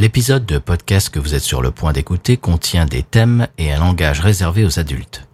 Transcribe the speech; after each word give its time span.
L'épisode 0.00 0.46
de 0.46 0.56
podcast 0.56 1.10
que 1.10 1.18
vous 1.18 1.34
êtes 1.34 1.42
sur 1.42 1.60
le 1.60 1.72
point 1.72 1.92
d'écouter 1.92 2.38
contient 2.38 2.86
des 2.86 3.02
thèmes 3.02 3.48
et 3.58 3.70
un 3.70 3.80
langage 3.80 4.20
réservé 4.20 4.64
aux 4.64 4.78
adultes. 4.78 5.28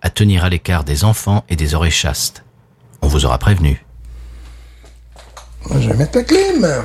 À 0.00 0.10
tenir 0.10 0.44
à 0.44 0.48
l'écart 0.48 0.84
des 0.84 1.02
enfants 1.02 1.42
et 1.48 1.56
des 1.56 1.74
oreilles 1.74 1.90
chastes. 1.90 2.44
On 3.02 3.08
vous 3.08 3.26
aura 3.26 3.38
prévenu. 3.38 3.84
Je 5.68 5.88
vais 5.88 5.96
mettre 5.96 6.18
la 6.18 6.22
clim. 6.22 6.84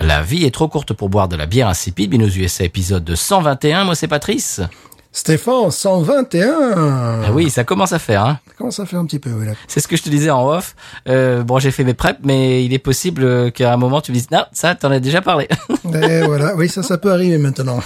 La 0.00 0.22
vie 0.22 0.44
est 0.44 0.50
trop 0.50 0.68
courte 0.68 0.92
pour 0.94 1.08
boire 1.10 1.28
de 1.28 1.36
la 1.36 1.46
bière 1.46 1.68
insipide. 1.68 2.10
Binous 2.10 2.36
USA 2.38 2.64
épisode 2.64 3.04
de 3.04 3.14
121. 3.14 3.84
Moi, 3.84 3.94
c'est 3.94 4.08
Patrice. 4.08 4.60
Stéphane, 5.12 5.70
121. 5.70 7.22
Ah 7.26 7.32
oui, 7.32 7.50
ça 7.50 7.64
commence 7.64 7.92
à 7.92 7.98
faire. 7.98 8.24
Hein. 8.24 8.38
Ça 8.70 8.86
fait 8.86 8.96
un 8.96 9.04
petit 9.04 9.18
peu, 9.18 9.30
oui, 9.30 9.44
là. 9.46 9.52
C'est 9.66 9.80
ce 9.80 9.88
que 9.88 9.96
je 9.96 10.02
te 10.02 10.08
disais 10.08 10.30
en 10.30 10.48
off. 10.48 10.76
Euh, 11.08 11.42
bon, 11.42 11.58
j'ai 11.58 11.70
fait 11.72 11.82
mes 11.82 11.94
preps, 11.94 12.20
mais 12.22 12.64
il 12.64 12.72
est 12.72 12.78
possible 12.78 13.50
qu'à 13.52 13.72
un 13.72 13.76
moment 13.76 14.00
tu 14.00 14.12
me 14.12 14.16
dises 14.16 14.30
non, 14.30 14.44
ça, 14.52 14.74
t'en 14.76 14.90
as 14.92 15.00
déjà 15.00 15.20
parlé. 15.20 15.48
Et 15.94 16.20
voilà, 16.22 16.54
oui, 16.54 16.68
ça, 16.68 16.82
ça 16.84 16.96
peut 16.96 17.10
arriver 17.10 17.38
maintenant. 17.38 17.80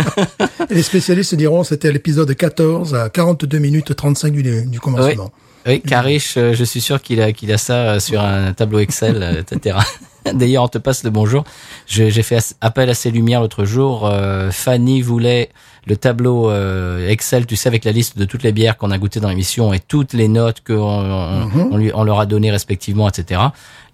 Et 0.70 0.74
les 0.74 0.82
spécialistes 0.82 1.34
diront 1.34 1.62
c'était 1.62 1.92
l'épisode 1.92 2.34
14 2.34 2.94
à 2.94 3.10
42 3.10 3.58
minutes 3.58 3.94
35 3.94 4.32
du, 4.32 4.64
du 4.66 4.80
commencement. 4.80 5.24
oui, 5.24 5.45
Karish, 5.86 6.36
euh, 6.36 6.54
je 6.54 6.64
suis 6.64 6.80
sûr 6.80 7.00
qu'il 7.02 7.20
a 7.20 7.32
qu'il 7.32 7.52
a 7.52 7.58
ça 7.58 7.74
euh, 7.74 8.00
sur 8.00 8.20
un 8.20 8.52
tableau 8.52 8.78
Excel, 8.78 9.18
euh, 9.22 9.40
etc. 9.40 9.76
D'ailleurs, 10.34 10.64
on 10.64 10.68
te 10.68 10.78
passe 10.78 11.04
le 11.04 11.10
bonjour. 11.10 11.44
J'ai 11.86 12.10
fait 12.22 12.56
appel 12.60 12.90
à 12.90 12.94
ses 12.94 13.12
lumières 13.12 13.40
l'autre 13.40 13.64
jour. 13.64 14.06
Euh, 14.10 14.50
Fanny 14.50 15.00
voulait 15.00 15.50
le 15.86 15.96
tableau 15.96 16.50
euh, 16.50 17.08
Excel, 17.08 17.46
tu 17.46 17.54
sais, 17.54 17.68
avec 17.68 17.84
la 17.84 17.92
liste 17.92 18.18
de 18.18 18.24
toutes 18.24 18.42
les 18.42 18.50
bières 18.50 18.76
qu'on 18.76 18.90
a 18.90 18.98
goûtées 18.98 19.20
dans 19.20 19.28
l'émission 19.28 19.72
et 19.72 19.78
toutes 19.78 20.14
les 20.14 20.26
notes 20.26 20.62
qu'on 20.66 20.74
on, 20.74 21.48
on 21.70 21.76
lui, 21.76 21.92
on 21.94 22.02
leur 22.02 22.18
a 22.18 22.26
données 22.26 22.50
respectivement, 22.50 23.08
etc. 23.08 23.40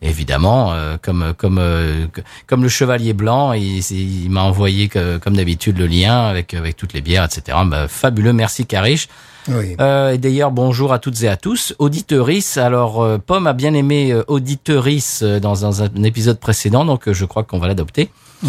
Et 0.00 0.08
évidemment, 0.08 0.72
euh, 0.72 0.96
comme 1.02 1.34
comme 1.36 1.58
euh, 1.58 2.06
comme 2.46 2.62
le 2.62 2.70
chevalier 2.70 3.12
blanc, 3.12 3.52
il, 3.52 3.80
il 3.92 4.30
m'a 4.30 4.42
envoyé 4.42 4.88
que- 4.88 5.18
comme 5.18 5.36
d'habitude 5.36 5.76
le 5.76 5.86
lien 5.86 6.26
avec 6.28 6.54
avec 6.54 6.78
toutes 6.78 6.94
les 6.94 7.02
bières, 7.02 7.24
etc. 7.24 7.58
Bah, 7.66 7.88
fabuleux, 7.88 8.32
merci 8.32 8.64
Karish. 8.64 9.06
Oui. 9.48 9.76
Euh, 9.80 10.10
et 10.12 10.18
d'ailleurs, 10.18 10.50
bonjour 10.52 10.92
à 10.92 10.98
toutes 10.98 11.22
et 11.22 11.28
à 11.28 11.36
tous. 11.36 11.74
Auditeurice, 11.78 12.56
alors 12.58 13.02
euh, 13.02 13.18
Pomme 13.18 13.46
a 13.46 13.52
bien 13.52 13.74
aimé 13.74 14.12
euh, 14.12 14.22
Auditeurice 14.28 15.20
euh, 15.22 15.40
dans, 15.40 15.54
dans 15.54 15.82
un 15.82 16.02
épisode 16.04 16.38
précédent, 16.38 16.84
donc 16.84 17.08
euh, 17.08 17.12
je 17.12 17.24
crois 17.24 17.42
qu'on 17.42 17.58
va 17.58 17.66
l'adopter. 17.68 18.10
on, 18.44 18.48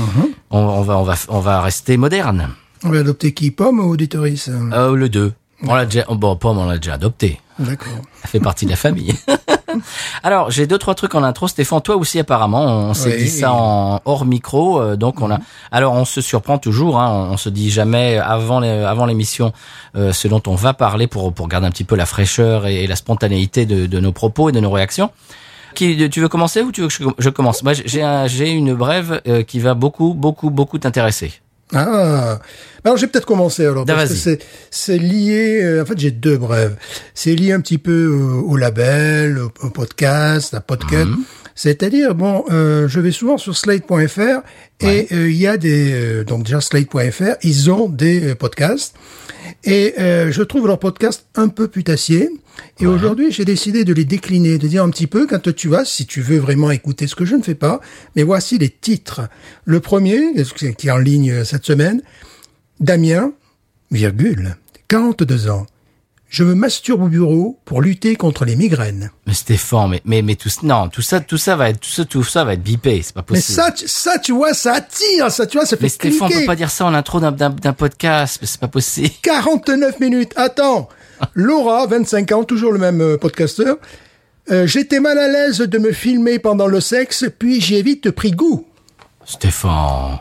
on 0.51 0.81
va, 0.81 0.97
on 0.97 1.03
va, 1.03 1.15
on 1.29 1.39
va 1.39 1.61
rester 1.61 1.97
moderne. 1.97 2.49
On 2.83 2.89
va 2.89 2.99
adopter 2.99 3.33
qui 3.33 3.51
Pomme 3.51 3.79
ou 3.79 3.91
auditoris 3.91 4.49
Euh, 4.49 4.95
le 4.95 5.09
2. 5.09 5.33
On 5.65 5.73
l'a 5.75 5.85
déjà, 5.85 6.03
bon, 6.09 6.35
Pomme, 6.35 6.57
on 6.57 6.65
l'a 6.65 6.77
déjà 6.77 6.95
adopté. 6.95 7.39
D'accord. 7.59 7.93
Ça 8.23 8.27
fait 8.29 8.39
partie 8.39 8.65
de 8.65 8.71
la 8.71 8.75
famille. 8.77 9.13
Alors, 10.23 10.51
j'ai 10.51 10.67
deux 10.67 10.77
trois 10.77 10.95
trucs 10.95 11.15
en 11.15 11.23
intro. 11.23 11.47
Stéphane, 11.47 11.81
toi 11.81 11.95
aussi 11.95 12.19
apparemment, 12.19 12.63
on 12.65 12.93
s'est 12.93 13.15
Oui. 13.15 13.23
dit 13.23 13.29
ça 13.29 13.51
en 13.53 13.99
hors 14.05 14.25
micro. 14.25 14.79
euh, 14.81 14.95
donc 14.95 15.21
on 15.21 15.31
a. 15.31 15.39
Alors, 15.71 15.93
on 15.93 16.05
se 16.05 16.21
surprend 16.21 16.57
toujours. 16.57 16.99
Hein, 16.99 17.29
on 17.31 17.37
se 17.37 17.49
dit 17.49 17.69
jamais 17.71 18.17
avant 18.17 18.59
les- 18.59 18.69
avant 18.69 19.05
l'émission 19.05 19.53
euh, 19.95 20.13
ce 20.13 20.27
dont 20.27 20.41
on 20.47 20.55
va 20.55 20.73
parler 20.73 21.07
pour 21.07 21.33
pour 21.33 21.47
garder 21.47 21.67
un 21.67 21.71
petit 21.71 21.83
peu 21.83 21.95
la 21.95 22.05
fraîcheur 22.05 22.65
et, 22.67 22.83
et 22.83 22.87
la 22.87 22.95
spontanéité 22.95 23.65
de, 23.65 23.85
de 23.85 23.99
nos 23.99 24.11
propos 24.11 24.49
et 24.49 24.51
de 24.51 24.59
nos 24.59 24.71
réactions. 24.71 25.11
Qui, 25.75 26.07
tu 26.09 26.21
veux 26.21 26.29
commencer 26.29 26.61
ou 26.61 26.71
tu 26.71 26.81
veux 26.81 26.87
que 26.87 26.93
je, 26.93 27.03
je 27.17 27.29
commence? 27.29 27.63
Moi, 27.63 27.73
j'ai 27.73 28.03
un- 28.03 28.27
j'ai 28.27 28.51
une 28.51 28.75
brève 28.75 29.21
euh, 29.27 29.41
qui 29.43 29.59
va 29.59 29.73
beaucoup 29.73 30.13
beaucoup 30.13 30.49
beaucoup 30.51 30.77
t'intéresser. 30.77 31.33
Ah, 31.73 32.39
alors 32.83 32.97
j'ai 32.97 33.07
peut-être 33.07 33.25
commencé 33.25 33.65
alors 33.65 33.85
Ah, 33.87 33.93
parce 33.93 34.09
que 34.09 34.15
c'est 34.15 34.39
c'est 34.69 34.97
lié. 34.97 35.61
euh, 35.63 35.81
en 35.81 35.85
fait, 35.85 35.97
j'ai 35.97 36.11
deux 36.11 36.37
brèves. 36.37 36.75
C'est 37.13 37.35
lié 37.35 37.51
un 37.51 37.61
petit 37.61 37.77
peu 37.77 37.91
euh, 37.91 38.41
au 38.41 38.57
label, 38.57 39.39
au, 39.39 39.51
au 39.65 39.69
podcast, 39.69 40.53
à 40.53 40.59
podcast. 40.61 41.07
Mhm. 41.07 41.23
C'est-à-dire, 41.55 42.15
bon, 42.15 42.43
euh, 42.51 42.87
je 42.87 42.99
vais 42.99 43.11
souvent 43.11 43.37
sur 43.37 43.55
Slate.fr 43.55 44.41
et 44.81 45.07
euh, 45.11 45.29
il 45.29 45.35
y 45.37 45.45
a 45.47 45.57
des 45.57 45.91
euh, 45.93 46.23
donc 46.23 46.43
déjà 46.43 46.61
Slate.fr, 46.61 47.35
ils 47.43 47.69
ont 47.71 47.87
des 47.89 48.29
euh, 48.31 48.35
podcasts 48.35 48.95
et 49.63 49.93
euh, 49.99 50.31
je 50.31 50.41
trouve 50.43 50.67
leurs 50.67 50.79
podcasts 50.79 51.25
un 51.35 51.47
peu 51.49 51.67
putassiers. 51.67 52.29
Et 52.79 52.85
aujourd'hui, 52.85 53.31
j'ai 53.31 53.45
décidé 53.45 53.83
de 53.83 53.93
les 53.93 54.05
décliner, 54.05 54.57
de 54.57 54.67
dire 54.67 54.83
un 54.83 54.89
petit 54.89 55.07
peu 55.07 55.25
quand 55.27 55.53
tu 55.55 55.67
vas, 55.69 55.85
si 55.85 56.05
tu 56.05 56.21
veux 56.21 56.37
vraiment 56.37 56.71
écouter 56.71 57.07
ce 57.07 57.15
que 57.15 57.25
je 57.25 57.35
ne 57.35 57.41
fais 57.43 57.55
pas. 57.55 57.79
Mais 58.15 58.23
voici 58.23 58.57
les 58.57 58.69
titres. 58.69 59.21
Le 59.65 59.79
premier, 59.79 60.33
qui 60.77 60.87
est 60.87 60.91
en 60.91 60.97
ligne 60.97 61.31
euh, 61.31 61.43
cette 61.45 61.65
semaine, 61.65 62.01
Damien, 62.79 63.31
virgule, 63.91 64.57
42 64.87 65.49
ans. 65.49 65.65
Je 66.29 66.43
me 66.43 66.55
masturbe 66.55 67.03
au 67.03 67.07
bureau 67.09 67.59
pour 67.63 67.79
lutter 67.79 68.15
contre 68.15 68.43
les 68.43 68.55
migraines. 68.55 69.11
Mais 69.27 69.35
Stéphane, 69.35 69.91
mais 69.91 70.01
mais 70.03 70.21
mais 70.23 70.35
tout 70.35 70.49
non, 70.63 70.89
tout 70.89 71.03
ça 71.03 71.19
tout 71.19 71.37
ça 71.37 71.55
va 71.55 71.69
être 71.69 71.79
tout 71.79 71.91
ça 71.91 72.05
tout 72.05 72.23
ça 72.23 72.43
va 72.43 72.53
être 72.55 72.63
bipé, 72.63 73.03
c'est 73.03 73.13
pas 73.13 73.21
Mais 73.29 73.35
possible. 73.35 73.55
ça, 73.55 73.71
tu- 73.71 73.87
ça, 73.87 74.17
tu 74.17 74.31
vois, 74.31 74.55
ça 74.55 74.73
attire, 74.73 75.29
ça, 75.29 75.45
tu 75.45 75.57
vois, 75.59 75.67
ça 75.67 75.77
fait 75.77 75.83
Mais 75.83 75.89
Stéphane, 75.89 76.23
on 76.23 76.25
cliquer. 76.25 76.41
peut 76.41 76.47
pas 76.47 76.55
dire 76.55 76.71
ça 76.71 76.85
en 76.87 76.93
intro 76.95 77.19
d'un- 77.19 77.31
d'un 77.31 77.51
d'un 77.51 77.73
podcast, 77.73 78.39
mais 78.41 78.47
c'est 78.47 78.59
pas 78.59 78.67
possible. 78.67 79.09
49 79.21 79.99
minutes. 79.99 80.31
Attends. 80.35 80.89
Laura, 81.33 81.87
25 81.87 82.31
ans, 82.31 82.43
toujours 82.43 82.71
le 82.71 82.79
même 82.79 83.01
euh, 83.01 83.17
podcasteur. 83.17 83.77
Euh, 84.51 84.67
J'étais 84.67 84.99
mal 84.99 85.17
à 85.17 85.27
l'aise 85.27 85.59
de 85.59 85.77
me 85.77 85.91
filmer 85.91 86.39
pendant 86.39 86.67
le 86.67 86.81
sexe, 86.81 87.25
puis 87.37 87.61
j'ai 87.61 87.81
vite 87.81 88.11
pris 88.11 88.31
goût. 88.31 88.65
Stéphane. 89.25 90.19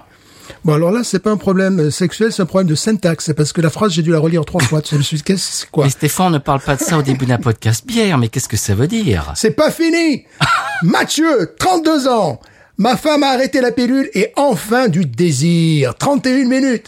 Bon, 0.64 0.75
alors 0.75 0.92
là, 0.92 1.00
c'est 1.02 1.19
pas 1.19 1.31
un 1.31 1.36
problème 1.36 1.91
sexuel, 1.91 2.32
c'est 2.32 2.42
un 2.42 2.47
problème 2.47 2.69
de 2.69 2.76
syntaxe. 2.76 3.32
Parce 3.36 3.52
que 3.52 3.60
la 3.60 3.70
phrase, 3.70 3.92
j'ai 3.92 4.02
dû 4.02 4.12
la 4.12 4.20
relire 4.20 4.44
trois 4.44 4.60
fois. 4.60 4.81
Je 4.88 4.97
me 4.97 5.02
suis 5.02 5.16
dit, 5.16 5.22
qu'est-ce 5.25 5.66
quoi? 5.66 5.84
Mais 5.84 5.91
Stéphane 5.91 6.32
ne 6.32 6.38
parle 6.38 6.60
pas 6.60 6.76
de 6.76 6.81
ça 6.81 6.98
au 6.98 7.02
début 7.02 7.26
d'un 7.26 7.38
podcast 7.38 7.84
bière, 7.84 8.19
mais 8.19 8.28
qu'est-ce 8.28 8.48
que 8.48 8.56
ça 8.56 8.75
veut 8.75 8.86
dire? 8.86 9.32
C'est 9.34 9.52
pas 9.52 9.70
fini 9.72 10.25
Mathieu, 10.82 11.54
32 11.58 12.06
ans. 12.08 12.41
Ma 12.78 12.97
femme 12.97 13.22
a 13.22 13.28
arrêté 13.28 13.60
la 13.60 13.72
pilule 13.72 14.08
et 14.14 14.32
enfin 14.36 14.88
du 14.88 15.04
désir. 15.04 15.94
31 15.97 16.47
minutes. 16.47 16.86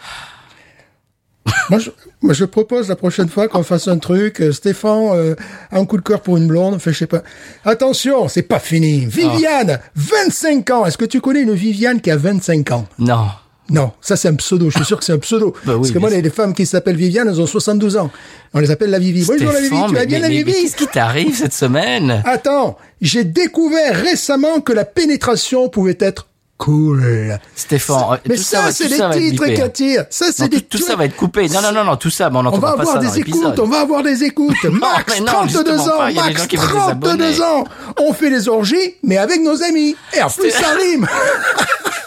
moi, 1.71 1.79
je, 1.79 1.91
moi, 2.25 2.33
je 2.35 2.45
propose 2.45 2.89
la 2.89 2.97
prochaine 2.97 3.29
fois 3.29 3.49
qu'on 3.49 3.63
fasse 3.63 3.87
un 3.87 3.99
truc. 3.99 4.41
euh, 4.41 4.51
Stéphane, 4.53 5.11
euh, 5.15 5.35
un 5.71 5.85
coup 5.85 5.97
de 5.97 6.03
cœur 6.03 6.21
pour 6.21 6.37
une 6.37 6.47
blonde. 6.49 6.75
Enfin, 6.75 6.91
je 6.91 6.99
sais 6.99 7.07
pas. 7.07 7.23
Attention, 7.65 8.29
c'est 8.29 8.43
pas 8.43 8.59
fini. 8.59 9.07
Viviane, 9.07 9.79
25 9.95 10.71
ans. 10.71 10.87
Est-ce 10.87 10.99
que 10.99 11.05
tu 11.05 11.21
connais 11.21 11.43
une 11.43 11.53
Viviane 11.55 12.01
qui 12.01 12.11
a 12.11 12.17
25 12.17 12.71
ans? 12.73 12.87
Non. 12.99 13.27
non, 13.71 13.93
ça 14.01 14.17
c'est 14.17 14.29
un 14.29 14.35
pseudo. 14.35 14.71
Je 14.71 14.77
suis 14.79 14.85
sûr 14.85 14.99
que 14.99 15.05
c'est 15.05 15.13
un 15.13 15.19
pseudo. 15.19 15.55
Bah 15.65 15.73
oui, 15.75 15.81
Parce 15.81 15.91
que 15.93 15.99
moi, 15.99 16.11
les, 16.11 16.23
les 16.23 16.31
femmes 16.31 16.55
qui 16.55 16.67
s'appellent 16.67 16.97
Viviane, 16.97 17.29
elles 17.29 17.41
ont 17.41 17.47
72 17.47 17.97
ans. 17.97 18.11
On 18.53 18.59
les 18.61 18.71
appelle 18.71 18.91
la 18.91 18.99
Vivi. 18.99 19.25
Bonjour 19.27 19.53
la 19.53 19.61
Vivi, 19.61 19.77
tu 19.89 19.95
vas 19.95 20.05
bien 20.07 20.19
mais- 20.19 20.23
la 20.23 20.29
Vivi? 20.29 20.53
qu'est-ce 20.53 20.77
qui 20.77 20.87
t'arrive 20.87 21.35
cette 21.37 21.53
semaine? 21.55 22.23
Attends, 22.27 22.77
j'ai 23.01 23.25
découvert 23.25 23.95
récemment 23.97 24.61
que 24.61 24.73
la 24.73 24.85
pénétration 24.85 25.69
pouvait 25.69 25.97
être 26.01 26.27
cool. 26.59 27.39
Stéphane, 27.55 27.97
euh, 28.13 28.17
Mais 28.29 28.37
tout 28.37 28.43
ça, 28.43 28.63
va- 28.63 28.73
c'est 28.73 28.89
ça 28.89 29.09
va 29.09 29.17
être 29.17 29.21
titres 29.23 29.43
bipé. 29.45 29.55
qui 29.55 29.63
attirent. 29.63 30.05
Ça, 30.11 30.27
c'est 30.33 30.49
des 30.49 30.61
tout, 30.63 30.79
tout 30.79 30.85
ça 30.85 30.97
va 30.97 31.05
être 31.07 31.17
coupé. 31.17 31.49
Non, 31.49 31.61
non, 31.63 31.73
non, 31.73 31.85
non, 31.85 31.97
tout 31.97 32.11
ça, 32.11 32.31
mais 32.31 32.37
on 32.37 32.41
On 32.41 32.43
n'entendra 32.45 32.71
va 32.71 32.77
pas 32.77 32.83
avoir 32.83 32.97
ça 33.03 33.09
dans 33.09 33.13
des 33.13 33.21
écoutes, 33.21 33.59
on 33.59 33.67
va 33.67 33.81
avoir 33.81 34.03
des 34.03 34.25
écoutes. 34.25 34.65
Max, 34.65 35.21
non, 35.21 35.27
32 35.27 35.49
justement 35.53 35.85
ans, 35.85 35.99
pas, 35.99 36.13
Max, 36.13 36.41
gens 36.41 36.47
qui 36.47 36.57
vont 36.57 36.67
désabonner. 36.67 37.19
32 37.35 37.43
ans. 37.43 37.65
On 37.99 38.13
fait 38.15 38.31
les 38.31 38.49
orgies, 38.49 38.95
mais 39.03 39.19
avec 39.19 39.41
nos 39.43 39.63
amis. 39.63 39.97
Et 40.17 40.23
en 40.23 40.31
plus, 40.31 40.51
ça 40.51 40.69
rime. 40.81 41.07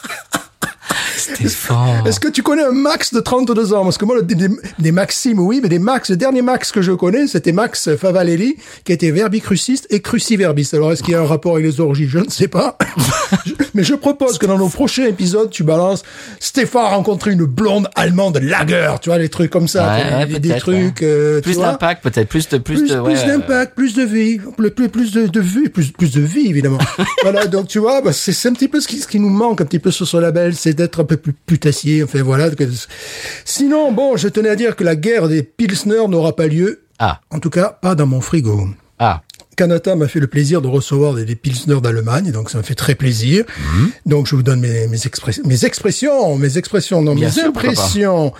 Stéphane. 1.35 2.05
Est-ce 2.05 2.19
que 2.19 2.27
tu 2.27 2.43
connais 2.43 2.63
un 2.63 2.71
Max 2.71 3.13
de 3.13 3.19
32 3.19 3.73
ans? 3.73 3.83
Parce 3.83 3.97
que 3.97 4.05
moi, 4.05 4.17
des, 4.21 4.91
Maximes, 4.91 5.39
oui, 5.39 5.59
mais 5.61 5.69
des 5.69 5.79
Max, 5.79 6.09
le 6.09 6.17
dernier 6.17 6.41
Max 6.41 6.71
que 6.71 6.81
je 6.81 6.91
connais, 6.91 7.27
c'était 7.27 7.51
Max 7.51 7.95
Favalelli, 7.95 8.55
qui 8.83 8.91
était 8.93 9.11
verbicruciste 9.11 9.87
et 9.89 9.99
cruciverbiste. 10.01 10.73
Alors, 10.73 10.91
est-ce 10.91 11.03
qu'il 11.03 11.13
y 11.13 11.15
a 11.15 11.21
un 11.21 11.25
rapport 11.25 11.53
avec 11.55 11.65
les 11.65 11.79
orgies? 11.79 12.07
Je 12.07 12.19
ne 12.19 12.29
sais 12.29 12.47
pas. 12.47 12.77
Mais 13.73 13.83
je 13.83 13.93
propose 13.93 14.37
que 14.37 14.45
dans 14.45 14.57
nos 14.57 14.69
prochains 14.69 15.05
épisodes, 15.05 15.49
tu 15.49 15.63
balances 15.63 16.03
Stéphane 16.39 16.85
a 16.85 16.89
rencontré 16.89 17.31
une 17.31 17.45
blonde 17.45 17.89
allemande 17.95 18.39
lager, 18.41 18.95
tu 19.01 19.09
vois, 19.09 19.17
les 19.19 19.29
trucs 19.29 19.51
comme 19.51 19.67
ça, 19.67 19.87
Ouais, 19.87 20.25
des- 20.25 20.33
ouais, 20.33 20.39
des, 20.39 20.55
trucs... 20.57 21.03
euh, 21.03 21.37
tu 21.37 21.43
Plus 21.43 21.57
d'impact, 21.59 22.03
peut-être, 22.03 22.27
plus 22.27 22.47
de, 22.49 22.57
plus, 22.57 22.75
plus, 22.75 22.89
de, 22.89 22.95
plus 22.95 23.01
ouais, 23.01 23.19
euh, 23.19 23.37
d'impact, 23.37 23.75
plus 23.75 23.93
de 23.93 24.03
vie, 24.03 24.39
plus, 24.57 24.71
plus, 24.71 24.89
plus 24.89 25.11
de, 25.11 25.27
de 25.27 25.39
vue, 25.39 25.69
plus, 25.69 25.91
plus 25.91 26.11
de 26.11 26.21
vie, 26.21 26.47
évidemment. 26.47 26.79
voilà, 27.23 27.45
donc 27.47 27.67
tu 27.67 27.79
vois, 27.79 28.01
bah, 28.01 28.13
c'est 28.13 28.31
c'est 28.33 28.49
un 28.49 28.53
petit 28.53 28.67
peu 28.67 28.79
ce 28.81 28.87
qui, 28.87 28.99
ce 28.99 29.07
qui 29.07 29.19
nous 29.19 29.29
manque 29.29 29.61
un 29.61 29.65
petit 29.65 29.79
peu 29.79 29.91
sur 29.91 30.07
ce 30.07 30.17
label, 30.17 30.55
c'est 30.55 30.73
d'être 30.73 31.01
un 31.01 31.03
peu 31.05 31.16
plus 31.17 31.33
putassier, 31.33 32.03
enfin 32.03 32.21
voilà. 32.23 32.49
Sinon, 33.45 33.91
bon, 33.91 34.17
je 34.17 34.27
tenais 34.27 34.49
à 34.49 34.55
dire 34.55 34.75
que 34.75 34.83
la 34.83 34.95
guerre 34.95 35.27
des 35.27 35.43
Pilsner 35.43 36.07
n'aura 36.07 36.35
pas 36.35 36.47
lieu, 36.47 36.81
Ah, 36.99 37.21
en 37.29 37.39
tout 37.39 37.49
cas 37.49 37.77
pas 37.81 37.95
dans 37.95 38.07
mon 38.07 38.21
frigo. 38.21 38.67
ah. 38.99 39.21
Canada 39.55 39.95
m'a 39.95 40.07
fait 40.07 40.19
le 40.19 40.27
plaisir 40.27 40.61
de 40.61 40.67
recevoir 40.67 41.15
des, 41.15 41.25
des 41.25 41.35
Pilsner 41.35 41.81
d'Allemagne, 41.81 42.29
donc 42.31 42.51
ça 42.51 42.59
me 42.59 42.63
fait 42.63 42.75
très 42.75 42.93
plaisir. 42.93 43.43
Mhm. 43.73 43.89
Donc 44.05 44.27
je 44.27 44.35
vous 44.35 44.43
donne 44.43 44.59
mes, 44.59 44.85
mes, 44.85 44.97
express- 44.97 45.41
mes 45.45 45.65
expressions, 45.65 46.37
mes 46.37 46.59
expressions, 46.59 47.01
non, 47.01 47.15
Bien 47.15 47.29
mes 47.29 47.33
sûr, 47.33 47.45
impressions. 47.47 48.33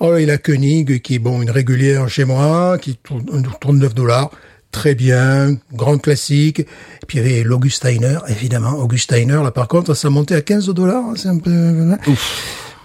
Oh, 0.00 0.16
et 0.16 0.26
la 0.26 0.36
Koenig, 0.36 1.00
qui 1.00 1.14
est 1.14 1.18
bon, 1.20 1.40
une 1.42 1.50
régulière 1.52 2.08
chez 2.08 2.24
moi, 2.24 2.76
qui 2.78 2.96
tourne, 2.96 3.24
tourne 3.60 3.78
9 3.78 3.94
dollars. 3.94 4.32
Très 4.74 4.96
bien, 4.96 5.56
grande 5.72 6.02
classique. 6.02 6.58
Et 6.60 6.66
puis 7.06 7.18
il 7.18 7.26
y 7.26 7.30
avait 7.34 7.42
l'Augusteiner, 7.44 8.18
évidemment. 8.28 8.72
Augusteiner, 8.80 9.40
là 9.44 9.52
par 9.52 9.68
contre, 9.68 9.94
ça 9.94 10.10
montait 10.10 10.34
à 10.34 10.40
15 10.42 10.66
dollars. 10.70 11.04
hein, 11.10 11.14
C'est 11.16 11.28
un 11.28 11.38
peu... 11.38 11.50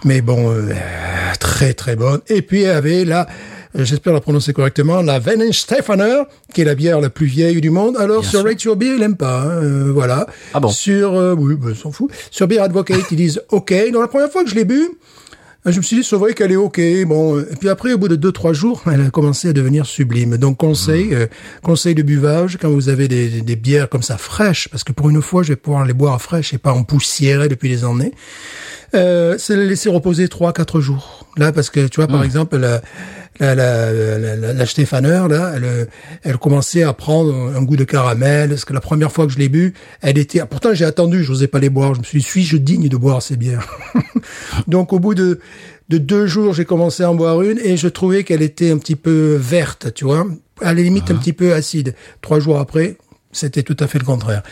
Mais 0.04 0.20
bon, 0.22 0.50
euh, 0.50 0.72
très 1.40 1.74
très 1.74 1.96
bonne. 1.96 2.20
Et 2.28 2.42
puis 2.42 2.60
il 2.60 2.64
y 2.64 2.68
avait 2.68 3.04
la, 3.04 3.26
j'espère 3.74 4.12
la 4.12 4.20
prononcer 4.20 4.52
correctement, 4.52 5.02
la 5.02 5.18
Weihenstephaner, 5.18 6.22
qui 6.54 6.62
est 6.62 6.64
la 6.64 6.74
bière 6.76 7.00
la 7.00 7.10
plus 7.10 7.26
vieille 7.26 7.60
du 7.60 7.70
monde. 7.70 7.96
Alors 7.98 8.20
Bien 8.22 8.30
sur. 8.30 8.44
Rate 8.44 8.62
Your 8.62 8.76
Beer, 8.76 8.94
il 8.96 9.02
aime 9.02 9.16
pas. 9.16 9.42
hein, 9.42 9.48
euh, 9.62 9.90
voilà. 9.92 10.26
Ah 10.54 10.60
bon? 10.60 10.68
Sur, 10.68 11.14
euh, 11.14 11.34
oui, 11.36 11.54
ben, 11.56 11.74
s'en 11.74 11.90
fout. 11.90 12.10
Sur 12.30 12.46
Beer 12.48 12.60
Advocate, 12.60 13.02
ils 13.10 13.16
disent 13.16 13.42
OK. 13.50 13.74
Donc 13.92 14.00
la 14.00 14.08
première 14.08 14.30
fois 14.30 14.42
que 14.44 14.48
je 14.48 14.54
l'ai 14.54 14.64
bu, 14.64 14.88
je 15.66 15.76
me 15.76 15.82
suis 15.82 15.96
dit, 15.98 16.04
c'est 16.04 16.16
vrai 16.16 16.32
qu'elle 16.32 16.52
est 16.52 16.56
OK. 16.56 16.80
Bon, 17.06 17.38
et 17.38 17.56
puis 17.58 17.68
après, 17.68 17.92
au 17.92 17.98
bout 17.98 18.08
de 18.08 18.16
deux, 18.16 18.32
trois 18.32 18.52
jours, 18.54 18.82
elle 18.90 19.02
a 19.02 19.10
commencé 19.10 19.48
à 19.48 19.52
devenir 19.52 19.84
sublime. 19.84 20.38
Donc, 20.38 20.56
conseil, 20.56 21.14
euh, 21.14 21.26
conseil 21.62 21.94
de 21.94 22.02
buvage, 22.02 22.56
quand 22.60 22.70
vous 22.70 22.88
avez 22.88 23.08
des, 23.08 23.28
des, 23.28 23.42
des 23.42 23.56
bières 23.56 23.88
comme 23.88 24.02
ça 24.02 24.16
fraîches, 24.16 24.68
parce 24.68 24.84
que 24.84 24.92
pour 24.92 25.10
une 25.10 25.20
fois, 25.20 25.42
je 25.42 25.50
vais 25.50 25.56
pouvoir 25.56 25.84
les 25.84 25.92
boire 25.92 26.20
fraîches 26.20 26.54
et 26.54 26.58
pas 26.58 26.72
en 26.72 26.82
poussière 26.82 27.46
depuis 27.48 27.68
des 27.68 27.84
années, 27.84 28.12
euh, 28.94 29.36
c'est 29.38 29.56
les 29.56 29.66
laisser 29.66 29.90
reposer 29.90 30.28
trois, 30.28 30.52
quatre 30.52 30.80
jours. 30.80 31.26
Là, 31.36 31.52
parce 31.52 31.70
que, 31.70 31.86
tu 31.86 32.00
vois, 32.00 32.08
par 32.08 32.24
exemple, 32.24 32.56
la, 32.56 32.80
la, 33.40 33.54
la, 33.54 33.92
la, 33.92 34.36
la, 34.36 34.52
la 34.52 35.00
là, 35.00 35.52
elle, 35.54 35.64
euh, 35.64 35.84
elle 36.22 36.36
commençait 36.36 36.82
à 36.82 36.92
prendre 36.92 37.34
un 37.56 37.62
goût 37.62 37.76
de 37.76 37.84
caramel, 37.84 38.50
parce 38.50 38.64
que 38.64 38.74
la 38.74 38.80
première 38.80 39.10
fois 39.10 39.26
que 39.26 39.32
je 39.32 39.38
l'ai 39.38 39.48
bu, 39.48 39.72
elle 40.02 40.18
était, 40.18 40.44
pourtant 40.46 40.74
j'ai 40.74 40.84
attendu, 40.84 41.24
je 41.24 41.30
n'osais 41.32 41.48
pas 41.48 41.58
les 41.58 41.70
boire, 41.70 41.94
je 41.94 42.00
me 42.00 42.04
suis 42.04 42.18
dit, 42.18 42.24
suis-je 42.24 42.58
digne 42.58 42.88
de 42.88 42.96
boire 42.96 43.22
ces 43.22 43.36
bières? 43.36 43.66
Donc, 44.68 44.92
au 44.92 44.98
bout 44.98 45.14
de, 45.14 45.40
de 45.88 45.98
deux 45.98 46.26
jours, 46.26 46.52
j'ai 46.52 46.66
commencé 46.66 47.02
à 47.02 47.10
en 47.10 47.14
boire 47.14 47.40
une, 47.42 47.58
et 47.58 47.76
je 47.76 47.88
trouvais 47.88 48.24
qu'elle 48.24 48.42
était 48.42 48.70
un 48.70 48.78
petit 48.78 48.96
peu 48.96 49.36
verte, 49.40 49.94
tu 49.94 50.04
vois, 50.04 50.26
à 50.60 50.74
la 50.74 50.82
limite 50.82 51.10
un 51.10 51.16
petit 51.16 51.32
peu 51.32 51.54
acide. 51.54 51.94
Trois 52.20 52.40
jours 52.40 52.58
après, 52.58 52.96
c'était 53.32 53.62
tout 53.62 53.76
à 53.80 53.86
fait 53.86 53.98
le 53.98 54.04
contraire. 54.04 54.42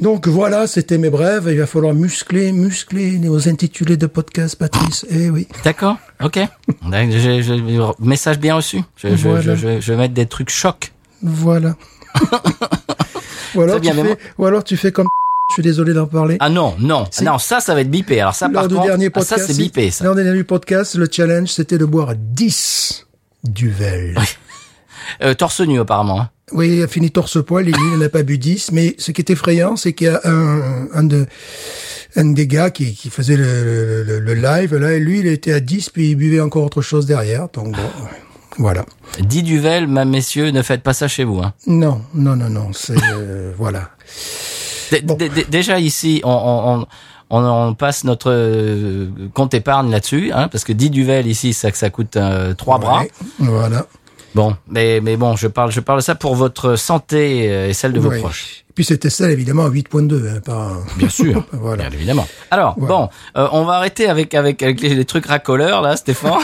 Donc 0.00 0.26
voilà, 0.26 0.66
c'était 0.66 0.98
mes 0.98 1.10
brèves. 1.10 1.46
Il 1.50 1.58
va 1.58 1.66
falloir 1.66 1.94
muscler, 1.94 2.50
muscler 2.52 3.18
nos 3.18 3.48
intitulés 3.48 3.96
de 3.96 4.06
podcast, 4.06 4.56
Patrice. 4.56 5.06
Eh 5.10 5.30
oui. 5.30 5.46
D'accord, 5.64 5.96
ok. 6.22 6.38
Je- 6.90 7.42
je- 7.42 8.04
message 8.04 8.38
bien 8.38 8.56
reçu. 8.56 8.80
Je, 8.96 9.08
Voilà. 9.08 9.54
vais 9.54 9.96
mettre 9.96 10.14
des 10.14 10.26
trucs 10.26 10.50
chocs. 10.50 10.92
Voilà. 11.22 11.76
ou, 13.54 13.60
alors 13.62 13.80
bien, 13.80 13.92
tu 13.94 14.02
fais, 14.02 14.18
ou 14.38 14.44
alors 14.46 14.64
tu 14.64 14.76
fais 14.76 14.92
comme 14.92 15.06
je 15.50 15.54
suis 15.54 15.62
désolé 15.62 15.92
d'en 15.94 16.06
parler. 16.06 16.36
Ah 16.40 16.48
non, 16.48 16.74
non, 16.78 17.04
non, 17.22 17.38
ça, 17.38 17.60
ça 17.60 17.74
va 17.74 17.82
être 17.82 17.90
bipé. 17.90 18.20
Alors 18.20 18.34
ça, 18.34 18.48
par 18.48 18.62
Lors 18.62 18.68
du 18.68 18.74
contre, 18.74 18.86
dernier 18.88 19.06
ah, 19.06 19.10
podcast, 19.10 19.46
ça 19.46 19.46
c'est 19.52 19.56
bipé, 19.56 19.90
ça. 19.90 20.04
Lors 20.04 20.14
du 20.14 20.24
dernier 20.24 20.44
podcast, 20.44 20.94
le 20.96 21.06
challenge, 21.10 21.48
c'était 21.48 21.78
de 21.78 21.84
boire 21.84 22.14
10 22.16 23.06
duvel. 23.44 24.18
Euh, 25.22 25.34
torse 25.34 25.60
nu, 25.60 25.80
apparemment. 25.80 26.20
hein. 26.20 26.28
Oui, 26.52 26.76
il 26.76 26.82
a 26.82 26.88
fini 26.88 27.10
torse-poil, 27.10 27.68
il 27.68 27.74
il 27.94 27.98
n'a 27.98 28.08
pas 28.10 28.22
bu 28.22 28.36
10, 28.36 28.72
mais 28.72 28.94
ce 28.98 29.10
qui 29.12 29.22
est 29.22 29.30
effrayant, 29.30 29.76
c'est 29.76 29.92
qu'il 29.94 30.08
y 30.08 30.10
a 30.10 30.20
un, 30.24 30.86
un 30.92 31.02
de, 31.04 31.26
un 32.16 32.26
des 32.26 32.46
gars 32.46 32.70
qui, 32.70 32.92
qui 32.94 33.08
faisait 33.08 33.36
le, 33.36 34.02
le, 34.04 34.18
le 34.20 34.34
live, 34.34 34.74
là, 34.76 34.92
et 34.92 34.98
lui, 35.00 35.20
il 35.20 35.26
était 35.26 35.52
à 35.54 35.60
10, 35.60 35.88
puis 35.90 36.10
il 36.10 36.14
buvait 36.16 36.40
encore 36.40 36.64
autre 36.64 36.82
chose 36.82 37.06
derrière, 37.06 37.48
donc 37.48 37.70
bon, 37.74 37.82
voilà. 38.58 38.84
Dit 39.20 39.42
Duvel, 39.42 39.86
ma 39.86 40.04
messieurs, 40.04 40.50
ne 40.50 40.60
faites 40.60 40.82
pas 40.82 40.92
ça 40.92 41.08
chez 41.08 41.24
vous. 41.24 41.38
Hein. 41.38 41.54
Non, 41.66 42.02
non, 42.14 42.36
non, 42.36 42.50
non, 42.50 42.68
c'est, 42.74 42.96
euh, 43.14 43.52
voilà. 43.58 43.88
D- 44.90 45.02
Déjà 45.48 45.78
ici, 45.78 46.20
on, 46.22 46.30
on, 46.30 46.86
on, 47.30 47.44
on 47.68 47.74
passe 47.74 48.04
notre 48.04 48.30
euh, 48.30 49.08
compte 49.32 49.54
épargne 49.54 49.90
là-dessus, 49.90 50.32
hein, 50.34 50.48
parce 50.48 50.64
que 50.64 50.72
10 50.74 50.90
Duvel 50.90 51.26
ici, 51.26 51.54
ça, 51.54 51.70
ça 51.72 51.88
coûte 51.88 52.16
euh, 52.18 52.52
trois 52.52 52.78
bras. 52.78 53.00
Ouais, 53.00 53.10
voilà. 53.38 53.86
Bon, 54.34 54.56
mais, 54.68 55.00
mais 55.02 55.16
bon, 55.16 55.36
je 55.36 55.46
parle, 55.46 55.70
je 55.72 55.80
parle 55.80 55.98
de 55.98 56.04
ça 56.04 56.14
pour 56.14 56.34
votre 56.34 56.76
santé 56.76 57.50
euh, 57.50 57.68
et 57.68 57.72
celle 57.74 57.92
de 57.92 58.00
vos 58.00 58.10
proches. 58.10 58.64
Et 58.70 58.72
puis 58.74 58.84
c'était 58.84 59.10
ça, 59.10 59.30
évidemment, 59.30 59.64
à 59.64 59.68
8.2, 59.70 60.26
hein, 60.28 60.40
pas... 60.44 60.72
Bien 60.96 61.08
sûr, 61.20 61.44
Voilà. 61.52 61.88
bien 61.88 61.92
évidemment. 61.98 62.26
Alors, 62.50 62.74
Voilà. 62.78 62.94
bon, 62.94 63.08
euh, 63.36 63.48
on 63.52 63.64
va 63.64 63.74
arrêter 63.74 64.08
avec 64.08 64.34
avec, 64.34 64.62
avec 64.62 64.80
les, 64.80 64.94
les 64.94 65.04
trucs 65.04 65.26
racoleurs 65.26 65.82
là, 65.82 65.96
Stéphane, 65.96 66.38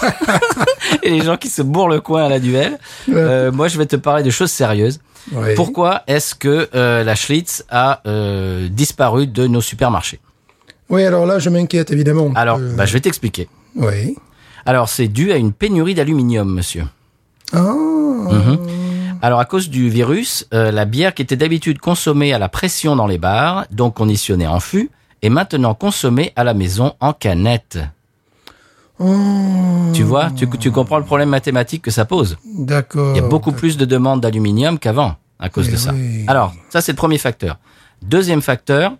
et 1.03 1.11
les 1.11 1.23
gens 1.23 1.37
qui 1.39 1.49
se 1.49 1.63
bourrent 1.63 1.89
le 1.89 2.01
coin 2.01 2.25
à 2.27 2.29
la 2.29 2.41
duel. 2.41 2.79
Euh, 3.09 3.51
moi, 3.53 3.69
je 3.69 3.79
vais 3.79 3.87
te 3.87 3.97
parler 3.97 4.23
de 4.23 4.31
choses 4.31 4.51
sérieuses. 4.51 5.01
Ouais. 5.33 5.55
Pourquoi 5.55 6.03
est-ce 6.07 6.35
que 6.35 6.69
euh, 6.75 7.05
la 7.05 7.15
Schlitz 7.15 7.65
a 7.71 8.01
euh, 8.07 8.69
disparu 8.69 9.27
de 9.27 9.47
nos 9.47 9.61
supermarchés? 9.63 10.21
Oui, 10.91 11.05
alors 11.05 11.27
là, 11.27 11.39
je 11.39 11.49
m'inquiète, 11.51 11.91
évidemment. 11.91 12.31
Alors, 12.35 12.59
bah, 12.59 12.85
je 12.87 12.93
vais 12.95 13.01
t'expliquer. 13.01 13.49
Oui. 13.75 14.17
Alors, 14.67 14.89
c'est 14.89 15.09
dû 15.09 15.33
à 15.33 15.37
une 15.37 15.53
pénurie 15.53 15.95
d'aluminium, 15.95 16.51
monsieur. 16.53 16.85
Ah, 17.53 17.59
Mhm. 17.61 18.59
Alors, 19.21 19.41
à 19.41 19.45
cause 19.47 19.69
du 19.69 19.89
virus, 19.89 20.47
euh, 20.55 20.71
la 20.71 20.85
bière 20.85 21.13
qui 21.15 21.23
était 21.23 21.37
d'habitude 21.37 21.79
consommée 21.81 22.33
à 22.33 22.39
la 22.39 22.49
pression 22.49 22.95
dans 22.95 23.07
les 23.07 23.19
bars, 23.19 23.65
donc 23.73 23.95
conditionnée 23.95 24.47
en 24.47 24.61
fût, 24.61 24.91
est 25.23 25.29
maintenant 25.29 25.75
consommée 25.75 26.33
à 26.37 26.45
la 26.45 26.55
maison 26.55 26.95
en 27.01 27.13
canette. 27.13 27.79
Oh, 29.01 29.91
Tu 29.93 30.03
vois, 30.03 30.31
tu, 30.31 30.49
tu 30.59 30.71
comprends 30.71 30.99
le 30.99 31.05
problème 31.05 31.29
mathématique 31.31 31.83
que 31.83 31.91
ça 31.91 32.05
pose. 32.05 32.37
d'accord. 32.45 33.13
Il 33.15 33.21
y 33.23 33.25
a 33.25 33.29
beaucoup 33.29 33.53
plus 33.53 33.77
de 33.77 33.85
demandes 33.85 34.21
d'aluminium 34.21 34.79
qu'avant 34.79 35.15
à 35.39 35.49
cause 35.49 35.67
Eh 35.69 35.73
de 35.73 35.77
ça. 35.77 35.93
oui. 35.93 36.25
Alors, 36.27 36.53
ça 36.69 36.81
c'est 36.81 36.93
le 36.93 36.97
premier 36.97 37.19
facteur. 37.19 37.59
Deuxième 38.03 38.43
facteur, 38.43 38.93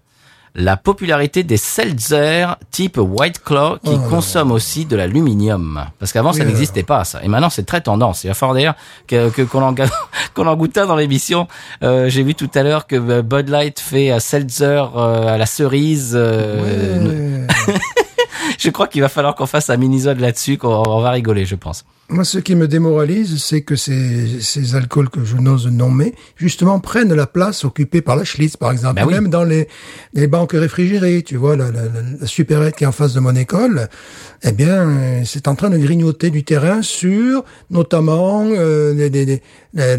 la 0.61 0.77
popularité 0.77 1.45
des 1.45 1.57
seltzer 1.57 2.47
type 2.71 2.99
White 2.99 3.43
Claw 3.45 3.79
qui 3.83 3.93
Oh 3.95 4.09
consomment 4.11 4.53
aussi 4.53 4.85
de 4.85 4.97
l'aluminium. 4.97 5.85
Parce 5.99 6.13
qu'avant 6.13 6.33
ça 6.33 6.45
n'existait 6.45 6.83
pas 6.83 7.05
ça. 7.05 7.23
Et 7.23 7.29
maintenant 7.29 7.49
c'est 7.49 7.65
très 7.65 7.81
tendance. 7.81 8.25
Il 8.25 8.29
va 8.29 8.35
falloir 8.35 8.55
d'ailleurs 8.55 8.75
que 9.07 9.31
que- 9.31 9.43
qu'on 9.43 9.63
en, 9.63 9.75
qu'on 10.35 10.47
en 10.47 10.57
goûte 10.57 10.77
un 10.77 10.87
dans 10.87 10.97
l'émission. 10.97 11.47
Euh, 11.83 12.09
J'ai 12.09 12.23
vu 12.25 12.35
tout 12.35 12.51
à 12.55 12.63
l'heure 12.63 12.87
que 12.87 12.97
euh, 12.97 13.23
Bud 13.23 13.49
Light 13.49 13.79
fait 13.81 14.11
un 14.11 14.19
seltzer 14.21 14.83
euh, 14.97 15.35
à 15.35 15.39
la 15.39 15.47
cerise. 15.47 16.13
euh, 16.15 17.47
Ouais. 17.47 17.75
Je 18.59 18.71
crois 18.71 18.87
qu'il 18.89 19.01
va 19.03 19.09
falloir 19.09 19.35
qu'on 19.35 19.47
fasse 19.47 19.71
un 19.71 19.77
mini-zode 19.77 20.21
là-dessus, 20.21 20.57
qu'on 20.59 20.83
on 20.87 21.01
va 21.01 21.11
rigoler, 21.11 21.45
je 21.45 21.55
pense. 21.55 21.85
Moi, 22.11 22.25
ce 22.25 22.39
qui 22.39 22.55
me 22.57 22.67
démoralise, 22.67 23.43
c'est 23.43 23.61
que 23.61 23.77
ces, 23.77 24.41
ces 24.41 24.75
alcools 24.75 25.11
que 25.11 25.25
je 25.25 25.37
n'ose 25.37 25.67
nommer, 25.67 26.15
justement, 26.37 26.81
prennent 26.81 27.13
la 27.13 27.27
place 27.27 27.67
occupée 27.67 28.01
par 28.01 28.17
la 28.17 28.25
Schlitz, 28.25 28.57
par 28.57 28.73
exemple. 28.73 28.95
Ben 28.95 29.07
oui. 29.07 29.13
Même 29.13 29.29
dans 29.29 29.45
les, 29.45 29.69
les 30.15 30.27
banques 30.27 30.53
réfrigérées, 30.53 31.23
tu 31.23 31.37
vois, 31.37 31.55
la, 31.55 31.71
la, 31.71 31.83
la, 31.83 31.91
la 32.21 32.27
supérette 32.27 32.77
qui 32.77 32.85
est 32.85 32.87
en 32.87 32.93
face 32.93 33.13
de 33.13 33.21
mon 33.21 33.37
école, 33.37 33.89
eh 34.43 34.53
bien, 34.53 35.23
c'est 35.27 35.49
en 35.49 35.55
train 35.55 35.69
de 35.69 35.77
grignoter 35.77 36.31
du 36.31 36.45
terrain 36.45 36.81
sur, 36.81 37.45
notamment, 37.71 38.43
euh, 38.47 38.95
les, 38.95 39.11
les, 39.11 39.43
la- 39.75 39.97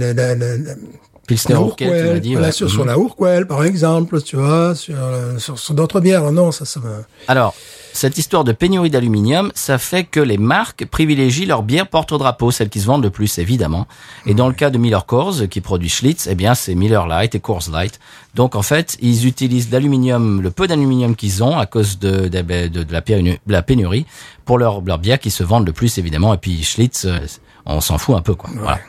Pilsner 1.30 1.56
Urquell, 1.56 1.88
tu 1.88 1.94
m'as 1.94 2.00
Urquell, 2.02 2.20
dit. 2.22 2.32
voilà, 2.34 2.48
ouais. 2.48 2.52
sur, 2.52 2.66
Mhm. 2.68 2.72
sur 2.74 2.86
la 2.86 2.94
Urquell, 2.96 3.48
par 3.48 3.64
exemple, 3.64 4.22
tu 4.22 4.36
vois, 4.36 4.76
sur, 4.76 4.96
euh, 4.98 5.38
sur, 5.38 5.58
sur 5.60 5.74
d'autres 5.74 6.00
bières. 6.02 6.32
Non, 6.32 6.52
ça, 6.52 6.66
ça 6.66 6.80
me... 6.80 6.90
Alors, 7.28 7.54
cette 7.94 8.18
histoire 8.18 8.44
de 8.44 8.52
pénurie 8.52 8.90
d'aluminium, 8.90 9.52
ça 9.56 9.78
fait 9.78 10.04
que 10.04 10.20
les 10.20 10.38
marques 10.38 10.86
privilégient 10.86 11.46
leurs 11.46 11.64
bières 11.64 11.88
porte-drapeau, 11.88 12.52
celles 12.52 12.70
qui 12.70 12.80
se 12.80 12.86
vendent 12.86 13.04
le 13.04 13.10
plus, 13.10 13.38
évidemment. 13.40 13.88
Et 14.26 14.34
dans 14.34 14.48
le 14.48 14.54
cas 14.54 14.70
de 14.70 14.78
Miller 14.78 15.06
Coors, 15.06 15.36
qui 15.50 15.62
produit 15.62 15.90
Schlitz, 15.90 16.28
eh 16.30 16.36
bien, 16.36 16.56
c'est 16.56 16.76
Miller 16.76 17.08
Light 17.08 17.34
et 17.36 17.40
Coors 17.40 17.64
Light. 17.72 18.00
Donc, 18.36 18.56
en 18.56 18.62
fait, 18.62 18.98
ils 19.02 19.26
utilisent 19.28 19.72
l'aluminium, 19.72 20.42
le 20.42 20.52
peu 20.52 20.68
d'aluminium 20.68 21.16
qu'ils 21.16 21.44
ont 21.44 21.58
à 21.58 21.66
cause 21.66 21.98
de, 22.00 22.28
de, 22.28 22.42
de- 22.42 22.84
de 22.84 22.94
la, 22.94 23.02
pénu- 23.02 23.40
de 23.46 23.52
la 23.52 23.62
pénurie 23.62 24.06
pour 24.46 24.58
leurs 24.58 24.82
leurs 24.82 25.00
bières 25.00 25.20
qui 25.20 25.32
se 25.32 25.44
vendent 25.44 25.66
le 25.68 25.74
plus, 25.74 25.98
évidemment. 25.98 26.34
Et 26.34 26.38
puis, 26.38 26.64
Schlitz, 26.64 27.06
euh, 27.06 27.18
on 27.66 27.82
s'en 27.82 27.98
fout 27.98 28.16
un 28.16 28.22
peu, 28.22 28.34
quoi. 28.36 28.50
Voilà. 28.56 28.80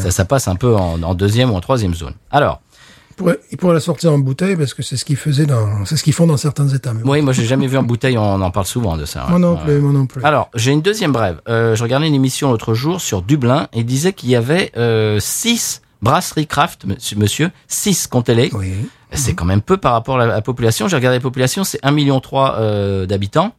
Ça, 0.00 0.10
ça 0.10 0.24
passe 0.24 0.48
un 0.48 0.56
peu 0.56 0.74
en, 0.76 1.02
en 1.02 1.14
deuxième 1.14 1.50
ou 1.50 1.54
en 1.54 1.60
troisième 1.60 1.94
zone. 1.94 2.14
Alors, 2.30 2.60
Il 3.10 3.14
pourrait, 3.16 3.38
il 3.50 3.58
pourrait 3.58 3.74
la 3.74 3.80
sortir 3.80 4.12
en 4.12 4.18
bouteille 4.18 4.56
parce 4.56 4.72
que 4.74 4.82
c'est 4.82 4.96
ce 4.96 5.04
qu'ils 5.04 5.16
faisaient 5.18 5.44
dans, 5.46 5.84
c'est 5.84 5.96
ce 5.96 6.02
qu'ils 6.02 6.14
font 6.14 6.26
dans 6.26 6.36
certains 6.38 6.66
États. 6.68 6.92
mais 6.94 7.02
bon. 7.02 7.12
Oui, 7.12 7.20
moi 7.20 7.32
j'ai 7.32 7.44
jamais 7.44 7.66
vu 7.66 7.76
en 7.76 7.82
bouteille, 7.82 8.16
on 8.16 8.40
en 8.40 8.50
parle 8.50 8.66
souvent 8.66 8.96
de 8.96 9.04
ça. 9.04 9.24
ouais. 9.24 9.30
Moi 9.30 9.38
non 9.38 9.56
plus, 9.56 9.78
moi 9.80 9.92
non 9.92 10.06
plus. 10.06 10.24
Alors, 10.24 10.50
j'ai 10.54 10.72
une 10.72 10.80
deuxième 10.82 11.12
brève. 11.12 11.40
Euh, 11.48 11.74
je 11.76 11.82
regardais 11.82 12.08
une 12.08 12.14
émission 12.14 12.50
l'autre 12.50 12.72
jour 12.74 13.00
sur 13.00 13.20
Dublin 13.22 13.68
et 13.72 13.80
il 13.80 13.86
disait 13.86 14.12
qu'il 14.14 14.30
y 14.30 14.36
avait 14.36 14.72
euh, 14.76 15.18
six 15.20 15.82
brasseries 16.00 16.46
craft, 16.46 16.84
monsieur, 17.16 17.50
six, 17.68 18.06
comptez-les. 18.06 18.50
Oui. 18.54 18.72
C'est 19.12 19.34
quand 19.34 19.44
même 19.44 19.60
peu 19.60 19.76
par 19.76 19.92
rapport 19.92 20.18
à 20.18 20.26
la, 20.26 20.32
à 20.32 20.36
la 20.36 20.42
population. 20.42 20.88
J'ai 20.88 20.96
regardé 20.96 21.18
la 21.18 21.22
population, 21.22 21.64
c'est 21.64 21.80
1,3 21.82 21.92
million 21.92 22.20
euh, 22.34 23.04
d'habitants. 23.04 23.52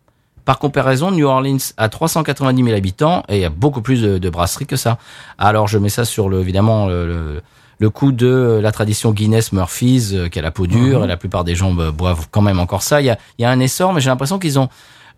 Par 0.45 0.59
comparaison, 0.59 1.11
New 1.11 1.25
Orleans 1.25 1.57
a 1.77 1.87
390 1.89 2.63
000 2.63 2.75
habitants 2.75 3.23
et 3.29 3.37
il 3.37 3.41
y 3.41 3.45
a 3.45 3.49
beaucoup 3.49 3.81
plus 3.81 4.01
de, 4.01 4.17
de 4.17 4.29
brasseries 4.29 4.65
que 4.65 4.75
ça. 4.75 4.97
Alors 5.37 5.67
je 5.67 5.77
mets 5.77 5.89
ça 5.89 6.03
sur 6.05 6.27
le, 6.29 6.41
évidemment 6.41 6.87
le, 6.87 7.07
le, 7.07 7.41
le 7.79 7.89
coup 7.89 8.11
de 8.11 8.59
la 8.61 8.71
tradition 8.71 9.11
Guinness 9.11 9.53
Murphy's 9.53 10.11
euh, 10.13 10.27
qui 10.27 10.39
a 10.39 10.41
la 10.41 10.51
peau 10.51 10.67
dure 10.67 11.03
et 11.03 11.07
la 11.07 11.17
plupart 11.17 11.43
des 11.43 11.55
gens 11.55 11.77
euh, 11.79 11.91
boivent 11.91 12.27
quand 12.31 12.41
même 12.41 12.59
encore 12.59 12.81
ça. 12.83 12.99
Il 13.01 13.05
y 13.05 13.09
a, 13.09 13.17
il 13.37 13.43
y 13.43 13.45
a 13.45 13.49
un 13.51 13.59
essor, 13.59 13.93
mais 13.93 14.01
j'ai 14.01 14.09
l'impression 14.09 14.37
qu'ils 14.39 14.59
ont 14.59 14.67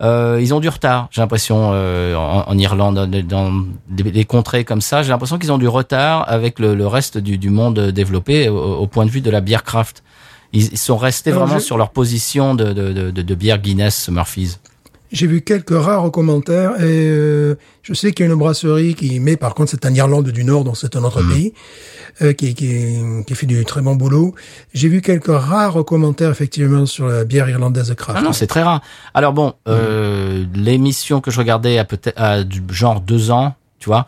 euh, 0.02 0.40
ils 0.42 0.54
ont 0.54 0.60
du 0.60 0.68
retard. 0.70 1.08
J'ai 1.10 1.22
l'impression 1.22 1.72
euh, 1.74 2.16
en, 2.16 2.44
en 2.48 2.58
Irlande, 2.58 3.10
dans, 3.28 3.52
des, 3.88 4.04
des 4.04 4.26
contrées 4.26 4.64
comme 4.66 4.82
ça, 4.82 5.04
j'ai 5.04 5.10
l'impression 5.10 5.38
qu'ils 5.40 5.52
ont 5.54 5.58
du 5.58 5.68
retard 5.70 6.26
avec 6.28 6.60
le, 6.60 6.76
le 6.76 6.86
reste 6.86 7.18
du, 7.18 7.38
du 7.38 7.50
monde 7.50 7.80
développé 7.80 8.50
au, 8.50 8.58
au 8.76 8.88
point 8.88 9.06
de 9.06 9.10
vue 9.10 9.22
de 9.22 9.30
la 9.32 9.40
bière 9.42 9.64
craft. 9.64 10.04
Ils, 10.54 10.72
ils 10.74 10.78
sont 10.78 10.98
restés 10.98 11.32
Alors, 11.32 11.46
vraiment 11.46 11.60
je- 11.60 11.66
sur 11.66 11.78
leur 11.78 11.92
position 11.92 12.56
de, 12.56 12.74
de, 12.74 12.92
de, 13.10 13.22
de 13.22 13.36
bière 13.36 13.58
Guinness 13.60 14.10
Murphy's. 14.10 14.60
J'ai 15.16 15.28
vu 15.28 15.40
quelques 15.40 15.70
rares 15.70 16.12
commentaires 16.12 16.72
et 16.82 17.08
euh, 17.08 17.56
je 17.84 17.94
sais 17.94 18.12
qu'il 18.12 18.26
y 18.26 18.30
a 18.30 18.32
une 18.34 18.38
brasserie 18.38 18.96
qui, 18.96 19.22
mais 19.22 19.38
par 19.38 19.56
contre 19.56 19.72
c'est 19.72 19.86
en 19.86 19.94
Irlande 19.94 20.30
du 20.30 20.44
Nord, 20.44 20.66
donc 20.66 20.76
c'est 20.76 20.94
un 20.98 21.04
autre 21.06 21.24
pays, 21.24 21.54
euh, 22.22 22.34
qui, 22.34 22.54
qui, 22.54 22.98
qui 23.26 23.34
fait 23.34 23.46
du 23.46 23.64
très 23.64 23.82
bon 23.82 23.96
boulot. 23.96 24.36
J'ai 24.74 24.90
vu 24.90 25.02
quelques 25.02 25.28
rares 25.34 25.86
commentaires 25.86 26.32
effectivement 26.32 26.86
sur 26.86 27.08
la 27.08 27.24
bière 27.24 27.48
irlandaise 27.48 27.94
craft. 27.96 28.20
Ah 28.20 28.24
non, 28.24 28.34
c'est 28.34 28.46
très 28.46 28.62
rare. 28.62 28.82
Alors 29.14 29.32
bon, 29.32 29.54
euh, 29.70 30.44
l'émission 30.54 31.22
que 31.22 31.32
je 31.32 31.40
regardais 31.40 31.78
a 31.78 31.86
peut-être 31.86 32.20
a 32.20 32.44
du 32.44 32.62
genre 32.72 33.00
deux 33.00 33.32
ans, 33.32 33.56
tu 33.86 33.90
vois. 33.90 34.08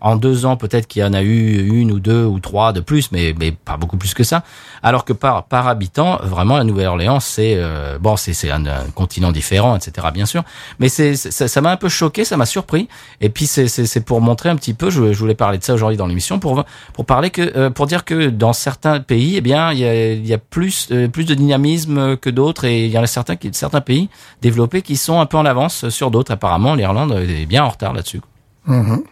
En 0.00 0.16
deux 0.16 0.46
ans, 0.46 0.56
peut-être 0.56 0.88
qu'il 0.88 1.02
y 1.02 1.04
en 1.04 1.12
a 1.12 1.20
eu 1.22 1.68
une 1.68 1.92
ou 1.92 2.00
deux 2.00 2.24
ou 2.24 2.40
trois 2.40 2.72
de 2.72 2.80
plus, 2.80 3.12
mais 3.12 3.34
pas 3.52 3.76
beaucoup 3.76 3.98
plus 3.98 4.14
que 4.14 4.24
ça. 4.24 4.42
Alors 4.82 5.04
que 5.04 5.12
par 5.12 5.44
habitant, 5.68 6.18
vraiment, 6.22 6.56
la 6.56 6.64
Nouvelle-Orléans, 6.64 7.20
c'est 7.20 7.56
euh, 7.56 7.98
bon, 7.98 8.16
c'est 8.16 8.50
un, 8.50 8.64
continent 8.94 9.30
différent, 9.30 9.76
etc. 9.76 10.08
Bien 10.14 10.24
sûr, 10.24 10.42
mais 10.78 10.88
ça 10.88 11.60
m'a 11.60 11.70
un 11.70 11.76
peu 11.76 11.90
choqué, 11.90 12.24
ça 12.24 12.38
m'a 12.38 12.46
surpris. 12.46 12.88
Et 13.20 13.28
puis 13.28 13.46
c'est 13.46 14.00
pour 14.00 14.22
montrer 14.22 14.48
un 14.48 14.56
petit 14.56 14.72
peu. 14.72 14.88
Je, 14.88 15.12
voulais 15.12 15.34
parler 15.34 15.58
de 15.58 15.64
ça 15.64 15.74
aujourd'hui 15.74 15.98
dans 15.98 16.06
l'émission 16.06 16.38
pour 16.38 16.64
pour 16.94 17.04
parler 17.04 17.28
que 17.28 17.42
euh, 17.54 17.68
pour 17.68 17.86
dire 17.86 18.06
que 18.06 18.30
dans 18.30 18.54
certains 18.54 19.00
pays, 19.00 19.36
eh 19.36 19.42
bien, 19.42 19.72
il 19.72 19.78
y 19.78 20.32
a 20.32 20.36
euh, 20.36 20.38
plus 20.48 20.88
de 20.88 21.34
dynamisme 21.34 22.16
que 22.16 22.30
d'autres 22.30 22.64
et 22.64 22.86
il 22.86 22.90
y 22.90 22.96
en 22.96 23.02
a 23.02 23.06
certains 23.06 23.36
certains 23.52 23.82
pays 23.82 24.08
développés 24.40 24.80
qui 24.80 24.96
sont 24.96 25.20
un 25.20 25.26
peu 25.26 25.36
en 25.36 25.44
avance 25.44 25.90
sur 25.90 26.10
d'autres. 26.10 26.32
Apparemment, 26.32 26.74
l'Irlande 26.74 27.12
est 27.12 27.46
bien 27.46 27.62
en 27.64 27.68
retard 27.68 27.92
là-dessus. 27.92 28.22
Mhm. 28.66 29.02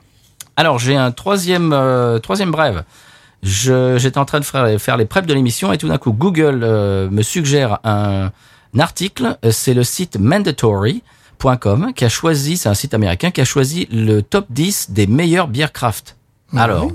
Alors 0.56 0.78
j'ai 0.78 0.96
un 0.96 1.10
troisième 1.12 1.72
euh, 1.72 2.18
troisième 2.18 2.50
brève. 2.50 2.84
Je 3.42 3.96
j'étais 3.98 4.18
en 4.18 4.24
train 4.26 4.40
de 4.40 4.44
faire, 4.44 4.80
faire 4.80 4.96
les 4.96 5.06
preps 5.06 5.26
de 5.26 5.32
l'émission 5.34 5.72
et 5.72 5.78
tout 5.78 5.88
d'un 5.88 5.98
coup 5.98 6.12
Google 6.12 6.60
euh, 6.62 7.08
me 7.10 7.22
suggère 7.22 7.78
un, 7.84 8.30
un 8.74 8.78
article. 8.78 9.38
Euh, 9.44 9.50
C'est 9.52 9.74
le 9.74 9.82
site 9.84 10.18
mandatory.com 10.18 11.92
qui 11.94 12.04
a 12.04 12.08
choisi, 12.08 12.56
c'est 12.56 12.68
un 12.68 12.74
site 12.74 12.94
américain 12.94 13.30
qui 13.30 13.40
a 13.40 13.44
choisi 13.44 13.88
le 13.90 14.20
top 14.20 14.46
10 14.50 14.90
des 14.90 15.06
meilleures 15.06 15.48
bières 15.48 15.72
craft. 15.72 16.16
Alors, 16.56 16.90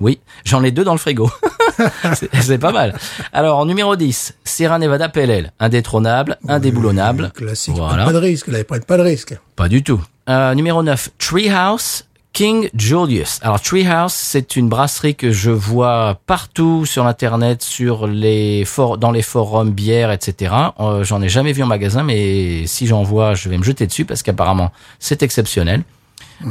oui, 0.00 0.20
j'en 0.44 0.62
ai 0.62 0.70
deux 0.70 0.84
dans 0.84 0.92
le 0.92 0.98
frigo. 0.98 1.30
c'est 2.40 2.58
pas 2.58 2.72
mal. 2.72 2.96
Alors, 3.32 3.58
en 3.58 3.66
numéro 3.66 3.96
10, 3.96 4.34
Sierra 4.44 4.78
Nevada 4.78 5.08
PLL, 5.08 5.52
indétrônable, 5.58 6.38
indéboulonnable. 6.48 7.32
Classique. 7.34 7.74
Voilà. 7.76 8.04
Pas 8.04 8.12
de 8.12 8.18
risque, 8.18 8.46
là, 8.48 8.58
ils 8.60 8.64
prennent 8.64 8.84
pas 8.84 8.96
de 8.96 9.02
risque. 9.02 9.36
Pas 9.56 9.68
du 9.68 9.82
tout. 9.82 10.00
Euh, 10.30 10.54
numéro 10.54 10.82
9, 10.84 11.10
Treehouse 11.18 12.04
King 12.32 12.70
Julius. 12.76 13.40
Alors 13.42 13.60
Treehouse, 13.60 14.12
c'est 14.12 14.54
une 14.54 14.68
brasserie 14.68 15.16
que 15.16 15.32
je 15.32 15.50
vois 15.50 16.20
partout 16.26 16.86
sur 16.86 17.06
internet, 17.06 17.62
sur 17.62 18.06
les 18.06 18.64
for 18.64 18.96
dans 18.96 19.10
les 19.10 19.22
forums 19.22 19.72
bières, 19.72 20.12
etc. 20.12 20.54
Euh, 20.78 21.02
j'en 21.02 21.20
ai 21.20 21.28
jamais 21.28 21.52
vu 21.52 21.64
en 21.64 21.66
magasin, 21.66 22.04
mais 22.04 22.64
si 22.68 22.86
j'en 22.86 23.02
vois, 23.02 23.34
je 23.34 23.48
vais 23.48 23.58
me 23.58 23.64
jeter 23.64 23.88
dessus 23.88 24.04
parce 24.04 24.22
qu'apparemment 24.22 24.70
c'est 25.00 25.24
exceptionnel. 25.24 25.82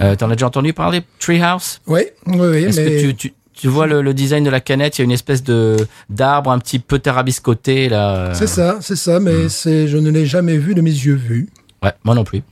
Euh, 0.01 0.15
T'en 0.17 0.29
as 0.29 0.35
déjà 0.35 0.47
entendu 0.47 0.73
parler 0.73 1.01
Treehouse? 1.19 1.79
Oui, 1.87 2.01
oui, 2.27 2.37
oui, 2.37 2.63
Est-ce 2.65 2.81
mais 2.81 2.85
que 2.97 2.99
tu, 2.99 3.15
tu, 3.15 3.33
tu 3.53 3.67
vois 3.69 3.87
le, 3.87 4.01
le 4.01 4.13
design 4.13 4.43
de 4.43 4.49
la 4.49 4.59
canette? 4.59 4.97
Il 4.97 5.01
y 5.01 5.03
a 5.03 5.05
une 5.05 5.11
espèce 5.11 5.41
de 5.41 5.77
d'arbre 6.09 6.51
un 6.51 6.59
petit 6.59 6.79
peu 6.79 6.99
tarabiscoté 6.99 7.87
là. 7.87 8.33
c'est 8.33 8.47
ça, 8.47 8.79
c'est 8.81 8.97
ça, 8.97 9.21
mais 9.21 9.47
c'est, 9.47 9.87
je 9.87 9.97
ne 9.97 10.11
l'ai 10.11 10.25
jamais 10.25 10.57
vu 10.57 10.75
de 10.75 10.81
mes 10.81 10.91
yeux 10.91 11.15
vus. 11.15 11.47
Ouais, 11.81 11.93
moi 12.03 12.13
non 12.13 12.25
plus. 12.25 12.43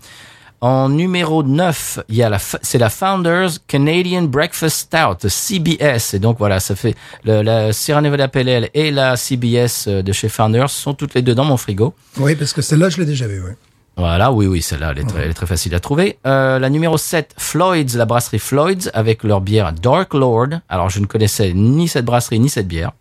En 0.59 0.89
numéro 0.89 1.43
9, 1.43 1.99
il 2.09 2.15
y 2.15 2.23
a 2.23 2.29
la, 2.29 2.39
c'est 2.39 2.79
la 2.79 2.89
Founders 2.89 3.51
Canadian 3.67 4.23
Breakfast 4.23 4.75
Stout, 4.87 5.27
CBS. 5.29 6.15
Et 6.15 6.19
donc 6.19 6.39
voilà, 6.39 6.59
ça 6.59 6.75
fait 6.75 6.95
le, 7.25 7.43
la 7.43 7.73
Sierra 7.73 8.01
Nevada 8.01 8.27
PLL 8.27 8.69
et 8.73 8.89
la 8.89 9.15
CBS 9.17 9.85
euh, 9.87 10.01
de 10.01 10.11
chez 10.11 10.29
Founders 10.29 10.71
sont 10.71 10.95
toutes 10.95 11.13
les 11.13 11.21
deux 11.21 11.35
dans 11.35 11.45
mon 11.45 11.57
frigo. 11.57 11.93
Oui, 12.17 12.35
parce 12.35 12.53
que 12.53 12.63
celle-là, 12.63 12.89
je 12.89 12.97
l'ai 12.97 13.05
déjà 13.05 13.27
vue, 13.27 13.41
oui. 13.45 13.51
Voilà, 13.97 14.31
oui, 14.31 14.45
oui, 14.47 14.61
celle-là, 14.63 14.93
elle, 14.95 14.99
est 14.99 15.07
très- 15.07 15.23
elle 15.23 15.29
est 15.31 15.33
très 15.35 15.45
facile 15.47 15.73
à 15.75 15.79
trouver. 15.79 16.17
Euh, 16.25 16.57
la 16.59 16.69
numéro 16.69 16.97
7, 16.97 17.33
Floyd's, 17.37 17.95
la 17.95 18.05
brasserie 18.05 18.37
Floyd's, 18.39 18.89
avec 18.93 19.23
leur 19.23 19.41
bière 19.41 19.73
Dark 19.73 20.13
Lord. 20.13 20.49
Alors, 20.69 20.89
je 20.89 20.99
ne 20.99 21.05
connaissais 21.05 21.53
ni 21.53 21.87
cette 21.87 22.05
brasserie, 22.05 22.39
ni 22.39 22.49
cette 22.49 22.67
bière. 22.67 22.91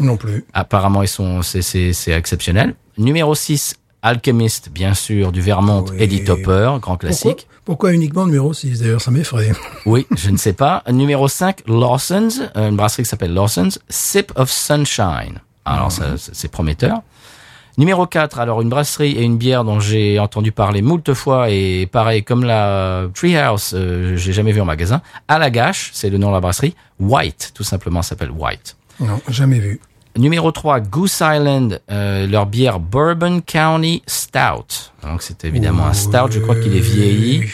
Non 0.00 0.16
plus. 0.16 0.44
Apparemment, 0.52 1.02
ils 1.02 1.08
sont, 1.08 1.42
c'est, 1.42 1.62
c'est, 1.62 1.92
c'est 1.92 2.12
exceptionnel. 2.12 2.74
Numéro 2.98 3.34
6, 3.34 3.74
Alchemist, 4.02 4.70
bien 4.70 4.94
sûr, 4.94 5.32
du 5.32 5.40
Vermont, 5.40 5.84
Oui. 5.90 5.96
Eddie 5.98 6.24
Topper, 6.24 6.72
grand 6.80 6.96
classique. 6.96 7.46
pourquoi 7.64 7.92
uniquement 7.92 8.26
numéro 8.26 8.52
6 8.52 8.80
D'ailleurs, 8.80 9.00
ça 9.00 9.10
m'effraie. 9.10 9.52
Oui, 9.86 10.06
je 10.16 10.30
ne 10.30 10.36
sais 10.36 10.52
pas. 10.52 10.82
Numéro 10.90 11.28
5, 11.28 11.62
Lawson's, 11.66 12.40
euh, 12.56 12.68
une 12.68 12.76
brasserie 12.76 13.02
qui 13.02 13.08
s'appelle 13.08 13.34
Lawson's, 13.34 13.78
Sip 13.88 14.32
of 14.36 14.50
Sunshine. 14.50 15.40
Alors, 15.64 15.92
c'est 15.92 16.04
c'est 16.32 16.48
prometteur. 16.48 17.02
Numéro 17.76 18.06
4, 18.06 18.40
alors 18.40 18.60
une 18.62 18.68
brasserie 18.70 19.12
et 19.12 19.22
une 19.22 19.36
bière 19.36 19.62
dont 19.62 19.78
j'ai 19.78 20.18
entendu 20.18 20.50
parler 20.50 20.82
moult 20.82 21.12
fois 21.14 21.48
et 21.50 21.86
pareil 21.86 22.24
comme 22.24 22.42
la 22.42 23.06
Treehouse, 23.14 23.72
euh, 23.74 24.16
j'ai 24.16 24.32
jamais 24.32 24.50
vu 24.50 24.60
en 24.60 24.64
magasin. 24.64 25.00
À 25.28 25.38
la 25.38 25.48
gâche, 25.50 25.90
c'est 25.92 26.10
le 26.10 26.18
nom 26.18 26.28
de 26.30 26.34
la 26.34 26.40
brasserie. 26.40 26.74
White, 26.98 27.52
tout 27.54 27.62
simplement, 27.62 28.02
s'appelle 28.02 28.32
White. 28.32 28.76
Non, 28.98 29.20
jamais 29.28 29.60
vu. 29.60 29.80
Numéro 30.16 30.50
3, 30.50 30.80
Goose 30.80 31.20
Island, 31.20 31.80
euh, 31.90 32.26
leur 32.26 32.46
bière 32.46 32.80
Bourbon 32.80 33.40
County 33.40 34.02
Stout. 34.06 34.90
Donc 35.02 35.22
c'est 35.22 35.44
évidemment 35.44 35.86
un 35.86 35.92
stout, 35.92 36.30
je 36.32 36.40
crois 36.40 36.56
qu'il 36.56 36.76
est 36.76 36.80
vieilli. 36.80 37.44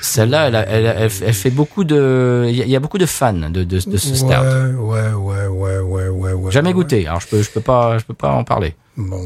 Celle-là, 0.00 0.48
elle, 0.48 0.66
elle, 0.68 1.10
elle, 1.22 1.32
fait 1.32 1.50
beaucoup 1.50 1.84
de, 1.84 2.46
il 2.48 2.56
y, 2.56 2.74
a- 2.74 2.80
beaucoup 2.80 2.98
de 2.98 3.06
fans 3.06 3.32
de, 3.32 3.48
de, 3.48 3.62
de 3.64 3.78
ce 3.96 4.14
stout. 4.16 4.26
Ouais, 4.26 4.72
ouais, 4.74 5.12
ouais, 5.12 5.46
ouais, 5.46 5.78
ouais, 5.78 6.08
ouais, 6.08 6.32
ouais. 6.32 6.50
Jamais 6.50 6.70
ouais. 6.70 6.74
goûté, 6.74 7.06
alors 7.06 7.20
je 7.20 7.28
peux, 7.28 7.40
je 7.42 7.50
peux 7.50 7.60
pas, 7.60 7.98
je 7.98 8.04
peux 8.04 8.14
pas 8.14 8.30
en 8.32 8.42
parler. 8.42 8.74
Bon. 8.96 9.22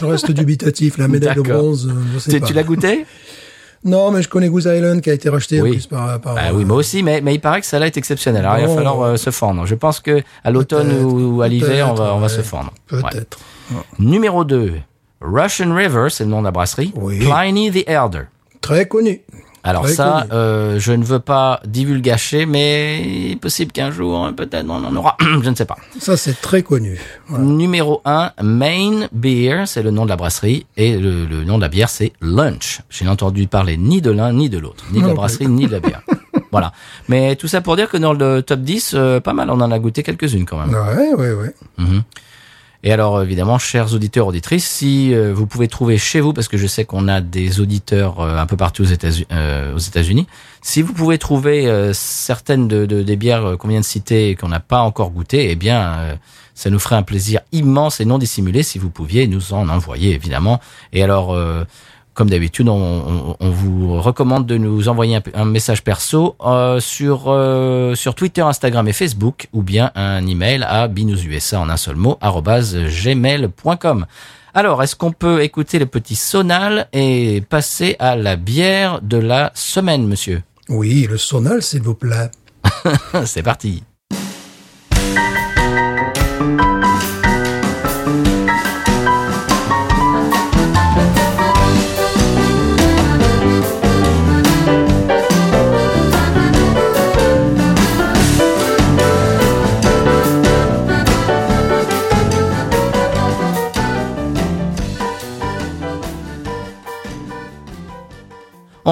je 0.00 0.04
reste 0.04 0.32
dubitatif. 0.32 0.98
La 0.98 1.06
médaille 1.06 1.36
de 1.36 1.42
bronze, 1.42 1.86
euh, 1.88 1.92
je 2.14 2.18
sais 2.18 2.32
Tu, 2.32 2.40
pas. 2.40 2.46
tu 2.48 2.52
l'as 2.52 2.64
goûté? 2.64 3.06
Non, 3.84 4.10
mais 4.10 4.22
je 4.22 4.28
connais 4.28 4.48
Goose 4.48 4.66
Island 4.66 5.00
qui 5.00 5.10
a 5.10 5.12
été 5.12 5.28
racheté 5.28 5.60
Oui. 5.60 5.70
en 5.70 5.72
plus 5.72 5.86
par. 5.86 6.20
par 6.20 6.34
Bah 6.34 6.42
oui, 6.52 6.64
moi 6.64 6.78
aussi, 6.78 7.02
mais, 7.02 7.20
mais 7.20 7.34
il 7.34 7.40
paraît 7.40 7.60
que 7.60 7.66
celle-là 7.66 7.86
est 7.86 7.96
exceptionnelle. 7.96 8.44
Alors 8.44 8.58
il 8.58 8.66
va 8.66 8.74
falloir 8.74 9.00
euh, 9.02 9.16
se 9.16 9.30
fendre. 9.30 9.66
Je 9.66 9.74
pense 9.74 10.00
que 10.00 10.22
à 10.42 10.50
l'automne 10.50 11.04
ou, 11.04 11.42
à 11.42 11.48
l'hiver, 11.48 11.90
on 11.90 11.94
va, 11.94 12.14
on 12.14 12.18
va 12.18 12.26
ouais. 12.26 12.28
se 12.28 12.42
fendre. 12.42 12.72
Ouais. 12.90 13.00
Peut-être. 13.02 13.38
Numéro 13.98 14.44
2, 14.44 14.74
Russian 15.20 15.74
River, 15.74 16.08
c'est 16.10 16.24
le 16.24 16.30
nom 16.30 16.40
de 16.40 16.44
la 16.46 16.50
brasserie. 16.50 16.92
Oui. 16.96 17.18
Pliny 17.18 17.70
the 17.70 17.88
Elder. 17.88 18.22
Très 18.60 18.86
connu. 18.86 19.20
Alors 19.64 19.88
ça, 19.88 20.26
euh, 20.32 20.78
je 20.78 20.92
ne 20.92 21.04
veux 21.04 21.18
pas 21.18 21.60
divulgacher, 21.66 22.46
mais 22.46 23.02
il 23.02 23.32
est 23.32 23.36
possible 23.36 23.72
qu'un 23.72 23.90
jour, 23.90 24.24
hein, 24.24 24.32
peut-être, 24.32 24.66
on 24.68 24.84
en 24.84 24.94
aura. 24.96 25.16
je 25.42 25.50
ne 25.50 25.54
sais 25.54 25.64
pas. 25.64 25.76
Ça, 25.98 26.16
c'est 26.16 26.40
très 26.40 26.62
connu. 26.62 26.98
Voilà. 27.28 27.44
Numéro 27.44 28.00
1, 28.04 28.32
Main 28.42 29.08
Beer, 29.12 29.64
c'est 29.66 29.82
le 29.82 29.90
nom 29.90 30.04
de 30.04 30.10
la 30.10 30.16
brasserie, 30.16 30.66
et 30.76 30.96
le, 30.96 31.26
le 31.26 31.44
nom 31.44 31.56
de 31.56 31.62
la 31.62 31.68
bière, 31.68 31.88
c'est 31.90 32.12
Lunch. 32.20 32.80
Je 32.88 33.04
n'ai 33.04 33.10
entendu 33.10 33.46
parler 33.46 33.76
ni 33.76 34.00
de 34.00 34.10
l'un 34.10 34.32
ni 34.32 34.48
de 34.48 34.58
l'autre, 34.58 34.84
ni 34.92 34.98
de 34.98 35.02
la 35.02 35.08
Non 35.08 35.14
brasserie 35.14 35.48
ni 35.48 35.66
de 35.66 35.72
la 35.72 35.80
bière. 35.80 36.02
voilà. 36.52 36.72
Mais 37.08 37.36
tout 37.36 37.48
ça 37.48 37.60
pour 37.60 37.76
dire 37.76 37.88
que 37.90 37.96
dans 37.96 38.12
le 38.12 38.42
top 38.42 38.60
10, 38.60 38.92
euh, 38.94 39.20
pas 39.20 39.32
mal, 39.32 39.50
on 39.50 39.60
en 39.60 39.70
a 39.70 39.78
goûté 39.78 40.02
quelques-unes 40.02 40.44
quand 40.46 40.58
même. 40.58 40.70
Ouais, 40.74 41.14
ouais, 41.14 41.32
ouais. 41.32 41.54
Mhm. 41.78 42.02
Et 42.84 42.92
alors, 42.92 43.20
évidemment, 43.22 43.58
chers 43.58 43.92
auditeurs, 43.92 44.28
auditrices, 44.28 44.68
si 44.68 45.12
euh, 45.12 45.34
vous 45.34 45.46
pouvez 45.46 45.66
trouver 45.66 45.98
chez 45.98 46.20
vous, 46.20 46.32
parce 46.32 46.46
que 46.46 46.56
je 46.56 46.66
sais 46.68 46.84
qu'on 46.84 47.08
a 47.08 47.20
des 47.20 47.60
auditeurs 47.60 48.20
euh, 48.20 48.38
un 48.38 48.46
peu 48.46 48.56
partout 48.56 48.82
aux 48.82 48.86
États-Unis, 48.86 49.26
euh, 49.32 49.76
États-Unis, 49.76 50.28
si 50.62 50.82
vous 50.82 50.92
pouvez 50.92 51.18
trouver 51.18 51.66
euh, 51.66 51.92
certaines 51.92 52.68
de, 52.68 52.86
de- 52.86 53.02
des 53.02 53.16
bières 53.16 53.44
euh, 53.44 53.56
qu'on 53.56 53.66
vient 53.68 53.80
de 53.80 53.84
citer 53.84 54.30
et 54.30 54.36
qu'on 54.36 54.48
n'a 54.48 54.60
pas 54.60 54.80
encore 54.80 55.10
goûtées, 55.10 55.50
eh 55.50 55.56
bien, 55.56 55.82
euh, 55.82 56.14
ça 56.54 56.70
nous 56.70 56.78
ferait 56.78 56.94
un 56.94 57.02
plaisir 57.02 57.40
immense 57.50 58.00
et 58.00 58.04
non 58.04 58.16
dissimulé 58.18 58.62
si 58.62 58.78
vous 58.78 58.90
pouviez 58.90 59.26
nous 59.26 59.52
en 59.54 59.68
envoyer, 59.68 60.14
évidemment. 60.14 60.60
Et 60.92 61.02
alors, 61.02 61.34
euh, 61.34 61.64
comme 62.18 62.30
d'habitude, 62.30 62.68
on, 62.68 62.74
on- 62.76 63.36
on 63.38 63.50
vous 63.50 64.00
recommande 64.02 64.44
de 64.44 64.56
nous 64.58 64.88
envoyer 64.88 65.14
un, 65.14 65.22
un 65.34 65.44
message 65.44 65.84
perso 65.84 66.34
euh, 66.44 66.80
sur 66.80 67.26
euh, 67.28 67.94
sur 67.94 68.16
Twitter, 68.16 68.40
Instagram 68.42 68.88
et 68.88 68.92
Facebook, 68.92 69.46
ou 69.52 69.62
bien 69.62 69.92
un 69.94 70.26
email 70.26 70.64
à 70.64 70.88
binoususa 70.88 71.60
en 71.60 71.68
un 71.70 71.76
seul 71.76 71.94
mot 71.94 72.18
gmail.com. 73.04 74.06
Alors, 74.52 74.82
est-ce 74.82 74.96
qu'on 74.96 75.12
peut 75.12 75.42
écouter 75.44 75.78
le 75.78 75.86
petit 75.86 76.16
sonal 76.16 76.88
et 76.92 77.40
passer 77.48 77.94
à 78.00 78.16
la 78.16 78.34
bière 78.34 79.00
de 79.00 79.18
la 79.18 79.52
semaine, 79.54 80.08
monsieur? 80.08 80.42
Oui, 80.68 81.06
le 81.08 81.18
sonal, 81.18 81.62
s'il 81.62 81.82
vous 81.82 81.94
plaît. 81.94 82.30
C'est 83.26 83.44
parti. 83.44 83.84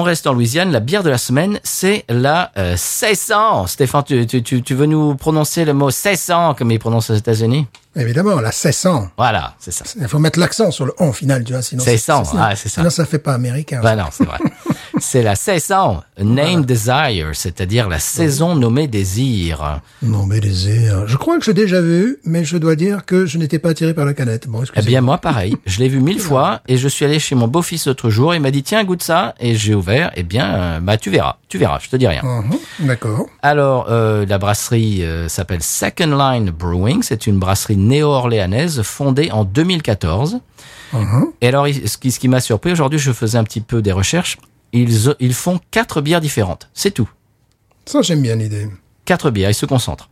Reste 0.07 0.25
en 0.27 0.33
Louisiane. 0.33 0.71
La 0.71 0.79
bière 0.79 1.03
de 1.03 1.09
la 1.09 1.17
semaine, 1.17 1.59
c'est 1.63 2.03
la 2.09 2.51
euh, 2.57 2.71
1600. 2.71 3.67
Stéphane, 3.67 4.03
tu, 4.03 4.25
tu, 4.25 4.41
tu, 4.41 4.61
tu 4.63 4.73
veux 4.73 4.85
nous 4.87 5.15
prononcer 5.15 5.65
le 5.65 5.73
mot 5.73 5.87
1600 5.87 6.55
comme 6.55 6.71
ils 6.71 6.79
prononcent 6.79 7.11
aux 7.11 7.15
États-Unis? 7.15 7.67
Évidemment, 7.95 8.35
la 8.35 8.49
1600. 8.49 9.09
Voilà, 9.17 9.55
c'est 9.59 9.71
ça. 9.71 9.83
Il 9.99 10.07
faut 10.07 10.19
mettre 10.19 10.39
l'accent 10.39 10.71
sur 10.71 10.85
le 10.85 10.93
on 10.99 11.11
final, 11.13 11.43
tu 11.43 11.53
vois, 11.53 11.61
sinon... 11.61 11.83
1600, 11.83 12.25
sinon- 12.25 12.41
ah, 12.43 12.55
c'est 12.55 12.69
ça. 12.69 12.81
Sinon, 12.81 12.89
ça 12.89 13.05
fait 13.05 13.19
pas 13.19 13.33
américain. 13.33 13.79
Bah 13.81 13.95
non, 13.95 14.05
c'est 14.11 14.23
vrai. 14.25 14.37
c'est 14.99 15.23
la 15.23 15.31
1600, 15.31 16.03
Name 16.19 16.65
Desire, 16.65 17.29
c'est-à-dire 17.33 17.89
la 17.89 17.99
saison 17.99 18.55
nommée 18.55 18.87
désir. 18.87 19.81
Mais 20.01 20.39
désir. 20.39 21.07
Je 21.07 21.17
crois 21.17 21.37
que 21.37 21.45
j'ai 21.45 21.53
déjà 21.53 21.81
vu, 21.81 22.17
mais 22.23 22.43
je 22.43 22.57
dois 22.57 22.75
dire 22.75 23.05
que 23.05 23.25
je 23.25 23.37
n'étais 23.37 23.59
pas 23.59 23.69
attiré 23.69 23.93
par 23.93 24.05
la 24.05 24.13
canette. 24.13 24.47
Bon, 24.47 24.63
Eh 24.75 24.81
bien, 24.81 25.01
moi, 25.01 25.17
pareil. 25.17 25.55
Je 25.65 25.79
l'ai 25.79 25.87
vu 25.87 25.99
mille 25.99 26.19
fois 26.19 26.61
et 26.67 26.77
je 26.77 26.87
suis 26.87 27.05
allé 27.05 27.19
chez 27.19 27.35
mon 27.35 27.47
beau-fils 27.47 27.87
l'autre 27.87 28.09
jour. 28.09 28.33
Il 28.35 28.41
m'a 28.41 28.51
dit, 28.51 28.63
tiens, 28.63 28.83
goûte 28.83 29.03
ça. 29.03 29.35
Et 29.39 29.55
j'ai 29.55 29.73
ouvert. 29.75 30.11
Eh 30.15 30.23
bien, 30.23 30.53
euh, 30.55 30.79
bah, 30.79 30.97
tu 30.97 31.09
verras. 31.09 31.37
Tu 31.49 31.57
verras. 31.57 31.79
Je 31.81 31.89
te 31.89 31.95
dis 31.95 32.07
rien. 32.07 32.21
Mhm, 32.23 32.87
D'accord. 32.87 33.27
Alors, 33.41 33.87
euh, 33.89 34.25
la 34.25 34.37
brasserie 34.37 35.03
euh, 35.03 35.27
s'appelle 35.29 35.63
Second 35.63 36.17
Line 36.17 36.49
Brewing. 36.51 37.03
C'est 37.03 37.27
une 37.27 37.39
brasserie 37.39 37.77
néo-orléanaise 37.77 38.81
fondée 38.81 39.31
en 39.31 39.43
2014. 39.45 40.39
Mhm. 40.93 41.27
Et 41.41 41.47
alors, 41.47 41.67
ce 41.67 41.97
qui, 41.97 42.11
ce 42.11 42.19
qui 42.19 42.27
m'a 42.27 42.39
surpris 42.39 42.71
aujourd'hui, 42.71 42.99
je 42.99 43.11
faisais 43.11 43.37
un 43.37 43.43
petit 43.43 43.61
peu 43.61 43.81
des 43.81 43.91
recherches. 43.91 44.37
Ils, 44.73 45.15
ils 45.19 45.33
font 45.33 45.59
quatre 45.71 46.01
bières 46.01 46.21
différentes. 46.21 46.69
C'est 46.73 46.91
tout. 46.91 47.09
Ça, 47.85 48.01
j'aime 48.01 48.21
bien 48.21 48.35
l'idée. 48.35 48.67
Quatre 49.05 49.31
bières. 49.31 49.49
Ils 49.49 49.55
se 49.55 49.65
concentrent. 49.65 50.09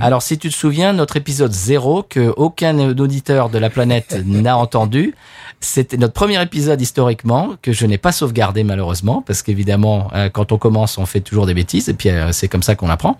Alors, 0.00 0.22
si 0.22 0.38
tu 0.38 0.48
te 0.48 0.54
souviens, 0.54 0.92
notre 0.92 1.16
épisode 1.16 1.52
zéro, 1.52 2.02
que 2.02 2.32
aucun 2.36 2.78
auditeur 2.78 3.48
de 3.48 3.58
la 3.58 3.68
planète 3.70 4.16
n'a 4.26 4.56
entendu, 4.56 5.14
c'était 5.60 5.96
notre 5.96 6.14
premier 6.14 6.40
épisode 6.40 6.80
historiquement 6.80 7.56
que 7.62 7.72
je 7.72 7.86
n'ai 7.86 7.98
pas 7.98 8.12
sauvegardé 8.12 8.64
malheureusement, 8.64 9.22
parce 9.26 9.42
qu'évidemment, 9.42 10.08
euh, 10.14 10.28
quand 10.28 10.52
on 10.52 10.58
commence, 10.58 10.98
on 10.98 11.06
fait 11.06 11.20
toujours 11.20 11.46
des 11.46 11.54
bêtises, 11.54 11.88
et 11.88 11.94
puis 11.94 12.10
euh, 12.10 12.32
c'est 12.32 12.48
comme 12.48 12.62
ça 12.62 12.74
qu'on 12.74 12.90
apprend. 12.90 13.18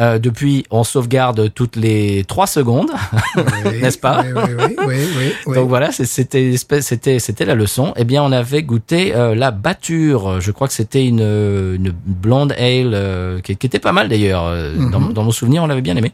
Euh, 0.00 0.18
depuis, 0.18 0.64
on 0.70 0.82
sauvegarde 0.82 1.52
toutes 1.54 1.76
les 1.76 2.24
trois 2.26 2.46
secondes, 2.48 2.90
Oui, 3.36 3.42
n'est-ce 3.80 3.98
pas 3.98 4.22
Oui, 4.24 4.32
oui, 4.34 4.54
oui, 4.58 4.76
oui, 4.86 4.96
oui, 5.16 5.32
oui. 5.46 5.54
Donc 5.54 5.68
voilà, 5.68 5.92
c'était 5.92 6.56
c'était 6.56 7.18
c'était 7.20 7.44
la 7.44 7.54
leçon. 7.54 7.92
Eh 7.96 8.04
bien, 8.04 8.22
on 8.22 8.32
avait 8.32 8.62
goûté 8.64 9.14
euh, 9.14 9.34
la 9.34 9.52
batture. 9.52 10.40
Je 10.40 10.50
crois 10.50 10.66
que 10.66 10.74
c'était 10.74 11.06
une, 11.06 11.20
une 11.20 11.92
blonde 12.06 12.52
ale 12.52 12.92
euh, 12.94 13.40
qui, 13.40 13.56
qui 13.56 13.66
était 13.66 13.78
pas 13.78 13.92
mal 13.92 14.08
d'ailleurs. 14.08 14.44
Euh, 14.46 14.74
dans, 14.90 15.00
dans 15.00 15.22
mon 15.22 15.30
souvenir, 15.30 15.62
on 15.62 15.66
l'avait 15.68 15.80
bien 15.82 15.96
aimé. 15.96 16.12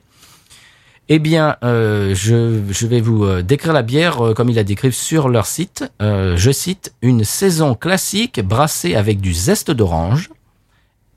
Eh 1.13 1.19
bien, 1.19 1.57
euh, 1.65 2.15
je, 2.15 2.61
je 2.71 2.87
vais 2.87 3.01
vous 3.01 3.25
euh, 3.25 3.43
décrire 3.43 3.73
la 3.73 3.83
bière 3.83 4.25
euh, 4.25 4.33
comme 4.33 4.49
ils 4.49 4.55
la 4.55 4.63
décrivent 4.63 4.95
sur 4.95 5.29
leur 5.29 5.47
site. 5.47 5.85
Euh, 6.01 6.37
je 6.37 6.53
cite 6.53 6.93
une 7.03 7.25
saison 7.25 7.75
classique 7.75 8.41
brassée 8.41 8.95
avec 8.95 9.21
du 9.21 9.33
zeste 9.35 9.73
d'orange 9.73 10.31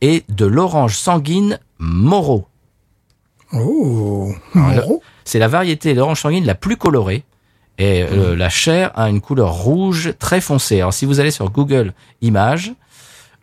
et 0.01 0.23
de 0.29 0.45
l'orange 0.47 0.97
sanguine 0.97 1.59
Moro. 1.77 2.47
Oh, 3.53 4.31
Moro. 4.53 5.01
C'est 5.25 5.39
la 5.39 5.47
variété 5.47 5.93
d'orange 5.93 6.21
sanguine 6.21 6.45
la 6.45 6.55
plus 6.55 6.77
colorée. 6.77 7.23
Et 7.79 8.03
euh, 8.03 8.35
la 8.35 8.49
chair 8.49 8.91
a 8.95 9.09
une 9.09 9.19
couleur 9.19 9.51
rouge 9.53 10.13
très 10.19 10.41
foncée. 10.41 10.81
Alors 10.81 10.93
si 10.93 11.05
vous 11.05 11.19
allez 11.19 11.31
sur 11.31 11.49
Google 11.49 11.93
Images, 12.21 12.73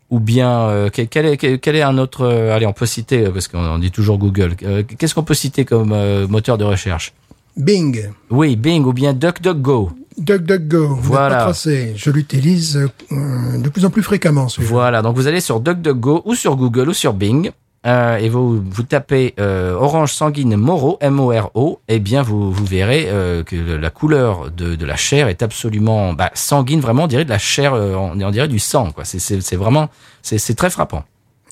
ou 0.08 0.20
bien 0.20 0.62
euh, 0.62 0.88
quel, 0.92 1.08
quel 1.08 1.26
est, 1.26 1.36
quel, 1.36 1.76
est 1.76 1.82
un 1.82 1.98
autre... 1.98 2.22
euh, 2.22 2.54
allez, 2.54 2.66
on 2.66 2.72
peut 2.72 2.86
citer, 2.86 3.26
euh, 3.26 3.30
parce 3.30 3.48
qu'on 3.48 3.58
on 3.64 3.78
dit 3.78 3.90
toujours 3.90 4.18
Google. 4.18 4.54
Euh, 4.62 4.82
Qu'est-ce 4.98 5.14
qu'on 5.14 5.22
peut 5.24 5.34
citer 5.34 5.64
comme 5.64 5.92
euh, 5.92 6.28
moteur 6.28 6.58
de 6.58 6.64
recherche? 6.64 7.12
Bing. 7.56 8.10
Oui, 8.30 8.54
Bing 8.56 8.84
ou 8.84 8.92
bien 8.92 9.12
DuckDuckGo. 9.14 9.90
DuckDuckGo. 10.18 10.88
Vous 10.94 11.02
Voilà. 11.02 11.36
pas 11.36 11.42
tracé. 11.46 11.92
Je 11.96 12.10
l'utilise 12.10 12.76
euh, 13.10 13.58
de 13.58 13.68
plus 13.68 13.84
en 13.84 13.90
plus 13.90 14.02
fréquemment. 14.02 14.46
Voilà, 14.58 15.02
donc 15.02 15.16
vous 15.16 15.26
allez 15.26 15.40
sur 15.40 15.60
DuckDuckGo 15.60 16.22
ou 16.24 16.34
sur 16.34 16.54
Google 16.56 16.88
ou 16.90 16.94
sur 16.94 17.14
Bing. 17.14 17.50
Euh, 17.86 18.16
et 18.18 18.28
vous, 18.28 18.62
vous 18.62 18.82
tapez 18.82 19.34
euh, 19.40 19.72
orange 19.74 20.12
sanguine 20.12 20.54
Moro, 20.56 20.98
M-O-R-O, 21.00 21.80
et 21.88 21.98
bien 21.98 22.20
vous, 22.22 22.52
vous 22.52 22.64
verrez 22.64 23.06
euh, 23.08 23.42
que 23.42 23.56
la 23.56 23.90
couleur 23.90 24.50
de, 24.50 24.74
de 24.76 24.84
la 24.86 24.96
chair 24.96 25.28
est 25.28 25.42
absolument 25.42 26.12
bah, 26.12 26.30
sanguine, 26.34 26.80
vraiment 26.80 27.04
on 27.04 27.06
dirait 27.06 27.24
de 27.24 27.30
la 27.30 27.38
chair, 27.38 27.72
on, 27.72 28.20
on 28.20 28.30
dirait 28.30 28.48
du 28.48 28.58
sang, 28.58 28.90
quoi. 28.92 29.04
C'est- 29.04 29.56
vraiment, 29.56 29.88
c'est 30.22 30.54
très 30.56 30.68
frappant. 30.70 31.04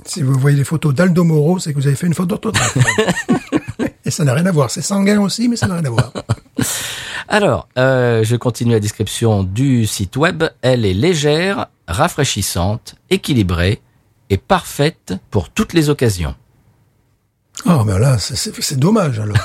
Si 0.05 0.23
vous 0.23 0.35
voyez 0.39 0.57
les 0.57 0.65
photos 0.65 0.95
d'Aldo 0.95 1.25
Moro, 1.25 1.59
c'est 1.59 1.73
que 1.73 1.79
vous 1.79 1.87
avez 1.87 1.97
fait 1.97 2.07
une 2.07 2.15
faute 2.15 2.29
d'orthographe. 2.31 2.77
Et 4.05 4.11
ça 4.11 4.25
n'a 4.25 4.33
rien 4.35 4.47
à 4.47 4.53
voir. 4.53 4.71
C'est 4.71 4.81
sanguin 4.83 5.21
aussi, 5.21 5.49
mais 5.49 5.57
ça 5.57 5.67
n'a 5.67 5.75
rien 5.77 5.85
à 5.87 5.91
voir. 5.91 6.13
Alors, 7.29 7.69
je 7.77 8.37
continue 8.37 8.73
la 8.73 8.81
description 8.81 9.43
du 9.45 9.87
site 9.87 10.17
web. 10.17 10.45
Elle 10.63 10.85
est 10.87 10.95
légère, 10.95 11.67
rafraîchissante, 11.89 12.95
équilibrée 13.11 13.81
et 14.31 14.37
parfaite 14.39 15.15
pour 15.31 15.51
toutes 15.51 15.73
les 15.73 15.89
occasions. 15.91 16.35
Oh, 17.67 17.83
ben 17.85 17.99
là, 17.99 18.19
c'est 18.19 18.79
dommage, 18.79 19.19
alors. 19.19 19.37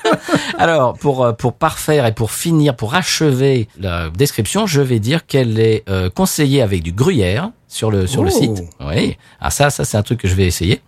Alors, 0.58 0.94
pour, 0.94 1.24
euh, 1.24 1.32
pour 1.32 1.54
parfaire 1.54 2.06
et 2.06 2.12
pour 2.12 2.32
finir, 2.32 2.74
pour 2.74 2.96
achever 2.96 3.68
la 3.78 4.10
description, 4.10 4.66
je 4.66 4.80
vais 4.80 4.98
dire 4.98 5.26
qu'elle 5.26 5.60
est 5.60 5.84
euh, 5.88 6.10
conseillée 6.10 6.60
avec 6.60 6.82
du 6.82 6.90
gruyère 6.92 7.50
sur 7.68 7.92
le, 7.92 8.08
sur 8.08 8.24
le 8.24 8.30
Oh. 8.34 8.38
site. 8.40 8.64
Oui. 8.80 9.16
Ah, 9.40 9.50
ça, 9.50 9.70
ça, 9.70 9.84
c'est 9.84 9.96
un 9.96 10.02
truc 10.02 10.18
que 10.20 10.26
je 10.28 10.34
vais 10.34 10.44
essayer. 10.46 10.82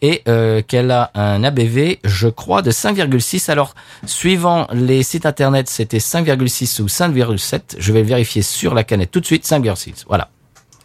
Et 0.00 0.22
euh, 0.28 0.62
qu'elle 0.62 0.92
a 0.92 1.10
un 1.14 1.42
ABV, 1.42 1.98
je 2.04 2.28
crois, 2.28 2.62
de 2.62 2.70
5,6. 2.70 3.50
Alors, 3.50 3.74
suivant 4.06 4.68
les 4.72 5.02
sites 5.02 5.26
internet, 5.26 5.68
c'était 5.68 5.98
5,6 5.98 6.80
ou 6.82 6.86
5,7. 6.86 7.76
Je 7.78 7.92
vais 7.92 8.02
le 8.02 8.06
vérifier 8.06 8.42
sur 8.42 8.74
la 8.74 8.84
canette 8.84 9.10
tout 9.10 9.20
de 9.20 9.26
suite, 9.26 9.44
5,6. 9.44 10.04
Voilà. 10.06 10.30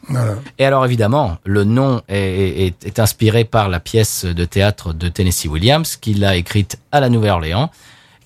Voilà. 0.10 0.36
Et 0.58 0.65
alors 0.65 0.86
évidemment, 0.86 1.38
le 1.46 1.63
nom 1.63 2.02
est, 2.08 2.67
est- 2.67 2.86
est 2.86 3.00
inspiré 3.00 3.43
par 3.43 3.67
la 3.70 3.80
pièce 3.80 4.26
de 4.26 4.46
théâtre 4.46 4.93
de 4.93 5.10
Tennessee 5.10 5.48
Williams 5.48 5.98
qu'il 5.98 6.24
a 6.24 6.36
écrite 6.36 6.78
à 6.91 7.00
la 7.00 7.10
Nouvelle-Orléans. 7.10 7.70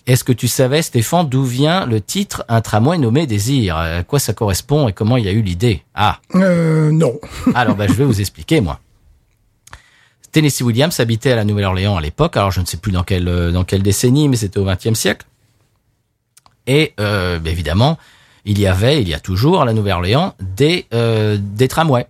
Est-ce 0.07 0.23
que 0.23 0.31
tu 0.33 0.47
savais, 0.47 0.81
Stéphane, 0.81 1.29
d'où 1.29 1.43
vient 1.43 1.85
le 1.85 2.01
titre 2.01 2.43
Un 2.49 2.61
tramway 2.61 2.97
nommé 2.97 3.27
Désir 3.27 3.77
À 3.77 4.03
quoi 4.03 4.19
ça 4.19 4.33
correspond 4.33 4.87
et 4.87 4.93
comment 4.93 5.15
il 5.17 5.25
y 5.25 5.27
a 5.27 5.31
eu 5.31 5.41
l'idée? 5.41 5.83
Ah, 5.93 6.19
Euh, 6.35 6.91
non. 6.91 7.19
alors 7.55 7.75
ben, 7.75 7.87
je 7.87 7.93
vais 7.93 8.05
vous 8.05 8.19
expliquer, 8.19 8.61
moi. 8.61 8.79
Tennessee 10.31 10.61
Williams 10.61 10.99
habitait 10.99 11.31
à 11.33 11.35
la 11.35 11.43
Nouvelle-Orléans 11.43 11.97
à 11.97 12.01
l'époque, 12.01 12.37
alors 12.37 12.51
je 12.51 12.61
ne 12.61 12.65
sais 12.65 12.77
plus 12.77 12.91
dans 12.91 13.03
quelle, 13.03 13.27
euh, 13.27 13.51
dans 13.51 13.63
quelle 13.63 13.83
décennie, 13.83 14.29
mais 14.29 14.37
c'était 14.37 14.59
au 14.59 14.65
XXe 14.65 14.93
siècle. 14.93 15.25
Et 16.67 16.93
euh, 16.99 17.37
ben, 17.39 17.51
évidemment, 17.51 17.97
il 18.45 18.59
y 18.59 18.67
avait, 18.67 19.01
il 19.01 19.09
y 19.09 19.13
a 19.13 19.19
toujours 19.19 19.61
à 19.61 19.65
la 19.65 19.73
Nouvelle-Orléans 19.73 20.33
des, 20.39 20.85
euh, 20.93 21.37
des 21.39 21.67
tramways. 21.67 22.07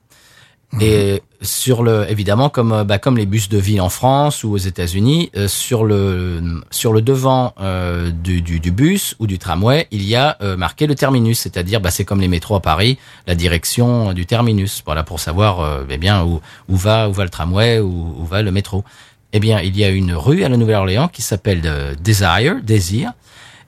Et 0.80 1.22
sur 1.41 1.84
le, 1.84 2.10
évidemment, 2.10 2.48
comme 2.48 2.72
euh, 2.72 2.84
bah, 2.86 2.98
comme 2.98 3.17
les 3.17 3.26
bus 3.26 3.50
de 3.50 3.58
ville 3.58 3.82
en 3.82 3.89
France 3.89 4.46
ou 4.46 4.54
aux 4.54 4.58
États-Unis, 4.58 5.30
euh, 5.36 5.50
sur 5.50 5.84
le 5.84 6.62
sur 6.72 6.94
le 6.94 7.02
devant 7.02 7.54
euh, 7.60 8.10
du, 8.10 8.41
du, 8.41 8.62
du 8.62 8.72
bus 8.72 9.15
ou 9.20 9.28
du 9.28 9.38
tramway, 9.38 9.88
il 9.91 10.04
y 10.06 10.15
a 10.15 10.38
euh, 10.41 10.56
marqué 10.56 10.88
le 10.88 10.96
terminus, 10.96 11.39
c'est-à-dire 11.39 11.82
bah, 11.82 11.91
c'est 11.91 12.06
comme 12.06 12.22
les 12.22 12.30
métros 12.30 12.56
à 12.56 12.62
Paris, 12.62 12.98
la 13.28 13.36
direction 13.36 14.13
du 14.13 14.26
terminus, 14.26 14.82
voilà 14.86 15.04
pour 15.04 15.20
savoir 15.20 15.60
euh, 15.60 15.84
eh 15.89 15.98
bien 15.98 16.24
où 16.24 16.39
où 16.70 16.78
va 16.78 17.10
où 17.10 17.12
va 17.12 17.26
le 17.26 17.30
tramway 17.30 17.80
où, 17.80 18.15
où 18.17 18.26
va 18.26 18.41
le 18.41 18.52
métro. 18.52 18.86
Eh 19.34 19.41
bien, 19.41 19.60
il 19.60 19.78
y 19.78 19.84
a 19.84 19.89
une 19.89 20.13
rue 20.13 20.46
à 20.46 20.50
la 20.50 20.56
Nouvelle-Orléans 20.56 21.10
qui 21.10 21.22
s'appelle 21.22 21.96
Desire, 22.02 22.56
Désir, 22.63 23.12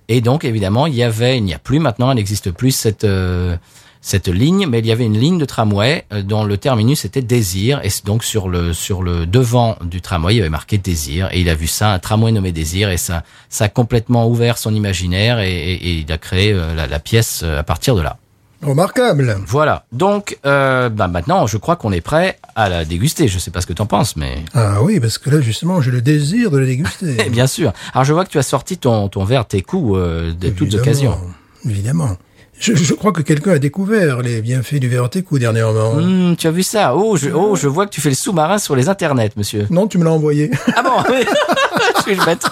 et 0.08 0.22
donc 0.22 0.46
évidemment 0.46 0.88
il 0.88 0.96
y 0.96 1.04
avait, 1.04 1.38
il 1.38 1.44
n'y 1.44 1.54
a 1.54 1.60
plus 1.60 1.80
maintenant, 1.80 2.12
elle 2.12 2.18
n'existe 2.18 2.52
plus 2.52 2.72
cette 2.72 3.04
euh, 3.04 3.56
cette 4.02 4.28
ligne, 4.28 4.68
mais 4.68 4.80
il 4.80 4.86
y 4.86 4.92
avait 4.92 5.06
une 5.06 5.18
ligne 5.18 5.38
de 5.38 5.46
tramway 5.46 6.06
euh, 6.12 6.24
dont 6.24 6.44
le 6.44 6.58
terminus 6.58 7.06
était 7.06 7.22
Désir, 7.22 7.80
et 7.84 7.90
donc 8.04 8.24
sur 8.24 8.50
le 8.50 8.74
sur 8.74 9.02
le 9.02 9.26
devant 9.26 9.78
du 9.82 10.02
tramway, 10.02 10.34
il 10.34 10.38
y 10.38 10.42
avait 10.42 10.50
marqué 10.50 10.78
Désir, 10.78 11.30
et 11.32 11.40
il 11.40 11.50
a 11.50 11.56
vu 11.56 11.68
ça, 11.68 11.94
un 11.94 12.00
tramway 12.00 12.32
nommé 12.34 12.52
Désir, 12.52 12.90
et 12.90 12.98
ça 12.98 13.24
ça 13.50 13.66
a 13.66 13.70
complètement 13.70 14.28
ouvert 14.28 14.58
son 14.58 14.76
imaginaire, 14.76 15.40
et, 15.40 15.80
il 15.82 16.12
a 16.12 16.18
créé 16.18 16.52
euh, 16.52 16.76
la, 16.76 17.00
pièce 17.00 17.44
à 17.44 17.64
partir 17.64 17.96
de 17.96 18.02
là. 18.02 18.18
Remarquable. 18.64 19.38
Voilà. 19.48 19.86
Donc, 19.92 20.38
euh, 20.46 20.90
bah 20.90 21.08
maintenant, 21.08 21.48
je 21.48 21.58
crois 21.58 21.76
qu'on 21.76 21.92
est 21.92 22.02
prêt 22.02 22.38
à 22.56 22.70
la 22.70 22.86
déguster. 22.86 23.28
Je 23.28 23.40
sais 23.40 23.52
pas 23.52 23.62
ce 23.62 23.68
que 23.68 23.74
t'en 23.74 23.86
penses, 23.86 24.16
mais 24.16 24.44
Ah 24.54 24.82
oui, 24.82 25.00
parce 25.00 25.18
que 25.18 25.30
là, 25.30 25.42
justement, 25.42 25.82
j'ai 25.82 25.92
le 25.92 26.02
désir 26.02 26.52
de 26.52 26.58
la 26.58 26.66
déguster. 26.66 27.18
Eh 27.26 27.30
bien 27.30 27.48
sûr. 27.48 27.74
Alors, 27.94 28.06
je 28.06 28.14
vois 28.14 28.26
que 28.26 28.30
tu 28.30 28.38
as 28.38 28.44
sorti 28.44 28.78
ton, 28.78 29.10
ton 29.10 29.24
verre 29.24 29.46
tes 29.46 29.62
coups 29.62 29.98
euh, 29.98 30.34
de 30.34 30.50
toutes 30.50 30.74
occasions. 30.76 31.18
Évidemment. 31.66 32.18
Je, 32.60 32.76
je 32.76 32.94
crois 32.94 33.12
que 33.12 33.22
quelqu'un 33.22 33.52
a 33.52 33.60
découvert 33.60 34.22
les 34.22 34.42
bienfaits 34.42 34.76
du 34.76 34.90
coups 35.26 35.42
dernièrement. 35.42 35.92
Hum, 35.94 36.36
tu 36.38 36.48
as 36.48 36.52
vu 36.52 36.64
ça? 36.64 36.96
Oh, 36.96 37.18
je, 37.18 37.30
oh, 37.30 37.56
je 37.56 37.68
vois 37.68 37.86
que 37.86 37.92
tu 37.92 38.00
fais 38.02 38.10
le 38.10 38.16
sous-marin 38.16 38.58
sur 38.58 38.76
les 38.76 38.90
internets, 38.90 39.32
monsieur. 39.36 39.68
Non, 39.70 39.88
tu 39.88 39.98
me 39.98 40.06
l'as 40.06 40.12
envoyé. 40.12 40.52
Ah 40.76 40.82
bon? 40.82 41.04
Oui. 41.10 41.26
Je 41.98 42.02
suis 42.02 42.26
bête. 42.26 42.46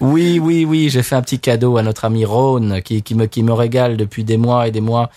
Oui, 0.00 0.38
oui, 0.38 0.64
oui. 0.64 0.90
J'ai 0.90 1.02
fait 1.02 1.14
un 1.14 1.22
petit 1.22 1.38
cadeau 1.38 1.76
à 1.76 1.82
notre 1.82 2.04
ami 2.04 2.24
Rhône 2.24 2.82
qui, 2.82 3.02
qui 3.02 3.14
me 3.14 3.26
qui 3.26 3.42
me 3.42 3.52
régale 3.52 3.96
depuis 3.96 4.24
des 4.24 4.36
mois 4.36 4.68
et 4.68 4.70
des 4.70 4.80
mois 4.80 5.10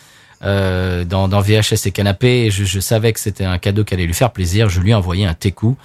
euh, 0.46 1.04
dans, 1.06 1.28
dans 1.28 1.42
VHS 1.42 1.86
et 1.86 1.92
canapé. 1.92 2.46
Et 2.46 2.52
Je, 2.52 2.64
je 2.64 2.80
savais 2.80 3.12
que 3.14 3.20
c'était 3.20 3.46
un 3.46 3.58
cadeau 3.58 3.84
qui 3.84 3.94
allait 3.94 4.06
lui 4.06 4.14
faire 4.14 4.32
plaisir. 4.32 4.70
Je 4.70 4.80
lui 4.80 4.92
ai 4.92 4.94
envoyé 4.94 5.26
un 5.26 5.34
técou. 5.34 5.76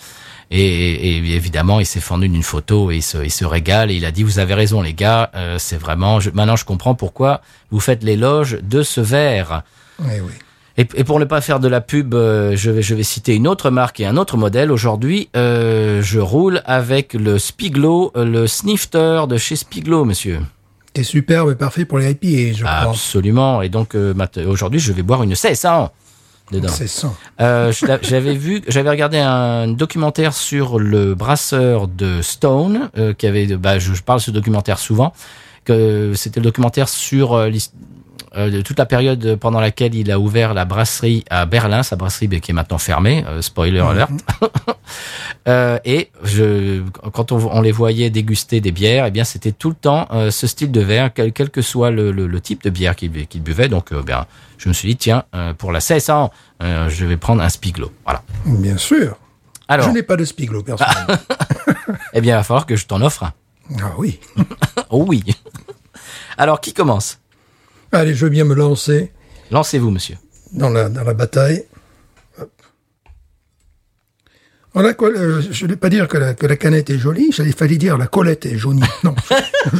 Et, 0.52 0.60
et- 0.64 1.16
et 1.18 1.34
évidemment, 1.36 1.78
il 1.80 1.86
s'est 1.86 2.00
fendu 2.00 2.28
d'une 2.28 2.42
photo 2.42 2.90
et 2.90 2.96
il 2.96 3.02
se, 3.02 3.18
il 3.18 3.30
se 3.30 3.44
régale. 3.44 3.90
Et 3.90 3.94
il 3.94 4.04
a 4.04 4.10
dit, 4.10 4.22
vous 4.24 4.38
avez 4.40 4.54
raison, 4.54 4.82
les 4.82 4.94
gars. 4.94 5.30
euh, 5.34 5.56
c'est 5.58 5.76
vraiment. 5.76 6.18
Je, 6.20 6.30
maintenant, 6.30 6.56
je 6.56 6.64
comprends 6.64 6.94
pourquoi 6.94 7.40
vous 7.70 7.80
faites 7.80 8.02
l'éloge 8.02 8.58
de 8.62 8.82
ce 8.82 9.00
verre. 9.00 9.62
Eh 10.00 10.20
oui. 10.20 10.32
Et, 10.76 10.86
et 10.94 11.04
pour 11.04 11.20
ne 11.20 11.24
pas 11.24 11.40
faire 11.40 11.60
de 11.60 11.68
la 11.68 11.80
pub, 11.80 12.14
euh, 12.14 12.56
je, 12.56 12.70
vais, 12.70 12.80
je 12.82 12.94
vais 12.94 13.02
citer 13.02 13.34
une 13.34 13.46
autre 13.46 13.70
marque 13.70 14.00
et 14.00 14.06
un 14.06 14.16
autre 14.16 14.36
modèle. 14.36 14.72
Aujourd'hui, 14.72 15.28
euh, 15.36 16.00
je 16.02 16.18
roule 16.20 16.62
avec 16.64 17.12
le 17.14 17.38
Spiglo, 17.38 18.10
le 18.16 18.46
snifter 18.46 19.24
de 19.28 19.36
chez 19.36 19.56
Spiglo, 19.56 20.04
monsieur. 20.04 20.40
T'es 20.92 21.04
superbe 21.04 21.50
et 21.50 21.54
parfait 21.54 21.84
pour 21.84 21.98
les 21.98 22.10
IPA, 22.10 22.58
je 22.58 22.64
crois. 22.64 22.90
Absolument. 22.90 23.62
Et 23.62 23.68
donc, 23.68 23.94
euh, 23.94 24.14
aujourd'hui, 24.46 24.80
je 24.80 24.92
vais 24.92 25.02
boire 25.02 25.22
une 25.22 25.30
1600 25.30 25.92
dedans. 26.50 26.68
C'est 26.68 26.88
ça. 26.88 27.12
Euh, 27.40 27.72
j'avais 28.02 28.34
vu, 28.34 28.62
j'avais 28.68 28.90
regardé 28.90 29.18
un 29.18 29.68
documentaire 29.68 30.34
sur 30.34 30.78
le 30.78 31.14
brasseur 31.14 31.88
de 31.88 32.22
Stone, 32.22 32.90
euh, 32.98 33.14
qui 33.14 33.26
avait, 33.26 33.46
bah, 33.56 33.78
je, 33.78 33.94
je 33.94 34.02
parle 34.02 34.18
de 34.18 34.24
ce 34.24 34.30
documentaire 34.30 34.78
souvent, 34.78 35.12
que 35.64 36.12
c'était 36.14 36.40
le 36.40 36.44
documentaire 36.44 36.88
sur 36.88 37.34
euh, 37.34 37.50
de 38.36 38.60
toute 38.62 38.78
la 38.78 38.86
période 38.86 39.36
pendant 39.36 39.60
laquelle 39.60 39.94
il 39.94 40.10
a 40.10 40.18
ouvert 40.20 40.54
la 40.54 40.64
brasserie 40.64 41.24
à 41.30 41.46
Berlin, 41.46 41.82
sa 41.82 41.96
brasserie 41.96 42.28
qui 42.40 42.52
est 42.52 42.54
maintenant 42.54 42.78
fermée, 42.78 43.24
euh, 43.26 43.42
spoiler 43.42 43.80
alert. 43.80 44.10
Euh, 45.48 45.78
et 45.84 46.10
je, 46.22 46.82
quand 47.12 47.32
on, 47.32 47.38
on 47.50 47.60
les 47.62 47.72
voyait 47.72 48.10
déguster 48.10 48.60
des 48.60 48.72
bières, 48.72 49.06
eh 49.06 49.10
bien 49.10 49.24
c'était 49.24 49.52
tout 49.52 49.70
le 49.70 49.74
temps 49.74 50.06
euh, 50.12 50.30
ce 50.30 50.46
style 50.46 50.70
de 50.70 50.80
verre, 50.80 51.12
quel, 51.14 51.32
quel 51.32 51.48
que 51.50 51.62
soit 51.62 51.90
le, 51.90 52.10
le, 52.12 52.26
le 52.26 52.40
type 52.40 52.62
de 52.62 52.68
bière 52.70 52.94
qu'il 52.94 53.26
qu'il 53.26 53.42
buvait. 53.42 53.68
Donc, 53.68 53.92
euh, 53.92 54.02
bien, 54.02 54.26
je 54.58 54.68
me 54.68 54.74
suis 54.74 54.88
dit 54.88 54.96
tiens, 54.96 55.24
euh, 55.34 55.54
pour 55.54 55.72
la 55.72 55.78
1600, 55.78 56.30
euh, 56.62 56.88
je 56.90 57.06
vais 57.06 57.16
prendre 57.16 57.42
un 57.42 57.48
Spiglo. 57.48 57.90
Voilà. 58.04 58.22
Bien 58.44 58.76
sûr. 58.76 59.16
Alors, 59.68 59.86
Je 59.86 59.92
n'ai 59.92 60.02
pas 60.02 60.16
de 60.16 60.24
Spiglo, 60.24 60.62
personnellement. 60.62 61.14
eh 62.12 62.20
bien, 62.20 62.34
il 62.34 62.38
va 62.38 62.42
falloir 62.42 62.66
que 62.66 62.76
je 62.76 62.86
t'en 62.86 63.00
offre 63.00 63.22
un. 63.24 63.32
ah 63.82 63.92
oui. 63.96 64.20
Oh 64.90 65.04
oui. 65.08 65.22
Alors, 66.36 66.60
qui 66.60 66.74
commence? 66.74 67.18
Allez, 67.92 68.14
je 68.14 68.24
veux 68.24 68.30
bien 68.30 68.44
me 68.44 68.54
lancer 68.54 69.10
Lancez-vous, 69.50 69.90
monsieur. 69.90 70.16
dans 70.52 70.70
la, 70.70 70.88
dans 70.88 71.02
la 71.04 71.14
bataille. 71.14 71.64
Hop. 72.40 72.50
Voilà, 74.74 74.94
quoi, 74.94 75.08
euh, 75.10 75.42
je 75.50 75.64
ne 75.64 75.70
vais 75.70 75.76
pas 75.76 75.88
dire 75.88 76.06
que 76.06 76.16
la, 76.16 76.34
que 76.34 76.46
la 76.46 76.56
canette 76.56 76.90
est 76.90 76.98
jolie, 76.98 77.30
il 77.36 77.52
fallait 77.52 77.76
dire 77.76 77.98
la 77.98 78.06
colette 78.06 78.46
est 78.46 78.56
jaunie. 78.56 78.82
Non, 79.04 79.14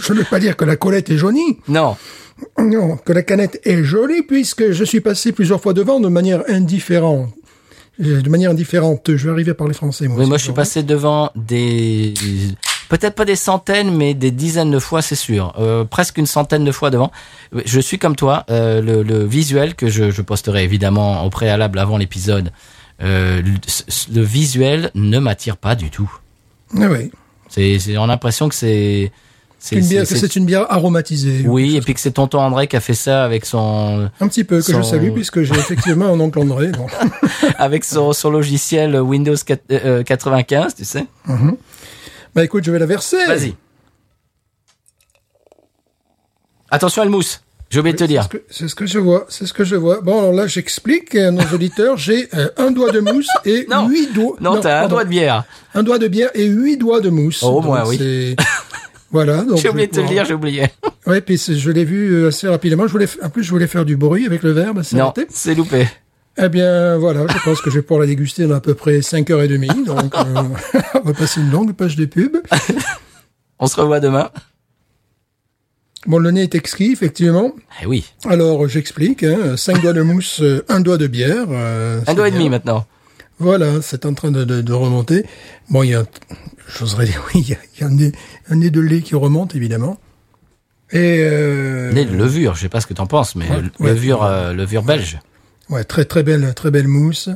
je 0.03 0.12
ne 0.12 0.18
vais 0.18 0.25
pas 0.25 0.40
dire 0.40 0.57
que 0.57 0.64
la 0.64 0.77
colette 0.77 1.11
est 1.11 1.16
jaunie. 1.18 1.59
Non. 1.68 1.96
Non, 2.59 2.96
que 2.96 3.12
la 3.12 3.23
canette 3.23 3.61
est 3.64 3.85
jolie 3.85 4.23
puisque 4.23 4.73
je 4.73 4.83
suis 4.85 5.01
passé 5.01 5.31
plusieurs 5.33 5.61
fois 5.61 5.73
devant 5.75 6.01
de 6.01 6.09
manière 6.09 6.42
indifférente. 6.49 7.33
Euh, 8.01 8.23
De 8.23 8.29
manière 8.31 8.51
indifférente, 8.51 9.14
je 9.14 9.25
vais 9.27 9.31
arriver 9.31 9.53
à 9.53 9.55
parler 9.55 9.75
français. 9.75 10.09
Moi, 10.09 10.18
Oui, 10.18 10.27
moi, 10.27 10.38
je 10.38 10.44
suis 10.44 10.53
passé 10.53 10.83
devant 10.83 11.31
des, 11.37 12.14
peut-être 12.90 13.14
pas 13.14 13.24
des 13.24 13.37
centaines, 13.37 13.96
mais 13.96 14.12
des 14.12 14.31
dizaines 14.31 14.70
de 14.70 14.79
fois, 14.79 15.00
c'est 15.00 15.14
sûr. 15.14 15.55
Euh, 15.59 15.85
presque 15.85 16.18
une 16.18 16.26
centaine 16.26 16.64
de 16.64 16.72
fois 16.72 16.90
devant. 16.90 17.11
Je 17.64 17.81
suis 17.81 17.98
comme 17.98 18.16
toi. 18.16 18.44
euh, 18.50 18.83
le, 18.83 19.03
le 19.03 19.24
visuel 19.24 19.74
que 19.74 19.88
je, 19.88 20.11
je 20.11 20.20
posterai 20.20 20.64
évidemment 20.64 21.24
au 21.24 21.31
préalable 21.31 21.79
avant 21.79 21.96
l'épisode. 21.96 22.53
Euh, 23.03 23.40
le, 23.40 23.53
le 24.14 24.22
visuel 24.22 24.90
ne 24.94 25.18
m'attire 25.18 25.57
pas 25.57 25.74
du 25.74 25.88
tout. 25.88 26.12
Ah 26.76 26.88
oui. 26.90 27.11
C'est, 27.48 27.79
c'est, 27.79 27.96
on 27.96 28.05
a 28.05 28.09
l'impression 28.09 28.48
que 28.48 28.55
c'est, 28.55 29.11
c'est, 29.59 29.76
Une 29.76 29.87
bière, 29.88 30.03
que 30.07 30.14
c'est 30.16 30.37
une 30.37 30.44
bière 30.44 30.66
aromatisée. 30.70 31.44
oui, 31.46 31.76
et 31.76 31.81
puis 31.81 31.94
que 31.94 32.00
c'est 32.00 32.12
tonton 32.12 32.38
André 32.40 32.66
qui 32.68 32.76
a 32.76 32.81
fait 32.81 32.94
ça 32.94 33.24
avec 33.24 33.44
son, 33.46 34.09
Un 34.20 34.29
petit 34.29 34.44
peu, 34.44 34.61
que 34.62 34.66
je 34.68 34.72
Sans- 34.72 34.83
salue, 34.83 35.12
puisque 35.12 35.42
j'ai 35.42 35.55
effectivement 35.55 36.07
un 36.07 36.20
oncle 36.20 36.38
André. 36.38 36.70
Avec 37.59 37.85
son, 37.85 38.12
son 38.12 38.31
logiciel 38.31 38.96
Windows 39.00 39.35
4 39.35 39.62
euh, 39.72 40.03
95, 40.03 40.74
tu 40.76 40.85
sais. 40.85 41.05
Bah 42.35 42.45
écoute, 42.45 42.64
je 42.64 42.71
vais 42.71 42.79
la 42.79 42.87
verser. 42.87 43.25
Vas-y. 43.27 43.55
Attention, 46.71 47.03
elle 47.03 47.09
mousse. 47.09 47.40
J'ai 47.71 47.79
oublié 47.79 47.93
de 47.93 47.99
te 47.99 48.05
dire. 48.05 48.29
c'est 48.51 48.66
ce 48.69 48.75
que 48.75 48.85
je 48.87 48.99
vois, 48.99 49.27
c'est 49.29 49.47
ce 49.47 49.53
que 49.53 49.62
je 49.62 49.77
vois. 49.77 50.01
Bon, 50.01 50.19
alors 50.19 50.33
là, 50.33 50.47
j'explique 50.49 51.14
à 51.14 51.31
nos 51.31 51.43
auditeurs, 51.55 51.97
j'ai 51.97 52.29
euh, 52.35 52.49
un 52.57 52.73
doigt 52.73 52.90
de 52.90 52.99
mousse 52.99 53.29
et 53.45 53.64
Non. 53.71 53.88
huit 53.88 54.12
doigts. 54.12 54.37
Non, 54.40 54.61
t'as 54.61 54.85
un 54.85 54.88
doigt 54.88 55.05
de 55.05 55.09
bière. 55.09 55.45
Un 55.75 55.85
doigt 55.85 55.99
de 55.99 56.09
bière 56.09 56.31
et 56.35 56.47
huit 56.47 56.77
doigts 56.79 57.01
de 57.01 57.11
mousse. 57.11 57.43
Oh, 57.45 57.59
au 57.59 57.61
moins, 57.61 57.85
oui. 57.87 57.97
c'est- 57.99 58.37
Voilà. 59.12 59.45
J'ai 59.57 59.69
oublié 59.69 59.88
de 59.88 59.93
je 59.93 59.97
te 59.97 60.03
le 60.03 60.07
vais 60.09 60.14
dire, 60.14 60.25
j'ai 60.25 60.35
oublié. 60.35 60.66
Ouais, 61.05 61.21
puis 61.21 61.37
je 61.37 61.71
l'ai 61.71 61.85
vu 61.85 62.12
euh, 62.12 62.29
assez 62.29 62.47
rapidement. 62.49 62.87
Je 62.87 62.93
voulais, 62.93 63.09
en 63.23 63.29
plus, 63.29 63.43
je 63.43 63.51
voulais 63.51 63.66
faire 63.66 63.85
du 63.85 63.97
bruit 63.97 64.25
avec 64.25 64.45
le 64.45 64.53
verbe. 64.53 64.83
Non, 64.93 65.12
c'est 65.31 65.55
loupé. 65.57 65.88
Eh 66.38 66.49
bien, 66.49 66.97
voilà, 66.97 67.27
je 67.29 67.38
pense 67.45 67.61
que 67.61 67.71
je 67.71 67.77
vais 67.77 67.83
pouvoir 67.83 68.01
la 68.01 68.07
déguster 68.07 68.47
dans 68.47 68.55
à 68.57 68.61
peu 68.61 68.75
près 68.75 69.01
5h30. 69.01 69.85
Donc, 69.85 70.14
euh, 70.16 70.43
on 70.95 71.01
va 71.01 71.12
passer 71.12 71.40
une 71.40 71.51
longue 71.51 71.73
page 71.75 71.97
de 71.97 72.05
pub. 72.07 72.37
On 73.59 73.66
se 73.66 73.79
revoit 73.79 74.01
demain. 74.01 74.31
Bon, 76.07 76.19
le 76.19 76.31
nez 76.31 76.43
est 76.45 76.55
exquis, 76.55 76.93
effectivement. 76.93 77.53
Eh 77.83 77.87
oui. 77.87 78.11
Alors, 78.25 78.66
j'explique. 78.69 79.23
Hein, 79.23 79.57
5 79.59 79.83
doigts 79.83 79.93
de 79.93 80.01
mousse, 80.01 80.40
euh, 80.40 80.64
un 80.69 80.81
doigt 80.81 80.97
de 80.97 81.07
bière. 81.07 81.47
euh, 81.51 82.01
Un 82.07 82.14
doigt 82.14 82.29
et 82.29 82.31
demi 82.31 82.49
maintenant. 82.49 82.87
Voilà, 83.38 83.83
c'est 83.83 84.07
en 84.07 84.14
train 84.14 84.31
de, 84.31 84.45
de, 84.45 84.62
de 84.62 84.73
remonter. 84.73 85.27
Bon, 85.69 85.83
il 85.83 85.90
y 85.90 85.95
a, 85.95 86.05
j'oserais 86.79 87.05
dire, 87.05 87.23
oui, 87.35 87.43
il 87.45 87.51
y 87.51 87.55
a, 87.55 87.59
il 87.77 87.81
y 87.81 87.85
a 87.85 87.87
un, 87.88 87.90
nez, 87.90 88.12
un 88.49 88.57
nez 88.57 88.71
de 88.71 88.81
lait 88.81 89.03
qui 89.03 89.14
remonte, 89.14 89.55
évidemment. 89.55 89.99
Et, 90.93 91.19
euh, 91.21 91.93
Nez 91.93 92.05
de 92.07 92.16
levure, 92.16 92.55
je 92.55 92.62
sais 92.62 92.69
pas 92.71 92.81
ce 92.81 92.87
que 92.87 92.95
t'en 92.95 93.07
penses, 93.07 93.37
mais 93.37 93.49
Ouais, 93.49 93.61
le- 93.62 93.71
ouais. 93.85 93.90
levure, 93.90 94.27
levure 94.55 94.83
belge. 94.83 95.19
Ouais, 95.71 95.85
très, 95.85 96.05
très 96.05 96.23
belle, 96.23 96.53
très 96.55 96.71
belle 96.71 96.89
mousse. 96.89 97.31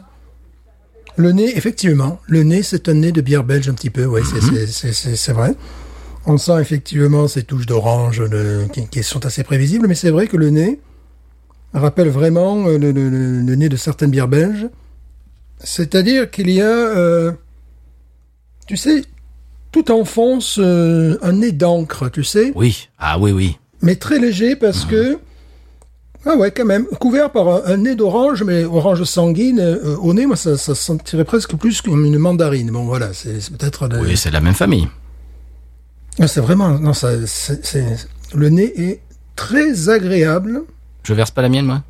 Le 1.17 1.31
nez, 1.33 1.57
effectivement, 1.57 2.21
le 2.27 2.43
nez, 2.43 2.63
c'est 2.63 2.89
un 2.89 2.95
nez 2.95 3.13
de 3.13 3.21
bière 3.21 3.45
belge 3.45 3.69
un 3.69 3.75
petit 3.75 3.91
peu, 3.91 4.05
oui, 4.05 4.21
c'est, 4.67 4.93
c'est, 5.17 5.33
vrai. 5.33 5.55
On 6.27 6.37
sent 6.39 6.61
effectivement 6.61 7.29
ces 7.29 7.45
touches 7.45 7.67
d'orange 7.67 8.23
qui, 8.73 8.89
qui 8.89 9.03
sont 9.05 9.25
assez 9.25 9.45
prévisibles, 9.45 9.87
mais 9.87 9.95
c'est 9.95 10.11
vrai 10.11 10.27
que 10.27 10.37
le 10.37 10.51
nez 10.51 10.81
rappelle 11.73 12.09
vraiment 12.09 12.67
euh, 12.67 12.79
le, 12.79 12.91
le- 12.93 13.09
le- 13.09 13.41
le 13.43 13.55
nez 13.55 13.69
de 13.69 13.77
certaines 13.77 14.11
bières 14.11 14.29
belges. 14.29 14.69
C'est-à-dire 15.63 16.31
qu'il 16.31 16.51
y 16.51 16.61
a, 16.61 16.67
euh, 16.67 17.33
tu 18.67 18.77
sais, 18.77 19.05
tout 19.71 19.91
enfonce 19.93 20.59
euh, 20.61 21.17
un 21.23 21.33
nez 21.33 21.53
d'encre, 21.53 22.11
tu 22.11 22.25
sais, 22.25 22.53
Oui. 22.57 22.89
Ah 22.99 23.19
oui, 23.19 23.31
oui. 23.33 23.57
mais 23.83 23.97
très 23.97 24.19
léger 24.19 24.57
parce 24.57 24.85
que 24.85 25.19
ah 26.27 26.37
ouais 26.37 26.51
quand 26.51 26.65
même 26.65 26.87
couvert 26.87 27.31
par 27.31 27.49
un, 27.49 27.63
un 27.67 27.77
nez 27.77 27.95
d'orange 27.97 28.43
mais 28.43 28.65
orange 28.65 29.05
sanguine 29.05 29.61
euh, 29.61 29.97
au 29.99 30.15
nez 30.15 30.27
moi 30.27 30.37
ça, 30.37 30.57
ça 30.57 30.75
sentirait 30.75 31.25
presque 31.25 31.55
plus 31.57 31.81
comme 31.83 32.05
une 32.05 32.19
mandarine 32.19 32.71
bon 32.71 32.85
voilà 32.85 33.13
c'est 33.13 33.51
peut-être 33.57 33.89
le- 33.89 34.01
Oui, 34.01 34.17
c'est 34.17 34.31
la 34.31 34.41
même 34.41 34.55
famille. 34.55 34.89
Ah, 36.21 36.29
c'est 36.29 36.41
vraiment 36.41 36.79
non 36.79 36.93
ça 36.95 37.11
c'est 37.27 37.97
le 38.35 38.49
nez 38.49 38.73
est 38.81 39.01
très 39.37 39.89
agréable 39.89 40.63
Je 41.03 41.13
verse 41.15 41.31
pas 41.31 41.43
la 41.43 41.49
mienne, 41.49 41.67
moi. 41.67 41.83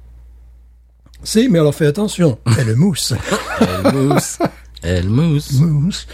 c'est 1.22 1.48
mais 1.48 1.58
alors 1.58 1.74
fais 1.74 1.86
attention 1.86 2.38
elle 2.58 2.74
mousse 2.76 3.12
Elle 3.60 3.92
mousse. 3.92 4.38
Elle 4.82 5.08
mousse. 5.08 5.52
mousse 5.60 6.06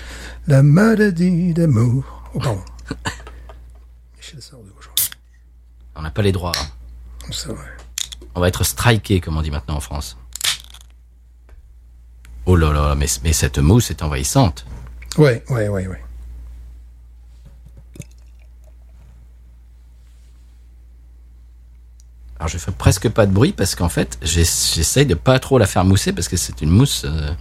la 0.47 0.63
maladie 0.63 1.53
d'amour 1.55 2.05
oh 2.35 2.39
pardon 2.39 2.61
Michel 4.19 4.43
Sardou 4.43 4.67
aujourd'hui 4.79 5.07
On 5.97 6.03
n'a 6.03 6.11
pas 6.11 6.23
les 6.23 6.33
droits. 6.33 6.53
hein. 6.57 7.29
c'est 7.33 7.49
vrai 7.49 7.65
On 8.35 8.41
va 8.41 8.49
être 8.49 8.65
striké, 8.65 9.21
comme 9.21 9.37
on 9.37 9.43
dit 9.43 9.51
maintenant 9.51 9.77
en 9.77 9.81
France. 9.81 10.17
Oh 12.47 12.57
là 12.57 12.73
là, 12.73 12.95
mais, 12.95 13.07
mais 13.25 13.33
cette 13.33 13.59
mousse 13.59 13.91
est 13.91 14.03
envahissante. 14.03 14.65
ouais 15.19 15.45
ouais 15.51 15.69
ouais 15.69 15.87
ouais 15.87 16.01
Alors 22.39 22.49
je 22.49 22.57
fais 22.59 22.73
presque 22.73 23.09
pas 23.11 23.27
de 23.27 23.33
bruit 23.33 23.53
parce 23.53 23.75
qu'en 23.75 23.89
fait, 23.91 24.19
j'ess- 24.23 24.73
j'essaye 24.75 25.05
de 25.07 25.15
pas 25.15 25.39
trop 25.39 25.59
la 25.59 25.67
faire 25.67 25.85
mousser 25.85 26.13
parce 26.13 26.29
que 26.29 26.37
c'est 26.37 26.63
une 26.63 26.71
mousse. 26.71 27.03
euh, 27.05 27.33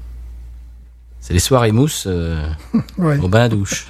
c'est 1.21 1.33
les 1.33 1.39
soirées 1.39 1.71
mousse 1.71 2.05
euh, 2.07 2.49
ouais 2.97 3.17
au 3.17 3.27
bain 3.29 3.43
à 3.43 3.49
douche. 3.49 3.87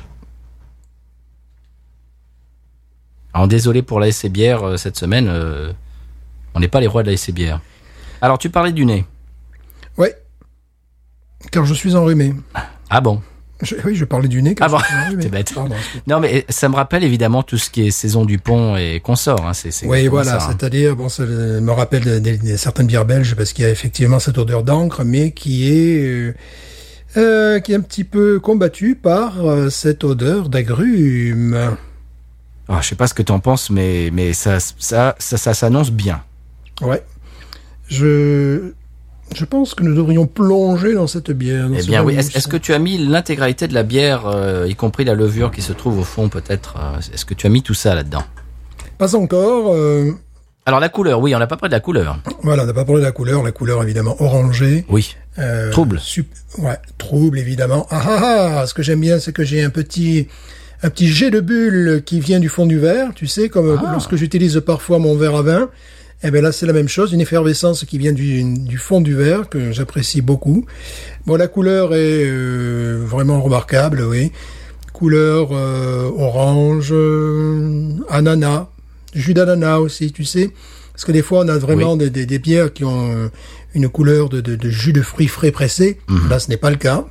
Alors 3.34 3.48
désolé 3.48 3.82
pour 3.82 4.00
la 4.00 4.12
SC 4.12 4.28
bière 4.28 4.64
euh, 4.64 4.78
cette 4.78 4.98
semaine. 4.98 5.28
euh, 5.28 5.74
on 6.56 6.60
n'est 6.60 6.68
pas 6.68 6.80
les 6.80 6.88
rois 6.88 7.04
de 7.04 7.12
la 7.12 7.18
SC 7.18 7.32
bière. 7.32 7.62
Alors, 8.22 8.38
tu 8.38 8.50
parlais 8.50 8.72
du 8.72 8.86
nez. 8.86 9.06
Ouais. 9.98 10.16
Car 11.52 11.66
je 11.66 11.74
suis 11.74 11.96
enrhumé. 11.96 12.34
Ah 12.90 13.02
bon? 13.02 13.22
Je- 13.62 13.76
oui, 13.86 13.94
je 13.96 14.06
parlais 14.06 14.28
du 14.30 14.42
nez. 14.42 14.56
car 14.56 14.68
Ah 14.74 14.78
bon, 14.78 15.12
je 15.12 15.18
t'es 15.18 15.30
bête. 15.38 15.54
Pardon, 15.54 15.76
Non, 16.08 16.20
mais 16.22 16.46
ça 16.50 16.70
me 16.70 16.76
rappelle 16.76 17.04
évidemment 17.04 17.44
tout 17.44 17.58
ce 17.58 17.70
qui 17.70 17.86
est 17.88 17.92
saison 17.92 18.24
du 18.26 18.38
pont 18.38 18.76
et 18.78 19.00
consort. 19.02 19.46
Hein. 19.48 19.54
C'est, 19.54 19.86
Oui, 19.86 20.08
voilà, 20.08 20.36
hein. 20.38 20.40
c'est-à-dire, 20.48 20.96
bon, 20.96 21.10
ça 21.10 21.24
euh, 21.24 21.60
me 21.60 21.72
rappelle 21.72 22.22
certaines 22.58 22.88
bières 22.88 23.06
belges 23.06 23.36
parce 23.36 23.52
qu'il 23.54 23.64
y 23.66 23.68
a 23.68 23.70
effectivement 23.72 24.20
cette 24.20 24.38
odeur 24.38 24.64
d'encre, 24.64 25.04
mais 25.04 25.32
qui 25.32 25.70
est 25.70 26.02
euh, 26.04 26.34
euh, 27.18 27.60
qui 27.60 27.74
est 27.74 27.76
un 27.76 27.82
petit 27.82 28.04
peu 28.06 28.40
combattue 28.40 28.96
par 28.96 29.46
euh, 29.46 29.70
cette 29.70 30.04
odeur 30.06 30.48
d'agrumes. 30.48 31.76
Ah, 32.70 32.80
je 32.82 32.88
sais 32.90 32.96
pas 32.96 33.08
ce 33.08 33.14
que 33.14 33.24
t'en 33.24 33.40
penses, 33.40 33.70
mais 33.72 34.10
mais 34.14 34.32
ça 34.34 34.60
ça 34.60 35.16
ça, 35.20 35.38
ça 35.38 35.54
s'annonce 35.54 35.92
bien. 35.92 36.24
Ouais. 36.82 37.04
Je 37.88 38.72
je 39.36 39.46
pense 39.46 39.76
que 39.76 39.84
nous 39.84 39.94
devrions 39.94 40.26
plonger 40.26 40.94
dans 40.96 41.06
cette 41.06 41.30
bière. 41.32 41.70
dans 41.70 41.76
Eh 41.76 41.84
bien 41.84 42.04
oui. 42.04 42.16
Est-ce, 42.16 42.48
que 42.48 42.58
tu 42.58 42.74
as 42.74 42.80
mis 42.80 42.98
l'intégralité 42.98 43.68
de 43.68 43.76
la 43.76 43.84
bière, 43.84 44.26
euh, 44.26 44.66
y 44.68 44.76
compris 44.76 45.06
la 45.06 45.14
levure 45.14 45.52
qui 45.52 45.62
se 45.62 45.72
trouve 45.72 46.00
au 46.00 46.04
fond, 46.04 46.30
peut-être 46.30 46.76
euh, 46.80 47.00
Est-ce 47.14 47.26
que 47.26 47.36
tu 47.36 47.46
as 47.46 47.50
mis 47.50 47.62
tout 47.62 47.76
ça 47.76 47.94
là-dedans? 47.94 48.24
Pas 48.98 49.16
encore. 49.16 49.72
euh, 49.76 50.12
Alors 50.66 50.80
la 50.80 50.90
couleur, 50.90 51.20
oui, 51.20 51.36
on 51.36 51.40
n'a 51.40 51.46
pas 51.46 51.58
parlé 51.58 51.70
de 51.70 51.76
la 51.76 51.80
couleur. 51.80 52.20
voilà, 52.42 52.64
on 52.64 52.66
n'a 52.66 52.74
pas 52.74 52.86
parlé 52.86 53.02
de 53.02 53.06
la 53.06 53.12
couleur. 53.12 53.44
La 53.44 53.52
couleur, 53.52 53.84
évidemment, 53.84 54.16
orangée. 54.20 54.84
Oui. 54.90 55.16
Euh, 55.38 55.70
Trouble. 55.70 56.00
sup- 56.00 56.28
ouais, 56.58 56.78
trouble 56.98 57.38
évidemment. 57.38 57.86
Ah 57.92 58.02
ah 58.08 58.60
ah, 58.62 58.68
ce 58.68 58.74
que 58.74 58.82
j'aime 58.82 59.00
bien, 59.00 59.20
c'est 59.20 59.32
que 59.32 59.44
j'ai 59.44 59.62
un 59.64 59.70
petit 59.70 60.28
un 60.82 60.90
petit 60.90 61.08
jet 61.08 61.30
de 61.30 61.40
bulles 61.40 62.02
qui 62.06 62.20
vient 62.20 62.40
du 62.40 62.50
fond 62.50 62.66
du 62.66 62.80
verre, 62.80 63.12
tu 63.14 63.28
sais, 63.28 63.48
comme 63.50 63.78
Ah. 63.80 63.90
lorsque 63.92 64.16
j'utilise 64.16 64.60
parfois 64.66 64.98
mon 64.98 65.16
verre 65.16 65.36
à 65.36 65.42
vin. 65.44 65.70
Eh 66.22 66.32
ben 66.32 66.44
là, 66.44 66.52
c'est 66.52 66.66
la 66.66 66.74
même 66.74 66.90
chose, 66.90 67.14
une 67.14 67.22
effervescence 67.22 67.86
qui 67.86 67.98
vient 67.98 68.12
du, 68.12 68.44
du 68.44 68.78
fond 68.78 69.00
du 69.00 69.16
verre 69.16 69.48
que 69.48 69.72
j'apprécie 69.72 70.22
beaucoup. 70.22 70.66
Bon, 71.26 71.38
la 71.38 71.48
couleur 71.48 71.96
est 71.96 72.26
euh, 72.26 73.02
vraiment 73.06 73.42
remarquable, 73.42 74.02
oui. 74.02 74.32
Couleur 74.92 75.52
euh, 75.54 76.10
orange, 76.18 76.90
euh, 76.92 77.92
ananas, 78.10 78.68
jus 79.16 79.34
d'ananas 79.34 79.78
aussi, 79.80 80.12
tu 80.12 80.26
sais. 80.26 80.52
Parce 80.92 81.06
que 81.06 81.14
des 81.14 81.22
fois, 81.22 81.46
on 81.46 81.48
a 81.48 81.58
vraiment 81.58 81.96
des, 81.96 82.10
des, 82.10 82.26
des 82.26 82.40
bières 82.40 82.74
qui 82.74 82.84
ont 82.84 83.14
euh, 83.14 83.30
une 83.74 83.88
couleur 83.88 84.28
de, 84.28 84.42
de, 84.42 84.58
de 84.58 84.70
jus 84.70 84.92
de 84.92 85.02
fruits 85.02 85.30
frais 85.30 85.52
pressés. 85.52 86.00
Là, 86.30 86.40
ce 86.40 86.50
n'est 86.50 86.58
pas 86.58 86.70
le 86.70 86.76
cas. 86.76 87.06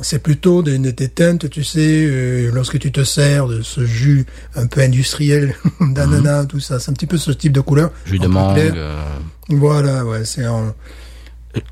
C'est 0.00 0.22
plutôt 0.22 0.62
des, 0.62 0.92
teintes, 1.08 1.50
tu 1.50 1.64
sais, 1.64 1.80
euh, 2.06 2.50
lorsque 2.52 2.78
tu 2.78 2.92
te 2.92 3.02
sers 3.02 3.48
de 3.48 3.62
ce 3.62 3.84
jus 3.84 4.26
un 4.54 4.66
peu 4.68 4.80
industriel 4.80 5.56
d'ananas, 5.80 6.46
tout 6.46 6.60
ça. 6.60 6.78
C'est 6.78 6.90
un 6.92 6.94
petit 6.94 7.06
peu 7.08 7.18
ce 7.18 7.32
type 7.32 7.52
de 7.52 7.60
couleur. 7.60 7.90
Jus 8.06 8.20
de 8.20 8.28
mangue. 8.28 8.58
euh, 8.58 9.02
Voilà, 9.48 10.04
ouais, 10.04 10.24
c'est 10.24 10.46
en... 10.46 10.72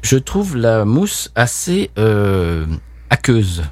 Je 0.02 0.16
trouve 0.16 0.56
la 0.56 0.84
mousse 0.84 1.30
assez 1.36 1.90
euh, 1.98 2.66
aqueuse. 3.10 3.62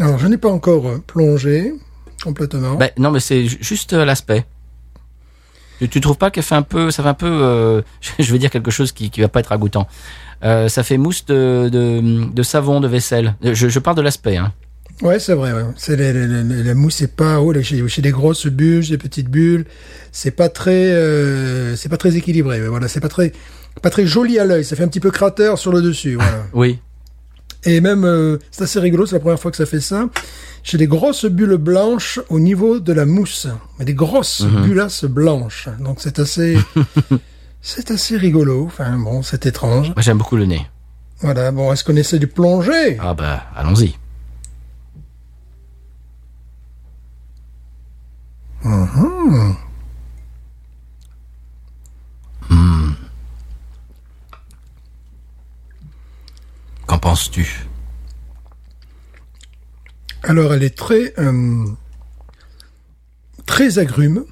Alors, 0.00 0.18
je 0.18 0.26
n'ai 0.26 0.38
pas 0.38 0.50
encore 0.50 1.00
plongé 1.06 1.74
complètement. 2.24 2.74
Ben, 2.74 2.90
non, 2.98 3.12
mais 3.12 3.20
c'est 3.20 3.46
ju- 3.46 3.58
juste 3.60 3.92
l'aspect. 3.92 4.44
Tu, 5.78 5.88
tu 5.88 6.00
trouves 6.00 6.16
pas 6.16 6.30
qu'elle 6.32 6.42
fait 6.44 6.54
un 6.54 6.62
peu, 6.62 6.90
ça 6.90 7.02
fait 7.04 7.08
un 7.08 7.14
peu, 7.14 7.82
je 8.18 8.32
vais 8.32 8.38
dire 8.38 8.50
quelque 8.50 8.70
chose 8.72 8.90
qui, 8.90 9.10
qui 9.10 9.20
va 9.20 9.28
pas 9.28 9.38
être 9.40 9.48
ragoûtant. 9.48 9.86
Euh, 10.44 10.68
ça 10.68 10.82
fait 10.82 10.96
mousse 10.96 11.24
de, 11.26 11.68
de, 11.70 12.32
de 12.32 12.42
savon, 12.42 12.80
de 12.80 12.88
vaisselle. 12.88 13.36
Je, 13.42 13.68
je 13.68 13.78
parle 13.78 13.96
de 13.96 14.02
l'aspect. 14.02 14.36
Hein. 14.36 14.52
Ouais, 15.00 15.18
c'est 15.18 15.34
vrai. 15.34 15.52
Ouais. 15.52 15.64
C'est 15.76 15.96
la 15.96 16.74
mousse, 16.74 16.96
c'est 16.96 17.14
pas 17.16 17.40
oh, 17.40 17.52
chez, 17.62 17.86
chez 17.88 18.02
des 18.02 18.10
grosses 18.10 18.46
bulles, 18.46 18.86
des 18.88 18.98
petites 18.98 19.28
bulles. 19.28 19.64
C'est 20.12 20.30
pas 20.30 20.48
très, 20.48 20.92
euh, 20.92 21.74
c'est 21.76 21.88
pas 21.88 21.96
très 21.96 22.16
équilibré. 22.16 22.60
mais 22.60 22.68
Voilà, 22.68 22.88
c'est 22.88 23.00
pas 23.00 23.08
très, 23.08 23.32
pas 23.82 23.90
très 23.90 24.06
joli 24.06 24.38
à 24.38 24.44
l'œil. 24.44 24.64
Ça 24.64 24.76
fait 24.76 24.84
un 24.84 24.88
petit 24.88 25.00
peu 25.00 25.10
cratère 25.10 25.58
sur 25.58 25.72
le 25.72 25.82
dessus. 25.82 26.14
Voilà. 26.14 26.44
Oui. 26.54 26.78
Et 27.64 27.80
même, 27.80 28.04
euh, 28.04 28.38
c'est 28.50 28.64
assez 28.64 28.80
rigolo. 28.80 29.06
C'est 29.06 29.14
la 29.14 29.20
première 29.20 29.38
fois 29.38 29.52
que 29.52 29.56
ça 29.56 29.66
fait 29.66 29.80
ça. 29.80 30.08
J'ai 30.64 30.78
des 30.78 30.88
grosses 30.88 31.26
bulles 31.26 31.56
blanches 31.56 32.20
au 32.28 32.40
niveau 32.40 32.80
de 32.80 32.92
la 32.92 33.06
mousse, 33.06 33.46
mais 33.78 33.84
des 33.84 33.94
grosses 33.94 34.42
bullasses 34.42 35.04
blanches. 35.04 35.68
Donc 35.80 35.98
c'est 36.00 36.18
assez, 36.18 36.56
c'est 37.62 37.90
assez 37.90 38.16
rigolo. 38.16 38.66
Enfin 38.66 38.98
bon, 38.98 39.22
c'est 39.22 39.46
étrange. 39.46 39.88
Moi, 39.88 40.02
j'aime 40.02 40.18
beaucoup 40.18 40.36
le 40.36 40.44
nez. 40.46 40.66
Voilà. 41.20 41.50
Bon, 41.52 41.72
est-ce 41.72 41.84
qu'on 41.84 41.96
essaie 41.96 42.18
de 42.18 42.26
plonger 42.26 42.98
Ah 43.00 43.14
bah, 43.14 43.44
allons-y. 43.56 43.96
Hmm. 52.48 52.92
Qu'en 56.86 56.98
penses-tu? 56.98 57.66
Alors, 60.24 60.54
elle 60.54 60.62
est 60.62 60.76
très, 60.76 61.14
euh, 61.18 61.66
très 63.46 63.78
agrume. 63.78 64.24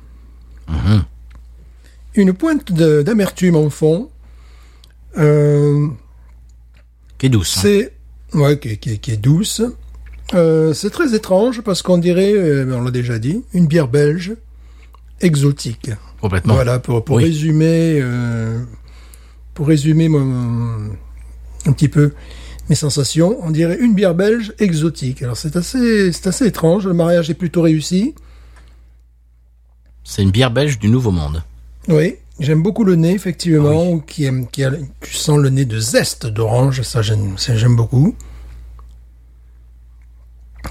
Mhm. 0.69 1.05
Une 2.15 2.33
pointe 2.33 2.73
d'amertume 2.73 3.57
en 3.57 3.71
fond. 3.71 4.11
Euh, 5.19 5.89
Qui 7.19 7.27
est 7.27 7.29
douce. 7.31 7.57
hein. 7.59 7.61
c'est, 7.63 7.93
ouais, 8.35 8.59
qui, 8.59 8.69
est- 8.71 8.77
qui 8.77 8.91
est- 8.91 8.99
qui 8.99 9.11
est 9.13 9.17
douce. 9.17 9.63
Euh, 10.35 10.73
c'est 10.75 10.91
très 10.91 11.15
étrange 11.15 11.61
parce 11.63 11.83
qu'on 11.83 11.99
dirait, 11.99 12.33
euh, 12.33 12.77
on 12.77 12.83
l'a 12.83 12.91
déjà 12.93 13.19
dit, 13.19 13.43
une 13.53 13.67
bière 13.67 13.89
belge 13.89 14.35
exotique. 15.21 15.91
Complètement. 16.21 16.55
Voilà, 16.55 16.79
pour, 16.79 17.05
pour 17.05 17.17
Oui. 17.17 17.25
résumer, 17.25 17.99
euh, 18.01 18.63
pour 19.55 19.67
résumer 19.69 20.09
mon- 20.09 20.91
un 21.67 21.73
petit 21.73 21.89
peu 21.89 22.13
mes 22.69 22.77
sensations, 22.77 23.37
on 23.43 23.51
dirait 23.51 23.77
une 23.81 23.95
bière 23.95 24.15
belge 24.15 24.55
exotique. 24.61 25.23
Alors 25.23 25.37
c'est 25.37 25.57
assez, 25.57 26.13
c'est 26.13 26.29
assez 26.29 26.47
étrange. 26.47 26.87
Le 26.87 26.95
mariage 26.95 27.29
est 27.31 27.35
plutôt 27.35 27.63
réussi. 27.63 28.15
C'est 30.05 30.23
une 30.23 30.31
bière 30.31 30.51
belge 30.53 30.79
du 30.79 30.89
Nouveau 30.89 31.11
Monde. 31.11 31.43
Oui, 31.89 32.17
j'aime 32.39 32.63
beaucoup 32.63 32.85
le 32.85 32.95
nez, 32.95 33.13
effectivement, 33.13 33.99
qui, 34.01 34.25
aime- 34.25 34.47
qui 34.49 34.65
a, 34.65 34.71
tu 35.01 35.15
sens 35.15 35.39
le 35.39 35.49
nez 35.51 35.65
de 35.65 35.79
zeste 35.79 36.27
d'orange, 36.27 36.83
ça 36.83 37.03
j'aime, 37.03 37.35
beaucoup. 37.77 38.15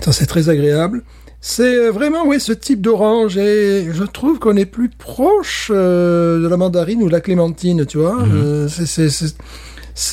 Ça 0.02 0.12
c'est 0.13 0.28
très 0.28 0.50
agréable. 0.50 1.04
C'est 1.41 1.76
euh, 1.88 1.91
vraiment, 1.91 2.26
oui, 2.28 2.39
ce 2.39 2.52
type 2.52 2.82
d'orange, 2.82 3.38
et 3.38 3.89
je 3.91 4.04
trouve 4.04 4.39
qu'on 4.39 4.56
est 4.58 4.65
plus 4.65 4.89
proche 4.89 5.72
euh, 5.74 6.41
de 6.41 6.48
la 6.48 6.58
mandarine 6.58 7.02
ou 7.02 7.08
de 7.08 7.12
la 7.13 7.22
clémentine, 7.22 7.86
tu 7.86 7.98
vois. 7.98 8.22
Euh, 8.24 8.67
c'est, 8.67 8.86
c'est, 9.10 9.34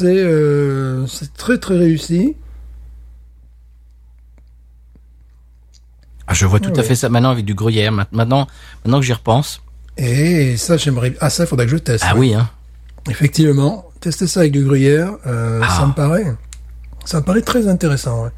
euh, 0.02 1.04
très 1.36 1.58
très 1.58 1.76
réussi. 1.76 2.36
Ah, 6.28 6.34
je 6.34 6.46
vois 6.46 6.58
tout 6.60 6.70
Ah 6.74 6.78
à 6.78 6.80
ouais. 6.80 6.86
fait 6.88 6.94
ça 6.96 7.08
maintenant 7.08 7.30
avec 7.30 7.44
du 7.44 7.54
gruyère. 7.54 7.92
Ma- 7.92 8.08
Maintenant, 8.12 8.46
maintenant 8.84 9.00
que 9.00 9.06
j'y 9.06 9.12
repense. 9.12 9.62
Et 9.96 10.56
ça, 10.56 10.76
j'aimerais. 10.76 11.14
Ah, 11.20 11.30
ça, 11.30 11.44
il 11.44 11.46
faudrait 11.46 11.66
que 11.66 11.72
je 11.72 11.76
teste. 11.78 12.04
Ah 12.06 12.14
oui, 12.16 12.34
hein. 12.34 12.50
Effectivement, 13.08 13.86
tester 14.00 14.26
ça 14.26 14.40
avec 14.40 14.52
du 14.52 14.64
gruyère, 14.64 15.12
euh, 15.26 15.60
Ah. 15.62 15.68
ça 15.76 15.86
me 15.86 15.92
paraît, 15.92 16.34
ça 17.04 17.20
me 17.20 17.24
paraît 17.24 17.40
très 17.42 17.66
intéressant. 17.68 18.24
ouais. 18.24 18.30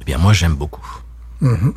Eh 0.00 0.04
bien, 0.04 0.18
moi, 0.18 0.32
j'aime 0.32 0.54
beaucoup. 0.54 0.86
Mhm. 1.40 1.74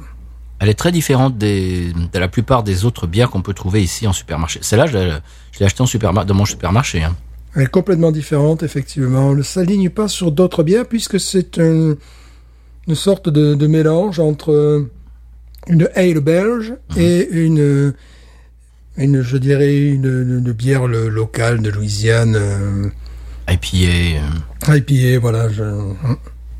Elle 0.59 0.69
est 0.69 0.73
très 0.73 0.91
différente 0.91 1.37
des, 1.37 1.91
de 1.93 2.19
la 2.19 2.27
plupart 2.27 2.63
des 2.63 2.85
autres 2.85 3.07
bières 3.07 3.29
qu'on 3.29 3.41
peut 3.41 3.53
trouver 3.53 3.83
ici 3.83 4.07
en 4.07 4.13
supermarché. 4.13 4.59
Celle-là, 4.63 4.87
je 4.87 4.97
l'ai, 4.97 5.13
je 5.51 5.59
l'ai 5.59 5.65
achetée 5.65 5.81
en 5.81 5.85
superma- 5.85 6.25
dans 6.25 6.33
mon 6.33 6.45
supermarché. 6.45 7.03
Hein. 7.03 7.15
Elle 7.55 7.63
est 7.63 7.67
complètement 7.67 8.11
différente, 8.11 8.63
effectivement. 8.63 9.31
Elle 9.31 9.37
ne 9.37 9.43
s'aligne 9.43 9.89
pas 9.89 10.07
sur 10.07 10.31
d'autres 10.31 10.63
bières 10.63 10.87
puisque 10.87 11.19
c'est 11.19 11.59
un- 11.59 11.95
une 12.87 12.95
sorte 12.95 13.29
de, 13.29 13.55
de 13.55 13.67
mélange 13.67 14.19
entre 14.19 14.51
euh, 14.51 14.91
une 15.67 15.89
ale 15.95 16.19
belge 16.19 16.73
et 16.97 17.27
une, 17.31 17.93
une, 18.97 19.21
je 19.21 19.37
dirais, 19.37 19.75
une, 19.77 20.05
une 20.05 20.51
bière 20.51 20.87
le- 20.87 21.09
locale 21.09 21.61
de 21.61 21.69
Louisiane, 21.69 22.35
euh, 22.35 22.87
IPA, 23.49 24.19
euh, 24.69 24.75
IPA, 24.77 25.19
voilà. 25.19 25.49
Je, 25.49 25.63
hum. 25.63 25.97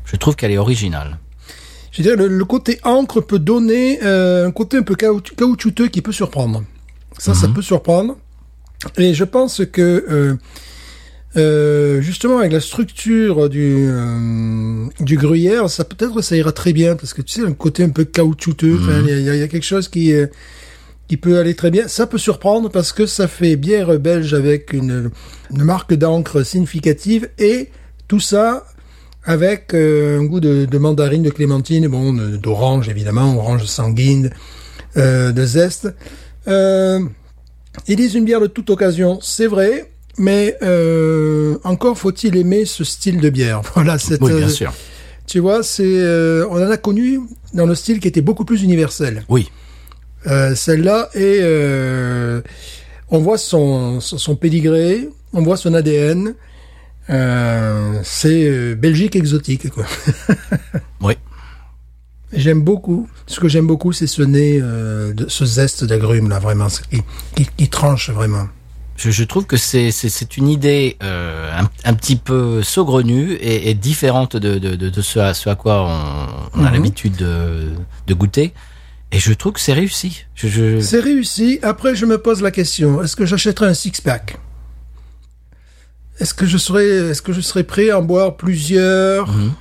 je 0.04 0.16
trouve 0.16 0.34
qu'elle 0.36 0.50
est 0.50 0.58
originale. 0.58 1.18
Je 1.92 2.02
dirais 2.02 2.16
le, 2.16 2.26
le 2.28 2.44
côté 2.44 2.78
encre 2.82 3.20
peut 3.22 3.38
donner 3.38 4.00
euh, 4.02 4.46
un 4.48 4.50
côté 4.50 4.76
un 4.78 4.82
peu 4.82 4.94
caoutch- 4.94 5.34
caoutchouteux 5.34 5.88
qui 5.88 6.02
peut 6.02 6.12
surprendre. 6.12 6.62
Ça, 7.18 7.32
ça 7.32 7.48
peut 7.48 7.62
surprendre. 7.62 8.18
Et 8.98 9.14
je 9.14 9.24
pense 9.24 9.62
que 9.64 10.36
euh, 11.36 12.00
justement 12.00 12.38
avec 12.38 12.52
la 12.52 12.60
structure 12.60 13.48
du 13.48 13.86
euh, 13.90 14.86
du 15.00 15.16
gruyère, 15.18 15.68
ça 15.68 15.84
peut-être 15.84 16.22
ça 16.22 16.36
ira 16.36 16.52
très 16.52 16.72
bien 16.72 16.96
parce 16.96 17.12
que 17.14 17.22
tu 17.22 17.40
sais 17.40 17.46
un 17.46 17.52
côté 17.52 17.82
un 17.84 17.90
peu 17.90 18.04
caoutchouteux. 18.04 18.78
Enfin, 18.80 19.02
il 19.06 19.08
y, 19.08 19.12
a- 19.30 19.34
il 19.34 19.40
y 19.40 19.42
a 19.42 19.48
quelque 19.48 19.64
chose 19.66 19.88
qui 19.88 20.12
euh, 20.14 20.26
qui 21.08 21.16
peut 21.16 21.38
aller 21.38 21.54
très 21.54 21.70
bien. 21.70 21.88
Ça 21.88 22.06
peut 22.06 22.18
surprendre 22.18 22.70
parce 22.70 22.92
que 22.92 23.06
ça 23.06 23.28
fait 23.28 23.56
bière 23.56 23.98
belge 23.98 24.34
avec 24.34 24.72
une, 24.72 25.10
une 25.50 25.62
marque 25.62 25.94
d'encre 25.94 26.42
significative 26.42 27.28
et 27.38 27.68
tout 28.08 28.18
ça 28.20 28.66
avec 29.24 29.74
un 29.74 30.24
goût 30.24 30.40
de, 30.40 30.64
de 30.66 30.78
mandarine, 30.78 31.22
de 31.22 31.30
clémentine, 31.30 31.86
bon, 31.88 32.12
d'orange 32.38 32.88
évidemment, 32.88 33.36
orange 33.36 33.64
sanguine, 33.66 34.30
euh, 34.96 35.32
de 35.32 35.44
zeste. 35.44 35.88
Euh, 36.48 37.00
ils 37.88 37.96
disent 37.96 38.14
une 38.14 38.24
bière 38.24 38.40
de 38.40 38.46
toute 38.46 38.70
occasion, 38.70 39.18
c'est 39.20 39.48
vrai, 39.48 39.90
mais 40.18 40.56
euh, 40.62 41.58
encore 41.64 41.98
faut-il 41.98 42.36
aimer 42.36 42.64
ce 42.64 42.84
style 42.84 43.20
de 43.20 43.30
bière. 43.30 43.62
Voilà, 43.74 43.98
cette, 43.98 44.20
Oui, 44.22 44.32
bien 44.32 44.46
euh, 44.46 44.50
sûr. 44.50 44.72
Tu 45.26 45.40
vois, 45.40 45.62
c'est 45.62 45.82
euh, 45.84 46.46
on 46.50 46.64
en 46.64 46.70
a 46.70 46.76
connu 46.76 47.20
dans 47.52 47.66
le 47.66 47.74
style 47.74 48.00
qui 48.00 48.08
était 48.08 48.20
beaucoup 48.20 48.44
plus 48.44 48.62
universel. 48.62 49.24
Oui. 49.28 49.50
Euh, 50.26 50.54
Celle-là 50.54 51.10
est, 51.14 51.42
on 53.10 53.18
voit 53.18 53.38
son, 53.38 54.00
son 54.00 54.18
son 54.18 54.36
pédigré, 54.36 55.08
on 55.32 55.42
voit 55.42 55.56
son 55.56 55.74
ADN. 55.74 56.34
C'est 57.08 58.74
Belgique 58.76 59.16
exotique, 59.16 59.70
quoi. 59.70 59.86
Oui. 61.02 61.14
J'aime 62.32 62.62
beaucoup. 62.62 63.08
Ce 63.26 63.38
que 63.38 63.48
j'aime 63.48 63.66
beaucoup, 63.66 63.92
c'est 63.92 64.08
ce 64.08 64.22
nez, 64.22 64.60
de, 64.60 65.26
ce 65.28 65.44
zeste 65.44 65.84
d'agrumes 65.84 66.28
là, 66.28 66.38
vraiment, 66.38 66.66
qui, 66.90 67.46
qui 67.56 67.68
tranche 67.68 68.10
vraiment. 68.10 68.48
Je, 68.96 69.10
je 69.10 69.24
trouve 69.24 69.46
que 69.46 69.56
c'est 69.56 70.36
une 70.36 70.48
idée 70.48 70.96
euh, 71.02 71.50
un, 71.60 71.68
un 71.84 71.94
petit 71.94 72.16
peu 72.16 72.62
saugrenue 72.62 73.32
et, 73.34 73.70
et 73.70 73.74
différente 73.74 74.36
de, 74.36 74.58
de, 74.58 74.74
de, 74.74 74.88
de 74.88 75.00
ce, 75.02 75.18
à, 75.18 75.34
ce 75.34 75.48
à 75.50 75.54
quoi 75.54 75.82
on, 76.54 76.60
on 76.60 76.64
a 76.64 76.68
Mhm. 76.68 76.74
l'habitude 76.74 77.16
de, 77.16 78.14
goûter. 78.14 78.52
Et 79.12 79.18
je 79.18 79.32
trouve 79.34 79.52
que 79.52 79.60
c'est 79.60 79.72
réussi. 79.74 80.24
Je, 80.34 80.48
je... 80.48 80.80
C'est 80.80 81.00
réussi. 81.00 81.58
Après, 81.62 81.94
je 81.94 82.06
me 82.06 82.18
pose 82.18 82.40
la 82.42 82.50
question 82.50 83.02
est-ce 83.02 83.14
que 83.16 83.26
j'achèterais 83.26 83.66
un 83.66 83.74
six 83.74 84.00
pack 84.00 84.38
Est-ce 86.18 86.32
que 86.34 86.46
je 86.46 86.56
serais, 86.58 86.86
est-ce 87.10 87.20
que 87.22 87.32
je 87.32 87.40
serais 87.42 87.64
prêt 87.64 87.90
à 87.90 87.98
en 87.98 88.02
boire 88.02 88.36
plusieurs 88.36 89.28
Mhm. 89.30 89.52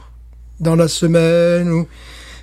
dans 0.62 0.76
la 0.76 0.88
semaine 0.88 1.70
ou... 1.70 1.88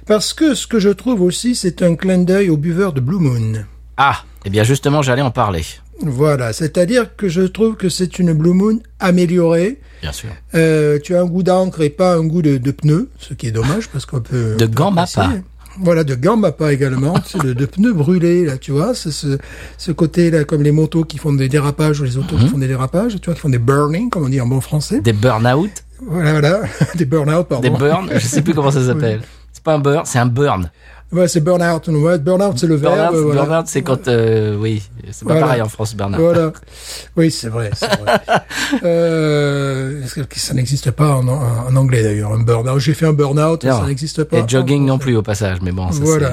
Parce 0.07 0.35
que 0.35 0.55
ce 0.55 0.67
que 0.67 0.79
je 0.81 0.89
trouve 0.91 1.23
aussi, 1.23 1.55
c'est 1.55 1.81
un 1.81 1.95
clin 1.95 2.19
d'œil 2.19 2.51
aux 2.51 2.57
buveurs 2.57 2.93
de 2.93 3.01
Blue 3.01 3.19
Moon. 3.21 3.65
Ah, 3.97 4.25
eh 4.45 4.51
bien 4.51 4.65
justement, 4.65 5.01
j'allais 5.01 5.23
en 5.23 5.31
parler. 5.31 5.65
Voilà, 6.01 6.53
c'est-à-dire 6.53 7.15
que 7.17 7.29
je 7.29 7.43
trouve 7.43 7.77
que 7.77 7.89
c'est 7.89 8.19
une 8.19 8.33
Blue 8.33 8.55
Moon 8.55 8.81
améliorée. 8.99 9.79
Bien 10.01 10.13
sûr. 10.13 10.31
Euh, 10.55 10.99
tu 11.03 11.15
as 11.15 11.21
un 11.21 11.27
goût 11.27 11.43
d'encre 11.45 11.81
et 11.83 11.91
pas 11.91 12.15
un 12.15 12.25
goût 12.25 12.43
de, 12.43 12.59
de 12.59 12.71
pneu, 12.73 13.09
ce 13.19 13.35
qui 13.35 13.47
est 13.47 13.53
dommage 13.53 13.89
parce 13.89 14.05
qu'on 14.07 14.21
peut. 14.21 14.57
De 14.57 14.67
Gambappa. 14.67 15.23
apprécier. 15.23 15.43
Voilà, 15.81 16.05
de 16.05 16.15
Gambappa 16.15 16.73
également, 16.73 17.15
tu 17.21 17.31
sais, 17.31 17.39
de, 17.39 17.53
de 17.55 17.65
pneus 17.67 17.95
brûlés, 17.95 18.45
là, 18.45 18.59
tu 18.59 18.73
vois, 18.73 18.95
c'est 18.95 19.11
ce, 19.13 19.39
ce 19.79 19.91
côté-là, 19.93 20.45
comme 20.45 20.63
les 20.63 20.73
motos 20.73 21.05
qui 21.05 21.17
font 21.19 21.33
des 21.33 21.49
dérapages 21.49 22.01
ou 22.01 22.05
les 22.05 22.19
autos 22.19 22.37
Mhm. 22.37 22.43
qui 22.43 22.49
font 22.49 22.59
des 22.59 22.69
dérapages, 22.69 23.15
tu 23.21 23.25
vois, 23.27 23.35
qui 23.35 23.41
font 23.41 23.49
des 23.49 23.59
burning, 23.59 24.11
comme 24.11 24.25
on 24.25 24.29
dit 24.29 24.41
en 24.41 24.47
bon 24.47 24.61
français. 24.61 25.01
Des 25.01 25.15
burn-out, 25.15 25.71
Voilà, 26.07 26.33
voilà, 26.33 26.61
des 26.97 27.05
burn-out, 27.07 27.47
pardon. 27.49 27.63
des 27.63 27.71
burns, 27.79 28.11
je 28.13 28.27
sais 28.27 28.43
plus 28.43 28.53
comment 28.55 28.71
ça 28.73 28.85
s'appelle. 28.87 29.23
C'est 29.53 29.63
pas 29.63 29.75
un 29.75 29.79
burn, 29.79 30.03
c'est 30.05 30.19
un 30.19 30.27
burn. 30.27 30.71
Ouais, 31.13 31.29
c'est 31.29 31.41
burn-out, 31.41 31.87
ouais, 31.89 32.19
burn-out, 32.19 32.59
c'est 32.59 32.67
le 32.67 32.77
verbe. 32.77 32.95
Burnout, 33.13 33.25
voilà. 33.27 33.43
burnout, 33.45 33.67
c'est 33.67 33.83
quand, 33.83 34.09
euh, 34.09 34.57
oui, 34.57 34.83
c'est 35.11 35.27
pas 35.27 35.33
Voilà. 35.35 35.47
pareil 35.47 35.63
en 35.63 35.69
France, 35.69 35.95
burnout. 35.95 36.19
Voilà. 36.19 36.53
Oui, 37.17 37.31
c'est 37.31 37.49
vrai, 37.49 37.71
c'est 37.75 38.01
vrai. 38.01 38.19
euh, 38.85 40.03
ça 40.35 40.55
n'existe 40.55 40.91
pas 40.93 41.17
en, 41.17 41.77
anglais 41.77 42.03
d'ailleurs, 42.03 42.33
un 42.33 42.41
burn-out? 42.43 42.79
J'ai 42.81 42.95
fait 42.95 43.07
un 43.07 43.13
burn-out, 43.13 43.63
ça 43.63 43.85
n'existe 43.87 44.25
pas. 44.25 44.39
Et 44.39 44.45
jogging 44.49 44.87
non 44.87 44.99
plus 44.99 45.15
au 45.15 45.23
passage, 45.23 45.59
mais 45.61 45.73
bon, 45.73 45.93
ça 45.93 46.01
Voilà. 46.03 46.33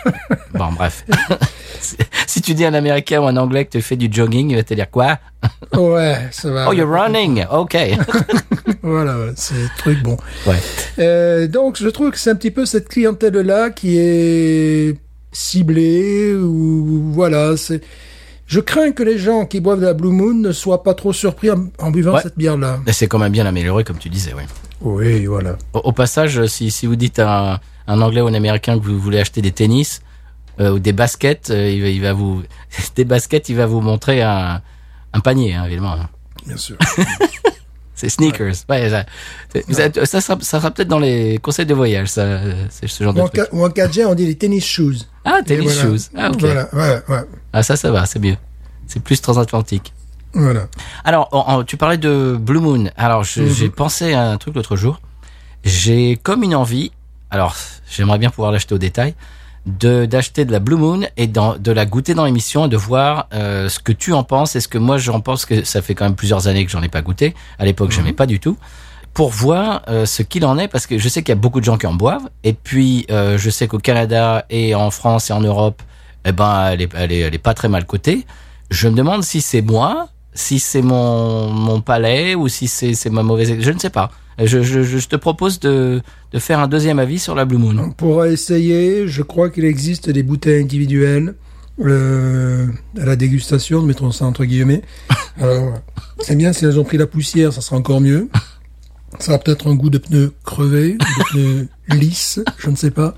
bon, 0.54 0.72
bref. 0.72 1.04
si 2.26 2.40
tu 2.40 2.54
dis 2.54 2.64
un 2.64 2.72
américain 2.74 3.20
ou 3.20 3.26
un 3.26 3.36
anglais 3.36 3.66
que 3.66 3.72
tu 3.72 3.82
fais 3.82 3.96
du 3.96 4.08
jogging, 4.10 4.50
il 4.50 4.56
va 4.56 4.62
te 4.62 4.72
dire 4.72 4.90
quoi? 4.90 5.18
Ouais, 5.74 6.28
ça 6.30 6.50
va. 6.50 6.68
Oh, 6.68 6.72
you're 6.72 6.88
running 6.90 7.44
Ok. 7.50 7.76
Voilà, 8.82 9.16
c'est 9.36 9.54
le 9.54 9.68
truc 9.78 10.02
bon. 10.02 10.16
ouais. 10.46 10.56
Euh, 10.98 11.46
donc, 11.48 11.78
je 11.78 11.88
trouve 11.88 12.10
que 12.10 12.18
c'est 12.18 12.30
un 12.30 12.34
petit 12.34 12.50
peu 12.50 12.66
cette 12.66 12.88
clientèle-là 12.88 13.70
qui 13.70 13.96
est 13.98 14.96
ciblée 15.32 16.34
ou 16.34 17.10
voilà, 17.12 17.56
c'est. 17.56 17.80
Je 18.46 18.60
crains 18.60 18.92
que 18.92 19.02
les 19.02 19.16
gens 19.18 19.46
qui 19.46 19.60
boivent 19.60 19.80
de 19.80 19.86
la 19.86 19.94
Blue 19.94 20.10
Moon 20.10 20.34
ne 20.34 20.52
soient 20.52 20.82
pas 20.82 20.92
trop 20.92 21.14
surpris 21.14 21.50
en, 21.50 21.66
en 21.78 21.90
buvant 21.90 22.14
Ouais. 22.14 22.20
cette 22.22 22.36
bière-là. 22.36 22.80
C'est 22.92 23.06
quand 23.06 23.18
même 23.18 23.32
bien 23.32 23.46
amélioré, 23.46 23.84
comme 23.84 23.96
tu 23.98 24.10
disais, 24.10 24.32
oui. 24.36 24.42
Oui, 24.82 25.24
voilà. 25.24 25.56
Au, 25.72 25.78
au 25.78 25.92
passage, 25.92 26.44
si, 26.46 26.70
si 26.70 26.86
vous 26.86 26.96
dites 26.96 27.18
à 27.18 27.54
un, 27.54 27.60
un 27.86 28.02
anglais 28.02 28.20
ou 28.20 28.26
un 28.26 28.34
américain 28.34 28.78
que 28.78 28.84
vous 28.84 28.98
voulez 28.98 29.18
acheter 29.18 29.40
des 29.40 29.52
tennis 29.52 30.02
euh, 30.60 30.72
ou 30.72 30.78
des 30.78 30.92
baskets, 30.92 31.48
euh, 31.50 31.70
il, 31.70 31.80
va, 31.82 31.88
il 31.88 32.02
va 32.02 32.12
vous... 32.12 32.42
Des 32.96 33.04
baskets, 33.06 33.48
il 33.48 33.56
va 33.56 33.64
vous 33.64 33.80
montrer 33.80 34.20
un, 34.20 34.60
un 35.14 35.20
panier, 35.20 35.54
hein, 35.54 35.64
évidemment. 35.64 35.96
Bien 36.46 36.56
sûr. 36.58 36.76
C'est 37.96 38.08
sneakers. 38.08 38.54
Ouais, 38.68 38.90
ça, 38.90 40.20
sera, 40.20 40.36
ça 40.40 40.58
sera 40.58 40.70
peut-être 40.72 40.88
dans 40.88 40.98
les 40.98 41.38
conseils 41.38 41.64
de 41.64 41.74
voyage, 41.74 42.08
ça, 42.08 42.40
ce 42.70 43.04
genre 43.04 43.12
ou, 43.14 43.16
de 43.16 43.20
en, 43.22 43.28
truc. 43.28 43.46
ou 43.52 43.64
en 43.64 43.68
4G, 43.68 44.04
on 44.04 44.14
dit 44.16 44.26
les 44.26 44.34
tennis 44.34 44.64
shoes. 44.64 44.96
Ah, 45.24 45.38
tennis 45.46 45.72
voilà. 45.74 45.80
shoes. 45.96 46.10
Ah, 46.16 46.30
ok. 46.30 46.40
Voilà. 46.72 47.24
Ah, 47.52 47.62
ça, 47.62 47.76
ça 47.76 47.90
va, 47.92 48.04
c'est 48.04 48.18
mieux. 48.18 48.36
C'est 48.88 49.00
plus 49.00 49.20
transatlantique. 49.20 49.92
Voilà. 50.34 50.66
Alors, 51.04 51.64
tu 51.66 51.76
parlais 51.76 51.96
de 51.96 52.36
Blue 52.38 52.58
Moon. 52.58 52.90
Alors, 52.96 53.20
Mhm. 53.36 53.48
j'ai 53.48 53.68
pensé 53.68 54.12
à 54.12 54.30
un 54.32 54.36
truc 54.38 54.56
l'autre 54.56 54.74
jour. 54.74 55.00
J'ai 55.62 56.18
comme 56.20 56.42
une 56.42 56.56
envie, 56.56 56.90
alors 57.30 57.56
j'aimerais 57.88 58.18
bien 58.18 58.30
pouvoir 58.30 58.50
l'acheter 58.50 58.74
au 58.74 58.78
détail, 58.78 59.14
de 59.66 60.04
d'acheter 60.04 60.44
de 60.44 60.52
la 60.52 60.60
Blue 60.60 60.76
Moon 60.76 61.00
et 61.16 61.26
de 61.26 61.72
la 61.72 61.86
goûter 61.86 62.14
dans 62.14 62.24
l'émission 62.24 62.66
et 62.66 62.68
de 62.68 62.76
voir 62.76 63.28
euh, 63.32 63.68
ce 63.68 63.78
que 63.78 63.92
tu 63.92 64.12
en 64.12 64.22
penses 64.22 64.56
et 64.56 64.60
ce 64.60 64.68
que 64.68 64.78
moi 64.78 64.98
j'en 64.98 65.20
pense, 65.20 65.46
que 65.46 65.64
ça 65.64 65.80
fait 65.82 65.94
quand 65.94 66.04
même 66.04 66.16
plusieurs 66.16 66.48
années 66.48 66.64
que 66.64 66.70
j'en 66.70 66.82
ai 66.82 66.88
pas 66.88 67.02
goûté. 67.02 67.34
À 67.58 67.64
l'époque, 67.64 67.90
j'aimais 67.90 68.12
pas 68.12 68.26
du 68.26 68.40
tout. 68.40 68.56
Pour 69.14 69.30
voir 69.30 69.82
euh, 69.88 70.06
ce 70.06 70.22
qu'il 70.22 70.44
en 70.44 70.58
est, 70.58 70.66
parce 70.66 70.86
que 70.86 70.98
je 70.98 71.08
sais 71.08 71.22
qu'il 71.22 71.28
y 71.28 71.38
a 71.38 71.40
beaucoup 71.40 71.60
de 71.60 71.64
gens 71.64 71.78
qui 71.78 71.86
en 71.86 71.94
boivent. 71.94 72.28
Et 72.42 72.52
puis, 72.52 73.06
euh, 73.10 73.38
je 73.38 73.48
sais 73.48 73.68
qu'au 73.68 73.78
Canada 73.78 74.44
et 74.50 74.74
en 74.74 74.90
France 74.90 75.30
et 75.30 75.32
en 75.32 75.40
Europe, 75.40 75.82
eh 76.24 76.32
ben, 76.32 76.70
elle 76.72 76.82
est, 76.82 76.90
elle 76.96 77.12
est, 77.12 77.20
elle 77.20 77.34
est 77.34 77.38
pas 77.38 77.54
très 77.54 77.68
mal 77.68 77.86
cotée. 77.86 78.26
Je 78.70 78.88
me 78.88 78.96
demande 78.96 79.22
si 79.22 79.40
c'est 79.40 79.62
moi, 79.62 80.08
si 80.32 80.58
c'est 80.58 80.82
mon, 80.82 81.48
mon 81.48 81.80
palais 81.80 82.34
ou 82.34 82.48
si 82.48 82.66
c'est 82.66 82.94
c'est 82.94 83.10
ma 83.10 83.22
mauvaise. 83.22 83.54
Je 83.60 83.70
ne 83.70 83.78
sais 83.78 83.90
pas. 83.90 84.10
Je, 84.38 84.62
je, 84.62 84.82
je 84.82 85.08
te 85.08 85.16
propose 85.16 85.60
de, 85.60 86.00
de 86.32 86.38
faire 86.38 86.58
un 86.58 86.68
deuxième 86.68 86.98
avis 86.98 87.18
sur 87.18 87.34
la 87.34 87.44
Blue 87.44 87.58
Moon. 87.58 87.78
On 87.78 87.90
pourra 87.90 88.28
essayer. 88.28 89.06
Je 89.06 89.22
crois 89.22 89.50
qu'il 89.50 89.64
existe 89.64 90.10
des 90.10 90.22
bouteilles 90.22 90.62
individuelles 90.62 91.34
euh, 91.80 92.66
à 93.00 93.04
la 93.04 93.16
dégustation, 93.16 93.82
mettons 93.82 94.10
ça 94.12 94.24
entre 94.24 94.44
guillemets. 94.44 94.82
Alors, 95.40 95.74
c'est 96.20 96.36
bien 96.36 96.52
si 96.52 96.64
elles 96.64 96.78
ont 96.78 96.84
pris 96.84 96.98
la 96.98 97.06
poussière, 97.06 97.52
ça 97.52 97.60
sera 97.60 97.76
encore 97.76 98.00
mieux. 98.00 98.28
Ça 99.18 99.34
a 99.34 99.38
peut-être 99.38 99.68
un 99.68 99.74
goût 99.74 99.90
de 99.90 99.98
pneu 99.98 100.32
crevé, 100.44 100.94
de 100.94 101.30
pneu 101.30 101.68
lisse, 101.96 102.40
je 102.58 102.70
ne 102.70 102.76
sais 102.76 102.90
pas. 102.90 103.14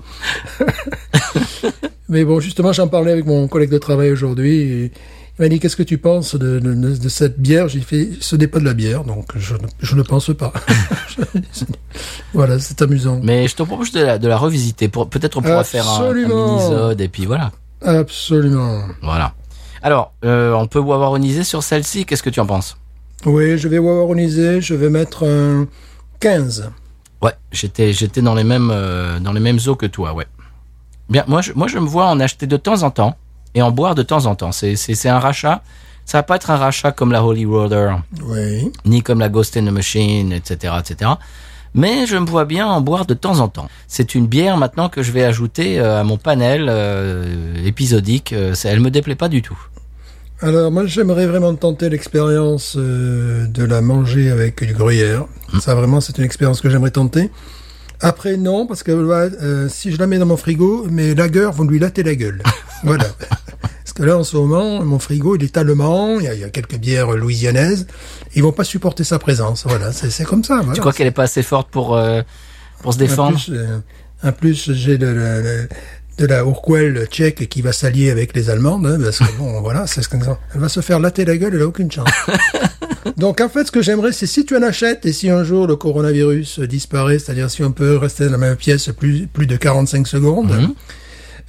Mais 2.09 2.23
bon, 2.23 2.39
justement, 2.39 2.71
j'en 2.71 2.87
parlais 2.87 3.11
avec 3.11 3.25
mon 3.25 3.47
collègue 3.47 3.69
de 3.69 3.77
travail 3.77 4.11
aujourd'hui. 4.11 4.59
Et 4.59 4.91
il 5.39 5.43
m'a 5.43 5.49
dit 5.49 5.59
qu'est-ce 5.59 5.75
que 5.75 5.83
tu 5.83 5.97
penses 5.97 6.35
de, 6.35 6.59
de, 6.59 6.73
de- 6.73 6.97
de 6.97 7.09
cette 7.09 7.39
bière? 7.39 7.67
J'ai 7.67 7.81
fait 7.81 8.09
ce 8.19 8.35
n'est 8.35 8.47
pas 8.47 8.59
de 8.59 8.65
la 8.65 8.73
bière, 8.73 9.03
donc 9.03 9.25
je, 9.35 9.53
ne- 9.55 9.59
je 9.79 9.95
ne 9.95 10.01
pense 10.01 10.31
pas. 10.35 10.51
voilà, 12.33 12.59
c'est 12.59 12.81
amusant. 12.81 13.19
Mais 13.23 13.47
je 13.47 13.55
te 13.55 13.63
propose 13.63 13.91
de 13.91 14.01
la, 14.01 14.17
de 14.17 14.27
la 14.27 14.37
revisiter. 14.37 14.87
Peut-être 14.87 15.37
on 15.37 15.41
pourra 15.41 15.63
faire 15.63 15.87
un, 15.89 16.09
un 16.09 16.13
mini-sode 16.13 17.01
et 17.01 17.07
puis 17.07 17.25
voilà. 17.25 17.51
Absolument. 17.83 18.81
Voilà. 19.01 19.33
Alors, 19.81 20.13
euh, 20.25 20.53
on 20.53 20.67
peut 20.67 20.79
wawaroniser 20.79 21.43
sur 21.43 21.63
celle-ci. 21.63 22.05
Qu'est-ce 22.05 22.23
que 22.23 22.29
tu 22.29 22.39
en 22.39 22.45
penses? 22.45 22.77
Oui, 23.25 23.57
je 23.57 23.67
vais 23.67 23.77
wawaroniser, 23.79 24.61
je 24.61 24.73
vais 24.75 24.89
mettre 24.89 25.23
un 25.27 25.67
15. 26.19 26.71
Ouais, 27.21 27.33
j'étais 27.51 27.93
j'étais 27.93 28.21
dans 28.21 28.35
les 28.35 28.43
mêmes 28.43 28.69
euh, 28.71 29.19
dans 29.19 29.33
les 29.33 29.39
mêmes 29.39 29.57
eaux 29.67 29.75
que 29.75 29.87
toi, 29.87 30.13
ouais. 30.13 30.27
Bien, 31.09 31.23
moi 31.27 31.41
je 31.41 31.53
moi 31.53 31.67
je 31.67 31.79
me 31.79 31.85
vois 31.87 32.05
en 32.07 32.19
acheter 32.19 32.45
de 32.47 32.57
temps 32.57 32.83
en 32.83 32.91
temps 32.91 33.15
et 33.55 33.61
en 33.61 33.71
boire 33.71 33.95
de 33.95 34.03
temps 34.03 34.25
en 34.25 34.35
temps. 34.35 34.51
C'est 34.51 35.09
un 35.09 35.19
rachat. 35.19 35.61
Ça 36.05 36.19
va 36.19 36.23
pas 36.23 36.37
être 36.37 36.51
un 36.51 36.57
rachat 36.57 36.91
comme 36.93 37.11
la 37.11 37.23
Holy 37.23 37.45
Roller, 37.45 37.99
Oui. 38.23 38.71
ni 38.85 39.01
comme 39.03 39.19
la 39.19 39.27
Ghost 39.29 39.57
in 39.57 39.65
the 39.65 39.71
Machine, 39.71 40.31
etc., 40.31 40.73
etc. 40.79 41.11
Mais 41.73 42.05
je 42.07 42.15
me 42.15 42.25
vois 42.25 42.45
bien 42.45 42.65
en 42.65 42.79
boire 42.79 43.05
de 43.05 43.13
temps 43.13 43.39
en 43.41 43.49
temps. 43.49 43.67
C'est 43.87 44.15
une 44.15 44.25
bière 44.25 44.55
maintenant 44.57 44.87
que 44.87 45.03
je 45.03 45.11
vais 45.11 45.25
ajouter 45.25 45.79
euh, 45.79 45.99
à 45.99 46.03
mon 46.05 46.17
panel 46.17 46.67
euh, 46.69 47.55
épisodique. 47.65 48.31
Euh, 48.31 48.55
elle 48.63 48.79
me 48.79 48.89
déplaît 48.89 49.15
pas 49.15 49.27
du 49.27 49.41
tout. 49.41 49.57
Alors, 50.39 50.71
moi, 50.71 50.85
j'aimerais 50.85 51.25
vraiment 51.27 51.53
tenter 51.55 51.89
l'expérience 51.89 52.75
euh, 52.77 53.45
de 53.47 53.63
la 53.65 53.81
manger 53.81 54.29
avec 54.31 54.63
du 54.63 54.73
gruyère. 54.73 55.25
Ça, 55.59 55.75
vraiment, 55.75 55.99
c'est 55.99 56.17
une 56.19 56.23
expérience 56.23 56.61
que 56.61 56.69
j'aimerais 56.69 56.91
tenter. 56.91 57.31
Après, 58.01 58.37
non, 58.37 58.67
parce 58.67 58.83
que 58.83 58.91
euh, 58.91 59.69
si 59.69 59.91
je 59.91 59.97
la 59.97 60.05
mets 60.07 60.17
dans 60.19 60.25
mon 60.25 60.37
frigo, 60.37 60.85
mes 60.89 61.15
lagueurs 61.15 61.51
vont 61.53 61.63
lui 61.65 61.79
latter 61.79 62.03
la 62.03 62.15
gueule. 62.15 62.41
voilà. 62.83 63.05
Parce 63.83 63.93
que 63.95 64.03
là, 64.03 64.17
en 64.17 64.23
ce 64.23 64.37
moment, 64.37 64.83
mon 64.83 64.99
frigo, 64.99 65.35
il 65.35 65.43
est 65.43 65.57
allemand, 65.57 66.19
il 66.19 66.25
y 66.25 66.27
a, 66.27 66.33
il 66.35 66.39
y 66.39 66.43
a 66.43 66.49
quelques 66.49 66.77
bières 66.77 67.11
louisianaises. 67.11 67.87
Ils 68.35 68.43
vont 68.43 68.51
pas 68.51 68.63
supporter 68.63 69.03
sa 69.03 69.17
présence. 69.17 69.65
Voilà, 69.67 69.91
c'est 69.91 70.23
comme 70.25 70.43
ça. 70.43 70.57
Voilà. 70.57 70.73
Tu 70.73 70.79
crois 70.81 70.93
qu'elle 70.93 71.07
est 71.07 71.11
pas 71.11 71.23
assez 71.23 71.41
forte 71.43 71.69
pour 71.71 71.97
euh, 71.97 72.21
pour 72.81 72.93
se 72.93 72.97
En 72.99 73.01
défendre? 73.01 73.39
euh, 73.49 73.79
en 74.23 74.31
plus, 74.31 74.71
j'ai 74.73 74.97
de, 74.99 75.07
la- 75.07 75.41
de 76.19 76.25
la 76.25 76.39
Urquell 76.41 77.07
tchèque 77.07 77.47
qui 77.49 77.61
va 77.63 77.71
s'allier 77.71 78.11
avec 78.11 78.35
les 78.35 78.49
Allemandes, 78.51 78.85
hein, 78.85 78.99
parce 79.01 79.19
que 79.19 79.37
bon, 79.37 79.61
voilà, 79.61 79.87
c'est 79.87 80.01
ce 80.03 80.09
que 80.09 80.17
Elle 80.53 80.59
va 80.61 80.69
se 80.69 80.81
faire 80.81 80.99
latter 80.99 81.25
la 81.25 81.37
gueule, 81.37 81.55
elle 81.55 81.61
a 81.61 81.67
aucune 81.67 81.91
chance. 81.91 82.07
Donc, 83.17 83.41
en 83.41 83.49
fait, 83.49 83.65
ce 83.65 83.71
que 83.71 83.81
j'aimerais, 83.81 84.11
c'est 84.11 84.25
si 84.27 84.45
tu 84.45 84.55
en 84.55 84.61
achètes 84.63 85.05
et 85.05 85.13
si 85.13 85.29
un 85.29 85.43
jour 85.43 85.67
le 85.67 85.75
coronavirus 85.75 86.59
disparaît, 86.61 87.19
c'est-à-dire 87.19 87.49
si 87.49 87.63
on 87.63 87.71
peut 87.71 87.97
rester 87.97 88.25
dans 88.25 88.31
la 88.31 88.37
même 88.37 88.55
pièce 88.55 88.89
plus, 88.97 89.27
plus 89.27 89.47
de 89.47 89.55
45 89.55 90.07
secondes, 90.07 90.51
Mhm. 90.51 90.73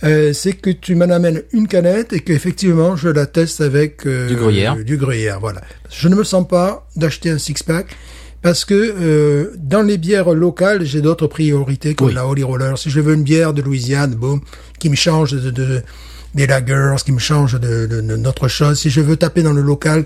euh, 0.04 0.32
c'est 0.32 0.52
que 0.52 0.70
tu 0.70 0.94
m'en 0.94 1.10
amènes 1.10 1.42
une 1.52 1.66
canette 1.66 2.12
et 2.12 2.20
qu'effectivement 2.20 2.94
je 2.96 3.08
la 3.08 3.26
teste 3.26 3.60
avec 3.60 4.06
euh, 4.06 4.28
Du 4.28 4.36
gruyère. 4.36 4.76
du 4.76 4.96
gruyère, 4.96 5.40
voilà. 5.40 5.60
Je 5.90 6.08
ne 6.08 6.14
me 6.14 6.22
sens 6.24 6.46
pas 6.46 6.86
d'acheter 6.96 7.30
un 7.30 7.38
six-pack 7.38 7.86
parce 8.42 8.64
que 8.64 8.74
euh, 8.74 9.50
dans 9.58 9.82
les 9.82 9.98
bières 9.98 10.30
locales, 10.32 10.84
j'ai 10.84 11.00
d'autres 11.00 11.26
priorités 11.26 11.94
comme 11.96 12.08
Oui. 12.08 12.14
la 12.14 12.26
Holy 12.26 12.44
Roller. 12.44 12.78
Si 12.78 12.88
je 12.90 13.00
veux 13.00 13.14
une 13.14 13.24
bière 13.24 13.52
de 13.52 13.62
Louisiane, 13.62 14.14
boum, 14.14 14.40
qui 14.78 14.88
me 14.90 14.94
change 14.96 15.32
de, 15.32 15.50
de- 15.50 15.82
des 16.34 16.46
lagers, 16.46 16.94
qui 17.04 17.10
me 17.10 17.18
change 17.18 17.54
de, 17.58 17.86
de, 17.86 18.00
de- 18.00 18.16
d'autre 18.16 18.46
chose. 18.46 18.78
Si 18.78 18.90
je 18.90 19.00
veux 19.00 19.16
taper 19.16 19.42
dans 19.42 19.52
le 19.54 19.62
local, 19.62 20.04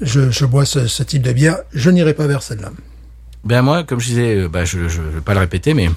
je, 0.00 0.30
je 0.30 0.44
bois 0.44 0.64
ce, 0.64 0.86
ce 0.86 1.02
type 1.02 1.22
de 1.22 1.32
bière. 1.32 1.58
Je 1.72 1.90
n'irai 1.90 2.14
pas 2.14 2.26
vers 2.26 2.42
celle-là. 2.42 2.70
Ben 3.44 3.62
moi, 3.62 3.84
comme 3.84 4.00
je 4.00 4.06
disais, 4.06 4.36
euh, 4.36 4.48
bah, 4.48 4.64
je, 4.64 4.88
je 4.88 5.00
vais 5.00 5.20
pas 5.20 5.34
le 5.34 5.40
répéter, 5.40 5.74
mais 5.74 5.88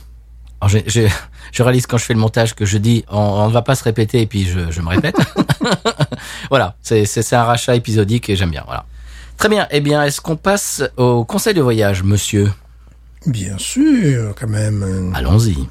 je 0.68 1.64
réalise 1.64 1.88
quand 1.88 1.98
je 1.98 2.06
fais 2.06 2.14
le 2.14 2.20
montage 2.20 2.54
que 2.54 2.66
je 2.66 2.78
dis 2.78 3.04
on, 3.10 3.18
on 3.18 3.48
va 3.48 3.62
pas 3.62 3.76
se 3.76 3.84
répéter 3.84 4.22
et 4.22 4.28
puis 4.28 4.46
je, 4.46 4.72
je 4.72 4.82
me 4.82 4.90
répète. 4.90 5.16
voilà, 6.50 6.76
c'est 6.82 7.34
un 7.34 7.44
rachat 7.44 7.76
épisodique 7.76 8.30
et 8.30 8.36
j'aime 8.36 8.52
bien. 8.52 8.64
Voilà. 8.66 8.86
Très 9.38 9.50
bien. 9.50 9.68
Eh 9.72 9.82
bien, 9.82 10.04
est-ce 10.04 10.22
qu'on 10.22 10.36
passe 10.36 10.84
au 10.98 11.26
conseil 11.26 11.54
de 11.56 11.62
voyage, 11.62 12.04
monsieur? 12.04 12.52
Bien 13.26 13.58
sûr, 13.58 14.36
quand 14.40 14.48
même. 14.48 15.12
Allons-y. 15.16 15.68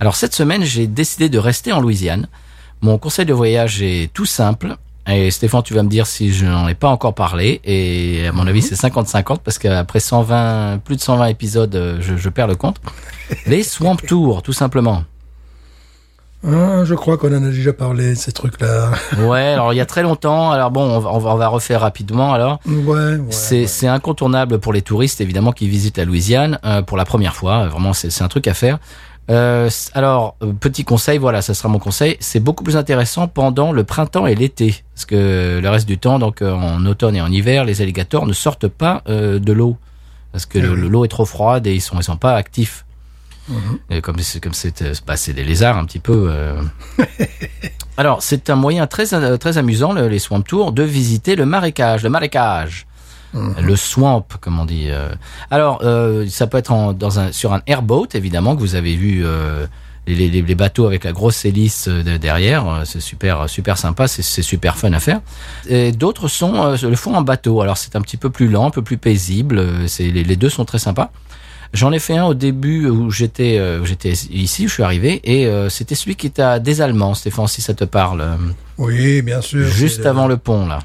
Alors 0.00 0.14
cette 0.16 0.34
semaine, 0.34 0.62
j'ai 0.64 0.86
décidé 0.86 1.28
de 1.28 1.38
rester 1.38 1.72
en 1.72 1.80
Louisiane. 1.80 2.28
Mon 2.80 2.98
conseil 2.98 3.26
de 3.26 3.32
voyage 3.32 3.82
est 3.82 4.12
tout 4.12 4.26
simple. 4.26 4.76
Et 5.10 5.30
Stéphane, 5.30 5.62
tu 5.62 5.72
vas 5.74 5.82
me 5.82 5.88
dire 5.88 6.06
si 6.06 6.32
je 6.32 6.44
n'en 6.44 6.68
ai 6.68 6.74
pas 6.74 6.88
encore 6.88 7.14
parlé. 7.14 7.60
Et 7.64 8.26
à 8.28 8.32
mon 8.32 8.46
avis, 8.46 8.60
c'est 8.62 8.74
50-50 8.74 9.38
parce 9.42 9.58
qu'après 9.58 10.00
120, 10.00 10.80
plus 10.84 10.96
de 10.96 11.00
120 11.00 11.26
épisodes, 11.26 11.74
euh, 11.74 11.96
je, 12.00 12.16
je 12.16 12.28
perds 12.28 12.46
le 12.46 12.56
compte. 12.56 12.76
Les 13.46 13.62
Swamp 13.62 13.96
Tours, 13.96 14.42
tout 14.42 14.52
simplement. 14.52 15.04
Ah, 16.46 16.84
je 16.84 16.94
crois 16.94 17.16
qu'on 17.16 17.36
en 17.36 17.42
a 17.44 17.50
déjà 17.50 17.72
parlé, 17.72 18.14
ces 18.14 18.30
trucs-là. 18.30 18.92
Ouais, 19.26 19.40
alors 19.48 19.72
il 19.72 19.76
y 19.76 19.80
a 19.80 19.86
très 19.86 20.02
longtemps. 20.02 20.52
Alors 20.52 20.70
bon, 20.70 20.82
on 20.82 21.00
va, 21.00 21.10
on 21.10 21.50
refaire 21.50 21.80
rapidement. 21.80 22.32
Alors, 22.32 22.60
Ouais, 22.66 23.16
ouais. 23.16 23.18
c'est 23.30 23.66
ouais. 23.82 23.86
incontournable 23.88 24.60
pour 24.60 24.72
les 24.72 24.82
touristes 24.82 25.20
évidemment 25.20 25.50
qui 25.50 25.68
visitent 25.68 25.98
la 25.98 26.04
Louisiane 26.04 26.60
euh, 26.64 26.82
pour 26.82 26.96
la 26.96 27.04
première 27.04 27.34
fois. 27.34 27.66
Vraiment, 27.66 27.92
c'est 27.92 28.22
un 28.22 28.28
truc 28.28 28.46
à 28.46 28.54
faire. 28.54 28.78
Euh, 29.30 29.68
alors, 29.92 30.36
euh, 30.42 30.52
petit 30.52 30.84
conseil, 30.84 31.18
voilà, 31.18 31.42
ça 31.42 31.52
sera 31.54 31.68
mon 31.68 31.78
conseil. 31.78 32.16
C'est 32.20 32.40
beaucoup 32.40 32.64
plus 32.64 32.76
intéressant 32.76 33.28
pendant 33.28 33.72
le 33.72 33.84
printemps 33.84 34.26
et 34.26 34.34
l'été, 34.34 34.82
parce 34.94 35.04
que 35.04 35.60
le 35.62 35.68
reste 35.68 35.86
du 35.86 35.98
temps, 35.98 36.18
donc 36.18 36.40
euh, 36.42 36.52
en 36.52 36.84
automne 36.86 37.14
et 37.16 37.20
en 37.20 37.30
hiver, 37.30 37.64
les 37.64 37.82
alligators 37.82 38.26
ne 38.26 38.32
sortent 38.32 38.68
pas 38.68 39.02
euh, 39.08 39.38
de 39.38 39.52
l'eau, 39.52 39.76
parce 40.32 40.46
que 40.46 40.58
oui. 40.58 40.88
l'eau 40.88 41.04
est 41.04 41.08
trop 41.08 41.26
froide 41.26 41.66
et 41.66 41.74
ils 41.74 41.80
sont 41.82 41.98
ils 41.98 42.02
sont 42.02 42.16
pas 42.16 42.34
actifs. 42.36 42.84
Mhm. 43.48 43.78
Et 43.90 44.00
comme 44.02 44.18
c'est 44.18 44.40
comme 44.42 44.52
c'est 44.54 44.82
bah, 45.06 45.14
des 45.26 45.44
lézards 45.44 45.76
un 45.78 45.84
petit 45.86 46.00
peu. 46.00 46.28
euh. 46.30 46.60
Alors 47.96 48.22
c'est 48.22 48.50
un 48.50 48.56
moyen 48.56 48.86
très 48.86 49.06
très 49.38 49.56
amusant 49.58 49.92
le- 49.92 50.08
les 50.08 50.18
swamp 50.18 50.42
tours 50.42 50.72
de 50.72 50.82
visiter 50.82 51.34
le 51.36 51.46
marécage, 51.46 52.02
le 52.02 52.10
marécage, 52.10 52.86
Mhm. 53.34 53.54
le 53.62 53.76
swamp 53.76 54.26
comme 54.40 54.58
on 54.58 54.64
dit. 54.64 54.86
euh. 54.88 55.10
Alors 55.50 55.80
euh, 55.82 56.26
ça 56.28 56.46
peut 56.46 56.56
être 56.58 56.72
en, 56.72 56.92
dans 56.92 57.18
un 57.20 57.30
sur 57.32 57.52
un 57.52 57.60
airboat 57.66 58.08
évidemment 58.14 58.54
que 58.56 58.60
vous 58.60 58.74
avez 58.74 58.94
vu. 58.96 59.22
euh, 59.24 59.66
les, 60.06 60.30
les, 60.30 60.40
les 60.40 60.54
bateaux 60.54 60.86
avec 60.86 61.04
la 61.04 61.12
grosse 61.12 61.44
hélice 61.44 61.86
de- 61.86 62.16
derrière, 62.16 62.80
c'est 62.86 62.98
super 63.00 63.46
super 63.46 63.76
sympa, 63.76 64.08
c'est 64.08 64.22
super 64.40 64.78
fun 64.78 64.94
à 64.94 65.00
faire. 65.00 65.20
Et 65.68 65.92
d'autres 65.92 66.28
sont 66.28 66.74
le 66.82 66.96
font 66.96 67.14
en 67.14 67.20
bateau. 67.20 67.60
Alors 67.60 67.76
c'est 67.76 67.94
un 67.94 68.00
petit 68.00 68.16
peu 68.16 68.30
plus 68.30 68.48
lent, 68.48 68.68
un 68.68 68.70
peu 68.70 68.80
plus 68.80 68.96
paisible. 68.96 69.62
C'est 69.86 70.04
les, 70.10 70.24
les 70.24 70.36
deux 70.36 70.48
sont 70.48 70.64
très 70.64 70.78
sympas. 70.78 71.10
J'en 71.74 71.92
ai 71.92 71.98
fait 71.98 72.16
un 72.16 72.24
au 72.24 72.32
début 72.32 72.88
où 72.88 73.10
j'étais 73.10 73.60
ici, 74.30 74.64
où 74.64 74.68
je 74.68 74.72
suis 74.72 74.82
arrivé, 74.82 75.20
et 75.24 75.46
c'était 75.68 75.94
celui 75.94 76.16
qui 76.16 76.26
était 76.28 76.40
à 76.40 76.58
des 76.58 76.80
Allemands, 76.80 77.12
Stéphane, 77.12 77.46
si 77.46 77.60
ça 77.60 77.74
te 77.74 77.84
parle, 77.84 78.24
Oui, 78.78 79.20
bien 79.20 79.42
sûr. 79.42 79.66
juste 79.68 80.06
avant 80.06 80.26
le 80.26 80.38
pont 80.38 80.66
là. 80.66 80.78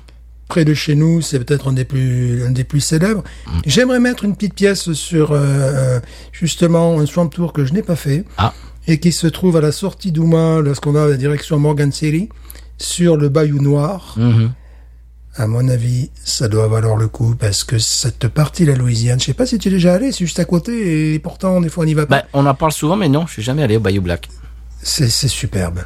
Près 0.54 0.66
de 0.66 0.76
chez 0.76 0.94
nous, 0.94 1.20
c'est 1.20 1.40
peut-être 1.40 1.70
un 1.70 1.74
des 1.74 1.84
plus, 1.84 2.44
un 2.46 2.52
des 2.52 2.64
plus 2.64 2.80
célèbres. 2.80 3.24
Mm. 3.48 3.60
J'aimerais 3.66 4.00
mettre 4.00 4.24
une 4.24 4.36
petite 4.36 4.54
pièce 4.54 4.94
sur, 4.94 5.32
euh, 5.32 5.40
euh, 5.40 6.00
justement, 6.32 7.00
un 7.00 7.08
swamp 7.08 7.30
tour 7.30 7.54
que 7.54 7.66
je 7.66 7.74
n'ai 7.74 7.82
pas 7.82 7.96
fait. 7.96 8.24
Ah. 8.38 8.54
Et 8.86 9.00
qui 9.00 9.12
se 9.12 9.26
trouve 9.26 9.58
à 9.58 9.62
la 9.62 9.72
sortie 9.72 10.12
d'Ouma, 10.12 10.60
lorsqu'on 10.60 10.92
va 10.92 11.06
à 11.06 11.08
la 11.08 11.18
direction 11.18 11.58
Morgan 11.58 11.92
City, 11.92 12.30
sur 12.78 13.18
le 13.18 13.30
Bayou 13.30 13.60
Noir. 13.60 14.14
Mhm. 14.16 14.52
À 15.38 15.48
mon 15.48 15.68
avis, 15.70 16.12
ça 16.24 16.48
doit 16.48 16.68
valoir 16.68 16.98
le 16.98 17.08
coup 17.08 17.34
parce 17.34 17.64
que 17.64 17.80
cette 17.80 18.28
partie 18.28 18.64
la 18.64 18.76
Louisiane, 18.76 19.20
je 19.20 19.26
sais 19.26 19.34
pas 19.34 19.48
si 19.48 19.58
tu 19.58 19.70
es 19.70 19.72
déjà 19.72 19.96
allé, 19.96 20.12
c'est 20.12 20.26
juste 20.26 20.38
à 20.38 20.46
côté 20.46 21.16
et 21.16 21.18
pourtant 21.18 21.62
des 21.62 21.70
fois 21.70 21.86
on 21.86 21.88
n'y 21.88 21.96
va 21.96 22.06
pas. 22.06 22.18
Bah, 22.22 22.28
on 22.34 22.46
en 22.46 22.54
parle 22.54 22.74
souvent, 22.74 22.96
mais 22.96 23.10
non, 23.10 23.26
je 23.26 23.34
suis 23.34 23.42
jamais 23.42 23.64
allé 23.64 23.78
au 23.78 23.80
Bayou 23.80 24.04
Black. 24.04 24.30
C'est 24.84 25.10
superbe. 25.10 25.80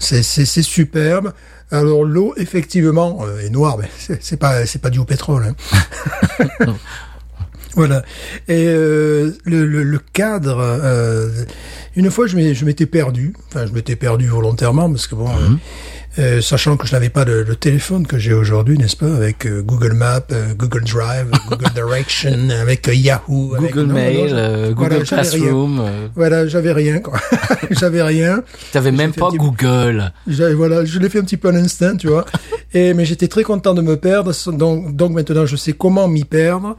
C'est 0.00 0.22
superbe. 0.24 1.32
Alors 1.70 2.04
l'eau 2.04 2.32
effectivement 2.36 3.18
euh, 3.24 3.40
est 3.40 3.50
noire, 3.50 3.76
mais 3.78 3.88
c'est 4.20 4.36
pas 4.38 4.64
c'est 4.66 4.80
pas 4.80 4.90
dû 4.90 4.98
au 4.98 5.04
pétrole. 5.04 5.54
hein. 6.62 6.66
voilà. 7.74 8.02
Et 8.48 8.64
euh, 8.66 9.32
le, 9.44 9.66
le, 9.66 9.82
le 9.82 9.98
cadre. 10.12 10.58
euh, 10.60 11.28
une 11.96 12.10
fois, 12.10 12.26
je 12.26 12.64
m'étais 12.64 12.86
perdu. 12.86 13.34
Enfin, 13.48 13.66
je 13.66 13.72
m'étais 13.72 13.96
perdu 13.96 14.28
volontairement 14.28 14.88
parce 14.90 15.06
que 15.06 15.14
bon. 15.14 15.28
euh, 15.28 15.50
euh, 16.18 16.40
sachant 16.40 16.76
que 16.76 16.86
je 16.86 16.92
n'avais 16.92 17.10
pas 17.10 17.24
le, 17.24 17.42
le 17.44 17.54
téléphone 17.56 18.06
que 18.06 18.18
j'ai 18.18 18.32
aujourd'hui, 18.32 18.76
n'est-ce 18.78 18.96
pas, 18.96 19.14
avec 19.14 19.46
euh, 19.46 19.62
Google 19.62 19.92
Maps, 19.92 20.20
euh, 20.32 20.54
Google 20.54 20.82
Drive, 20.84 21.26
Google 21.48 21.70
Direction, 21.74 22.48
avec 22.60 22.88
euh, 22.88 22.94
Yahoo, 22.94 23.54
avec- 23.56 23.72
Google 23.72 23.86
non, 23.88 23.94
non, 23.94 23.94
Mail, 23.94 24.28
voilà, 24.30 24.68
Google 24.70 24.92
rien. 24.94 25.04
Classroom. 25.04 25.82
Voilà, 26.16 26.46
j'avais 26.48 26.72
rien, 26.72 26.98
quoi. 27.00 27.18
j'avais 27.70 28.02
rien. 28.02 28.42
T'avais 28.72 28.90
même 28.92 29.12
pas 29.12 29.28
petit- 29.28 29.36
Google. 29.38 30.12
Voilà, 30.26 30.84
je 30.84 30.98
l'ai 30.98 31.08
fait 31.08 31.18
un 31.20 31.24
petit 31.24 31.36
peu 31.36 31.48
à 31.48 31.52
l'instinct, 31.52 31.96
tu 31.96 32.08
vois. 32.08 32.24
Et 32.74 32.94
mais 32.94 33.04
j'étais 33.04 33.28
très 33.28 33.42
content 33.44 33.74
de 33.74 33.82
me 33.82 33.96
perdre. 33.96 34.32
Donc, 34.52 34.94
donc 34.96 35.12
maintenant, 35.12 35.46
je 35.46 35.56
sais 35.56 35.72
comment 35.72 36.08
m'y 36.08 36.24
perdre. 36.24 36.76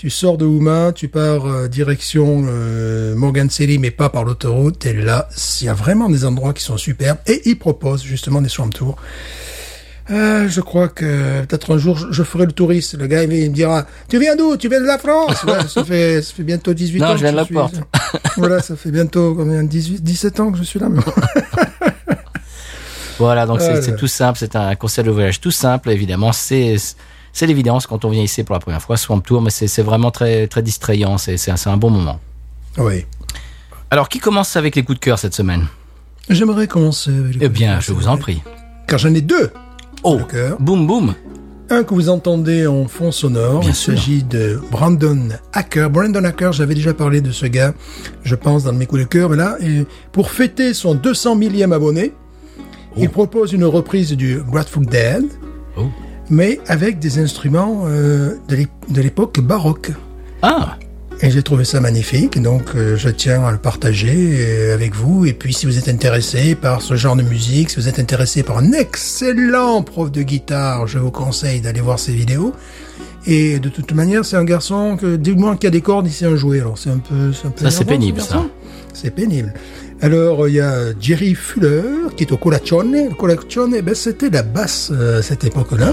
Tu 0.00 0.08
sors 0.08 0.38
de 0.38 0.46
Houma, 0.46 0.92
tu 0.94 1.08
pars 1.08 1.44
euh, 1.44 1.68
direction 1.68 2.46
euh, 2.48 3.14
Morgan 3.14 3.50
City, 3.50 3.76
mais 3.78 3.90
pas 3.90 4.08
par 4.08 4.24
l'autoroute. 4.24 4.86
Et 4.86 4.94
là, 4.94 5.28
il 5.60 5.66
y 5.66 5.68
a 5.68 5.74
vraiment 5.74 6.08
des 6.08 6.24
endroits 6.24 6.54
qui 6.54 6.62
sont 6.64 6.78
superbes. 6.78 7.18
Et 7.26 7.42
ils 7.44 7.58
proposent 7.58 8.02
justement 8.02 8.40
des 8.40 8.48
swamp 8.48 8.70
tours. 8.70 8.96
Euh, 10.10 10.48
je 10.48 10.62
crois 10.62 10.88
que 10.88 11.42
peut-être 11.42 11.74
un 11.74 11.78
jour 11.78 11.98
je, 11.98 12.06
je 12.12 12.22
ferai 12.22 12.46
le 12.46 12.52
touriste. 12.52 12.96
Le 12.96 13.06
gars 13.08 13.24
il 13.24 13.28
me 13.28 13.48
dira 13.48 13.84
Tu 14.08 14.18
viens 14.18 14.36
d'où? 14.36 14.56
Tu 14.56 14.70
viens 14.70 14.80
de 14.80 14.86
la 14.86 14.96
France? 14.96 15.44
Ouais, 15.44 15.68
ça, 15.68 15.84
fait, 15.84 16.22
ça 16.22 16.32
fait 16.34 16.44
bientôt 16.44 16.72
18 16.72 16.98
Non, 17.00 17.06
ans. 17.08 17.16
je 17.18 17.22
viens 17.22 17.32
de 17.32 17.36
la 17.36 17.44
suis- 17.44 17.52
porte. 17.54 17.74
voilà, 18.38 18.62
ça 18.62 18.76
fait 18.76 18.90
bientôt 18.90 19.34
combien? 19.34 19.62
18, 19.64 20.02
17 20.02 20.40
ans 20.40 20.50
que 20.50 20.56
je 20.56 20.62
suis 20.62 20.80
là. 20.80 20.88
mais- 20.88 21.02
Voilà, 23.18 23.44
donc 23.44 23.60
c'est 23.60 23.96
tout 23.96 24.06
simple, 24.06 24.38
c'est 24.38 24.56
un 24.56 24.74
conseil 24.76 25.04
de 25.04 25.10
voyage 25.10 25.42
tout 25.42 25.50
simple, 25.50 25.90
évidemment. 25.90 26.32
C'est 26.32 26.76
c'est 27.32 27.46
l'évidence 27.46 27.86
quand 27.86 28.04
on 28.04 28.10
vient 28.10 28.22
ici 28.22 28.42
pour 28.44 28.54
la 28.54 28.60
première 28.60 28.82
fois, 28.82 28.96
Swamp 28.96 29.20
Tour, 29.20 29.42
mais 29.42 29.50
c'est 29.50 29.82
vraiment 29.82 30.10
très 30.10 30.46
très 30.46 30.62
distrayant. 30.62 31.18
C'est 31.18 31.36
c'est 31.36 31.50
un, 31.50 31.56
c'est 31.56 31.70
un 31.70 31.76
bon 31.76 31.90
moment. 31.90 32.20
oui. 32.78 33.04
Alors, 33.92 34.08
qui 34.08 34.20
commence 34.20 34.54
avec 34.54 34.76
les 34.76 34.84
coups 34.84 35.00
de 35.00 35.04
cœur 35.04 35.18
cette 35.18 35.34
semaine? 35.34 35.66
J'aimerais 36.28 36.68
commencer 36.68 37.10
avec 37.10 37.34
les 37.34 37.46
Eh 37.46 37.48
bien, 37.48 37.80
je 37.80 37.92
vous 37.92 38.06
en 38.06 38.16
prie. 38.16 38.40
Car 38.86 39.00
j'en 39.00 39.12
ai 39.14 39.20
deux. 39.20 39.50
Oh, 40.04 40.20
boum 40.60 40.86
boum. 40.86 41.14
Un 41.70 41.82
que 41.82 41.92
vous 41.94 42.08
entendez 42.08 42.68
en 42.68 42.86
fond 42.86 43.10
sonore, 43.10 43.60
Bien 43.60 43.70
il 43.70 43.74
s'agit 43.74 44.22
de 44.22 44.60
Brandon 44.70 45.30
Hacker. 45.52 45.90
Brandon 45.90 46.22
Hacker, 46.22 46.52
j'avais 46.52 46.74
déjà 46.76 46.94
parlé 46.94 47.20
de 47.20 47.32
ce 47.32 47.46
gars, 47.46 47.74
je 48.22 48.34
pense, 48.36 48.62
dans 48.62 48.72
mes 48.72 48.86
coups 48.86 49.02
de 49.02 49.06
cœur. 49.08 49.28
Mais 49.28 49.36
là, 49.36 49.56
et 49.60 49.84
pour 50.12 50.30
fêter 50.30 50.72
son 50.72 50.94
200 50.94 51.34
millième 51.34 51.72
abonné, 51.72 52.12
il 52.96 53.10
propose 53.10 53.52
une 53.52 53.64
reprise 53.64 54.12
du 54.12 54.40
Grateful 54.40 54.86
Dead, 54.86 55.24
Oh. 55.76 55.86
Mais 56.30 56.60
avec 56.66 56.98
des 56.98 57.18
instruments 57.18 57.84
euh, 57.86 58.34
de 58.48 58.56
l'ép- 58.56 58.70
de 58.88 59.00
l'époque 59.02 59.40
baroque. 59.40 59.90
Ah, 60.42 60.76
Et 61.22 61.30
j'ai 61.30 61.42
trouvé 61.42 61.64
ça 61.66 61.80
magnifique, 61.80 62.40
donc 62.40 62.62
euh, 62.74 62.96
je 62.96 63.10
tiens 63.10 63.44
à 63.44 63.52
le 63.52 63.58
partager 63.58 64.38
euh, 64.40 64.74
avec 64.74 64.94
vous. 64.94 65.26
Et 65.26 65.34
puis 65.34 65.52
si 65.52 65.66
vous 65.66 65.76
êtes 65.76 65.88
intéressé 65.88 66.54
par 66.54 66.80
ce 66.80 66.94
genre 66.96 67.14
de 67.16 67.22
musique, 67.22 67.68
si 67.70 67.76
vous 67.76 67.88
êtes 67.88 67.98
intéressé 67.98 68.42
par 68.42 68.56
un 68.58 68.72
excellent 68.72 69.82
prof 69.82 70.10
de 70.10 70.22
guitare, 70.22 70.86
je 70.86 70.98
vous 70.98 71.10
conseille 71.10 71.60
d'aller 71.60 71.80
voir 71.82 71.98
ses 71.98 72.12
vidéos. 72.12 72.54
Et 73.26 73.58
de 73.58 73.68
toute 73.68 73.92
manière, 73.92 74.24
c'est 74.24 74.36
un 74.36 74.44
garçon 74.44 74.96
que, 74.98 75.16
du 75.16 75.34
moins 75.34 75.56
qu'il 75.56 75.64
y 75.64 75.66
a 75.66 75.70
des 75.72 75.82
cordes, 75.82 76.06
il 76.06 76.12
sait 76.12 76.26
en 76.26 76.36
jouer. 76.36 76.60
Alors 76.60 76.78
c'est 76.78 76.88
un 76.88 76.98
peu, 76.98 77.34
c'est 77.34 77.48
un 77.48 77.50
peu 77.50 77.64
Ça, 77.64 77.70
c'est 77.70 77.84
pénible, 77.84 78.20
ça. 78.22 78.46
C'est 78.94 79.10
pénible. 79.10 79.52
Alors, 80.00 80.48
il 80.48 80.54
y 80.54 80.60
a 80.60 80.94
Jerry 80.98 81.34
Fuller, 81.34 81.82
qui 82.16 82.24
est 82.24 82.32
au 82.32 82.38
Colaccione. 82.38 82.92
Le 83.10 83.14
Colaccione, 83.14 83.78
ben, 83.82 83.94
c'était 83.94 84.30
la 84.30 84.42
basse 84.42 84.90
euh, 84.90 85.18
à 85.18 85.22
cette 85.22 85.44
époque-là. 85.44 85.92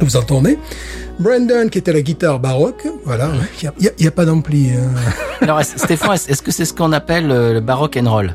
Vous 0.00 0.16
entendez 0.16 0.58
Brandon, 1.18 1.68
qui 1.70 1.78
était 1.78 1.90
à 1.90 1.94
la 1.94 2.00
guitare 2.02 2.38
baroque. 2.40 2.86
Voilà, 3.04 3.30
il 3.62 3.70
n'y 4.00 4.06
a, 4.06 4.08
a 4.08 4.10
pas 4.10 4.24
d'ampli. 4.24 4.70
hein. 4.70 4.90
alors 5.40 5.62
Stéphane, 5.62 6.14
est-ce 6.28 6.42
que 6.42 6.50
c'est 6.50 6.64
ce 6.64 6.72
qu'on 6.72 6.92
appelle 6.92 7.30
euh, 7.30 7.52
le 7.54 7.60
baroque 7.60 7.98
and 8.02 8.10
roll? 8.10 8.34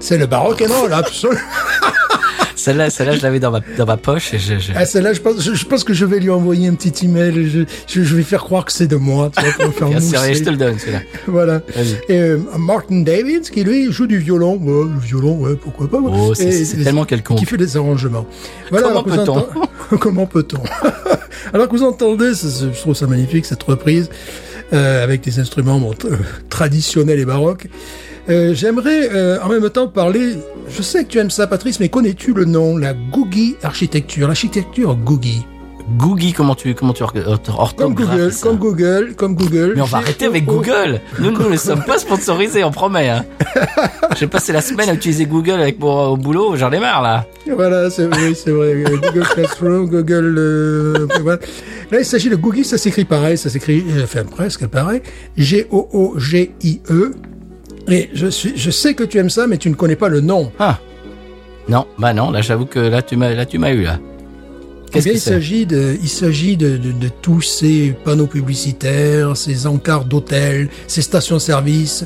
C'est 0.00 0.18
le 0.18 0.26
baroque 0.26 0.62
non, 0.68 0.86
là, 0.86 0.96
absolument. 1.04 1.40
Celle-là, 2.56 2.90
celle-là, 2.90 3.16
je 3.16 3.22
l'avais 3.22 3.40
dans 3.40 3.50
ma, 3.50 3.60
dans 3.76 3.86
ma 3.86 3.96
poche 3.96 4.34
et 4.34 4.38
je, 4.38 4.58
je- 4.58 4.72
Ah, 4.74 4.84
celle-là, 4.86 5.12
je 5.12 5.20
pense, 5.20 5.40
je, 5.42 5.54
je 5.54 5.64
pense 5.66 5.84
que 5.84 5.94
je 5.94 6.04
vais 6.04 6.18
lui 6.20 6.30
envoyer 6.30 6.68
un 6.68 6.74
petit 6.74 7.06
email. 7.06 7.32
Je, 7.48 7.60
je, 7.86 8.02
je 8.02 8.14
vais 8.16 8.22
faire 8.22 8.42
croire 8.44 8.64
que 8.64 8.72
c'est 8.72 8.86
de 8.86 8.96
moi, 8.96 9.30
tu 9.36 9.42
vois, 9.44 9.52
pour 9.66 9.74
faire 9.74 9.88
Bien 9.88 10.00
sûr, 10.00 10.20
je 10.34 10.42
te 10.42 10.50
le 10.50 10.56
donne, 10.56 10.78
celui-là. 10.78 11.00
Voilà. 11.26 11.62
Et 12.08 12.18
euh, 12.18 12.38
Martin 12.58 13.00
Davids, 13.02 13.42
qui 13.52 13.64
lui 13.64 13.90
joue 13.92 14.06
du 14.06 14.18
violon. 14.18 14.56
Ouais, 14.56 14.88
le 14.92 15.00
violon, 15.00 15.38
ouais, 15.40 15.54
pourquoi 15.56 15.88
pas. 15.88 15.98
Oh, 16.02 16.34
c'est- 16.34 16.82
tellement 16.84 17.04
quelconque. 17.04 17.38
Qui 17.38 17.46
fait 17.46 17.56
des 17.56 17.76
arrangements. 17.76 18.26
Voilà, 18.70 18.88
Comment 18.88 19.02
peut-on 19.04 19.46
Comment 19.98 20.26
peut-on 20.26 20.62
Alors 21.54 21.68
que 21.68 21.76
vous 21.76 21.82
entendez, 21.82 22.32
je 22.34 22.80
trouve 22.80 22.94
ça 22.94 23.06
magnifique, 23.06 23.44
cette 23.44 23.62
reprise, 23.62 24.08
euh, 24.72 25.02
avec 25.04 25.22
des 25.22 25.38
instruments 25.38 25.78
bon, 25.78 25.92
traditionnels 26.48 27.18
et 27.18 27.24
baroques. 27.24 27.66
Euh, 28.28 28.54
J'aimerais 28.54 29.08
euh, 29.12 29.38
en 29.42 29.48
même 29.48 29.68
temps 29.70 29.88
parler, 29.88 30.34
je 30.68 30.80
sais 30.82 31.04
que 31.04 31.08
tu 31.08 31.18
aimes 31.18 31.30
ça 31.30 31.46
Patrice, 31.46 31.80
mais 31.80 31.88
connais-tu 31.88 32.32
le 32.32 32.44
nom, 32.44 32.76
la 32.76 32.94
Googie 32.94 33.56
architecture, 33.62 34.28
l'architecture 34.28 34.94
Googie? 34.96 35.44
Googie, 35.98 36.32
comment 36.32 36.54
tu, 36.54 36.72
comment 36.76 36.92
tu 36.92 37.02
or- 37.02 37.12
Comme 37.76 37.94
Google, 37.94 38.32
ça? 38.32 38.46
comme 38.46 38.56
Google, 38.56 39.14
comme 39.16 39.34
Google. 39.34 39.72
Mais 39.74 39.82
on 39.82 39.86
va 39.86 39.98
arrêter 39.98 40.26
avec 40.26 40.44
Google. 40.46 41.00
Nous, 41.18 41.32
nous 41.32 41.50
ne 41.50 41.56
sommes 41.56 41.82
pas 41.84 41.98
sponsorisés, 41.98 42.62
on 42.62 42.70
promet. 42.70 43.08
Hein. 43.08 43.24
J'ai 44.16 44.28
passé 44.28 44.52
la 44.52 44.60
semaine 44.60 44.88
à 44.88 44.94
utiliser 44.94 45.26
Google 45.26 45.60
avec 45.60 45.80
mon 45.80 46.10
au 46.10 46.16
boulot, 46.16 46.54
j'en 46.54 46.70
ai 46.70 46.78
marre 46.78 47.02
là. 47.02 47.26
Voilà, 47.52 47.90
c'est 47.90 48.06
oui, 48.06 48.34
c'est 48.36 48.52
vrai. 48.52 48.74
euh, 48.74 48.96
Google 49.02 49.26
Classroom, 49.34 49.86
Google. 49.88 50.36
euh, 50.38 51.08
voilà. 51.22 51.40
Là, 51.90 51.98
il 51.98 52.04
s'agit 52.06 52.30
de 52.30 52.36
Googie, 52.36 52.64
ça 52.64 52.78
s'écrit 52.78 53.04
pareil, 53.04 53.36
ça 53.36 53.50
s'écrit, 53.50 53.82
euh, 53.90 54.04
enfin 54.04 54.22
presque 54.24 54.64
pareil. 54.68 55.02
G-O-O-G-I-E. 55.36 57.10
Et 57.88 58.10
je 58.14 58.26
suis, 58.28 58.52
je 58.56 58.70
sais 58.70 58.94
que 58.94 59.04
tu 59.04 59.18
aimes 59.18 59.30
ça, 59.30 59.46
mais 59.46 59.58
tu 59.58 59.68
ne 59.70 59.74
connais 59.74 59.96
pas 59.96 60.08
le 60.08 60.20
nom. 60.20 60.52
Ah. 60.58 60.78
Non, 61.68 61.86
bah 61.98 62.12
non, 62.12 62.30
là 62.30 62.42
j'avoue 62.42 62.66
que 62.66 62.78
là 62.80 63.02
tu 63.02 63.16
m'as 63.16 63.32
là 63.34 63.46
tu 63.46 63.58
m'as 63.58 63.72
eu 63.72 63.82
là. 63.82 63.98
Eh 64.88 64.90
Qu'est-ce 64.94 65.04
bien, 65.04 65.12
que 65.12 65.18
il 65.18 65.20
s'agit 65.20 65.66
de, 65.66 65.96
il 66.02 66.08
s'agit 66.08 66.56
de, 66.56 66.76
de, 66.76 66.92
de 66.92 67.08
tous 67.22 67.40
ces 67.40 67.94
panneaux 68.04 68.26
publicitaires, 68.26 69.36
ces 69.36 69.66
encarts 69.66 70.04
d'hôtels, 70.04 70.68
ces 70.86 71.02
stations-service 71.02 72.04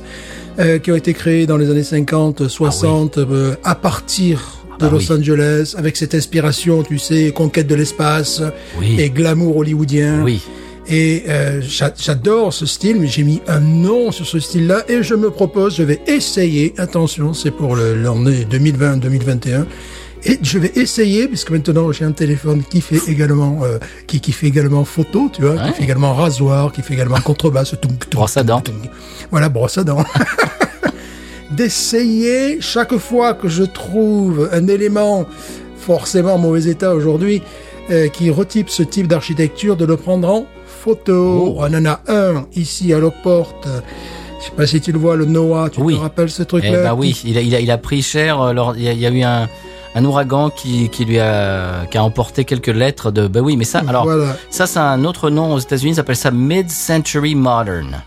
euh, 0.60 0.78
qui 0.78 0.92
ont 0.92 0.96
été 0.96 1.12
créés 1.14 1.46
dans 1.46 1.56
les 1.56 1.68
années 1.70 1.82
50, 1.82 2.46
60, 2.48 3.18
euh, 3.18 3.56
à 3.64 3.74
partir 3.74 4.38
de 4.78 4.84
Ah 4.84 4.88
bah 4.88 4.88
Los 4.92 5.10
oui. 5.10 5.18
Angeles, 5.18 5.74
avec 5.76 5.96
cette 5.96 6.14
inspiration, 6.14 6.82
tu 6.84 6.98
sais, 6.98 7.32
conquête 7.32 7.66
de 7.66 7.74
l'espace 7.74 8.42
Oui. 8.78 8.96
et 9.00 9.10
glamour 9.10 9.56
hollywoodien. 9.56 10.22
Oui. 10.22 10.42
Et 10.88 11.24
euh, 11.28 11.60
j'a- 11.62 11.92
j'adore 11.98 12.52
ce 12.52 12.64
style, 12.64 13.00
mais 13.00 13.08
j'ai 13.08 13.24
mis 13.24 13.40
un 13.48 13.58
nom 13.60 14.12
sur 14.12 14.24
ce 14.26 14.38
style-là 14.38 14.84
et 14.88 15.02
je 15.02 15.14
me 15.14 15.30
propose, 15.30 15.76
je 15.76 15.82
vais 15.82 16.00
essayer, 16.06 16.74
attention, 16.78 17.34
c'est 17.34 17.50
pour 17.50 17.74
l'année 17.76 18.44
2020-2021, 18.48 19.64
et 20.24 20.38
je 20.42 20.58
vais 20.60 20.70
essayer, 20.76 21.26
puisque 21.26 21.50
maintenant 21.50 21.90
j'ai 21.90 22.04
un 22.04 22.12
téléphone 22.12 22.62
qui 22.68 22.80
fait 22.80 23.00
également, 23.10 23.60
euh, 23.64 23.78
qui, 24.06 24.20
qui 24.20 24.30
fait 24.30 24.46
également 24.46 24.84
photo, 24.84 25.28
tu 25.32 25.42
vois, 25.42 25.52
Ouais. 25.54 25.68
qui 25.70 25.72
fait 25.78 25.82
également 25.84 26.14
rasoir, 26.14 26.70
qui 26.72 26.82
fait 26.82 26.94
également 26.94 27.20
contrebasse, 27.20 27.70
tung, 27.82 27.98
tung, 27.98 28.10
Brosse 28.12 28.36
à 28.36 28.44
tung, 28.44 28.62
dents. 28.62 28.72
Voilà, 29.32 29.48
brosse 29.48 29.78
à 29.78 29.84
dents. 29.84 30.04
D'essayer 31.50 32.60
chaque 32.60 32.96
fois 32.96 33.34
que 33.34 33.48
je 33.48 33.62
trouve 33.62 34.48
un 34.52 34.66
élément 34.68 35.26
forcément 35.78 36.34
en 36.34 36.38
mauvais 36.38 36.64
état 36.70 36.94
aujourd'hui, 36.94 37.42
euh, 37.90 38.08
qui 38.08 38.30
retype 38.30 38.68
ce 38.68 38.82
type 38.82 39.06
d'architecture, 39.06 39.76
de 39.76 39.84
le 39.84 39.96
prendre 39.96 40.28
en 40.28 40.46
photo. 40.90 41.54
Oh. 41.56 41.60
On 41.60 41.74
en 41.74 41.84
a 41.86 42.00
un 42.08 42.46
ici 42.54 42.92
à 42.94 42.98
Lockport. 42.98 43.52
Je 43.64 44.44
sais 44.44 44.52
pas 44.56 44.66
si 44.66 44.80
tu 44.80 44.92
le 44.92 44.98
vois, 44.98 45.16
le 45.16 45.24
Noah. 45.24 45.68
Tu 45.70 45.80
Oui. 45.80 45.96
te 45.96 46.00
rappelles 46.00 46.30
ce 46.30 46.42
Eh 46.42 46.46
truc-là 46.46 46.82
bah 46.84 46.94
oui, 46.94 47.20
il 47.24 47.36
a, 47.36 47.40
il 47.40 47.54
a, 47.54 47.60
il 47.60 47.70
a 47.70 47.78
pris 47.78 48.02
cher. 48.02 48.40
euh, 48.40 48.54
Il 48.76 48.82
y 48.84 48.88
a, 48.88 48.92
il 48.92 49.00
y 49.00 49.06
a 49.06 49.10
eu 49.10 49.22
un, 49.22 49.48
un 49.96 50.04
ouragan 50.04 50.50
qui, 50.50 50.88
qui 50.90 51.04
lui 51.04 51.18
a, 51.18 51.86
qui 51.90 51.98
a 51.98 52.04
emporté 52.04 52.44
quelques 52.44 52.68
lettres 52.82 53.10
de. 53.10 53.26
Bah 53.26 53.40
oui, 53.40 53.56
mais 53.56 53.64
ça, 53.64 53.82
alors 53.88 54.04
Voilà. 54.04 54.36
ça 54.50 54.66
c'est 54.66 54.78
un 54.78 55.04
autre 55.04 55.30
nom 55.30 55.52
aux 55.54 55.58
États-Unis. 55.58 55.92
Ça 55.94 55.96
s'appelle 56.02 56.16
ça 56.16 56.30
mid-century 56.30 57.34
modern. 57.34 58.02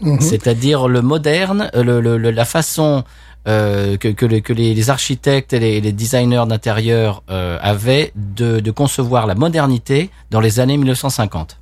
Mhm. 0.00 0.20
C'est-à-dire 0.20 0.88
le 0.88 1.02
moderne, 1.02 1.70
euh, 1.76 1.84
le, 1.84 2.00
le- 2.00 2.18
le- 2.18 2.30
la 2.32 2.44
façon 2.44 3.04
euh, 3.46 3.96
que, 3.98 4.08
que, 4.08 4.24
les, 4.26 4.40
que 4.40 4.52
les, 4.54 4.74
les 4.74 4.90
architectes 4.90 5.52
et 5.52 5.60
les, 5.60 5.80
les 5.82 5.92
designers 5.92 6.44
d'intérieur 6.48 7.22
euh, 7.30 7.58
avaient 7.60 8.10
de, 8.16 8.58
de 8.58 8.70
concevoir 8.70 9.26
la 9.26 9.34
modernité 9.34 10.08
dans 10.30 10.40
les 10.40 10.60
années 10.60 10.78
1950. 10.78 11.58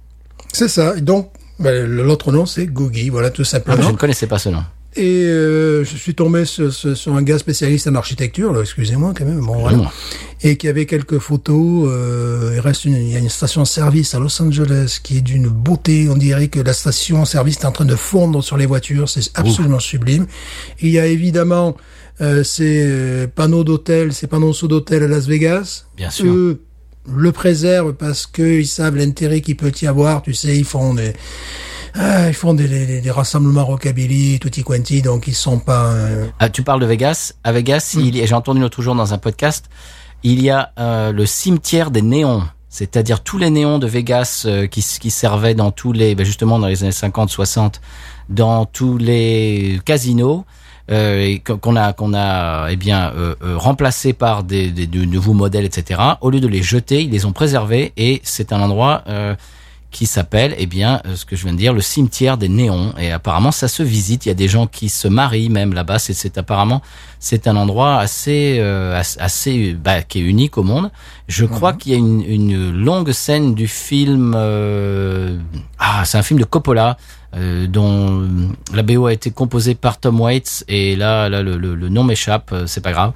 C'est 0.53 0.69
ça. 0.69 0.95
Donc, 1.01 1.31
ben, 1.59 1.87
l'autre 1.87 2.33
nom, 2.33 2.47
c'est 2.47 2.67
Googie. 2.67 3.09
Voilà, 3.09 3.31
tout 3.31 3.43
Ah, 3.43 3.47
simplement. 3.47 3.83
je 3.83 3.91
ne 3.91 3.97
connaissais 3.97 4.27
pas 4.27 4.39
ce 4.39 4.49
nom. 4.49 4.63
Et 4.95 5.25
euh, 5.25 5.85
je 5.85 5.97
suis 5.97 6.15
tombé 6.15 6.45
sur, 6.45 6.71
sur- 6.71 6.95
sur 6.95 7.15
un 7.15 7.23
gars 7.23 7.39
spécialiste 7.39 7.87
en 7.89 7.95
architecture, 7.95 8.61
excusez-moi 8.61 9.15
quand 9.17 9.25
même, 9.25 9.41
bon 9.41 9.59
voilà, 9.61 9.91
et 10.43 10.59
qui 10.59 10.69
avait 10.69 10.85
quelques 10.85 11.19
photos. 11.19 11.89
Euh, 11.91 12.53
il 12.55 12.61
reste 12.61 12.85
une, 12.85 12.97
il 12.97 13.09
y 13.11 13.17
a 13.17 13.19
une 13.19 13.31
station-service 13.31 14.15
à 14.15 14.19
Los 14.19 14.43
Angeles 14.43 14.99
qui 15.03 15.17
est 15.17 15.21
d'une 15.23 15.49
beauté. 15.49 16.09
On 16.11 16.17
dirait 16.17 16.49
que 16.49 16.61
la 16.61 16.75
station-service 16.75 17.61
est 17.61 17.65
en 17.65 17.73
train 17.73 17.87
de 17.87 17.97
fondre 17.97 18.45
sur 18.45 18.59
les 18.59 18.67
voitures. 18.67 19.09
C'est 19.09 19.31
absolument 19.35 19.79
sublime. 19.79 20.27
Il 20.83 20.91
y 20.91 20.99
a 20.99 21.07
évidemment 21.07 21.75
euh, 22.21 22.45
ces 22.45 22.83
euh, 22.85 23.27
panneaux 23.35 23.65
d'hôtel, 23.65 24.13
ces 24.13 24.27
panneaux 24.27 24.53
sous 24.53 24.69
d'hôtel 24.69 25.05
à 25.05 25.09
Las 25.09 25.27
Vegas. 25.27 25.87
Bien 25.97 26.11
sûr. 26.11 26.31
Eux 26.35 26.61
le 27.07 27.33
préservent 27.33 27.95
parce 27.95 28.27
qu'ils 28.27 28.67
savent 28.67 28.97
l'intérêt 28.97 29.41
qu'il 29.41 29.57
peut 29.57 29.73
y 29.81 29.87
avoir. 29.87 30.23
Tu 30.23 30.35
sais, 30.35 30.57
ils 30.57 30.65
font 30.65 30.95
des 30.95 31.13
ah, 31.95 32.29
ils 32.29 32.35
font 32.35 32.55
des, 32.55 32.69
des, 32.69 33.01
des 33.03 33.11
rassemblements 33.11 33.67
rockabilly, 33.67 34.39
tutti 34.41 34.63
quanti, 34.63 35.03
donc 35.03 35.27
ils 35.27 35.35
sont 35.35 35.59
pas. 35.59 35.93
euh, 35.93 36.27
Ah, 36.39 36.49
tu 36.49 36.63
parles 36.63 36.81
de 36.81 36.87
Vegas. 36.87 37.35
À 37.45 37.53
Vegas, 37.53 37.97
a- 37.99 38.27
j'ai 38.27 38.35
entendu 38.35 38.61
l'autre 38.63 38.81
jour 38.81 38.95
dans 38.95 39.13
un 39.13 39.19
podcast, 39.19 39.67
il 40.23 40.41
y 40.43 40.49
a 40.51 40.73
euh, 40.79 41.13
le 41.13 41.27
cimetière 41.27 41.91
des 41.91 42.01
néons. 42.03 42.43
C'est-à-dire 42.71 43.23
tous 43.23 43.37
les 43.37 43.51
néons 43.51 43.79
de 43.79 43.87
Vegas 43.87 44.45
euh, 44.47 44.67
qui, 44.67 44.81
servaient 44.81 45.55
dans 45.55 45.71
tous 45.71 45.93
les, 45.93 46.15
ben 46.15 46.25
justement 46.25 46.59
dans 46.59 46.69
les 46.69 46.83
années 46.83 46.93
50, 46.93 47.29
60, 47.29 47.83
dans 48.31 48.65
tous 48.65 48.97
les 48.97 49.79
casinos, 49.85 50.47
euh, 50.47 50.62
et 50.89 51.39
qu'on 51.41 51.77
a, 51.77 51.93
qu'on 51.93 52.13
a, 52.15 52.69
eh 52.71 52.77
bien, 52.77 53.13
euh, 53.17 53.35
euh, 53.45 53.57
remplacé 53.57 54.13
par 54.13 54.43
des, 54.43 54.71
des, 54.71 54.87
de 54.87 55.05
nouveaux 55.05 55.33
modèles, 55.35 55.65
etc. 55.65 56.01
Au 56.21 56.31
lieu 56.31 56.41
de 56.41 56.49
les 56.49 56.63
jeter, 56.63 57.03
ils 57.03 57.11
les 57.11 57.25
ont 57.25 57.33
préservés 57.33 57.93
et 57.97 58.21
c'est 58.25 58.53
un 58.53 58.61
endroit 58.61 59.03
euh, 59.09 59.35
qui 59.93 60.07
s'appelle, 60.07 60.55
eh 60.59 60.65
bien, 60.67 61.03
euh, 61.07 61.17
ce 61.17 61.27
que 61.27 61.37
je 61.37 61.45
viens 61.45 61.53
de 61.53 61.59
dire, 61.59 61.75
le 61.75 61.83
cimetière 61.83 62.39
des 62.39 62.49
néons. 62.49 62.95
Et 62.99 63.13
apparemment, 63.13 63.53
ça 63.53 63.69
se 63.69 63.83
visite. 63.83 64.25
Il 64.25 64.31
y 64.31 64.33
a 64.33 64.35
des 64.35 64.49
gens 64.49 64.67
qui 64.67 64.89
se 64.89 65.07
marient 65.07 65.51
même 65.51 65.75
là-bas. 65.75 65.99
C'est, 65.99 66.39
apparemment, 66.39 66.81
c'est 67.21 67.47
un 67.47 67.57
endroit 67.57 67.99
assez, 67.99 68.57
euh, 68.59 68.99
as- 68.99 69.19
assez, 69.21 69.75
bah, 69.75 70.01
qui 70.03 70.21
est 70.21 70.23
unique 70.23 70.57
au 70.57 70.63
monde. 70.63 70.91
Je 71.29 71.45
crois 71.45 71.75
qu'il 71.75 71.93
y 71.93 71.95
a 71.95 71.99
une, 71.99 72.23
une 72.23 72.71
longue 72.73 73.13
scène 73.13 73.55
du 73.55 73.69
film. 73.69 74.33
euh, 74.35 75.37
ah, 75.79 76.05
c'est 76.07 76.17
un 76.19 76.23
film 76.23 76.41
de 76.41 76.45
Coppola. 76.45 76.97
Euh, 77.35 77.67
dont 77.67 78.29
la 78.75 78.83
BO 78.83 79.07
a 79.07 79.13
été 79.13 79.31
composée 79.31 79.75
par 79.75 79.99
Tom 79.99 80.21
Waits 80.21 80.65
et 80.69 80.97
là, 80.97 81.29
là 81.29 81.43
le, 81.43 81.57
nom 81.89 82.05
m'échappe, 82.05 82.51
euh, 82.53 82.67
c'est 82.67 82.81
pas 82.83 82.93
grave. 82.93 83.13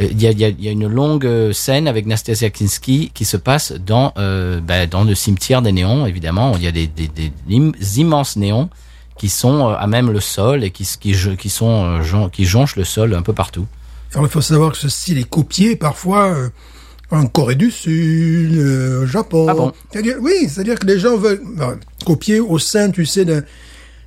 Euh, 0.00 0.08
Il 0.10 0.20
y, 0.22 0.26
a, 0.26 0.30
y 0.32 0.68
a- 0.68 0.70
une 0.70 0.86
longue 0.88 1.26
euh, 1.26 1.52
scène 1.52 1.86
avec 1.88 2.06
Nastasia 2.06 2.50
Kinski 2.50 3.10
qui 3.12 3.24
se 3.24 3.36
passe 3.36 3.72
dans 3.72 4.12
euh, 4.16 4.60
bah, 4.60 4.86
dans 4.86 5.04
le 5.04 5.14
cimetière 5.14 5.60
des 5.62 5.72
néons 5.72 6.06
évidemment 6.06 6.54
il 6.56 6.62
y 6.62 6.66
a 6.66 6.72
des, 6.72 6.86
des, 6.86 7.08
des 7.08 7.32
im- 7.50 7.72
immenses 7.96 8.36
néons 8.36 8.70
qui 9.18 9.28
sont 9.28 9.68
euh, 9.70 9.74
à 9.76 9.86
même 9.86 10.10
le 10.10 10.20
sol 10.20 10.62
et 10.64 10.70
qui 10.70 10.88
qui, 11.00 11.48
sont 11.50 12.00
euh, 12.00 12.28
qui 12.28 12.44
jonchent 12.44 12.76
le 12.76 12.84
sol 12.84 13.14
un 13.14 13.22
peu 13.22 13.32
partout 13.32 13.66
il 14.18 14.28
faut 14.28 14.40
savoir 14.40 14.72
que 14.72 14.78
ce 14.78 14.88
style 14.88 15.18
est 15.18 15.28
copié 15.28 15.76
parfois 15.76 16.28
euh, 16.30 16.48
en 17.10 17.26
Corée 17.26 17.54
du 17.54 17.70
Sud, 17.70 18.54
euh, 18.56 19.02
au 19.02 19.06
Japon. 19.06 19.46
Ah 19.48 19.54
bon 19.54 19.72
C'est-à-dire- 19.90 20.16
Oui, 20.20 20.48
c'est-à-dire 20.48 20.78
que 20.78 20.86
les 20.86 20.98
gens 20.98 21.16
veulent 21.16 21.40
ben, 21.56 21.78
copier 22.04 22.40
au 22.40 22.58
sein, 22.58 22.90
tu 22.90 23.06
sais, 23.06 23.24
d'un 23.24 23.42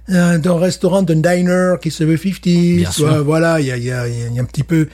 d'un- 0.10 0.40
d'un 0.40 0.58
restaurant, 0.60 1.04
d'un 1.04 1.16
diner 1.16 1.76
qui 1.82 1.90
se 1.92 2.04
veut 2.04 2.18
50, 2.18 2.44
Bien 2.44 2.90
tu 2.90 3.02
vois, 3.02 3.14
sûr. 3.14 3.24
voilà, 3.24 3.60
il 3.62 3.68
y 3.68 3.72
a, 3.72 3.78
il 3.78 3.84
y, 3.86 3.92
a, 3.92 4.08
il 4.08 4.34
y 4.36 4.40
a 4.40 4.42
un 4.42 4.46
petit 4.46 4.64
peu. 4.64 4.88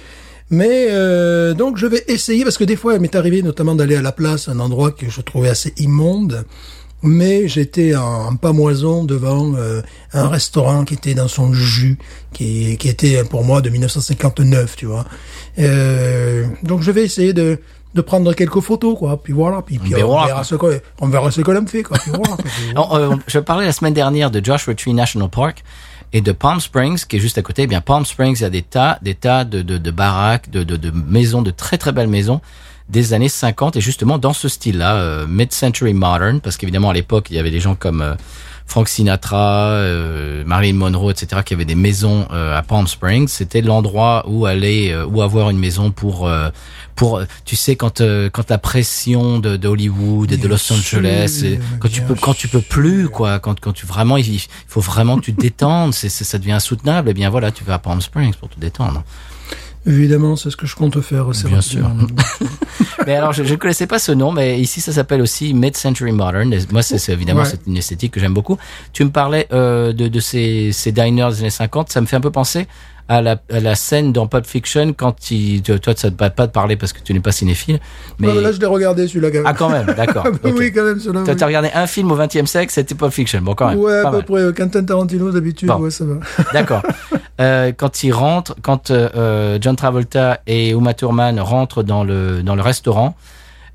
Mais 0.49 0.87
euh, 0.91 1.53
donc 1.53 1.77
je 1.77 1.87
vais 1.87 2.03
essayer 2.07 2.43
parce 2.43 2.57
que 2.57 2.63
des 2.65 2.75
fois 2.75 2.93
il 2.95 2.99
m'est 3.01 3.15
arrivé 3.15 3.41
notamment 3.41 3.73
d'aller 3.73 3.95
à 3.95 4.01
la 4.01 4.11
place, 4.11 4.47
un 4.47 4.59
endroit 4.59 4.91
que 4.91 5.09
je 5.09 5.21
trouvais 5.21 5.49
assez 5.49 5.73
immonde, 5.77 6.45
mais 7.03 7.47
j'étais 7.47 7.95
en, 7.95 8.27
en 8.27 8.35
pamoison 8.35 9.03
devant 9.05 9.55
euh, 9.55 9.81
un 10.13 10.27
restaurant 10.27 10.83
qui 10.85 10.93
était 10.93 11.15
dans 11.15 11.27
son 11.29 11.51
jus, 11.53 11.97
qui, 12.33 12.77
qui 12.77 12.87
était 12.87 13.23
pour 13.23 13.43
moi 13.43 13.61
de 13.61 13.69
1959, 13.69 14.75
tu 14.75 14.85
vois. 14.85 15.05
Euh, 15.57 16.45
donc 16.63 16.81
je 16.83 16.91
vais 16.91 17.03
essayer 17.03 17.33
de 17.33 17.59
de 17.97 18.01
prendre 18.01 18.33
quelques 18.33 18.61
photos 18.61 18.97
quoi 18.97 19.21
puis 19.21 19.33
voilà 19.33 19.61
puis, 19.61 19.79
on, 19.83 19.89
verra 19.89 20.43
ce 20.43 20.55
qu'on 20.55 20.71
on 21.01 21.07
verra 21.09 21.31
ce 21.31 21.41
a 21.41 21.65
fait 21.65 21.83
quoi 21.83 21.97
puis 21.99 22.11
voilà, 22.11 22.35
quoi. 22.35 22.37
Puis 22.45 22.51
voilà. 22.71 22.71
Alors, 22.71 22.95
euh, 22.95 23.15
je 23.27 23.39
parlais 23.39 23.65
la 23.65 23.71
semaine 23.71 23.93
dernière 23.93 24.31
de 24.31 24.43
Joshua 24.43 24.75
Tree 24.75 24.93
National 24.93 25.29
Park 25.29 25.63
et 26.13 26.21
de 26.21 26.31
Palm 26.31 26.59
Springs, 26.59 27.05
qui 27.05 27.17
est 27.17 27.19
juste 27.19 27.37
à 27.37 27.41
côté. 27.41 27.63
Eh 27.63 27.67
bien, 27.67 27.81
Palm 27.81 28.05
Springs, 28.05 28.37
il 28.37 28.43
y 28.43 28.45
a 28.45 28.49
des 28.49 28.61
tas, 28.61 28.97
des 29.01 29.15
tas 29.15 29.43
de, 29.43 29.61
de, 29.61 29.77
de 29.77 29.91
baraques, 29.91 30.49
de, 30.49 30.63
de, 30.63 30.77
de 30.77 30.91
maisons, 30.91 31.41
de 31.41 31.51
très 31.51 31.77
très 31.77 31.91
belles 31.91 32.07
maisons 32.07 32.39
des 32.89 33.13
années 33.13 33.29
50 33.29 33.75
et 33.75 33.81
justement 33.81 34.17
dans 34.17 34.33
ce 34.33 34.47
style-là, 34.47 34.95
euh, 34.95 35.27
mid-century 35.27 35.93
modern, 35.93 36.39
parce 36.39 36.55
qu'évidemment 36.57 36.89
à 36.89 36.93
l'époque 36.93 37.27
il 37.29 37.35
y 37.35 37.39
avait 37.39 37.51
des 37.51 37.59
gens 37.59 37.75
comme 37.75 38.01
euh, 38.01 38.15
Frank 38.67 38.89
Sinatra, 38.89 39.69
euh, 39.69 40.43
Marilyn 40.45 40.73
Monroe, 40.75 41.11
etc., 41.11 41.41
qui 41.45 41.53
avaient 41.53 41.65
des 41.65 41.73
maisons 41.75 42.27
euh, 42.33 42.57
à 42.57 42.61
Palm 42.63 42.85
Springs, 42.87 43.27
c'était 43.29 43.61
l'endroit 43.61 44.25
où 44.27 44.45
aller, 44.45 44.91
euh, 44.91 45.05
où 45.05 45.21
avoir 45.21 45.49
une 45.49 45.57
maison 45.57 45.89
pour, 45.91 46.27
euh, 46.27 46.49
pour, 46.95 47.21
tu 47.45 47.55
sais, 47.55 47.75
quand, 47.77 48.01
euh, 48.01 48.29
quand 48.29 48.49
la 48.49 48.57
pression 48.57 49.39
de, 49.39 49.55
de 49.55 49.67
Hollywood 49.67 50.31
et 50.31 50.37
de 50.37 50.47
Los 50.49 50.71
Angeles, 50.73 51.41
et 51.45 51.59
quand 51.79 51.87
tu 51.89 52.01
peux, 52.01 52.15
quand 52.15 52.33
tu 52.35 52.47
peux 52.49 52.61
plus, 52.61 53.07
quoi, 53.07 53.39
quand, 53.39 53.57
quand 53.59 53.71
tu 53.73 53.85
vraiment, 53.85 54.17
il 54.17 54.39
faut 54.67 54.81
vraiment 54.81 55.17
que 55.17 55.23
tu 55.25 55.33
te 55.33 55.39
détendes, 55.41 55.93
c'est, 55.93 56.09
c'est- 56.09 56.25
ça 56.25 56.37
devient 56.37 56.51
insoutenable. 56.51 57.09
Et 57.09 57.13
bien 57.13 57.29
voilà, 57.29 57.51
tu 57.51 57.63
vas 57.63 57.75
à 57.75 57.79
Palm 57.79 58.01
Springs 58.01 58.33
pour 58.35 58.49
te 58.49 58.59
détendre. 58.59 59.03
Évidemment, 59.87 60.35
c'est 60.35 60.49
ce 60.49 60.57
que 60.57 60.67
je 60.67 60.75
compte 60.75 60.99
faire. 61.01 61.25
Bien 61.29 61.57
rapidement. 61.57 61.95
mais 63.07 63.15
alors, 63.15 63.31
je 63.33 63.41
ne 63.43 63.55
connaissais 63.55 63.87
pas 63.87 63.99
ce 63.99 64.11
nom, 64.11 64.31
mais 64.31 64.59
ici, 64.59 64.81
ça 64.81 64.91
s'appelle 64.91 65.21
aussi 65.21 65.53
Mid-Century 65.53 66.11
Modern. 66.11 66.51
Et 66.53 66.59
moi, 66.71 66.81
c'est 66.81 66.97
c'est 66.97 67.13
évidemment 67.13 67.41
Ouais. 67.41 67.45
c'est 67.49 67.65
une 67.67 67.77
esthétique 67.77 68.11
que 68.13 68.19
j'aime 68.19 68.33
beaucoup. 68.33 68.57
Tu 68.91 69.03
me 69.05 69.09
parlais 69.11 69.47
euh, 69.53 69.93
de, 69.93 70.07
de 70.07 70.19
ces, 70.19 70.71
ces 70.73 70.91
diners 70.91 71.29
des 71.29 71.39
années 71.41 71.49
50. 71.49 71.89
Ça 71.89 72.01
me 72.01 72.05
fait 72.05 72.17
un 72.17 72.21
peu 72.21 72.31
penser 72.31 72.67
à 73.09 73.21
la, 73.21 73.37
à 73.51 73.59
la 73.61 73.75
scène 73.75 74.11
dans 74.11 74.27
Pulp 74.27 74.45
Fiction 74.45 74.93
quand 74.93 75.31
il, 75.31 75.61
toi, 75.61 75.93
ça 75.95 76.09
ne 76.09 76.15
va 76.17 76.29
pas 76.29 76.47
te 76.47 76.51
parler 76.51 76.75
parce 76.75 76.91
que 76.93 76.99
tu 77.01 77.13
n'es 77.13 77.19
pas 77.21 77.31
cinéphile. 77.31 77.79
Mais 78.19 78.27
Ouais, 78.27 78.41
là, 78.41 78.51
je 78.51 78.59
l'ai 78.59 78.65
regardé, 78.65 79.07
celui-là, 79.07 79.29
quand 79.31 79.37
même. 79.37 79.45
ah, 79.47 79.53
quand 79.53 79.69
même, 79.69 79.85
d'accord. 79.95 80.23
Ah, 80.27 80.31
bah. 80.43 80.49
Oui, 80.57 80.71
quand 80.73 80.83
même, 80.83 80.99
celui-là. 80.99 81.23
Toi, 81.23 81.33
oui. 81.33 81.39
t'as 81.39 81.45
regardé 81.45 81.69
un 81.73 81.87
film 81.87 82.11
au 82.11 82.15
XXe 82.17 82.45
siècle, 82.45 82.71
c'était 82.71 82.95
Pulp 82.95 83.13
Fiction. 83.13 83.41
Bon, 83.41 83.53
quand 83.55 83.69
même. 83.69 83.79
Ouais, 83.79 83.99
à 83.99 84.11
peu 84.11 84.21
près. 84.23 84.41
euh, 84.41 84.51
Quentin 84.51 84.83
Tarantino, 84.83 85.31
d'habitude, 85.31 85.67
Bon. 85.69 85.77
ouais, 85.77 85.91
ça 85.91 86.03
va. 86.05 86.15
D'accord. 86.53 86.81
Euh, 87.39 87.71
quand 87.75 88.03
il 88.03 88.11
rentre, 88.11 88.55
quand 88.61 88.91
euh, 88.91 89.09
euh, 89.15 89.57
John 89.61 89.75
Travolta 89.75 90.41
et 90.47 90.71
Uma 90.71 90.93
Thurman 90.93 91.39
rentrent 91.39 91.83
dans 91.83 92.03
le 92.03 92.41
dans 92.41 92.55
le 92.55 92.61
restaurant 92.61 93.15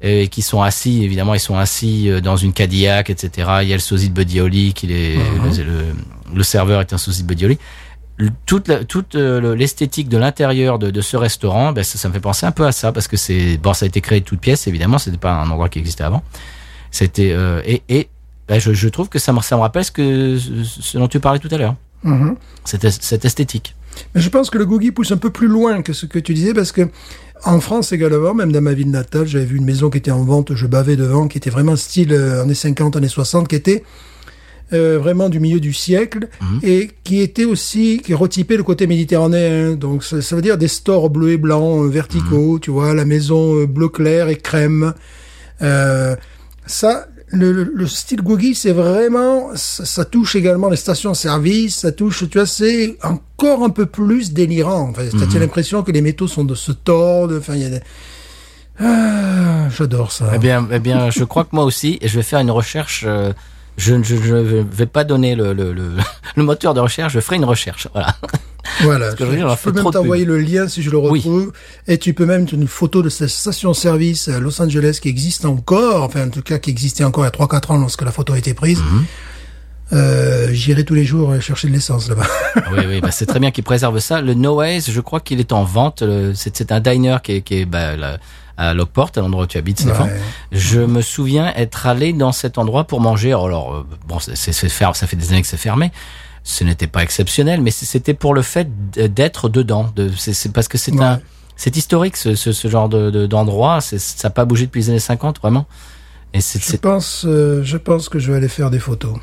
et 0.04 0.26
qui 0.26 0.42
sont 0.42 0.60
assis, 0.62 1.04
évidemment, 1.04 1.32
ils 1.34 1.38
sont 1.40 1.56
assis 1.56 2.10
euh, 2.10 2.20
dans 2.20 2.36
une 2.36 2.52
Cadillac, 2.52 3.08
etc. 3.08 3.48
Il 3.62 3.68
y 3.68 3.72
a 3.72 3.76
le 3.76 3.80
sosie 3.80 4.08
de 4.10 4.14
Buddy 4.14 4.40
Holly, 4.40 4.72
qui 4.74 4.92
est 4.92 5.14
le, 5.16 5.62
le, 5.62 6.34
le 6.34 6.42
serveur 6.42 6.80
est 6.80 6.92
un 6.92 6.98
sosie 6.98 7.22
de 7.22 7.28
Buddy 7.28 7.44
Holly. 7.46 7.58
Toute 8.46 8.68
la- 8.68 8.84
toute 8.84 9.14
euh, 9.14 9.40
le- 9.40 9.54
l'esthétique 9.54 10.08
de 10.08 10.16
l'intérieur 10.18 10.78
de, 10.78 10.90
de 10.90 11.00
ce 11.00 11.16
restaurant, 11.16 11.72
ben 11.72 11.82
ça, 11.84 11.98
ça 11.98 12.08
me 12.08 12.12
fait 12.14 12.20
penser 12.20 12.46
un 12.46 12.52
peu 12.52 12.66
à 12.66 12.72
ça 12.72 12.92
parce 12.92 13.08
que 13.08 13.16
c'est 13.16 13.56
bon, 13.58 13.72
ça 13.74 13.84
a 13.84 13.88
été 13.88 14.00
créé 14.00 14.20
de 14.20 14.24
toutes 14.24 14.40
pièces, 14.40 14.66
évidemment, 14.66 14.98
c'était 14.98 15.16
pas 15.16 15.32
un 15.32 15.48
endroit 15.50 15.68
qui 15.68 15.78
existait 15.78 16.04
avant. 16.04 16.22
C'était 16.90 17.32
euh, 17.32 17.62
et, 17.64 17.82
et 17.88 18.08
ben, 18.48 18.58
je, 18.60 18.72
je 18.72 18.88
trouve 18.88 19.08
que 19.08 19.18
ça 19.18 19.32
me, 19.32 19.40
ça 19.40 19.56
me 19.56 19.60
rappelle 19.62 19.84
ce 19.84 19.90
que 19.90 20.38
ce 20.38 20.98
dont 20.98 21.08
tu 21.08 21.20
parlais 21.20 21.38
tout 21.38 21.48
à 21.50 21.56
l'heure, 21.56 21.76
Mhm. 22.04 22.36
cette, 22.64 22.88
cette 23.02 23.24
esthétique. 23.24 23.74
Mais 24.14 24.20
je 24.20 24.28
pense 24.28 24.50
que 24.50 24.58
le 24.58 24.66
Googie 24.66 24.90
pousse 24.90 25.12
un 25.12 25.16
peu 25.18 25.30
plus 25.30 25.48
loin 25.48 25.82
que 25.82 25.92
ce 25.92 26.06
que 26.06 26.18
tu 26.18 26.34
disais 26.34 26.54
parce 26.54 26.72
que 26.72 26.88
en 27.44 27.60
France 27.60 27.92
également, 27.92 28.34
même 28.34 28.52
dans 28.52 28.60
ma 28.60 28.72
ville 28.72 28.90
natale, 28.90 29.26
j'avais 29.26 29.44
vu 29.44 29.56
une 29.56 29.64
maison 29.64 29.90
qui 29.90 29.98
était 29.98 30.10
en 30.12 30.22
vente, 30.24 30.54
je 30.54 30.66
bavais 30.66 30.96
devant, 30.96 31.28
qui 31.28 31.38
était 31.38 31.50
vraiment 31.50 31.76
style 31.76 32.12
euh, 32.12 32.42
années 32.42 32.54
50, 32.54 32.96
années 32.96 33.08
60, 33.08 33.48
qui 33.48 33.56
était 33.56 33.82
euh, 34.72 34.98
vraiment 34.98 35.28
du 35.28 35.38
milieu 35.40 35.60
du 35.60 35.72
siècle 35.72 36.28
et 36.62 36.90
qui 37.04 37.20
était 37.20 37.44
aussi, 37.44 38.00
qui 38.04 38.14
retypait 38.14 38.56
le 38.56 38.62
côté 38.62 38.86
méditerranéen. 38.86 39.72
Donc 39.74 40.02
ça, 40.04 40.22
ça 40.22 40.34
veut 40.36 40.42
dire 40.42 40.58
des 40.58 40.68
stores 40.68 41.10
bleus 41.10 41.32
et 41.32 41.36
blancs 41.38 41.84
euh, 41.84 41.88
verticaux, 41.88 42.58
tu 42.58 42.70
vois, 42.70 42.94
la 42.94 43.04
maison 43.04 43.56
euh, 43.56 43.66
bleu 43.66 43.88
clair 43.88 44.28
et 44.28 44.36
crème. 44.36 44.94
Euh, 45.62 46.16
ça, 46.66 47.06
le, 47.28 47.50
le- 47.52 47.72
le 47.74 47.86
style 47.86 48.20
Googie, 48.22 48.54
c'est 48.54 48.72
vraiment, 48.72 49.50
ça, 49.54 49.84
ça 49.84 50.04
touche 50.04 50.36
également 50.36 50.68
les 50.68 50.76
stations-service, 50.76 51.76
ça 51.78 51.92
touche, 51.92 52.28
tu 52.30 52.38
vois, 52.38 52.46
c'est 52.46 52.96
encore 53.02 53.62
un 53.64 53.70
peu 53.70 53.86
plus 53.86 54.32
délirant. 54.32 54.90
Enfin, 54.90 55.02
tu 55.30 55.36
as 55.36 55.40
l'impression 55.40 55.82
que 55.82 55.92
les 55.92 56.02
métaux 56.02 56.28
sont 56.28 56.44
de 56.44 56.54
se 56.54 56.72
tordent. 56.72 57.36
Enfin, 57.38 57.54
il 57.54 57.62
y 57.62 57.64
a 57.64 57.70
des... 57.70 57.80
Ah, 58.78 59.68
j'adore 59.70 60.12
ça. 60.12 60.30
Eh 60.34 60.38
bien, 60.38 60.66
eh 60.72 60.78
bien, 60.78 61.10
je 61.10 61.24
crois 61.24 61.44
que 61.44 61.50
moi 61.52 61.64
aussi, 61.64 61.98
et 62.00 62.08
je 62.08 62.16
vais 62.16 62.22
faire 62.22 62.38
une 62.40 62.50
recherche. 62.50 63.04
euh, 63.06 63.32
je 63.76 63.94
ne 63.94 64.62
vais 64.62 64.86
pas 64.86 65.04
donner 65.04 65.34
le, 65.34 65.52
le, 65.52 65.72
le, 65.72 65.90
le 66.36 66.42
moteur 66.42 66.74
de 66.74 66.80
recherche, 66.80 67.12
je 67.14 67.20
ferai 67.20 67.36
une 67.36 67.44
recherche. 67.44 67.88
Voilà. 67.92 68.16
Voilà, 68.82 69.12
que 69.12 69.26
je 69.26 69.30
je, 69.32 69.36
je 69.36 69.62
peux 69.64 69.72
même 69.72 69.90
t'envoyer 69.90 70.24
le 70.24 70.38
lien 70.38 70.68
si 70.68 70.82
je 70.82 70.90
le 70.90 70.96
Oui. 70.96 71.18
retrouve. 71.18 71.52
Et 71.88 71.98
tu 71.98 72.14
peux 72.14 72.24
même 72.26 72.46
une 72.52 72.68
photo 72.68 73.02
de 73.02 73.08
cette 73.08 73.28
station-service 73.28 74.28
à 74.28 74.38
Los 74.38 74.62
Angeles 74.62 74.98
qui 75.02 75.08
existe 75.08 75.44
encore, 75.44 76.04
enfin 76.04 76.28
en 76.28 76.30
tout 76.30 76.42
cas 76.42 76.58
qui 76.58 76.70
existait 76.70 77.02
encore 77.02 77.24
il 77.24 77.26
y 77.26 77.42
a 77.42 77.46
3-4 77.46 77.72
ans 77.72 77.78
lorsque 77.78 78.02
la 78.02 78.12
photo 78.12 78.34
a 78.34 78.38
été 78.38 78.54
prise. 78.54 78.80
Euh, 79.92 80.48
J'irai 80.52 80.84
tous 80.84 80.94
les 80.94 81.04
jours 81.04 81.38
chercher 81.40 81.68
de 81.68 81.72
l'essence 81.72 82.08
là-bas. 82.08 82.26
oui, 82.72 82.84
oui, 82.88 83.00
bah, 83.00 83.10
c'est 83.10 83.26
très 83.26 83.40
bien 83.40 83.50
qu'ils 83.50 83.64
préservent 83.64 83.98
ça. 83.98 84.20
Le 84.22 84.34
Noise, 84.34 84.90
je 84.90 85.00
crois 85.00 85.20
qu'il 85.20 85.40
est 85.40 85.52
en 85.52 85.64
vente. 85.64 86.02
C'est 86.34 86.70
un 86.72 86.80
diner 86.80 87.16
qui 87.22 87.32
est, 87.32 87.42
qui 87.42 87.60
est 87.60 87.64
bah, 87.66 87.96
à 88.56 88.74
Lockport, 88.74 89.10
à 89.16 89.20
l'endroit 89.20 89.44
où 89.44 89.46
tu 89.46 89.58
habites, 89.58 89.80
Stéphane. 89.80 90.08
Ouais. 90.08 90.20
Je 90.52 90.80
me 90.80 91.00
souviens 91.02 91.52
être 91.56 91.86
allé 91.86 92.12
dans 92.12 92.32
cet 92.32 92.58
endroit 92.58 92.84
pour 92.84 93.00
manger. 93.00 93.32
Alors, 93.32 93.74
euh, 93.74 93.86
bon, 94.06 94.18
c'est 94.18 94.36
c'est- 94.36 94.52
c'est 94.52 94.68
fer- 94.68 94.94
ça 94.96 95.06
fait 95.06 95.16
des 95.16 95.30
années 95.32 95.42
que 95.42 95.48
c'est 95.48 95.56
fermé. 95.56 95.90
Ce 96.44 96.64
n'était 96.64 96.86
pas 96.88 97.02
exceptionnel, 97.02 97.60
mais 97.60 97.70
c'était 97.70 98.14
pour 98.14 98.34
le 98.34 98.42
fait 98.42 98.68
d'être 98.94 99.48
dedans. 99.48 99.90
De, 99.94 100.10
c'est 100.16 100.52
parce 100.52 100.66
que 100.68 100.76
c'est 100.78 100.92
Ouais. 100.92 101.04
un, 101.04 101.20
c'est 101.56 101.76
historique 101.76 102.16
ce, 102.16 102.34
ce, 102.34 102.52
ce 102.52 102.68
genre 102.68 102.88
de 102.88 103.10
de- 103.10 103.26
d'endroit. 103.26 103.80
C'est 103.80 103.98
ça 104.00 104.28
n'a 104.28 104.30
pas 104.32 104.44
bougé 104.44 104.66
depuis 104.66 104.80
les 104.80 104.90
années 104.90 104.98
50 104.98 105.38
vraiment. 105.40 105.66
Et 106.34 106.40
Je 106.40 106.76
pense, 106.78 107.26
euh, 107.28 107.62
je 107.62 107.76
pense 107.76 108.08
que 108.08 108.18
je 108.18 108.30
vais 108.30 108.38
aller 108.38 108.48
faire 108.48 108.70
des 108.70 108.78
photos. 108.78 109.14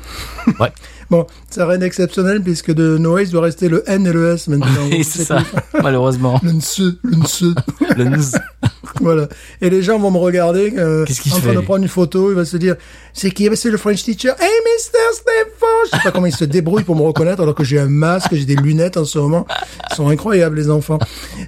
ouais. 0.60 0.72
Bon, 1.10 1.26
ça 1.50 1.66
rien 1.66 1.78
d'exceptionnel 1.78 2.40
puisque 2.40 2.72
de 2.72 2.96
Noël 2.96 3.28
doit 3.30 3.42
rester 3.42 3.68
le 3.68 3.82
N 3.90 4.06
et 4.06 4.12
le 4.12 4.32
S 4.32 4.46
maintenant. 4.46 4.68
Oui, 4.92 5.02
c'est 5.02 5.24
ça. 5.24 5.38
Malheureusement. 5.82 6.38
Le 6.44 6.52
NSE, 6.52 6.98
le 7.02 7.16
NSE. 7.16 7.54
Le 7.96 8.04
nz. 8.04 8.38
voilà. 9.00 9.28
Et 9.60 9.68
les 9.70 9.82
gens 9.82 9.98
vont 9.98 10.10
me 10.10 10.18
regarder 10.18 10.72
euh, 10.78 11.04
Qu'est-ce 11.04 11.20
qu'il 11.20 11.32
en 11.32 11.38
train 11.38 11.50
fait, 11.50 11.54
de 11.56 11.60
prendre 11.60 11.82
une 11.82 11.88
photo. 11.88 12.30
Il 12.30 12.34
va 12.36 12.44
se 12.44 12.56
dire, 12.56 12.76
c'est 13.12 13.30
qui? 13.30 13.46
Eh 13.46 13.50
ben, 13.50 13.56
C'est 13.56 13.70
le 13.70 13.76
French 13.76 14.02
teacher. 14.02 14.30
Hey, 14.40 14.48
Mr. 14.48 14.98
Stéphane 15.12 15.68
Je 15.92 15.96
sais 15.96 16.02
pas 16.04 16.10
comment 16.12 16.26
il 16.26 16.34
se 16.34 16.44
débrouille 16.44 16.82
pour 16.84 16.96
me 16.96 17.02
reconnaître 17.02 17.42
alors 17.42 17.54
que 17.54 17.64
j'ai 17.64 17.78
un 17.78 17.88
masque, 17.88 18.28
j'ai 18.32 18.44
des 18.46 18.56
lunettes 18.56 18.96
en 18.96 19.04
ce 19.04 19.18
moment. 19.18 19.46
Ils 19.90 19.96
sont 19.96 20.08
incroyables, 20.08 20.56
les 20.56 20.70
enfants. 20.70 20.98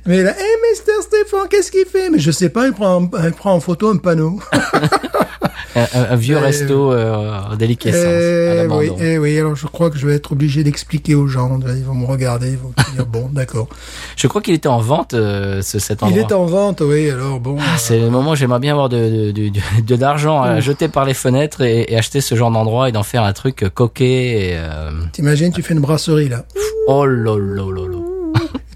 Mais 0.07 0.22
là, 0.22 0.30
hey, 0.39 0.57
Mr. 0.72 1.03
Stéphane, 1.03 1.49
qu'est-ce 1.49 1.70
qu'il 1.72 1.87
fait? 1.87 2.11
Mais 2.11 2.18
je 2.18 2.30
sais 2.30 2.49
pas, 2.51 2.66
il 2.66 2.72
prend, 2.72 2.97
en- 2.97 3.11
il 3.24 3.33
prend 3.33 3.55
en 3.55 3.61
photo 3.61 3.89
un 3.91 3.97
panneau. 3.97 4.39
un, 5.74 6.16
vieux 6.16 6.36
Euh, 6.36 6.40
resto 6.40 6.92
euh, 6.92 7.40
en 7.52 7.56
déliquescence. 7.56 8.04
à 8.04 8.54
l'abandon. 8.54 8.80
oui, 8.80 9.02
eh 9.04 9.18
oui, 9.18 9.38
alors 9.38 9.54
je 9.56 9.66
crois 9.66 9.90
que 9.90 9.98
je 9.98 10.06
vais 10.06 10.14
être 10.14 10.32
obligé 10.32 10.64
d'expliquer 10.64 11.14
aux 11.14 11.26
gens. 11.26 11.58
Ils 11.76 11.84
vont 11.84 11.94
me 11.94 12.06
regarder, 12.06 12.50
ils 12.50 12.56
vont 12.58 12.72
me 12.76 12.94
dire, 12.94 13.06
bon, 13.06 13.28
d'accord. 13.32 13.68
Je 14.16 14.26
crois 14.28 14.40
qu'il 14.42 14.54
était 14.54 14.68
en 14.68 14.80
vente 14.80 15.14
euh, 15.14 15.62
ce, 15.62 15.78
cet 15.78 16.00
Il 16.02 16.04
endroit. 16.06 16.20
est 16.20 16.32
en 16.32 16.44
vente, 16.46 16.82
oui, 16.84 17.10
alors 17.10 17.40
bon. 17.40 17.56
Ah, 17.60 17.78
c'est 17.78 17.98
le 17.98 18.10
moment 18.10 18.32
où 18.32 18.36
j'aimerais 18.36 18.60
bien 18.60 18.72
avoir 18.72 18.88
de, 18.88 19.30
de, 19.32 19.48
de, 19.48 19.60
de 19.86 19.94
l'argent 19.96 20.42
à 20.42 20.60
jeter 20.60 20.88
par 20.88 21.04
les 21.04 21.14
fenêtres 21.14 21.60
et, 21.62 21.86
et 21.92 21.96
acheter 21.96 22.20
ce 22.20 22.34
genre 22.34 22.50
d'endroit 22.50 22.88
et 22.88 22.92
d'en 22.92 23.02
faire 23.02 23.22
un 23.24 23.32
truc 23.32 23.64
coquet. 23.74 24.50
Et, 24.50 24.56
euh... 24.56 24.90
T'imagines, 25.12 25.52
tu 25.52 25.62
fais 25.62 25.74
une 25.74 25.80
brasserie, 25.80 26.28
là. 26.28 26.44
Oh 26.86 27.06
là. 27.06 27.32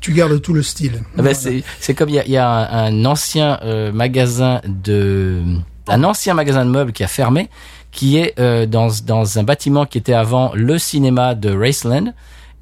Tu 0.00 0.12
gardes 0.12 0.40
tout 0.40 0.52
le 0.52 0.62
style. 0.62 1.02
Ah 1.18 1.22
ben, 1.22 1.34
c'est 1.34 1.64
c'est 1.80 1.94
comme 1.94 2.08
il 2.10 2.14
y 2.14 2.18
a, 2.20 2.24
il 2.26 2.30
y 2.30 2.36
a 2.36 2.48
un, 2.48 2.86
un 2.86 3.04
ancien 3.06 3.58
euh, 3.64 3.90
magasin 3.90 4.60
de 4.66 5.42
un 5.88 6.04
ancien 6.04 6.34
magasin 6.34 6.64
de 6.64 6.70
meubles 6.70 6.92
qui 6.92 7.04
a 7.04 7.08
fermé, 7.08 7.48
qui 7.92 8.18
est 8.18 8.38
euh, 8.38 8.66
dans 8.66 8.88
dans 9.04 9.38
un 9.38 9.42
bâtiment 9.42 9.86
qui 9.86 9.98
était 9.98 10.12
avant 10.12 10.52
le 10.54 10.78
cinéma 10.78 11.34
de 11.34 11.54
Raceland. 11.56 12.12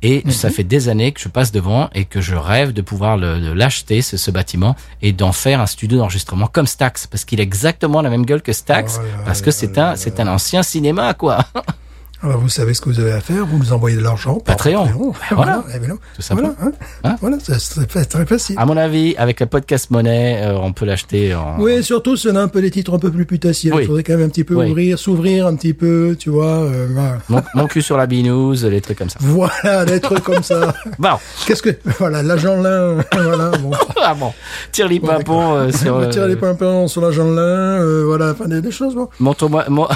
Et 0.06 0.22
ça 0.30 0.50
fait 0.50 0.64
des 0.64 0.90
années 0.90 1.12
que 1.12 1.20
je 1.20 1.28
passe 1.30 1.50
devant 1.50 1.88
et 1.94 2.04
que 2.04 2.20
je 2.20 2.34
rêve 2.34 2.74
de 2.74 2.82
pouvoir 2.82 3.16
l'acheter, 3.16 4.02
ce, 4.02 4.18
ce 4.18 4.30
bâtiment, 4.30 4.76
et 5.00 5.12
d'en 5.12 5.32
faire 5.32 5.62
un 5.62 5.66
studio 5.66 5.96
d'enregistrement 5.96 6.46
comme 6.46 6.66
Stax, 6.66 7.06
parce 7.06 7.24
qu'il 7.24 7.40
a 7.40 7.42
exactement 7.42 8.02
la 8.02 8.10
même 8.10 8.26
gueule 8.26 8.42
que 8.42 8.52
Stax, 8.52 8.98
Oh 9.00 9.02
là 9.02 9.22
parce 9.24 9.40
que 9.40 9.50
c'est 9.50 9.78
un, 9.78 9.96
c'est 9.96 10.20
un 10.20 10.28
ancien 10.28 10.62
cinéma, 10.62 11.14
quoi. 11.14 11.38
Alors, 12.24 12.38
vous 12.40 12.48
savez 12.48 12.72
ce 12.72 12.80
que 12.80 12.88
vous 12.88 13.00
avez 13.00 13.12
à 13.12 13.20
faire, 13.20 13.44
vous 13.44 13.58
nous 13.58 13.72
envoyez 13.74 13.98
de 13.98 14.02
l'argent. 14.02 14.38
Patreon. 14.40 14.86
Voilà, 15.30 15.62
Voilà. 15.68 15.94
Tout 16.16 16.22
simplement. 16.22 16.54
Voilà, 16.58 16.72
hein. 16.72 16.78
Hein 17.04 17.16
voilà 17.20 17.36
c'est 17.42 17.60
c'est 17.60 17.86
très, 17.86 18.04
très 18.06 18.24
facile. 18.24 18.56
À 18.58 18.64
mon 18.64 18.78
avis, 18.78 19.14
avec 19.18 19.40
la 19.40 19.46
podcast 19.46 19.90
monnaie, 19.90 20.40
euh, 20.42 20.54
on 20.58 20.72
peut 20.72 20.86
l'acheter 20.86 21.34
en. 21.34 21.56
Oui, 21.60 21.84
surtout 21.84 22.16
si 22.16 22.28
on 22.28 22.36
a 22.36 22.40
un 22.40 22.48
peu 22.48 22.62
des 22.62 22.70
titres 22.70 22.94
un 22.94 22.98
peu 22.98 23.10
plus 23.10 23.26
putassiers. 23.26 23.70
Oui. 23.72 23.82
Il 23.82 23.86
faudrait 23.86 24.02
quand 24.04 24.14
même 24.16 24.24
un 24.26 24.28
petit 24.30 24.42
peu 24.44 24.54
Oui. 24.54 24.70
ouvrir, 24.70 24.98
s'ouvrir 24.98 25.46
un 25.46 25.54
petit 25.54 25.74
peu, 25.74 26.16
tu 26.18 26.30
vois. 26.30 26.46
euh, 26.46 26.88
voilà. 26.90 27.18
Mon, 27.28 27.42
mon 27.54 27.66
cul 27.66 27.82
sur 27.82 27.98
la 27.98 28.06
binouze, 28.06 28.64
les 28.64 28.80
trucs 28.80 28.96
comme 28.98 29.10
ça. 29.10 29.18
Voilà, 29.20 29.84
des 29.84 30.00
trucs 30.00 30.24
comme 30.24 30.42
ça. 30.42 30.72
Bon, 30.98 31.10
Qu'est-ce 31.46 31.62
que... 31.62 31.76
Voilà, 31.98 32.22
l'agent 32.22 32.56
lin, 32.56 32.96
voilà, 33.12 33.50
bon. 33.58 33.72
ah 34.02 34.14
bon, 34.14 34.32
tire 34.72 34.88
les 34.88 34.98
pimpons 35.00 35.54
euh, 35.56 35.70
sur. 35.72 36.08
Tire 36.10 36.22
euh, 36.22 36.28
les 36.28 36.36
pimpons 36.36 36.88
sur 36.88 37.02
l'agent 37.02 37.24
lin, 37.30 37.42
euh, 37.82 38.04
voilà, 38.06 38.30
enfin, 38.30 38.46
des, 38.46 38.62
des 38.62 38.70
choses, 38.70 38.94
bon. 38.94 39.08
Montre-moi, 39.20 39.64
mon- 39.68 39.88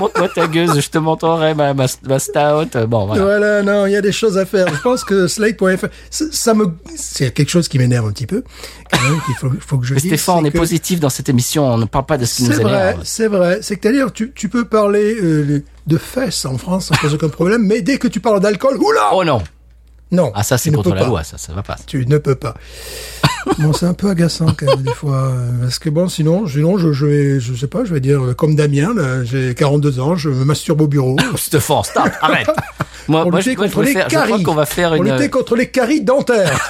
montre-moi 0.00 0.28
ta 0.28 0.46
gueuse, 0.46 0.80
je 0.80 0.88
te 0.88 0.98
montrerai 0.98 1.54
ma, 1.54 1.74
ma, 1.74 1.86
ma 2.08 2.18
stout. 2.18 2.76
Bon, 2.88 3.06
voilà. 3.06 3.22
Voilà, 3.22 3.62
non, 3.62 3.86
il 3.86 3.92
y 3.92 3.96
a 3.96 4.00
des 4.00 4.12
choses 4.12 4.36
à 4.38 4.46
faire. 4.46 4.66
Je 4.74 4.80
pense 4.80 5.04
que 5.04 5.26
Slate.fr, 5.28 5.86
ça 6.10 6.54
me, 6.54 6.66
c'est 6.96 7.32
quelque 7.32 7.50
chose 7.50 7.68
qui 7.68 7.78
m'énerve 7.78 8.06
un 8.08 8.12
petit 8.12 8.26
peu. 8.26 8.42
Quand 8.92 9.00
même, 9.02 9.20
qu'il 9.26 9.34
faut, 9.36 9.50
faut 9.60 9.78
que 9.78 9.86
je 9.86 9.94
Mais 9.94 10.00
dise, 10.00 10.10
Stéphane, 10.10 10.36
on 10.38 10.44
est 10.44 10.50
que- 10.50 10.58
positif 10.58 10.98
dans 11.00 11.10
cette 11.10 11.28
émission, 11.28 11.66
on 11.66 11.78
ne 11.78 11.84
parle 11.84 12.06
pas 12.06 12.18
de 12.18 12.24
ce 12.24 12.36
qui 12.36 12.42
nous 12.44 12.60
énerve. 12.60 13.00
c'est 13.04 13.28
vrai. 13.28 13.58
C'est 13.62 13.76
que 13.76 13.82
c'est-à-dire, 13.82 14.12
tu, 14.12 14.32
tu 14.34 14.48
peux 14.48 14.64
parler 14.64 15.16
euh, 15.22 15.62
de 15.86 15.96
fesses 15.98 16.44
en 16.44 16.56
France 16.58 16.86
sans 16.86 16.94
pose 16.96 17.14
aucun 17.14 17.28
problème, 17.28 17.62
mais 17.66 17.80
dès 17.82 17.98
que 17.98 18.08
tu 18.08 18.20
parles 18.20 18.40
d'alcool, 18.40 18.76
oula 18.78 19.10
Oh 19.12 19.24
non 19.24 19.42
Non. 20.12 20.32
Ah 20.34 20.42
ça, 20.42 20.58
c'est 20.58 20.70
contre 20.72 20.94
la 20.94 21.02
pas. 21.02 21.06
loi, 21.06 21.22
ça, 21.24 21.38
ça 21.38 21.52
va 21.52 21.62
pas. 21.62 21.76
Tu 21.86 22.04
ne 22.06 22.18
peux 22.18 22.34
pas. 22.34 22.54
Bon, 23.58 23.72
c'est 23.72 23.86
un 23.86 23.94
peu 23.94 24.10
agaçant 24.10 24.48
quand 24.56 24.66
même 24.66 24.82
des 24.82 24.92
fois. 24.92 25.30
euh, 25.32 25.50
Parce 25.62 25.78
que 25.78 25.88
bon, 25.88 26.08
sinon, 26.08 26.46
sinon 26.46 26.76
je, 26.76 26.92
je 26.92 27.06
vais, 27.06 27.40
je 27.40 27.54
sais 27.54 27.68
pas, 27.68 27.84
je 27.86 27.94
vais 27.94 28.00
dire 28.00 28.20
comme 28.36 28.54
Damien, 28.54 28.90
j'ai 29.24 29.54
42 29.54 29.98
ans, 29.98 30.14
je 30.14 30.28
me 30.28 30.44
masturbe 30.44 30.82
au 30.82 30.86
bureau. 30.86 31.16
Stéphane, 31.36 31.82
stop, 31.84 32.10
arrête. 32.20 32.48
Moi, 33.08 33.22
Pour 33.22 33.30
moi, 33.32 33.40
lutter 33.40 33.52
je, 33.54 33.58
moi, 33.58 33.66
je 33.66 33.92
je 34.10 34.16
crois 34.26 34.38
qu'on 34.42 34.54
va 34.54 34.66
faire 34.66 34.94
une, 34.94 35.04
lutter 35.10 35.30
contre 35.30 35.56
les 35.56 35.70
caries 35.70 36.02
dentaires. 36.02 36.60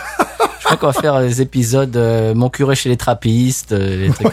je 0.60 0.64
crois 0.64 0.76
qu'on 0.76 0.86
va 0.86 0.92
faire 0.92 1.20
des 1.20 1.42
épisodes 1.42 1.94
euh, 1.96 2.34
mon 2.34 2.50
curé 2.50 2.76
chez 2.76 2.88
les 2.88 2.96
trappistes, 2.96 3.72
euh, 3.72 4.06
les 4.06 4.10
trucs 4.10 4.28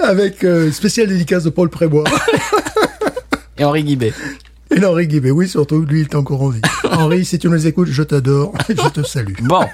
avec 0.00 0.44
euh, 0.44 0.70
spécial 0.72 1.06
dédicace 1.06 1.44
de 1.44 1.50
Paul 1.50 1.68
Prébois. 1.70 2.04
et 3.58 3.64
Henri 3.64 3.82
Guibet. 3.84 4.12
Et 4.74 4.84
Henri 4.84 5.08
Guibet, 5.08 5.30
oui, 5.30 5.48
surtout, 5.48 5.80
lui, 5.82 6.00
il 6.00 6.04
est 6.04 6.14
encore 6.14 6.42
en 6.42 6.48
vie. 6.48 6.60
Henri, 6.90 7.24
si 7.24 7.38
tu 7.38 7.48
nous 7.48 7.66
écoutes, 7.66 7.88
je 7.88 8.02
t'adore, 8.02 8.52
et 8.68 8.76
je 8.82 8.88
te 8.88 9.02
salue. 9.02 9.34
Bon. 9.42 9.64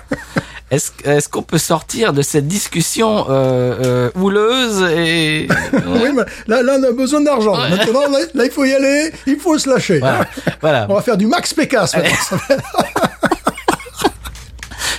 Est-ce 0.69 1.29
qu'on 1.29 1.43
peut 1.43 1.59
sortir 1.59 2.13
de 2.13 2.23
cette 2.23 2.49
discussion 2.49 3.27
euh, 3.31 3.77
euh, 3.85 4.11
houleuse 4.17 4.83
et 4.97 5.47
Oui, 5.73 6.11
mais 6.13 6.23
là, 6.49 6.63
là, 6.63 6.77
on 6.81 6.83
a 6.83 6.91
besoin 6.91 7.21
d'argent. 7.21 7.57
Maintenant, 7.57 8.09
là, 8.11 8.19
là, 8.35 8.45
il 8.45 8.51
faut 8.51 8.65
y 8.65 8.73
aller, 8.73 9.13
il 9.29 9.39
faut 9.39 9.57
se 9.59 9.71
lâcher. 9.71 10.01
voilà, 10.01 10.27
voilà. 10.61 10.87
On 10.89 10.95
va 10.95 11.03
faire 11.03 11.17
du 11.17 11.27
Max 11.27 11.55
Pécasse 11.55 11.95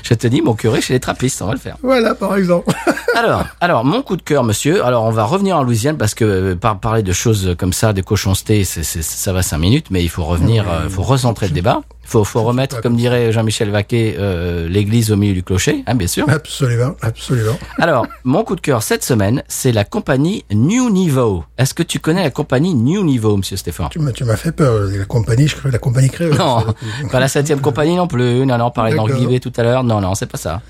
Je 0.09 0.13
te 0.13 0.27
dis 0.27 0.41
mon 0.41 0.53
curé 0.53 0.79
chez 0.81 0.93
les 0.93 0.99
trappistes, 0.99 1.41
on 1.41 1.47
va 1.47 1.53
le 1.53 1.59
faire. 1.59 1.75
voilà, 1.83 2.15
par 2.15 2.35
exemple. 2.37 2.73
Alors, 3.15 3.45
alors 3.59 3.83
mon 3.83 4.03
coup 4.03 4.15
de 4.15 4.21
cœur, 4.21 4.43
monsieur. 4.43 4.85
Alors, 4.85 5.03
on 5.05 5.09
va 5.09 5.23
revenir 5.23 5.57
en 5.57 5.63
Louisiane 5.63 5.97
parce 5.97 6.13
que 6.13 6.23
euh, 6.23 6.55
par, 6.55 6.79
parler 6.79 7.01
de 7.01 7.11
choses 7.13 7.55
comme 7.57 7.73
ça, 7.73 7.91
de 7.91 8.01
cochonceté, 8.01 8.63
c'est, 8.63 8.83
c'est- 8.83 9.01
ça 9.01 9.33
va 9.33 9.41
cinq 9.41 9.57
minutes, 9.57 9.87
mais 9.89 10.03
il 10.03 10.09
faut 10.09 10.23
revenir, 10.23 10.65
euh, 10.69 10.87
faut 10.87 11.01
recentrer 11.01 11.47
le 11.47 11.53
débat. 11.53 11.81
Faut, 12.09 12.23
faut 12.23 12.41
remettre, 12.41 12.79
comme 12.79 12.95
dirait 12.95 13.33
Jean-Michel 13.33 13.69
Vaquet, 13.69 14.15
euh, 14.17 14.69
l'église 14.69 15.11
au 15.11 15.17
milieu 15.17 15.33
du 15.33 15.43
clocher, 15.43 15.83
hein, 15.87 15.93
bien 15.93 16.07
sûr. 16.07 16.25
Absolument, 16.29 16.95
absolument. 17.01 17.57
Alors, 17.79 18.07
mon 18.23 18.45
coup 18.45 18.55
de 18.55 18.61
cœur 18.61 18.81
cette 18.81 19.03
semaine, 19.03 19.43
c'est 19.49 19.73
la 19.73 19.83
compagnie 19.83 20.45
New 20.53 20.89
Niveau. 20.89 21.43
Est-ce 21.57 21.73
que 21.73 21.83
tu 21.83 21.99
connais 21.99 22.23
la 22.23 22.29
compagnie 22.29 22.73
New 22.75 23.03
Niveau, 23.03 23.35
monsieur 23.35 23.57
Stéphane? 23.57 23.89
Tu 23.91 23.99
m'as, 23.99 24.13
tu 24.13 24.23
m'as 24.23 24.37
fait 24.37 24.53
peur. 24.53 24.85
La 24.89 25.03
compagnie, 25.03 25.49
je 25.49 25.57
crois, 25.57 25.69
la 25.69 25.79
compagnie 25.79 26.09
créole. 26.09 26.37
Non, 26.37 26.63
pas 27.11 27.19
la 27.19 27.27
septième 27.27 27.59
compagnie 27.59 27.97
non 27.97 28.07
plus. 28.07 28.45
Non, 28.45 28.57
non, 28.57 28.67
on 28.67 28.71
parlait 28.71 28.95
Guibet 28.95 29.41
tout 29.41 29.51
à 29.57 29.63
l'heure. 29.63 29.83
Non, 29.83 29.99
non, 29.99 30.15
c'est 30.15 30.31
pas 30.31 30.37
ça. 30.37 30.61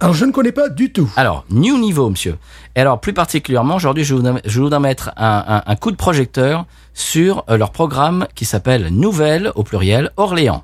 Alors, 0.00 0.14
je 0.14 0.24
ne 0.24 0.32
connais 0.32 0.52
pas 0.52 0.70
du 0.70 0.90
tout. 0.90 1.12
Alors, 1.16 1.44
New 1.50 1.76
Niveau, 1.76 2.08
monsieur. 2.08 2.38
Et 2.76 2.80
alors, 2.80 2.98
plus 2.98 3.12
particulièrement, 3.12 3.74
aujourd'hui, 3.76 4.04
je 4.04 4.14
voudrais, 4.14 4.40
je 4.46 4.60
voudrais 4.60 4.80
mettre 4.80 5.10
un, 5.18 5.44
un, 5.46 5.62
un 5.66 5.76
coup 5.76 5.90
de 5.90 5.96
projecteur 5.96 6.64
sur 6.94 7.44
euh, 7.50 7.58
leur 7.58 7.72
programme 7.72 8.26
qui 8.34 8.44
s'appelle 8.46 8.88
Nouvelle, 8.90 9.52
au 9.54 9.64
pluriel, 9.64 10.12
Orléans, 10.16 10.62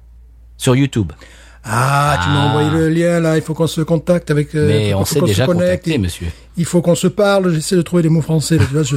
sur 0.57 0.75
YouTube. 0.77 1.13
Ah, 1.67 2.21
tu 2.23 2.29
m'as 2.29 2.43
Ah. 2.43 2.49
envoyé 2.51 2.71
le 2.71 2.89
lien, 2.91 3.21
là. 3.21 3.37
Il 3.37 3.43
faut 3.43 3.55
qu'on 3.55 3.67
se 3.67 3.81
contacte 3.81 4.31
avec... 4.31 4.55
euh, 4.55 4.69
Mais 4.69 4.93
on 4.93 5.07
s'est 5.07 5.21
déjà 5.23 5.47
connecte. 5.47 5.65
contacté, 5.67 5.97
monsieur. 5.97 6.27
Il 6.59 6.67
faut 6.67 6.83
qu'on 6.83 6.95
se 6.95 7.07
parle. 7.07 7.55
J'essaie 7.55 7.77
de 7.77 7.81
trouver 7.83 8.03
des 8.03 8.11
mots 8.11 8.21
français. 8.21 8.59
là, 8.75 8.83
je, 8.83 8.97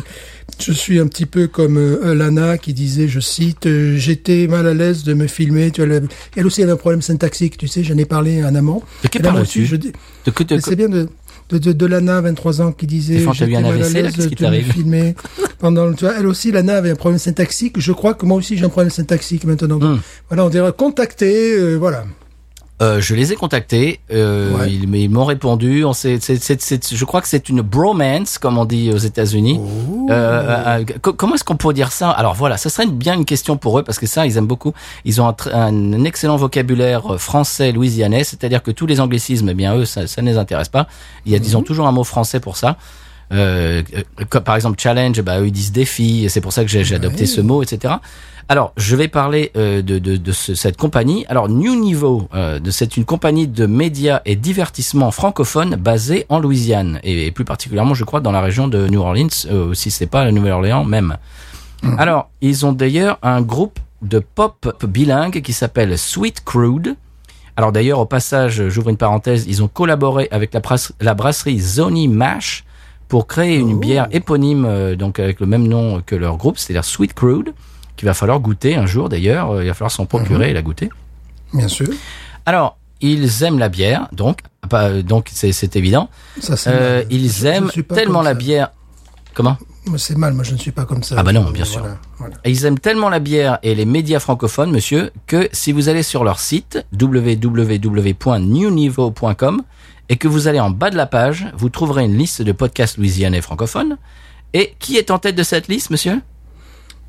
je 0.59 0.71
suis 0.73 0.99
un 0.99 1.07
petit 1.07 1.25
peu 1.25 1.47
comme 1.47 1.77
euh, 1.77 2.13
Lana 2.13 2.57
qui 2.57 2.73
disait, 2.73 3.07
je 3.07 3.21
cite, 3.21 3.67
euh, 3.67 3.95
j'étais 3.95 4.47
mal 4.47 4.67
à 4.67 4.73
l'aise 4.73 5.05
de 5.05 5.13
me 5.13 5.27
filmer. 5.27 5.71
Tu 5.71 5.79
vois, 5.79 5.87
le- 5.97 6.07
elle 6.35 6.45
aussi 6.45 6.61
avait 6.61 6.73
un 6.73 6.77
problème 6.77 7.01
syntaxique. 7.01 7.57
Tu 7.57 7.69
sais, 7.69 7.85
j'en 7.85 7.97
ai 7.97 8.03
parlé 8.05 8.43
en 8.43 8.53
amont. 8.53 8.83
De 9.13 9.21
moi 9.23 9.31
parles-tu 9.31 9.65
C'est 10.59 10.75
bien 10.75 10.89
de, 10.89 11.07
de, 11.49 11.57
de, 11.57 11.71
de 11.71 11.85
Lana, 11.85 12.21
23 12.21 12.61
ans, 12.61 12.71
qui 12.71 12.87
disait 12.87 13.25
j'étais 13.33 13.51
mal 13.51 13.65
à 13.65 13.89
l'aise 13.89 14.15
de 14.15 14.47
me 14.47 14.61
filmer 14.61 15.15
pendant 15.59 15.85
le, 15.85 15.95
tu 15.95 16.05
vois, 16.05 16.15
elle 16.19 16.27
aussi, 16.27 16.51
Lana 16.51 16.77
avait 16.77 16.91
un 16.91 16.95
problème 16.95 17.19
syntaxique. 17.19 17.79
Je 17.79 17.91
crois 17.91 18.13
que 18.13 18.25
moi 18.25 18.37
aussi 18.37 18.57
j'ai 18.57 18.65
un 18.65 18.69
problème 18.69 18.91
syntaxique 18.91 19.45
maintenant. 19.45 19.79
Hmm. 19.79 19.99
Voilà, 20.29 20.45
on 20.45 20.49
dirait 20.49 20.71
contacter, 20.73 21.53
euh, 21.57 21.75
voilà. 21.75 22.05
Euh, 22.79 23.01
je 23.01 23.15
les 23.15 23.33
ai 23.33 23.35
contactés, 23.35 23.99
euh, 24.13 24.55
Ouais. 24.55 24.71
ils, 24.71 25.09
m'ont 25.09 25.25
répondu. 25.25 25.83
On 25.83 25.93
c'est- 25.93 26.19
c'est- 26.21 26.61
c'est- 26.61 26.93
je 26.95 27.05
crois 27.05 27.21
que 27.21 27.27
c'est 27.27 27.49
une 27.49 27.61
bromance, 27.61 28.37
comme 28.37 28.59
on 28.59 28.65
dit 28.65 28.91
aux 28.93 28.97
États-Unis. 28.99 29.59
Euh, 30.09 30.13
euh, 30.13 30.79
euh, 30.81 30.85
co- 31.01 31.13
comment 31.13 31.33
est-ce 31.33 31.43
qu'on 31.43 31.55
pourrait 31.57 31.73
dire 31.73 31.91
ça? 31.91 32.11
Alors 32.11 32.35
voilà, 32.35 32.55
ça 32.57 32.69
serait 32.69 32.83
une- 32.83 32.91
bien 32.95 33.15
une 33.15 33.25
question 33.25 33.57
pour 33.57 33.79
eux 33.79 33.83
parce 33.83 33.97
que 33.97 34.05
ça, 34.05 34.27
ils 34.27 34.37
aiment 34.37 34.45
beaucoup. 34.45 34.73
Ils 35.05 35.19
ont 35.21 35.35
un, 35.51 36.03
excellent 36.05 36.37
vocabulaire 36.37 37.19
français 37.19 37.71
louisianais, 37.71 38.23
c'est-à-dire 38.23 38.61
que 38.61 38.69
tous 38.69 38.85
les 38.85 38.99
anglicismes, 38.99 39.49
eh 39.49 39.53
bien 39.55 39.75
eux, 39.75 39.85
ça, 39.85 40.05
ça 40.05 40.21
ne 40.21 40.29
les 40.29 40.37
intéresse 40.37 40.69
pas. 40.69 40.87
Il 41.25 41.31
y 41.31 41.35
a, 41.35 41.39
ils 41.39 41.57
ont 41.57 41.63
toujours 41.63 41.87
un 41.87 41.91
mot 41.91 42.03
français 42.03 42.39
pour 42.39 42.57
ça. 42.57 42.77
Comme 44.29 44.43
par 44.43 44.55
exemple 44.55 44.79
challenge, 44.79 45.21
bah 45.21 45.39
eux 45.41 45.47
ils 45.47 45.51
disent 45.51 45.71
défi, 45.71 46.25
et 46.25 46.29
c'est 46.29 46.41
pour 46.41 46.53
ça 46.53 46.63
que 46.63 46.69
j'ai 46.69 46.83
j'ai 46.83 46.95
adopté 46.95 47.25
ce 47.25 47.41
mot, 47.41 47.61
etc. 47.63 47.95
Alors, 48.49 48.71
je 48.77 48.95
vais 48.95 49.09
parler 49.09 49.51
euh, 49.57 49.81
de, 49.81 49.99
de, 49.99 50.15
de 50.15 50.31
ce- 50.31 50.55
cette 50.55 50.77
compagnie. 50.77 51.25
Alors, 51.27 51.49
New 51.49 51.75
Niveau, 51.75 52.29
euh, 52.33 52.59
c'est 52.69 52.95
une 52.95 53.03
compagnie 53.03 53.45
de 53.47 53.65
médias 53.65 54.21
et 54.25 54.37
divertissement 54.37 55.11
francophone 55.11 55.75
basée 55.75 56.25
en 56.29 56.39
Louisiane 56.39 56.99
et, 57.03 57.25
et 57.27 57.31
plus 57.31 57.43
particulièrement, 57.43 57.93
je 57.93 58.05
crois, 58.05 58.21
dans 58.21 58.31
la 58.31 58.39
région 58.39 58.69
de 58.69 58.87
New 58.87 59.01
Orleans, 59.01 59.27
euh, 59.51 59.73
si 59.73 59.91
c'est 59.91 60.05
pas 60.07 60.23
la 60.23 60.31
Nouvelle-Orléans 60.31 60.85
même. 60.85 61.17
Alors, 61.97 62.29
ils 62.41 62.65
ont 62.65 62.71
d'ailleurs 62.71 63.19
un 63.21 63.41
groupe 63.41 63.79
de 64.01 64.19
pop 64.19 64.73
bilingue 64.87 65.41
qui 65.41 65.51
s'appelle 65.53 65.97
Sweet 65.97 66.43
Crude. 66.45 66.95
Alors 67.55 67.71
d'ailleurs, 67.71 67.99
au 67.99 68.05
passage, 68.05 68.67
j'ouvre 68.69 68.89
une 68.89 68.97
parenthèse, 68.97 69.45
ils 69.47 69.61
ont 69.61 69.67
collaboré 69.67 70.27
avec 70.31 70.53
la, 70.53 70.59
brasse- 70.59 70.93
la 71.01 71.13
brasserie 71.15 71.59
Zony 71.59 72.07
Mash 72.07 72.63
pour 73.09 73.27
créer 73.27 73.57
une 73.57 73.77
bière 73.79 74.07
éponyme, 74.11 74.65
euh, 74.65 74.95
donc 74.95 75.19
avec 75.19 75.39
le 75.39 75.45
même 75.47 75.67
nom 75.67 76.01
que 76.05 76.15
leur 76.15 76.37
groupe, 76.37 76.57
c'est-à-dire 76.57 76.85
Sweet 76.85 77.13
Crude, 77.13 77.53
qu'il 77.97 78.07
va 78.07 78.13
falloir 78.13 78.39
goûter 78.39 78.75
un 78.75 78.85
jour 78.85 79.09
d'ailleurs, 79.09 79.51
euh, 79.51 79.63
il 79.63 79.67
va 79.67 79.73
falloir 79.73 79.91
s'en 79.91 80.05
procurer 80.05 80.51
et 80.51 80.53
la 80.53 80.61
goûter. 80.61 80.89
Bien 81.53 81.67
sûr. 81.67 81.87
Alors, 82.45 82.77
ils 83.01 83.43
aiment 83.43 83.59
la 83.59 83.67
bière, 83.69 84.07
donc, 84.13 84.39
euh, 84.73 85.01
donc 85.01 85.27
c'est, 85.31 85.75
évident. 85.75 86.09
Ça, 86.39 86.55
Euh, 86.71 87.03
ils 87.09 87.29
je 87.31 87.45
aiment 87.45 87.69
tellement 87.93 88.21
la 88.21 88.31
ça. 88.31 88.35
bière. 88.35 88.69
Comment? 89.33 89.57
C'est 89.97 90.17
mal, 90.17 90.33
moi 90.33 90.43
je 90.43 90.51
ne 90.53 90.57
suis 90.57 90.71
pas 90.71 90.83
comme 90.85 91.03
ça. 91.03 91.15
Ah 91.17 91.23
bah 91.23 91.31
non, 91.31 91.49
bien 91.51 91.63
sûr. 91.63 91.79
voilà, 91.79 91.97
voilà. 92.17 92.35
Et 92.43 92.49
Ils 92.51 92.65
aiment 92.65 92.79
tellement 92.79 93.07
la 93.09 93.19
bière 93.19 93.59
et 93.63 93.73
les 93.75 93.85
médias 93.85 94.19
francophones, 94.19 94.71
monsieur, 94.71 95.11
que 95.27 95.47
si 95.53 95.71
vous 95.71 95.87
allez 95.89 96.03
sur 96.03 96.23
leur 96.25 96.39
site 96.39 96.85
www.newniveau.com 96.99 99.61
et 100.09 100.17
que 100.17 100.27
vous 100.27 100.47
allez 100.47 100.59
en 100.59 100.69
bas 100.71 100.89
de 100.89 100.97
la 100.97 101.05
page, 101.05 101.47
vous 101.55 101.69
trouverez 101.69 102.03
une 102.05 102.17
liste 102.17 102.41
de 102.41 102.51
podcasts 102.51 102.97
louisianais 102.97 103.41
francophones. 103.41 103.97
Et 104.53 104.73
qui 104.79 104.97
est 104.97 105.11
en 105.11 105.19
tête 105.19 105.35
de 105.35 105.43
cette 105.43 105.67
liste, 105.67 105.89
monsieur? 105.89 106.21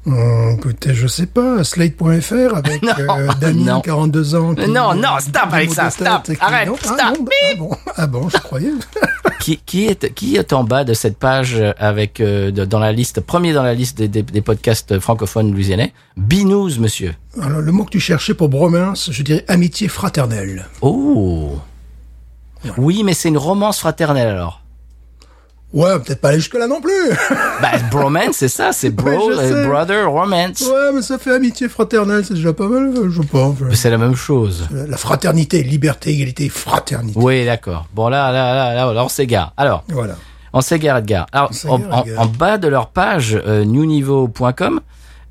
Hum, 0.06 0.54
écoutez, 0.56 0.94
je 0.94 1.06
sais 1.06 1.26
pas, 1.26 1.62
slate.fr 1.64 2.54
avec 2.56 2.82
Non, 2.82 2.92
euh, 2.98 3.28
Dany, 3.40 3.64
non. 3.64 3.80
42 3.80 4.34
ans. 4.36 4.54
qui- 4.54 4.68
Non, 4.70 4.94
non, 4.94 5.18
stop 5.20 5.48
avec 5.52 5.70
ça, 5.72 5.84
tête 5.90 5.92
stop, 5.92 6.36
arrête, 6.40 6.68
non, 6.68 6.76
stop, 6.76 6.96
Ah, 6.98 7.12
non, 7.12 7.24
ah 7.26 7.54
bon, 7.58 7.70
ah 7.96 8.06
bon, 8.06 8.28
je 8.30 8.36
croyais. 8.38 8.70
qui, 9.40 9.58
qui, 9.66 9.86
est, 9.86 10.14
qui 10.14 10.36
est 10.36 10.52
en 10.54 10.64
bas 10.64 10.84
de 10.84 10.94
cette 10.94 11.18
page 11.18 11.62
avec 11.78 12.20
euh, 12.20 12.50
dans 12.50 12.78
la 12.78 12.92
liste, 12.92 13.20
premier 13.20 13.52
dans 13.52 13.62
la 13.62 13.74
liste 13.74 13.98
des, 13.98 14.08
des- 14.08 14.22
des 14.22 14.40
podcasts 14.40 14.98
francophones 14.98 15.52
louisianais? 15.52 15.92
Binous, 16.16 16.78
monsieur. 16.78 17.14
Alors, 17.42 17.60
le 17.60 17.72
mot 17.72 17.84
que 17.84 17.90
tu 17.90 18.00
cherchais 18.00 18.34
pour 18.34 18.48
bromance, 18.48 19.10
je 19.12 19.22
dirais 19.22 19.44
amitié 19.48 19.88
fraternelle. 19.88 20.66
Oh 20.80 21.58
Oui, 22.78 23.02
mais 23.04 23.14
c'est 23.14 23.28
une 23.28 23.38
romance 23.38 23.78
fraternelle 23.80 24.28
alors. 24.28 24.62
Ouais, 25.72 25.98
peut-être 25.98 26.20
pas 26.20 26.28
aller 26.30 26.38
jusque-là 26.38 26.66
non 26.66 26.80
plus. 26.80 26.90
Bah, 27.60 27.72
bromance, 27.90 28.36
c'est 28.36 28.48
ça, 28.48 28.72
c'est 28.72 28.88
bro, 28.94 29.08
Ouais, 29.28 29.34
euh, 29.38 29.66
brother, 29.68 30.10
romance. 30.10 30.62
ouais, 30.62 30.92
mais 30.94 31.02
ça 31.02 31.18
fait 31.18 31.34
amitié 31.34 31.68
fraternelle, 31.68 32.24
c'est 32.24 32.34
déjà 32.34 32.52
pas 32.52 32.68
mal, 32.68 32.92
je 33.10 33.20
pense. 33.22 33.56
C'est 33.74 33.90
la 33.90 33.98
même 33.98 34.14
chose. 34.14 34.66
La 34.70 34.96
fraternité, 34.96 35.62
liberté, 35.62 36.10
égalité, 36.10 36.48
fraternité. 36.48 37.18
Oui, 37.20 37.44
d'accord. 37.44 37.86
Bon, 37.94 38.08
là, 38.08 38.30
là, 38.32 38.54
là, 38.54 38.74
là, 38.74 38.92
là, 38.94 39.04
on 39.04 39.08
s'égare. 39.08 39.52
Alors, 39.56 39.84
Voilà. 39.88 40.14
on 40.52 40.60
s'égare, 40.60 40.98
Edgar. 40.98 41.26
Alors, 41.32 41.50
en 41.66 42.26
bas 42.26 42.56
de 42.58 42.68
leur 42.68 42.88
page 42.90 43.38
euh, 43.46 43.64
newniveau.com, 43.64 44.80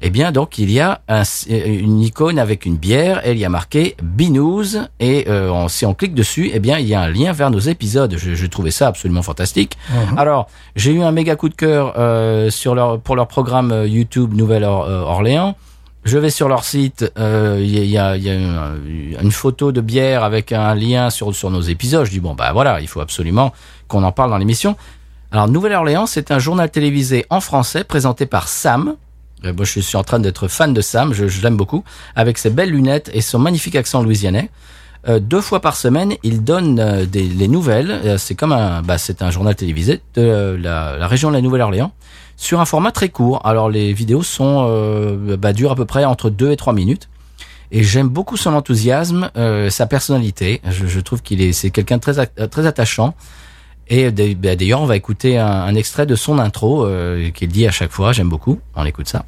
eh 0.01 0.09
bien, 0.11 0.31
donc, 0.31 0.57
il 0.59 0.69
y 0.71 0.79
a 0.79 1.01
un- 1.07 1.23
une 1.49 2.01
icône 2.01 2.37
avec 2.39 2.65
une 2.65 2.77
bière 2.77 3.25
et 3.25 3.31
il 3.31 3.37
y 3.39 3.45
a 3.45 3.49
marqué 3.49 3.95
Binous. 4.03 4.77
Et 4.99 5.25
euh, 5.27 5.49
on- 5.51 5.67
si 5.67 5.85
on 5.85 5.93
clique 5.93 6.13
dessus, 6.13 6.51
eh 6.53 6.59
bien, 6.59 6.77
il 6.77 6.85
y 6.87 6.93
a 6.93 7.01
un 7.01 7.09
lien 7.09 7.31
vers 7.31 7.49
nos 7.49 7.59
épisodes. 7.59 8.13
Je, 8.17 8.35
je 8.35 8.45
trouvais 8.45 8.71
ça 8.71 8.87
absolument 8.87 9.23
fantastique. 9.23 9.77
Alors, 10.15 10.47
j'ai 10.75 10.91
eu 10.91 11.01
un 11.01 11.11
méga 11.11 11.35
coup 11.35 11.49
de 11.49 11.55
cœur 11.55 11.93
euh, 11.97 12.49
sur 12.51 12.75
leur, 12.75 12.99
pour 12.99 13.15
leur 13.15 13.27
programme 13.27 13.71
euh, 13.71 13.87
YouTube 13.87 14.33
Nouvelle-Orléans. 14.35 15.55
Je 16.03 16.17
vais 16.17 16.29
sur 16.29 16.47
leur 16.47 16.63
site, 16.63 17.11
euh, 17.17 17.57
il 17.59 17.67
y 17.77 17.85
y 17.87 17.97
a- 17.97 18.15
il 18.15 18.23
y 18.23 18.29
a 18.29 18.33
une, 18.35 19.17
une 19.21 19.31
photo 19.31 19.73
de 19.73 19.81
bière 19.81 20.23
avec 20.23 20.53
un 20.53 20.73
lien 20.73 21.09
sur, 21.09 21.35
sur 21.35 21.49
nos 21.49 21.59
épisodes. 21.59 22.05
Je 22.05 22.11
dis 22.11 22.21
bon 22.21 22.33
bah 22.33 22.51
voilà, 22.53 22.79
il 22.79 22.87
faut 22.87 23.01
absolument 23.01 23.51
qu'on 23.89 24.03
en 24.03 24.13
parle 24.13 24.29
dans 24.29 24.37
l'émission. 24.37 24.77
Alors 25.33 25.49
Nouvelle-Orléans, 25.49 26.05
c'est 26.05 26.31
un 26.31 26.39
journal 26.39 26.69
télévisé 26.69 27.25
en 27.29 27.41
français 27.41 27.83
présenté 27.83 28.25
par 28.25 28.47
Sam. 28.47 28.95
Euh, 29.45 29.53
moi, 29.53 29.65
je 29.65 29.79
suis 29.79 29.97
en 29.97 30.03
train 30.03 30.19
d'être 30.19 30.47
fan 30.47 30.73
de 30.73 30.81
Sam, 30.81 31.13
je, 31.13 31.27
je 31.27 31.41
l'aime 31.41 31.57
beaucoup, 31.57 31.83
avec 32.15 32.37
ses 32.37 32.49
belles 32.49 32.71
lunettes 32.71 33.09
et 33.13 33.21
son 33.21 33.39
magnifique 33.39 33.75
accent 33.75 34.01
louisianais. 34.01 34.49
Euh, 35.07 35.19
deux 35.19 35.41
fois 35.41 35.61
par 35.61 35.75
semaine, 35.75 36.15
il 36.23 36.43
donne 36.43 36.79
euh, 36.79 37.05
des, 37.05 37.23
les 37.23 37.47
nouvelles. 37.47 37.91
Euh, 37.91 38.17
c'est 38.17 38.35
comme 38.35 38.51
un, 38.51 38.81
bah, 38.81 38.97
c'est 38.97 39.21
un 39.21 39.31
journal 39.31 39.55
télévisé 39.55 40.01
de 40.15 40.57
la, 40.61 40.97
la 40.97 41.07
région 41.07 41.29
de 41.29 41.35
la 41.35 41.41
Nouvelle-Orléans 41.41 41.93
sur 42.35 42.59
un 42.59 42.65
format 42.65 42.91
très 42.91 43.09
court. 43.09 43.41
Alors 43.45 43.69
les 43.69 43.93
vidéos 43.93 44.21
sont 44.21 44.67
bah, 45.39 45.53
durent 45.53 45.71
à 45.71 45.75
peu 45.75 45.85
près 45.85 46.05
entre 46.05 46.29
2 46.29 46.51
et 46.51 46.57
3 46.57 46.73
minutes. 46.73 47.09
Et 47.71 47.83
j'aime 47.83 48.07
beaucoup 48.07 48.37
son 48.37 48.53
enthousiasme, 48.53 49.31
sa 49.69 49.87
personnalité. 49.87 50.61
Je, 50.69 50.85
je 50.85 50.99
trouve 50.99 51.23
qu'il 51.23 51.41
est, 51.41 51.51
c'est 51.51 51.71
quelqu'un 51.71 51.97
de 51.97 52.01
très, 52.01 52.27
très 52.27 52.67
attachant. 52.67 53.15
Et 53.89 54.11
d- 54.11 54.35
bah, 54.35 54.55
d'ailleurs, 54.55 54.81
on 54.81 54.85
va 54.85 54.95
écouter 54.97 55.37
un, 55.37 55.47
un 55.47 55.75
extrait 55.75 56.05
de 56.05 56.15
son 56.15 56.39
intro 56.39 56.85
euh, 56.85 57.29
qu'il 57.31 57.49
dit 57.49 57.67
à 57.67 57.71
chaque 57.71 57.91
fois. 57.91 58.11
J'aime 58.11 58.29
beaucoup. 58.29 58.59
On 58.75 58.85
écoute 58.85 59.07
ça. 59.07 59.25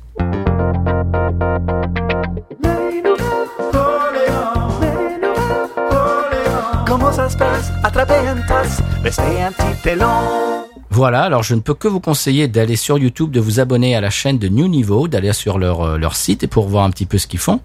Comment 6.86 7.12
ça 7.12 7.30
se 7.30 7.38
passe? 7.38 7.72
Attraper 7.84 8.14
une 8.28 8.44
tasse, 8.46 8.82
rester 9.04 9.42
un 9.42 9.52
petit 9.52 9.76
peu 9.84 9.96
long. 9.96 10.66
Voilà, 10.90 11.22
alors 11.24 11.44
je 11.44 11.54
ne 11.54 11.60
peux 11.62 11.76
que 11.76 11.88
vous 11.88 12.00
conseiller 12.00 12.48
d'aller 12.48 12.76
sur 12.76 12.98
YouTube, 12.98 13.32
de 13.32 13.40
vous 13.40 13.60
abonner 13.60 13.96
à 13.96 14.02
la 14.02 14.10
chaîne 14.10 14.40
de 14.40 14.48
New 14.48 14.68
Niveau, 14.68 15.08
d'aller 15.08 15.34
sur 15.34 15.60
leur, 15.60 15.82
euh, 15.82 15.98
leur 15.98 16.16
site 16.16 16.44
et 16.44 16.48
pour 16.48 16.68
voir 16.68 16.84
un 16.84 16.90
petit 16.90 17.06
peu 17.06 17.18
ce 17.18 17.28
qu'ils 17.28 17.40
font. 17.40 17.60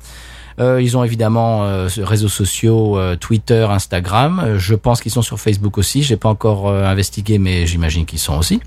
Euh, 0.60 0.80
ils 0.80 0.96
ont 0.96 1.04
évidemment 1.04 1.64
euh, 1.64 1.88
réseaux 1.98 2.28
sociaux, 2.28 2.96
euh, 2.98 3.16
Twitter, 3.16 3.66
Instagram. 3.68 4.54
Je 4.56 4.74
pense 4.74 5.00
qu'ils 5.00 5.10
sont 5.12 5.22
sur 5.22 5.40
Facebook 5.40 5.78
aussi. 5.78 6.02
J'ai 6.02 6.16
pas 6.16 6.28
encore 6.28 6.68
euh, 6.68 6.84
investigué, 6.84 7.38
mais 7.38 7.66
j'imagine 7.66 8.06
qu'ils 8.06 8.18
sont 8.20 8.38
aussi. 8.38 8.60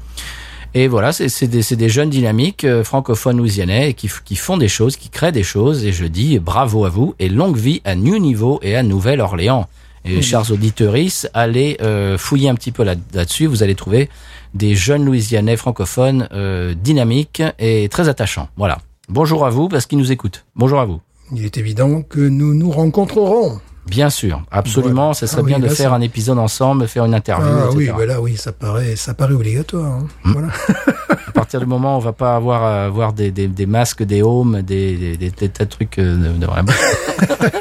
Et 0.74 0.88
voilà, 0.90 1.14
c'est 1.14 1.48
des, 1.48 1.64
des 1.76 1.90
jeunes 1.90 2.10
dynamiques 2.10 2.66
euh, 2.66 2.84
francophones 2.84 3.38
louisianais 3.38 3.94
qui, 3.94 4.10
qui 4.26 4.36
font 4.36 4.58
des 4.58 4.68
choses, 4.68 4.98
qui 4.98 5.10
créent 5.10 5.32
des 5.32 5.44
choses. 5.44 5.86
Et 5.86 5.94
je 5.94 6.06
dis 6.06 6.40
bravo 6.40 6.84
à 6.86 6.90
vous 6.90 7.16
et 7.20 7.30
longue 7.30 7.56
vie 7.58 7.82
à 7.86 7.96
New 7.96 8.20
Niveau 8.20 8.60
et 8.62 8.76
à 8.76 8.84
Nouvelle-Orléans. 8.84 9.68
Et 10.06 10.22
chers 10.22 10.52
auditeurs, 10.52 10.94
allez 11.34 11.78
euh, 11.82 12.18
fouiller 12.18 12.48
un 12.48 12.56
petit 12.56 12.72
peu 12.72 12.84
là- 12.84 12.96
là-dessus. 13.14 13.46
vous 13.46 13.62
allez 13.64 13.76
trouver 13.76 14.10
des 14.54 14.74
jeunes 14.76 15.04
Louisianais 15.04 15.58
francophones 15.58 16.30
euh, 16.32 16.74
dynamiques 16.76 17.42
et 17.60 17.90
très 17.90 18.08
attachants. 18.08 18.48
Voilà. 18.56 18.78
Bonjour 19.10 19.46
à 19.46 19.50
vous 19.50 19.68
parce 19.68 19.86
qu'ils 19.86 19.98
nous 19.98 20.12
écoutent. 20.12 20.46
Bonjour 20.56 20.80
à 20.80 20.86
vous. 20.86 21.02
Il 21.34 21.46
est 21.46 21.58
évident 21.58 22.02
que 22.02 22.20
nous 22.20 22.54
nous 22.54 22.72
rencontrerons. 22.72 23.60
Bien 23.86 24.10
sûr, 24.10 24.44
absolument. 24.52 24.94
Voilà. 25.12 25.14
Ce 25.14 25.28
serait 25.28 25.42
Ah 25.42 25.46
oui, 25.46 25.52
bien 25.52 25.60
de 25.60 25.68
là, 25.68 25.74
faire 25.74 25.94
un 25.94 26.02
épisode 26.02 26.40
ensemble, 26.40 26.88
faire 26.90 27.06
une 27.06 27.14
interview, 27.16 27.48
Ah 27.50 27.66
etc. 27.68 27.76
oui, 27.78 27.88
voilà, 27.94 28.22
oui, 28.22 28.36
ça 28.36 28.52
paraît, 28.52 28.96
ça 28.98 29.14
paraît 29.14 29.34
obligatoire. 29.34 29.86
hein. 29.86 30.08
Hmm. 30.26 30.32
Voilà. 30.34 30.48
À 31.28 31.32
partir 31.40 31.60
du 31.60 31.66
moment 31.68 31.94
où 31.94 31.98
on 31.98 32.02
va 32.02 32.14
pas 32.14 32.36
avoir 32.36 32.64
avoir 32.64 33.14
des, 33.14 33.32
des, 33.32 33.48
des 33.48 33.66
masques, 33.68 34.04
des 34.04 34.24
homes, 34.24 34.62
des, 34.64 34.98
des, 34.98 35.18
des, 35.18 35.30
des 35.30 35.50
tas 35.50 35.66
de 35.66 35.70
trucs 35.70 36.00
euh, 36.00 36.16
de, 36.34 36.38
de 36.40 36.46
vraiment. 36.46 36.72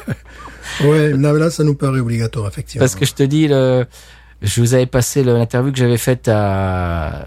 Ouais, 0.84 1.12
là, 1.12 1.32
là, 1.32 1.50
ça 1.50 1.64
nous 1.64 1.74
paraît 1.74 2.00
obligatoire, 2.00 2.48
effectivement. 2.48 2.82
Parce 2.82 2.94
que 2.94 3.06
je 3.06 3.14
te 3.14 3.22
dis, 3.22 3.48
le, 3.48 3.86
je 4.42 4.60
vous 4.60 4.74
avais 4.74 4.84
passé 4.86 5.24
l'interview 5.24 5.72
que 5.72 5.78
j'avais 5.78 5.96
faite 5.96 6.28
à, 6.28 7.26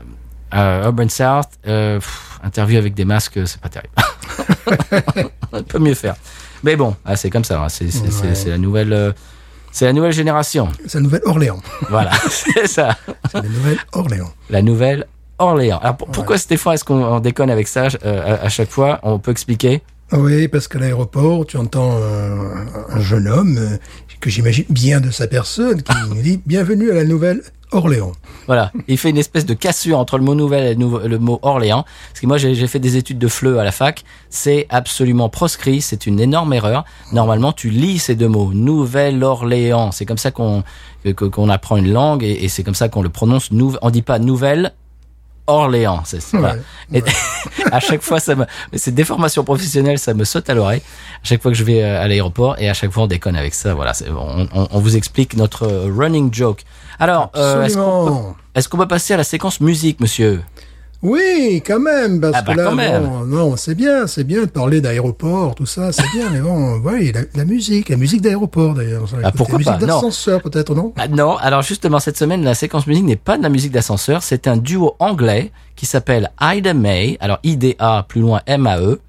à 0.52 0.84
Urban 0.86 1.10
South. 1.10 1.48
Euh, 1.68 1.96
pff, 1.96 2.29
interview 2.44 2.78
avec 2.78 2.94
des 2.94 3.06
masques, 3.06 3.40
c'est 3.46 3.60
pas 3.62 3.70
terrible. 3.70 3.94
on 5.52 5.64
peut 5.64 5.80
mieux 5.80 5.94
faire. 5.94 6.16
Mais 6.64 6.76
bon, 6.76 6.96
ah, 7.06 7.16
c'est 7.16 7.30
comme 7.30 7.44
ça. 7.44 7.62
hein. 7.62 7.70
C'est 7.70 7.86
Ouais. 7.86 8.50
la 8.52 8.58
nouvelle. 8.58 8.94
euh, 8.94 9.12
c'est 9.72 9.86
la 9.86 9.94
nouvelle 9.94 10.12
génération. 10.14 10.68
C'est 10.88 10.96
la 10.98 11.02
nouvelle 11.04 11.22
Orléans. 11.26 11.62
Voilà, 11.90 12.12
c'est 12.30 12.68
ça. 12.68 12.98
C'est 13.32 13.38
la 13.42 13.50
nouvelle 13.50 13.78
Orléans. 13.94 14.32
La 14.50 14.62
nouvelle 14.62 15.06
Orléans. 15.38 15.78
Alors 15.80 15.98
pour- 15.98 16.08
pourquoi 16.10 16.38
Stéphane 16.38 16.74
est-ce 16.74 16.84
qu'on 16.84 17.04
on 17.04 17.20
déconne 17.20 17.50
avec 17.50 17.68
ça 17.68 17.88
euh, 18.04 18.38
à, 18.42 18.46
à 18.46 18.50
chaque 18.50 18.70
fois 18.72 19.00
On 19.04 19.20
peut 19.20 19.32
expliquer 19.32 19.82
Oui, 20.12 20.48
parce 20.48 20.68
qu'à 20.68 20.80
l'aéroport, 20.80 21.46
tu 21.46 21.58
entends 21.58 21.92
un, 21.92 22.66
un 22.90 23.00
jeune 23.00 23.28
homme 23.28 23.58
euh, 23.60 23.78
que 24.20 24.30
j'imagine 24.30 24.66
bien 24.70 25.02
de 25.02 25.12
sa 25.12 25.28
personne 25.28 25.84
qui 25.84 25.94
nous 26.10 26.22
dit 26.22 26.42
Bienvenue 26.48 26.90
à 26.90 26.96
la 26.96 27.04
nouvelle 27.04 27.42
Orléans. 27.72 28.14
Voilà, 28.48 28.72
il 28.88 28.98
fait 28.98 29.12
une 29.12 29.18
espèce 29.18 29.46
de 29.46 29.54
cassure 29.54 30.00
entre 30.00 30.18
le 30.18 30.24
mot 30.24 30.34
nouvelle 30.34 30.66
et 30.66 30.76
le, 30.76 31.20
mot 31.20 31.38
Orléans. 31.44 31.86
Parce 32.10 32.22
que 32.22 32.26
moi, 32.26 32.38
j'ai 32.38 32.66
fait 32.66 32.80
des 32.80 32.98
études 32.98 33.20
de 33.20 33.28
FLE 33.28 33.60
à 33.60 33.64
la 33.64 33.72
fac. 33.72 34.04
C'est 34.32 34.66
absolument 34.70 35.30
proscrit, 35.30 35.82
c'est 35.82 36.08
une 36.08 36.20
énorme 36.20 36.54
erreur. 36.54 36.86
Normalement, 37.14 37.54
tu 37.54 37.70
lis 37.70 38.00
ces 38.00 38.16
deux 38.16 38.28
mots, 38.28 38.52
Nouvelle-Orléans. 38.52 39.92
C'est 39.92 40.06
comme 40.06 40.18
ça 40.18 40.32
qu'on 40.32 40.64
apprend 41.50 41.78
une 41.78 41.94
langue 41.94 42.24
et, 42.24 42.44
et 42.44 42.48
c'est 42.50 42.64
comme 42.64 42.74
ça 42.74 42.90
qu'on 42.90 43.04
le 43.04 43.10
prononce. 43.10 43.52
On 43.84 43.90
dit 43.92 44.02
pas 44.02 44.18
Nouvelle. 44.18 44.74
Orléans, 45.50 46.02
c'est 46.06 46.24
voilà. 46.32 46.56
Et 46.94 47.04
à 47.72 47.80
chaque 47.80 48.02
fois, 48.02 48.20
ça 48.20 48.36
me, 48.36 48.46
c'est 48.74 48.94
des 48.94 49.04
formations 49.04 49.44
professionnelles, 49.44 50.00
ça 50.00 50.14
me 50.14 50.24
saute 50.24 50.50
à 50.50 50.54
l'oreille. 50.54 50.82
À 51.24 51.28
chaque 51.28 51.42
fois 51.42 51.52
que 51.52 51.58
je 51.58 51.64
vais 51.64 51.84
euh, 51.84 52.02
à 52.02 52.08
l'aéroport 52.08 52.56
et 52.60 52.70
à 52.70 52.74
chaque 52.74 52.92
fois 52.92 53.04
on 53.04 53.08
déconne 53.08 53.36
avec 53.36 53.54
ça. 53.54 53.74
Voilà, 53.74 53.94
c'est- 53.94 54.10
on, 54.10 54.48
on- 54.54 54.68
on 54.72 54.80
vous 54.80 54.96
explique 54.96 55.36
notre 55.36 55.64
euh, 55.64 55.92
running 55.96 56.34
joke. 56.34 56.64
Alors, 57.00 57.32
euh, 57.36 57.64
est-ce 57.64 57.76
qu'on 57.76 57.82
peut, 57.82 57.88
Absolument. 58.12 58.36
est-ce 58.56 58.70
qu'on 58.70 58.78
peut 58.78 58.88
passer 58.88 59.14
à 59.14 59.18
la 59.18 59.24
séquence 59.24 59.60
musique, 59.62 60.00
monsieur? 60.00 60.42
Oui, 61.02 61.64
quand 61.66 61.80
même, 61.80 62.20
parce 62.20 62.34
Ah 62.38 62.42
bah, 62.42 62.54
que 62.56 62.60
là, 62.60 62.72
même. 62.76 63.04
bon, 63.04 63.20
non, 63.26 63.56
c'est 63.56 63.74
bien, 63.76 64.06
c'est 64.06 64.26
bien 64.26 64.42
de 64.42 64.48
parler 64.50 64.82
d'aéroport, 64.82 65.56
tout 65.56 65.66
ça, 65.66 65.94
c'est 65.94 66.04
bien, 66.14 66.30
mais 66.30 66.42
bon, 66.42 66.82
oui, 66.84 67.14
la, 67.14 67.22
la 67.36 67.46
musique, 67.46 67.88
la 67.88 67.96
musique 67.96 68.22
d'aéroport 68.22 68.74
d'ailleurs. 68.74 69.06
Ah, 69.24 69.32
pourquoi 69.32 69.60
musique 69.60 69.72
pas, 69.74 69.80
non. 69.80 69.88
d'ascenseur 69.88 70.42
peut-être, 70.42 70.76
non? 70.76 70.94
Ah, 70.98 71.08
Non, 71.08 71.38
alors 71.38 71.62
justement, 71.62 72.00
cette 72.00 72.18
semaine, 72.18 72.44
la 72.44 72.54
séquence 72.54 72.86
musique 72.86 73.06
n'est 73.06 73.16
pas 73.16 73.38
de 73.38 73.44
la 73.44 73.50
musique 73.50 73.72
d'ascenseur, 73.72 74.24
c'est 74.24 74.46
un 74.48 74.58
duo 74.58 74.96
anglais 75.00 75.54
qui 75.78 75.86
s'appelle 75.86 76.32
Ida 76.42 76.74
May, 76.74 77.18
alors 77.22 77.40
IDA 77.44 78.06
plus 78.10 78.20
loin 78.20 78.42
M-A-E, 78.46 79.00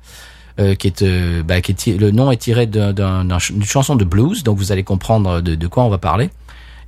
euh, 0.61 0.75
qui 0.77 0.87
est, 0.87 1.03
euh, 1.03 1.43
bah, 1.43 1.61
qui 1.61 1.73
est 1.73 1.99
le 1.99 2.13
nom 2.13 2.31
est 2.31 2.37
tiré 2.37 2.67
d'une 2.67 3.65
chanson 3.65 3.97
de 3.97 4.05
blues, 4.05 4.45
donc 4.45 4.59
vous 4.59 4.71
allez 4.71 4.85
comprendre 4.85 5.41
de, 5.41 5.57
de 5.57 5.67
quoi 5.67 5.83
on 5.83 5.89
va 5.89 5.99
parler 5.99 6.31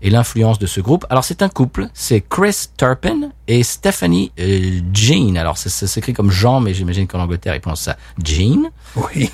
et 0.02 0.10
l'influence 0.10 0.58
de 0.58 0.66
ce 0.66 0.80
groupe. 0.80 1.06
Alors 1.08 1.24
c'est 1.24 1.42
un 1.42 1.48
couple, 1.48 1.88
c'est 1.94 2.20
Chris 2.20 2.68
Turpin 2.76 3.30
et 3.48 3.62
Stephanie 3.62 4.32
euh, 4.38 4.80
Jean. 4.92 5.36
Alors 5.36 5.56
ça, 5.56 5.70
ça 5.70 5.86
s'écrit 5.86 6.12
comme 6.12 6.30
Jean, 6.30 6.60
mais 6.60 6.74
j'imagine 6.74 7.06
qu'en 7.06 7.20
Angleterre 7.20 7.54
ils 7.54 7.60
prononcent 7.60 7.84
ça 7.84 7.96
Jean. 8.22 8.70
Oui. 8.96 9.30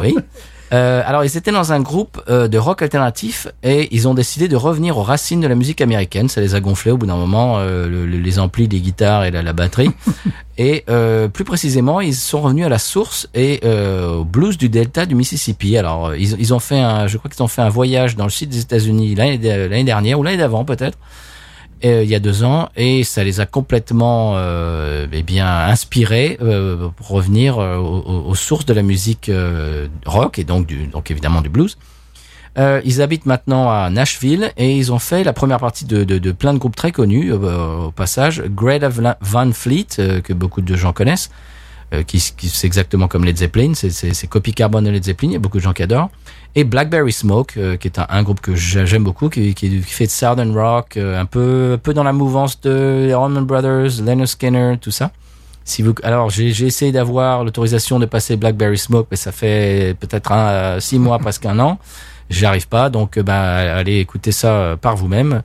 Oui. 0.00 0.16
Euh, 0.72 1.02
alors, 1.04 1.24
ils 1.24 1.36
étaient 1.36 1.50
dans 1.50 1.72
un 1.72 1.80
groupe 1.80 2.20
euh, 2.28 2.46
de 2.46 2.56
rock 2.56 2.82
alternatif 2.82 3.48
et 3.64 3.88
ils 3.90 4.06
ont 4.06 4.14
décidé 4.14 4.46
de 4.46 4.54
revenir 4.56 4.98
aux 4.98 5.02
racines 5.02 5.40
de 5.40 5.48
la 5.48 5.54
musique 5.56 5.80
américaine. 5.80 6.28
Ça 6.28 6.40
les 6.40 6.54
a 6.54 6.60
gonflés 6.60 6.92
au 6.92 6.96
bout 6.96 7.06
d'un 7.06 7.16
moment, 7.16 7.58
euh, 7.58 7.88
le- 7.88 8.06
le- 8.06 8.18
les 8.18 8.38
amplis, 8.38 8.68
les 8.68 8.80
guitares 8.80 9.24
et 9.24 9.30
la, 9.32 9.42
la 9.42 9.52
batterie. 9.52 9.90
et 10.58 10.84
euh, 10.88 11.26
plus 11.28 11.44
précisément, 11.44 12.00
ils 12.00 12.14
sont 12.14 12.40
revenus 12.40 12.66
à 12.66 12.68
la 12.68 12.78
source 12.78 13.28
et 13.34 13.60
euh, 13.64 14.16
au 14.18 14.24
blues 14.24 14.58
du 14.58 14.68
delta 14.68 15.06
du 15.06 15.14
Mississippi. 15.16 15.76
Alors, 15.76 16.08
euh, 16.08 16.16
ils, 16.18 16.36
ils 16.38 16.54
ont 16.54 16.60
fait 16.60 16.78
un, 16.78 17.06
je 17.08 17.18
crois 17.18 17.30
qu'ils 17.30 17.42
ont 17.42 17.48
fait 17.48 17.62
un 17.62 17.68
voyage 17.68 18.14
dans 18.14 18.24
le 18.24 18.30
sud 18.30 18.50
des 18.50 18.60
États-Unis 18.60 19.14
l'année 19.16 19.38
dernière 19.84 20.18
ou 20.20 20.22
l'année 20.22 20.36
d'avant 20.38 20.64
peut-être 20.64 20.98
euh, 21.84 22.02
il 22.02 22.08
y 22.10 22.14
a 22.14 22.20
deux 22.20 22.44
ans 22.44 22.68
et 22.76 23.04
ça 23.04 23.24
les 23.24 23.40
a 23.40 23.46
complètement 23.46 24.34
euh, 24.36 25.06
eh 25.12 25.22
bien 25.22 25.46
inspirés 25.46 26.38
euh, 26.42 26.88
pour 26.96 27.08
revenir 27.08 27.58
aux, 27.58 28.34
sources 28.34 28.66
de 28.66 28.74
la 28.74 28.82
musique 28.82 29.30
rock 30.06 30.38
et 30.38 30.44
donc 30.44 30.66
du 30.66 30.86
donc 30.86 31.10
évidemment 31.10 31.40
du 31.40 31.48
blues. 31.48 31.78
Ils 32.56 33.00
habitent 33.00 33.26
maintenant 33.26 33.70
à 33.70 33.88
Nashville 33.90 34.52
et 34.58 34.76
ils 34.76 34.92
ont 34.92 34.98
fait 34.98 35.24
la 35.24 35.32
première 35.32 35.58
partie 35.58 35.86
de, 35.86 36.04
de, 36.04 36.32
plein 36.32 36.52
de 36.52 36.58
groupes 36.58 36.76
très 36.76 36.92
connus 36.92 37.32
au 37.32 37.90
passage. 37.90 38.42
Greta 38.48 38.88
Van- 38.88 39.14
Van 39.22 39.50
Fleet 39.52 39.86
que 40.22 40.32
beaucoup 40.34 40.60
de 40.60 40.76
gens 40.76 40.92
connaissent, 40.92 41.30
euh, 41.92 42.02
qui, 42.02 42.18
qui 42.36 42.48
c'est 42.48 42.66
exactement 42.66 43.08
comme 43.08 43.24
Led 43.24 43.36
Zeppelin, 43.36 43.72
c'est 43.74 44.26
copie 44.28 44.52
carbone 44.54 44.84
de 44.84 44.90
Led 44.90 45.04
Zeppelin, 45.04 45.28
il 45.30 45.32
y 45.34 45.36
a 45.36 45.40
beaucoup 45.40 45.58
de 45.58 45.62
gens 45.62 45.72
qui 45.72 45.82
adorent. 45.82 46.10
Et 46.54 46.64
Blackberry 46.64 47.12
Smoke, 47.12 47.52
euh, 47.56 47.76
qui 47.76 47.88
est 47.88 47.98
un, 47.98 48.06
un 48.08 48.22
groupe 48.22 48.40
que 48.40 48.54
j'a- 48.56 48.84
j'aime 48.84 49.04
beaucoup, 49.04 49.28
qui, 49.28 49.54
qui, 49.54 49.70
qui 49.70 49.92
fait 49.92 50.06
de 50.06 50.10
Southern 50.10 50.52
Rock, 50.56 50.96
euh, 50.96 51.20
un 51.20 51.24
peu, 51.26 51.72
un 51.74 51.78
peu 51.78 51.94
dans 51.94 52.02
la 52.04 52.12
mouvance 52.12 52.60
de 52.60 53.04
les 53.06 53.12
Allman 53.12 53.42
Brothers, 53.44 54.02
Leonard 54.04 54.26
Skinner, 54.28 54.76
tout 54.80 54.90
ça. 54.90 55.10
Si 55.64 55.82
vous, 55.82 55.94
alors 56.02 56.30
j'ai 56.30 56.48
essayé 56.66 56.90
d'avoir 56.90 57.44
l'autorisation 57.44 57.98
de 58.00 58.06
passer 58.06 58.36
Blackberry 58.36 58.78
Smoke, 58.78 59.06
mais 59.10 59.16
ça 59.16 59.30
fait 59.30 59.94
peut-être 60.00 60.32
un, 60.32 60.48
euh, 60.48 60.80
six 60.80 60.98
mois, 60.98 61.18
presque 61.20 61.46
un 61.46 61.58
an. 61.60 61.78
J'y 62.28 62.46
arrive 62.46 62.66
pas, 62.68 62.90
donc 62.90 63.16
euh, 63.16 63.22
ben 63.22 63.32
allez 63.34 63.98
écouter 63.98 64.32
ça 64.32 64.76
par 64.80 64.96
vous-même. 64.96 65.42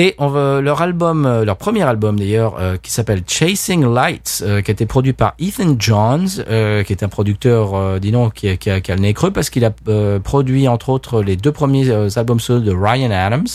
Et 0.00 0.14
on 0.18 0.28
leur 0.60 0.80
album, 0.80 1.26
euh, 1.26 1.44
leur 1.44 1.56
premier 1.56 1.82
album 1.82 2.20
d'ailleurs, 2.20 2.54
euh, 2.60 2.76
qui 2.80 2.92
s'appelle 2.92 3.22
Chasing 3.26 3.84
Lights, 3.84 4.44
euh, 4.46 4.62
qui 4.62 4.70
a 4.70 4.72
été 4.72 4.86
produit 4.86 5.12
par 5.12 5.34
Ethan 5.40 5.74
Johns, 5.76 6.28
euh, 6.48 6.84
qui 6.84 6.92
est 6.92 7.02
un 7.02 7.08
producteur, 7.08 7.98
dis 7.98 8.12
donc, 8.12 8.34
qui, 8.34 8.48
a- 8.48 8.56
qui, 8.56 8.70
a, 8.70 8.80
qui 8.80 8.92
a 8.92 8.94
le 8.94 9.00
nez 9.00 9.12
creux 9.12 9.32
parce 9.32 9.50
qu'il 9.50 9.64
a 9.64 9.72
produit 10.20 10.68
entre 10.68 10.90
autres 10.90 11.20
les 11.20 11.34
deux 11.34 11.50
premiers 11.50 11.90
albums 12.16 12.38
solo 12.38 12.60
de 12.60 12.70
Ryan 12.72 13.10
Adams, 13.10 13.48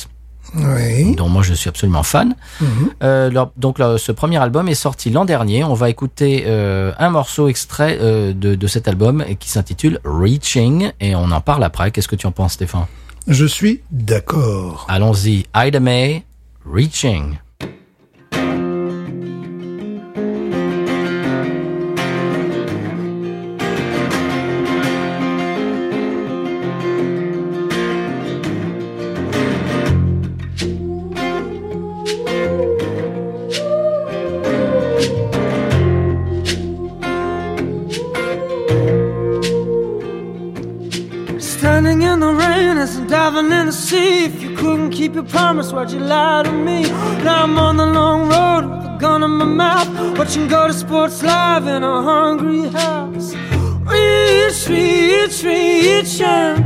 Oui. 0.56 1.16
dont 1.16 1.30
moi 1.30 1.44
je 1.44 1.54
suis 1.54 1.70
absolument 1.70 2.04
fan. 2.04 2.36
Euh, 3.04 3.30
leur- 3.30 3.52
donc 3.56 3.80
leur- 3.80 3.98
ce 3.98 4.12
premier 4.12 4.38
album 4.38 4.68
est 4.68 4.74
sorti 4.76 5.12
l'an 5.12 5.24
dernier. 5.24 5.64
On 5.64 5.74
va 5.76 5.90
écouter 5.90 6.44
euh, 6.46 6.92
un 7.00 7.10
morceau 7.10 7.48
extrait 7.48 7.98
euh, 8.02 8.34
de, 8.34 8.56
de 8.56 8.68
cet 8.68 8.90
album 8.90 9.24
qui 9.40 9.50
s'intitule 9.50 10.00
Reaching 10.04 10.92
et 11.00 11.16
on 11.16 11.32
en 11.32 11.40
parle 11.40 11.64
après. 11.64 11.92
Qu'est-ce 11.92 12.10
que 12.10 12.18
tu 12.18 12.28
en 12.28 12.32
penses, 12.34 12.54
Stéphane? 12.54 12.86
Je 13.30 13.46
suis 13.46 13.80
d'accord. 13.92 14.86
Allons-y, 14.90 15.46
Ida 15.56 15.80
May, 15.80 16.26
Reaching. 16.66 17.40
Keep 45.04 45.16
your 45.16 45.26
promise? 45.26 45.74
Why'd 45.74 45.92
you 45.92 46.00
lie 46.00 46.44
to 46.44 46.52
me? 46.52 46.84
Now 47.24 47.44
I'm 47.44 47.58
on 47.58 47.76
the 47.76 47.86
long 47.86 48.30
road 48.30 48.64
with 48.70 48.86
a 48.88 48.98
gun 48.98 49.22
in 49.22 49.32
my 49.32 49.46
mouth, 49.46 50.18
watching 50.18 50.48
go 50.48 50.68
to 50.68 50.74
sports 50.74 51.22
live 51.22 51.68
in 51.68 51.84
a 51.84 52.02
hungry 52.02 52.70
house. 52.70 53.34
Reach, 53.92 54.62
reach, 54.70 55.44
reaching. 55.44 56.58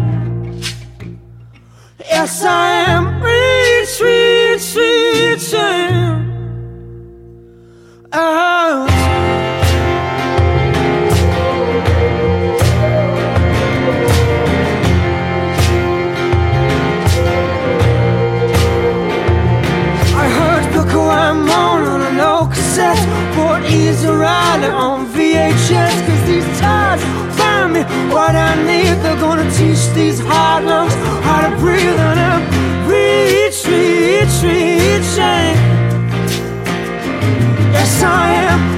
Yes, 2.12 2.44
I 2.44 2.68
am. 2.94 3.04
Reach, 3.28 3.96
reach, 4.06 4.76
reaching. 4.76 5.98
Out. 8.14 9.37
I'm 21.38 21.50
on 21.50 21.84
on 21.84 22.02
an 22.02 22.20
old 22.20 22.52
cassette. 22.52 23.28
Bought 23.36 23.64
Easy 23.70 24.08
Rider 24.08 24.72
on 24.72 25.06
VHS 25.08 26.08
Cause 26.08 26.24
these 26.26 26.60
ties 26.60 27.02
find 27.38 27.74
me 27.74 27.82
what 28.12 28.36
I 28.36 28.56
need 28.66 28.96
They're 29.04 29.20
gonna 29.20 29.50
teach 29.52 29.88
these 29.94 30.20
hard 30.20 30.66
lungs 30.66 30.94
how 31.24 31.48
to 31.48 31.56
breathe 31.58 32.00
And 32.10 32.20
I'm 32.20 32.44
reach, 32.90 33.66
reach, 33.68 34.42
reaching 34.42 35.54
Yes, 37.74 38.02
I 38.02 38.30
am 38.50 38.77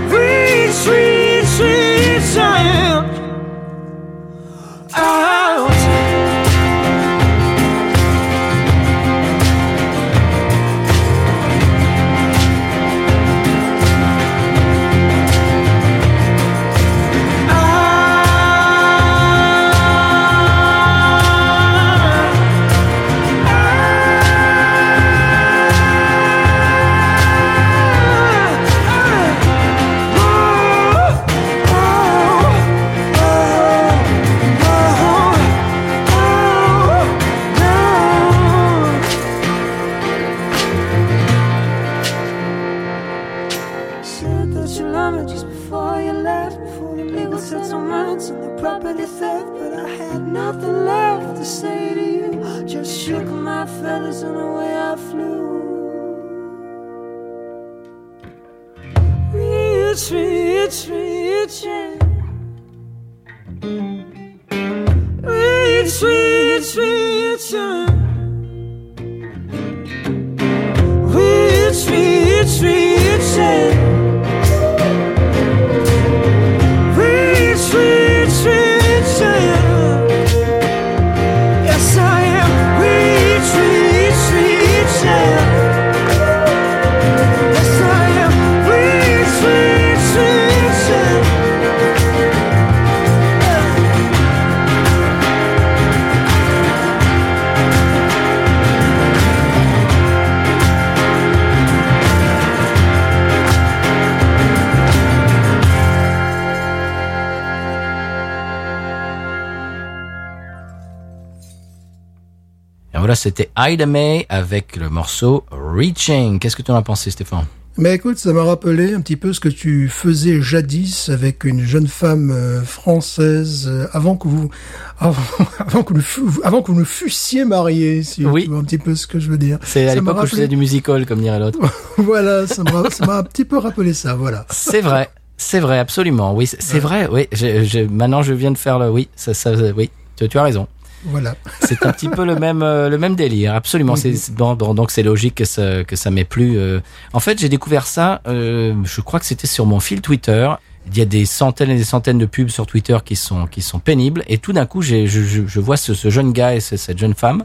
voilà, 113.09 113.15
c'était 113.15 113.49
Ida 113.57 113.87
May 113.87 114.27
avec 114.29 114.75
le 114.75 114.87
morceau 114.87 115.43
Reaching. 115.49 116.37
Qu'est-ce 116.37 116.55
que 116.55 116.61
tu 116.61 116.69
en 116.69 116.75
as 116.75 116.83
pensé, 116.83 117.09
Stéphane? 117.09 117.45
Mais 117.75 117.95
écoute, 117.95 118.19
ça 118.19 118.31
m'a 118.33 118.43
rappelé 118.43 118.93
un 118.93 119.01
petit 119.01 119.15
peu 119.15 119.33
ce 119.33 119.39
que 119.39 119.49
tu 119.49 119.89
faisais 119.89 120.39
jadis 120.43 121.09
avec 121.09 121.43
une 121.43 121.61
jeune 121.65 121.87
femme 121.87 122.29
euh, 122.29 122.61
française 122.61 123.65
euh, 123.67 123.87
avant 123.93 124.15
que 124.15 124.27
vous, 124.27 124.51
avant, 124.99 125.19
avant 125.57 125.81
que 125.81 125.95
vous, 125.95 126.39
avant 126.43 126.61
que 126.61 126.71
vous 126.71 126.79
ne 126.79 126.83
fussiez 126.85 127.45
mariés, 127.45 128.03
si 128.03 128.23
Oui. 128.27 128.43
tu 128.43 128.49
vois 128.51 128.59
un 128.59 128.63
petit 128.63 128.77
peu 128.77 128.93
ce 128.93 129.07
que 129.07 129.17
je 129.19 129.31
veux 129.31 129.39
dire. 129.39 129.57
C'est 129.63 129.89
à 129.89 129.95
l'époque 129.95 130.17
où 130.21 130.25
je 130.27 130.31
faisais 130.31 130.47
du 130.47 130.57
musical, 130.57 131.07
comme 131.07 131.21
dirait 131.21 131.39
l'autre. 131.39 131.57
Voilà, 131.97 132.45
ça 132.45 132.61
m'a, 132.61 133.17
un 133.17 133.23
petit 133.23 133.43
peu 133.43 133.57
rappelé 133.57 133.95
ça, 133.95 134.13
voilà. 134.13 134.45
C'est 134.51 134.81
vrai, 134.81 135.09
c'est 135.35 135.59
vrai, 135.59 135.79
absolument. 135.79 136.35
Oui, 136.35 136.45
c'est 136.45 136.79
vrai. 136.79 137.09
Oui, 137.11 137.27
je, 137.31 137.63
je- 137.63 137.79
maintenant 137.79 138.21
je 138.21 138.35
viens 138.35 138.51
de 138.51 138.57
faire 138.59 138.77
le. 138.77 138.91
Oui, 138.91 139.09
ça, 139.15 139.33
ça, 139.33 139.51
oui, 139.75 139.89
tu, 140.15 140.29
tu 140.29 140.37
as 140.37 140.43
raison. 140.43 140.67
Voilà. 141.05 141.35
C'est 141.61 141.85
un 141.85 141.91
petit 141.91 142.09
peu 142.09 142.25
le 142.25 142.35
même, 142.35 142.61
euh, 142.61 142.89
le 142.89 142.97
même 142.97 143.15
délire. 143.15 143.53
Absolument. 143.55 143.95
C'est 143.95 144.15
c'est- 144.15 144.33
bon, 144.33 144.55
bon, 144.55 144.73
donc 144.73 144.91
c'est 144.91 145.03
logique 145.03 145.35
que 145.35 145.45
ça, 145.45 145.83
que 145.83 145.95
ça 145.95 146.11
m'ait 146.11 146.25
plu. 146.25 146.57
euh. 146.57 146.79
En 147.13 147.19
fait, 147.19 147.39
j'ai 147.39 147.49
découvert 147.49 147.87
ça. 147.87 148.21
euh, 148.27 148.75
je 148.83 149.01
crois 149.01 149.19
que 149.19 149.25
c'était 149.25 149.47
sur 149.47 149.65
mon 149.65 149.79
fil 149.79 150.01
Twitter. 150.01 150.49
Il 150.91 150.97
y 150.97 151.01
a 151.01 151.05
des 151.05 151.25
centaines 151.25 151.69
et 151.69 151.75
des 151.77 151.83
centaines 151.83 152.17
de 152.17 152.25
pubs 152.25 152.49
sur 152.49 152.65
Twitter 152.65 152.97
qui 153.05 153.15
sont 153.15 153.45
qui 153.47 153.61
sont 153.61 153.79
pénibles. 153.79 154.23
Et 154.27 154.37
tout 154.39 154.53
d'un 154.53 154.65
coup, 154.65 154.81
je, 154.81 155.05
je, 155.05 155.21
je 155.47 155.59
vois 155.59 155.77
ce, 155.77 155.93
ce 155.93 156.09
jeune 156.09 156.33
gars 156.33 156.55
et 156.55 156.59
ce- 156.59 156.77
cette 156.77 156.97
jeune 156.97 157.13
femme 157.13 157.43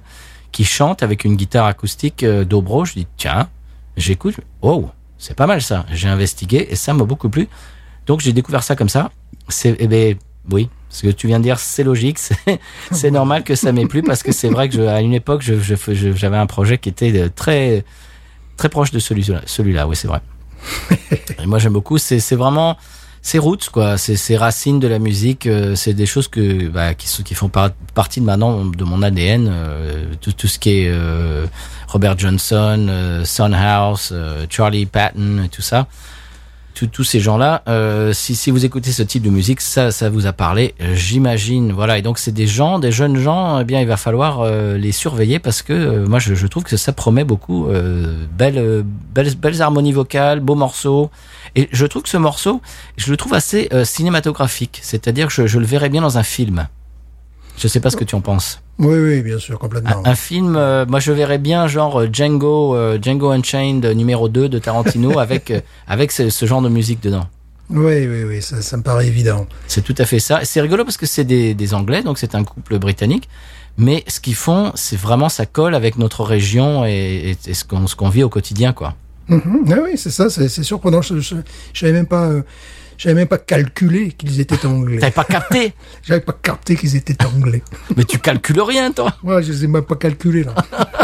qui 0.51 0.65
chantent 0.65 1.03
avec 1.03 1.25
une 1.25 1.37
guitare 1.37 1.67
acoustique 1.67 2.25
dobro. 2.25 2.85
Je 2.85 2.95
dis 2.95 3.07
tiens, 3.17 3.49
j'écoute. 3.97 4.37
Oh, 4.63 4.89
c'est 5.19 5.35
pas 5.37 5.47
mal 5.47 5.63
ça. 5.63 5.85
J'ai 5.93 6.09
investigué 6.09 6.67
et 6.71 6.77
ça 6.77 6.93
m'a 6.95 7.05
beaucoup 7.05 7.29
plu. 7.29 7.49
Donc 8.07 8.21
j'ai 8.21 8.33
découvert 8.33 8.63
ça 8.63 8.75
comme 8.77 8.89
ça. 8.89 9.11
C'est 9.49 9.77
eh 9.79 9.87
ben 9.89 10.17
oui, 10.51 10.69
ce 10.95 11.03
que 11.03 11.11
tu 11.11 11.27
viens 11.27 11.39
de 11.39 11.45
dire, 11.45 11.59
c'est 11.59 11.83
logique. 11.83 12.19
C'est 12.93 13.11
normal 13.11 13.43
que 13.43 13.55
ça 13.57 13.73
m'ait 13.73 13.87
plu 13.87 14.03
parce 14.03 14.23
que 14.23 14.31
c'est 14.33 14.49
vrai 14.49 14.69
que 14.69 14.77
je, 14.77 14.83
à 14.83 15.01
une 15.01 15.13
époque, 15.13 15.43
je, 15.43 15.55
je, 15.59 15.75
je- 15.93 16.13
j'avais 16.13 16.37
un 16.37 16.47
projet 16.47 16.79
qui 16.79 16.89
était 16.89 17.13
euh, 17.19 17.29
très 17.35 17.85
très 18.57 18.69
proche 18.69 18.93
de 18.93 19.01
celui-là. 19.01 19.89
Oui, 19.89 19.97
c'est 19.97 20.07
vrai. 20.07 20.21
Et 21.43 21.47
moi, 21.47 21.59
j'aime 21.59 21.73
beaucoup. 21.73 21.99
C'est 21.99 22.37
vraiment 22.37 22.77
c'est 23.23 23.39
roots 23.39 23.71
quoi. 23.73 23.97
C'est 23.99 24.37
racines 24.37 24.79
de 24.81 24.87
la 24.87 24.99
musique. 25.01 25.47
euh, 25.47 25.75
C'est 25.75 25.95
des 25.95 26.07
choses 26.07 26.29
que 26.29 26.69
bah, 26.69 26.95
qui 26.95 27.35
font 27.35 27.49
par- 27.49 27.71
partie 27.95 28.21
de 28.21 28.27
maintenant 28.27 28.65
de 28.65 28.85
mon 28.85 29.03
ADN. 29.03 29.49
euh, 29.51 30.05
tout 30.21 30.33
tout 30.33 30.47
ce 30.47 30.59
qui 30.61 30.71
est 30.85 30.89
euh, 30.89 31.47
Robert 31.89 32.17
Johnson, 32.19 32.87
euh, 32.89 33.25
Son 33.25 33.53
House, 33.53 34.13
Charlie 34.49 34.87
Patton, 34.87 35.43
et 35.45 35.49
tout 35.49 35.63
ça 35.63 35.89
tous 36.75 37.05
ces 37.05 37.21
gens-là, 37.21 37.63
euh, 37.69 38.13
si, 38.13 38.35
si 38.35 38.51
vous 38.51 38.65
écoutez 38.65 38.91
ce 38.91 39.03
type 39.03 39.23
de 39.23 39.31
musique, 39.31 39.61
ça, 39.61 39.91
ça 39.91 40.11
vous 40.11 40.27
a 40.27 40.33
parlé, 40.33 40.75
j'imagine. 40.95 41.73
Voilà, 41.73 41.99
et 41.99 42.03
donc 42.03 42.19
c'est 42.19 42.33
des 42.33 42.47
gens, 42.47 42.79
des 42.79 42.93
jeunes 42.93 43.17
gens, 43.17 43.61
eh 43.61 43.65
bien 43.65 43.81
il 43.81 43.87
va 43.87 43.97
falloir 43.97 44.41
euh, 44.41 44.77
les 44.77 44.93
surveiller 44.93 45.39
parce 45.39 45.63
que 45.63 45.73
euh, 45.73 46.07
moi 46.07 46.19
je, 46.19 46.35
je 46.35 46.47
trouve 46.47 46.65
que 46.65 46.77
ça 46.77 46.93
promet 46.93 47.25
beaucoup. 47.25 47.69
Euh, 47.69 48.25
belles, 48.37 48.85
belles, 49.15 49.35
belles 49.37 49.63
harmonies 49.63 49.93
vocales, 49.93 50.41
beaux 50.41 50.57
morceaux. 50.57 51.11
Et 51.57 51.69
je 51.71 51.87
trouve 51.87 52.03
que 52.03 52.09
ce 52.09 52.17
morceau, 52.17 52.61
je 52.97 53.11
le 53.11 53.17
trouve 53.17 53.35
assez 53.35 53.69
euh, 53.73 53.85
cinématographique, 53.85 54.81
c'est-à-dire 54.83 55.29
que 55.29 55.33
je, 55.33 55.47
je 55.47 55.59
le 55.59 55.67
verrais 55.67 55.89
bien 55.89 56.03
dans 56.03 56.19
un 56.19 56.23
film. 56.23 56.67
Je 57.57 57.69
sais 57.69 57.81
pas 57.81 57.91
ce 57.91 57.97
que 57.97 58.05
tu 58.05 58.15
en 58.15 58.21
penses. 58.21 58.61
Oui, 58.79 58.97
oui, 58.99 59.23
bien 59.23 59.39
sûr, 59.39 59.59
complètement. 59.59 60.03
Un, 60.05 60.11
un 60.11 60.15
film, 60.17 60.57
euh, 60.57 60.85
moi 60.87 60.99
je 61.01 61.13
verrais 61.13 61.39
bien 61.39 61.67
genre 61.69 62.01
euh, 62.01 62.09
Django, 62.13 62.75
euh, 62.75 62.99
Django 63.01 63.31
Unchained 63.31 63.85
numéro 63.95 64.29
2 64.29 64.49
de 64.49 64.59
Tarantino 64.59 65.19
avec 65.21 65.53
avec 65.87 66.11
ce, 66.13 66.31
ce 66.31 66.47
genre 66.47 66.63
de 66.63 66.69
musique 66.69 67.01
dedans. 67.03 67.27
Oui, 67.71 68.07
oui, 68.07 68.25
oui, 68.25 68.43
ça, 68.43 68.61
ça 68.61 68.77
me 68.77 68.83
paraît 68.83 69.07
évident. 69.07 69.47
C'est 69.69 69.83
tout 69.83 69.95
à 69.99 70.05
fait 70.05 70.19
ça. 70.19 70.41
C'est 70.43 70.61
rigolo 70.61 70.85
parce 70.85 70.97
que 70.99 71.07
c'est 71.07 71.25
des, 71.25 71.55
des 71.55 71.73
Anglais, 71.75 72.03
donc 72.03 72.19
c'est 72.19 72.35
un 72.35 72.45
couple 72.45 72.79
britannique. 72.79 73.29
Mais 73.79 74.05
ce 74.07 74.21
qu'ils 74.21 74.35
font, 74.35 74.71
c'est 74.75 74.99
vraiment 74.99 75.29
ça 75.29 75.47
colle 75.47 75.75
avec 75.75 75.97
notre 75.97 76.23
région 76.25 76.85
et, 76.85 77.37
et- 77.47 77.51
et 77.51 77.55
ce 77.55 77.65
qu'on 77.65 78.09
vit 78.09 78.23
au 78.23 78.29
quotidien, 78.29 78.73
quoi. 78.73 78.95
Mhm. 79.29 79.65
Ah 79.73 79.77
oui, 79.83 79.93
c'est 79.97 80.11
ça, 80.11 80.29
c'est 80.29 80.49
surprenant. 80.63 81.01
Je, 81.01 81.19
je, 81.21 81.37
j'avais 81.73 81.93
même 81.95 82.07
pas, 82.07 82.25
euh, 82.27 82.43
j'avais 82.99 83.15
même 83.15 83.29
pas 83.29 83.39
calculé 83.39 84.13
qu'ils 84.13 84.41
étaient 84.41 84.65
anglais. 84.67 84.99
T'avais 84.99 85.13
pas 85.13 85.25
capté 85.25 85.73
J'avais 86.03 86.21
pas 86.21 86.37
capté 86.41 86.77
qu'ils 86.77 86.97
étaient 86.97 87.25
anglais. 87.25 87.63
Mais 87.97 88.05
tu 88.05 88.19
calcules 88.19 88.61
rien, 88.61 88.93
toi 88.93 89.13
Moi, 89.23 89.43
je 89.43 89.53
les 89.53 89.65
ai 89.65 89.67
même 89.67 89.83
pas 89.85 89.97
calculés 89.97 90.45
là. 90.45 90.55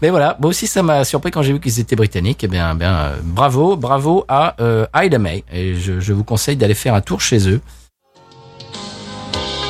Mais 0.00 0.10
voilà, 0.10 0.36
moi 0.40 0.50
aussi 0.50 0.68
ça 0.68 0.82
m'a 0.82 1.04
surpris 1.04 1.32
quand 1.32 1.42
j'ai 1.42 1.52
vu 1.52 1.58
qu'ils 1.58 1.80
étaient 1.80 1.96
britanniques. 1.96 2.44
Eh 2.44 2.48
bien, 2.48 2.74
bien, 2.76 2.94
euh, 2.94 3.16
bravo, 3.22 3.76
bravo 3.76 4.24
à 4.28 4.54
euh, 4.60 4.86
Ida 4.94 5.18
May. 5.18 5.42
Et 5.52 5.74
je, 5.74 5.98
je 5.98 6.12
vous 6.12 6.22
conseille 6.22 6.56
d'aller 6.56 6.74
faire 6.74 6.94
un 6.94 7.00
tour 7.00 7.20
chez 7.20 7.48
eux. 7.48 7.60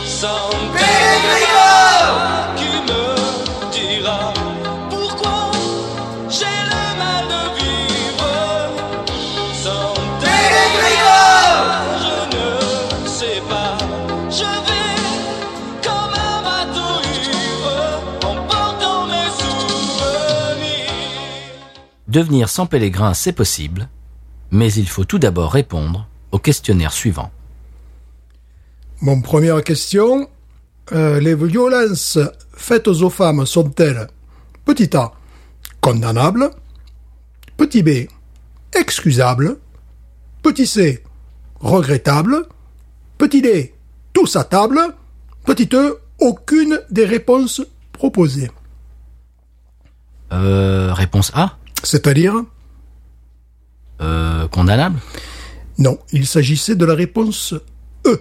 Sans 0.05 0.51
Devenir 22.09 22.49
sans 22.49 22.65
pèlerin, 22.65 23.13
c'est 23.13 23.33
possible, 23.33 23.89
mais 24.51 24.73
il 24.73 24.89
faut 24.89 25.05
tout 25.05 25.19
d'abord 25.19 25.53
répondre 25.53 26.09
au 26.33 26.39
questionnaire 26.39 26.93
suivant. 26.93 27.31
Mon 29.03 29.21
première 29.21 29.63
question, 29.63 30.29
euh, 30.93 31.21
les 31.21 31.35
violences 31.35 32.19
faites 32.55 32.89
aux 32.89 33.11
femmes 33.11 33.45
sont-elles 33.45 34.07
Petit 34.65 34.97
A, 34.97 35.13
condamnables 35.83 36.51
Petit 37.59 37.83
B, 37.83 38.09
excusables 38.75 39.59
Petit 40.43 40.67
C, 40.67 41.05
regrettables 41.61 42.47
Petit 43.19 43.43
D, 43.43 43.75
tous 44.15 44.35
à 44.37 44.45
table 44.45 44.81
Petit 45.45 45.69
E, 45.75 45.99
aucune 46.21 46.81
des 46.91 47.05
réponses 47.05 47.61
proposées? 47.93 48.51
Euh, 50.33 50.93
réponse 50.95 51.33
A, 51.35 51.58
C'est-à-dire 51.83 52.45
euh, 54.01 54.49
condamnable? 54.49 54.99
Non, 55.79 55.99
il 56.13 56.27
s'agissait 56.27 56.77
de 56.77 56.85
la 56.85 56.95
réponse 56.95 57.55
E. 58.07 58.21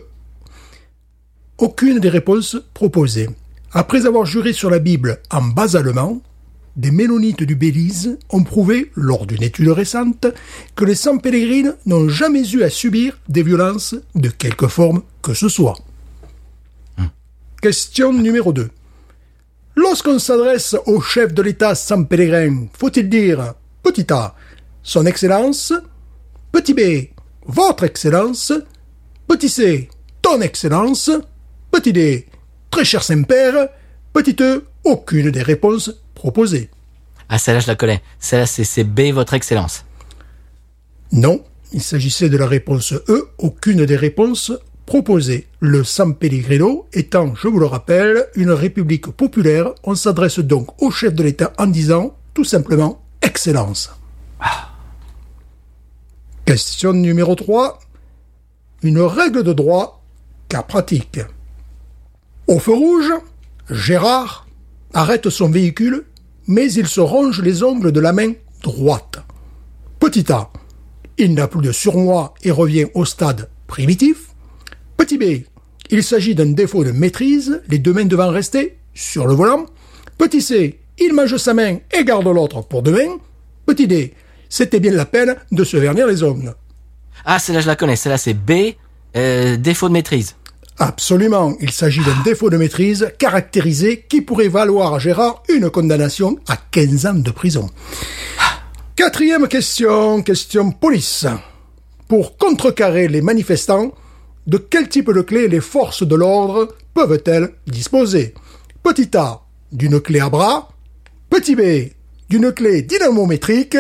Aucune 1.58 2.00
des 2.00 2.10
réponses 2.10 2.58
proposées. 2.74 3.30
Après 3.72 4.06
avoir 4.06 4.26
juré 4.26 4.54
sur 4.54 4.70
la 4.70 4.80
Bible 4.80 5.20
en 5.32 5.42
bas 5.42 5.76
allemand, 5.76 6.22
des 6.76 6.92
Mélonites 6.92 7.44
du 7.44 7.56
Belize 7.56 8.20
ont 8.30 8.44
prouvé, 8.44 8.92
lors 8.96 9.26
d'une 9.26 9.42
étude 9.42 9.70
récente, 9.70 10.28
que 10.76 10.86
les 10.86 10.96
sans-pélégrines 10.96 11.76
n'ont 11.88 12.08
jamais 12.08 12.48
eu 12.52 12.62
à 12.62 12.70
subir 12.70 13.18
des 13.28 13.42
violences 13.42 13.96
de 14.14 14.30
quelque 14.30 14.68
forme 14.68 15.02
que 15.24 15.34
ce 15.34 15.50
soit. 15.50 15.78
Question 17.62 18.14
numéro 18.14 18.54
2. 18.54 18.70
Lorsqu'on 19.78 20.18
s'adresse 20.18 20.76
au 20.88 21.00
chef 21.02 21.36
de 21.36 21.44
l'État 21.44 21.76
sans 21.76 22.04
pèlerin, 22.04 22.66
faut-il 22.74 23.10
dire 23.10 23.54
Petit 23.84 24.12
A, 24.12 24.34
Son 24.82 25.06
Excellence, 25.06 25.72
Petit 26.52 26.74
B, 26.74 26.80
Votre 27.46 27.84
Excellence, 27.84 28.52
Petit 29.28 29.50
C, 29.50 29.88
Ton 30.24 30.42
Excellence, 30.42 31.12
Petit 31.70 31.94
D, 31.94 32.26
Très 32.72 32.86
cher 32.86 33.04
Saint-Père, 33.04 33.70
Petit 34.14 34.36
E, 34.40 34.66
aucune 34.84 35.30
des 35.30 35.44
réponses 35.44 35.94
proposées. 36.16 36.72
Ah, 37.30 37.38
celle-là, 37.38 37.60
je 37.60 37.68
la 37.68 37.76
connais. 37.76 38.02
Celle-là, 38.18 38.48
c'est 38.48 38.64
c'est 38.64 38.84
B, 38.84 39.12
votre 39.14 39.36
excellence. 39.36 39.86
Non, 41.12 41.44
il 41.72 41.84
s'agissait 41.84 42.30
de 42.30 42.38
la 42.38 42.48
réponse 42.48 42.94
E, 43.10 43.30
aucune 43.38 43.86
des 43.86 43.96
réponses 43.96 44.52
proposées. 44.88 45.46
Le 45.60 45.84
San 45.84 46.16
Pellegrino 46.16 46.88
étant, 46.94 47.36
je 47.36 47.48
vous 47.48 47.60
le 47.60 47.68
rappelle, 47.68 48.26
une 48.34 48.50
république 48.50 49.08
populaire, 49.08 49.74
on 49.84 49.94
s'adresse 49.94 50.40
donc 50.40 50.82
au 50.82 50.90
chef 50.90 51.14
de 51.14 51.22
l'État 51.22 51.54
en 51.60 51.68
disant 51.68 52.16
tout 52.34 52.46
simplement 52.46 53.04
Excellence. 53.22 53.92
Question 56.46 56.94
numéro 56.94 57.36
3. 57.36 57.80
Une 58.82 59.02
règle 59.02 59.44
de 59.44 59.54
droit, 59.54 60.04
cas 60.48 60.64
pratique. 60.64 61.20
Au 62.48 62.58
feu 62.58 62.74
rouge, 62.74 63.12
Gérard 63.70 64.48
arrête 64.94 65.30
son 65.30 65.50
véhicule, 65.50 66.06
mais 66.48 66.72
il 66.72 66.88
se 66.88 67.02
ronge 67.02 67.42
les 67.42 67.64
ongles 67.64 67.92
de 67.92 68.00
la 68.00 68.14
main 68.14 68.32
droite. 68.64 69.20
Petit 70.00 70.32
A, 70.32 70.50
il 71.18 71.34
n'a 71.34 71.50
plus 71.50 71.62
de 71.62 71.74
surmoi 71.74 72.34
et 72.44 72.52
revient 72.52 72.86
au 72.94 73.04
stade 73.04 73.50
primitif. 73.68 74.27
Petit 74.98 75.18
B, 75.18 75.44
il 75.90 76.04
s'agit 76.04 76.36
d'un 76.36 76.48
défaut 76.48 76.84
de 76.84 76.92
maîtrise, 76.92 77.62
les 77.70 77.80
deux 77.80 77.94
mains 77.94 78.06
devant 78.06 78.30
rester 78.30 78.78
sur 78.94 79.28
le 79.28 79.34
volant. 79.34 79.66
Petit 80.18 80.42
C, 80.42 80.80
il 81.00 81.14
mange 81.14 81.38
sa 81.38 81.54
main 81.54 81.78
et 81.98 82.04
garde 82.04 82.28
l'autre 82.28 82.62
pour 82.62 82.82
demain. 82.82 83.18
Petit 83.66 83.88
D, 83.88 84.14
c'était 84.50 84.80
bien 84.80 84.92
la 84.92 85.06
peine 85.06 85.36
de 85.52 85.64
se 85.64 85.78
vernir 85.78 86.08
les 86.08 86.24
ongles. 86.24 86.56
Ah, 87.26 87.40
celle-là, 87.40 87.62
je 87.62 87.68
la 87.68 87.76
connais. 87.76 87.96
Celle-là, 87.96 88.18
c'est 88.18 88.34
B, 88.34 88.74
euh, 89.16 89.58
défaut 89.58 89.88
de 89.88 89.94
maîtrise. 89.94 90.36
Absolument, 90.80 91.56
il 91.60 91.72
s'agit 91.72 92.02
d'un 92.04 92.22
défaut 92.24 92.50
de 92.50 92.58
maîtrise 92.58 93.12
caractérisé 93.18 94.06
qui 94.08 94.22
pourrait 94.22 94.48
valoir 94.48 94.94
à 94.94 95.00
Gérard 95.00 95.42
une 95.50 95.70
condamnation 95.70 96.38
à 96.48 96.56
15 96.56 97.06
ans 97.08 97.14
de 97.16 97.32
prison. 97.32 97.70
Quatrième 98.96 99.48
question, 99.48 100.22
question 100.22 100.72
police. 100.72 101.26
Pour 102.08 102.38
contrecarrer 102.38 103.08
les 103.08 103.22
manifestants, 103.22 103.92
de 104.48 104.58
quel 104.58 104.88
type 104.88 105.12
de 105.12 105.22
clé 105.22 105.48
les 105.48 105.60
forces 105.60 106.08
de 106.08 106.16
l'ordre 106.16 106.76
peuvent-elles 106.94 107.52
disposer? 107.68 108.34
Petit 108.82 109.16
A, 109.16 109.42
d'une 109.72 110.00
clé 110.00 110.22
à 110.22 110.30
bras. 110.30 110.70
Petit 111.30 111.56
B, 111.56 111.92
d'une 112.30 112.52
clé 112.54 112.82
dynamométrique. 112.82 113.78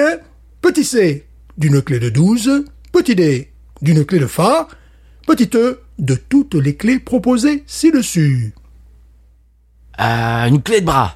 Petit 0.62 0.84
C, 0.84 1.26
d'une 1.58 1.82
clé 1.82 2.00
de 2.00 2.10
12. 2.10 2.66
Petit 2.92 3.16
D, 3.16 3.50
d'une 3.82 4.06
clé 4.06 4.20
de 4.20 4.28
phare. 4.28 4.68
Petit 5.26 5.50
E, 5.56 5.80
de 5.98 6.16
toutes 6.16 6.56
les 6.56 6.76
clés 6.76 7.00
proposées 7.00 7.64
ci-dessus. 7.66 8.54
Euh, 10.00 10.46
une 10.48 10.62
clé 10.62 10.82
de 10.82 10.86
bras. 10.86 11.16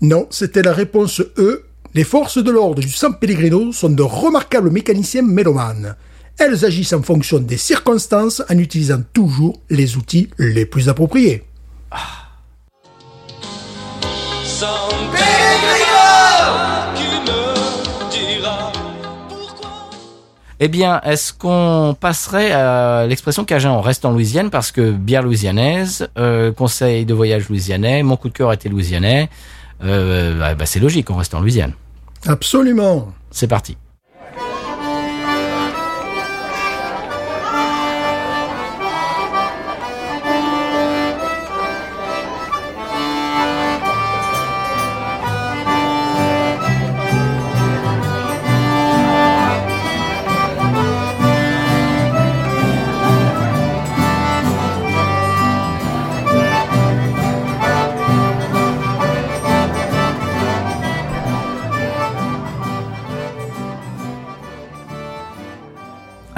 Non, 0.00 0.26
c'était 0.30 0.62
la 0.62 0.72
réponse 0.72 1.20
E. 1.36 1.64
Les 1.94 2.04
forces 2.04 2.38
de 2.38 2.50
l'ordre 2.50 2.80
du 2.80 2.88
San 2.88 3.18
Pellegrino 3.18 3.72
sont 3.72 3.90
de 3.90 4.02
remarquables 4.02 4.70
mécaniciens 4.70 5.22
mélomanes. 5.22 5.96
Elles 6.38 6.64
agissent 6.64 6.92
en 6.92 7.02
fonction 7.02 7.40
des 7.40 7.56
circonstances 7.56 8.42
en 8.48 8.56
utilisant 8.58 9.02
toujours 9.12 9.60
les 9.70 9.96
outils 9.96 10.28
les 10.38 10.66
plus 10.66 10.88
appropriés. 10.88 11.42
Eh 20.60 20.66
bien, 20.66 21.00
est-ce 21.02 21.32
qu'on 21.32 21.96
passerait 21.98 22.50
à 22.52 23.06
l'expression 23.06 23.44
Cajun? 23.44 23.70
On 23.70 23.80
reste 23.80 24.04
en 24.04 24.12
Louisiane 24.12 24.50
parce 24.50 24.72
que 24.72 24.90
bière 24.90 25.22
louisianaise, 25.22 26.08
euh, 26.18 26.52
conseil 26.52 27.04
de 27.04 27.14
voyage 27.14 27.48
louisianais, 27.48 28.02
mon 28.02 28.16
coup 28.16 28.28
de 28.28 28.34
cœur 28.34 28.52
était 28.52 28.68
louisianais. 28.68 29.28
Euh, 29.84 30.36
bah, 30.38 30.54
bah, 30.56 30.66
c'est 30.66 30.80
logique, 30.80 31.10
on 31.10 31.16
reste 31.16 31.34
en 31.34 31.40
Louisiane. 31.40 31.72
Absolument. 32.26 33.12
C'est 33.30 33.46
parti. 33.46 33.76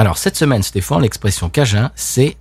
Alors, 0.01 0.17
cette 0.17 0.35
semaine, 0.37 0.63
Stéphane, 0.63 1.03
l'expression 1.03 1.51
Cajun, 1.51 1.91
c'est 1.95 2.37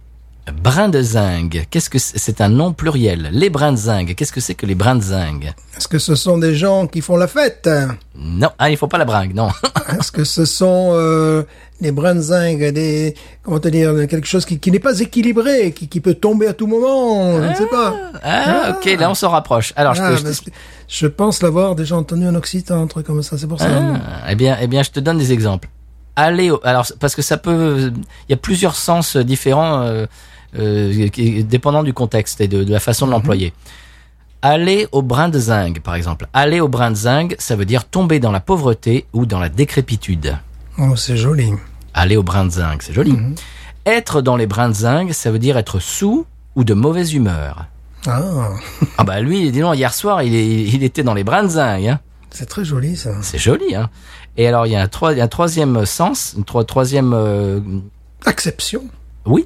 brin 0.63 0.87
de 0.87 1.01
zingue. 1.01 1.65
Qu'est-ce 1.69 1.89
que 1.89 1.99
c'est 1.99 2.17
C'est 2.17 2.39
un 2.39 2.47
nom 2.47 2.71
pluriel. 2.71 3.29
Les 3.33 3.49
brins 3.49 3.73
de 3.73 3.77
zingue. 3.77 4.15
Qu'est-ce 4.15 4.31
que 4.31 4.39
c'est 4.39 4.55
que 4.55 4.65
les 4.65 4.75
brins 4.75 4.95
de 4.95 5.01
zingue 5.01 5.51
Est-ce 5.75 5.89
que 5.89 5.99
ce 5.99 6.15
sont 6.15 6.37
des 6.37 6.55
gens 6.55 6.87
qui 6.87 7.01
font 7.01 7.17
la 7.17 7.27
fête? 7.27 7.69
Non. 8.15 8.47
Ah, 8.57 8.69
il 8.69 8.77
faut 8.77 8.87
pas 8.87 8.97
la 8.97 9.03
bringue, 9.03 9.33
non. 9.35 9.49
Est-ce 9.99 10.09
que 10.13 10.23
ce 10.23 10.45
sont 10.45 10.91
euh, 10.93 11.43
des 11.81 11.91
brins-zingues, 11.91 12.71
des 12.71 13.13
comment 13.43 13.59
te 13.59 13.67
dire, 13.67 13.93
quelque 14.07 14.25
chose 14.27 14.45
qui, 14.45 14.57
qui 14.57 14.71
n'est 14.71 14.79
pas 14.79 14.97
équilibré, 14.97 15.73
qui, 15.73 15.89
qui 15.89 15.99
peut 15.99 16.13
tomber 16.13 16.47
à 16.47 16.53
tout 16.53 16.65
moment, 16.67 17.41
je 17.43 17.47
ne 17.49 17.55
sais 17.55 17.67
pas. 17.67 17.93
Ah, 18.23 18.69
ok, 18.77 18.85
là 18.97 19.09
on 19.11 19.15
s'en 19.15 19.29
rapproche. 19.31 19.73
Alors, 19.75 19.95
je, 19.95 20.01
Ah, 20.01 20.11
te- 20.15 20.17
je 20.33 20.41
te- 20.43 20.49
je 20.87 21.07
pense 21.07 21.41
l'avoir 21.43 21.75
déjà 21.75 21.97
entendu 21.97 22.25
en 22.25 22.35
occitan, 22.35 22.81
un 22.83 22.87
truc 22.87 23.05
comme 23.05 23.21
ça, 23.21 23.37
c'est 23.37 23.47
pour 23.47 23.59
ça. 23.59 23.67
Ah, 23.69 24.31
eh 24.31 24.35
bien, 24.35 24.57
eh 24.61 24.67
bien, 24.67 24.81
je 24.81 24.91
te 24.91 25.01
donne 25.01 25.17
des 25.17 25.33
exemples. 25.33 25.67
Allez, 26.21 26.51
au- 26.51 26.59
alors 26.63 26.85
parce 26.99 27.15
que 27.15 27.21
ça 27.21 27.37
peut, 27.37 27.91
il 28.27 28.31
y 28.31 28.33
a 28.33 28.37
plusieurs 28.37 28.75
sens 28.75 29.15
différents, 29.17 29.81
euh, 29.83 30.05
euh, 30.57 31.07
dépendant 31.43 31.83
du 31.83 31.93
contexte 31.93 32.41
et 32.41 32.47
de, 32.47 32.63
de 32.63 32.71
la 32.71 32.79
façon 32.79 33.05
de 33.07 33.11
l'employer. 33.11 33.53
Aller 34.41 34.87
au 34.91 35.01
brin 35.01 35.29
de 35.29 35.37
zinc, 35.39 35.79
par 35.81 35.95
exemple. 35.95 36.27
Aller 36.33 36.59
au 36.61 36.67
brin 36.69 36.91
de 36.91 36.95
zinc, 36.95 37.35
ça 37.39 37.55
veut 37.55 37.65
dire 37.65 37.85
tomber 37.85 38.19
dans 38.19 38.31
la 38.31 38.39
pauvreté 38.39 39.05
ou 39.13 39.25
dans 39.25 39.39
la 39.39 39.49
décrépitude. 39.49 40.37
Oh, 40.77 40.95
c'est 40.95 41.17
joli. 41.17 41.51
Aller 41.93 42.15
au 42.17 42.23
brin 42.23 42.45
de 42.45 42.51
zinc, 42.51 42.81
c'est 42.81 42.93
joli. 42.93 43.15
Être 43.85 44.21
dans 44.21 44.35
les 44.37 44.45
brins 44.47 44.69
de 44.69 44.75
zinc, 44.75 45.13
ça 45.13 45.31
veut 45.31 45.39
dire 45.39 45.57
être 45.57 45.79
sous 45.79 46.25
ou 46.55 46.63
de 46.63 46.73
mauvaise 46.73 47.13
humeur. 47.13 47.65
Ah, 48.07 48.21
Ah 48.97 49.03
bah 49.03 49.19
lui, 49.19 49.51
dis 49.51 49.59
donc, 49.59 49.75
hier 49.75 49.93
soir, 49.93 50.23
il, 50.23 50.33
est- 50.35 50.63
il 50.67 50.83
était 50.83 51.03
dans 51.03 51.13
les 51.13 51.23
brins 51.25 51.43
de 51.43 51.49
zinc. 51.49 51.85
Hein. 51.85 51.99
c'est 52.31 52.45
très 52.45 52.63
joli 52.63 52.95
ça. 52.95 53.11
C'est 53.21 53.37
joli. 53.39 53.75
Hein. 53.75 53.89
Et 54.39 54.47
alors, 54.47 54.65
il 54.65 54.71
y 54.71 54.75
a 54.77 54.81
un, 54.81 54.87
troisième 55.27 55.85
sens, 55.85 56.33
une 56.37 56.45
troi- 56.45 56.63
troisième... 56.63 57.11
euh, 57.13 57.59
Acception. 58.25 58.85
oui, 59.25 59.45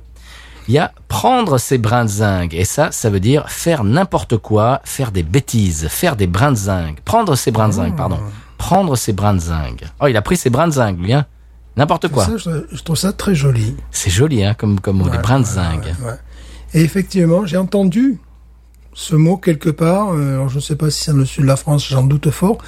il 0.68 0.76
y 0.76 0.78
a 0.78 0.92
prendre 1.08 1.58
ces 1.58 1.80
brins 1.80 2.06
de 2.06 2.10
zinc. 2.10 2.54
Et 2.54 2.64
ça, 2.64 2.92
ça 2.92 3.10
veut 3.10 3.20
dire 3.20 3.50
faire 3.50 3.84
n'importe 3.84 4.38
quoi, 4.38 4.82
faire 4.84 5.12
des 5.12 5.24
bêtises, 5.24 5.88
faire 5.88 6.16
des 6.16 6.28
brins 6.28 6.52
de 6.52 6.58
zinc. 6.58 7.02
Prendre 7.02 7.36
ces 7.36 7.50
brins 7.50 7.70
de 7.70 7.74
zinc, 7.74 7.96
pardon. 7.98 8.20
Prendre 8.60 8.96
ces 8.96 9.14
brins 9.14 9.34
de 9.34 9.40
zinc. 9.40 9.84
Oh, 10.00 10.06
il 10.06 10.16
a 10.16 10.22
pris 10.22 10.38
ses 10.38 10.52
brins 10.52 10.68
de 10.68 10.74
zinc, 10.74 11.00
lui, 11.00 11.12
hein. 11.12 11.26
N'importe 11.76 12.10
quoi. 12.10 12.26
Ça, 12.26 12.38
je, 12.38 12.84
trouve 12.84 12.96
ça 12.96 13.14
très 13.14 13.34
joli. 13.34 13.76
C'est 13.90 14.12
joli, 14.12 14.44
hein, 14.44 14.54
comme, 14.54 14.80
comme 14.80 14.98
mot, 14.98 15.10
des 15.10 15.18
brins 15.18 15.40
de 15.40 15.46
zinc. 15.46 15.86
ouais, 15.86 16.06
ouais. 16.06 16.18
Et 16.76 16.82
effectivement, 16.84 17.48
j'ai 17.48 17.58
entendu 17.58 18.20
ce 18.94 19.16
mot 19.16 19.38
quelque 19.38 19.70
part. 19.72 20.14
euh, 20.14 20.36
alors 20.36 20.50
je 20.50 20.58
ne 20.58 20.62
sais 20.62 20.76
pas 20.76 20.92
si 20.92 21.04
c'est 21.04 21.12
dans 21.14 21.18
le 21.18 21.26
sud 21.26 21.42
de 21.44 21.48
la 21.48 21.56
France, 21.56 21.88
j'en 21.90 22.04
doute 22.04 22.30
fort, 22.30 22.60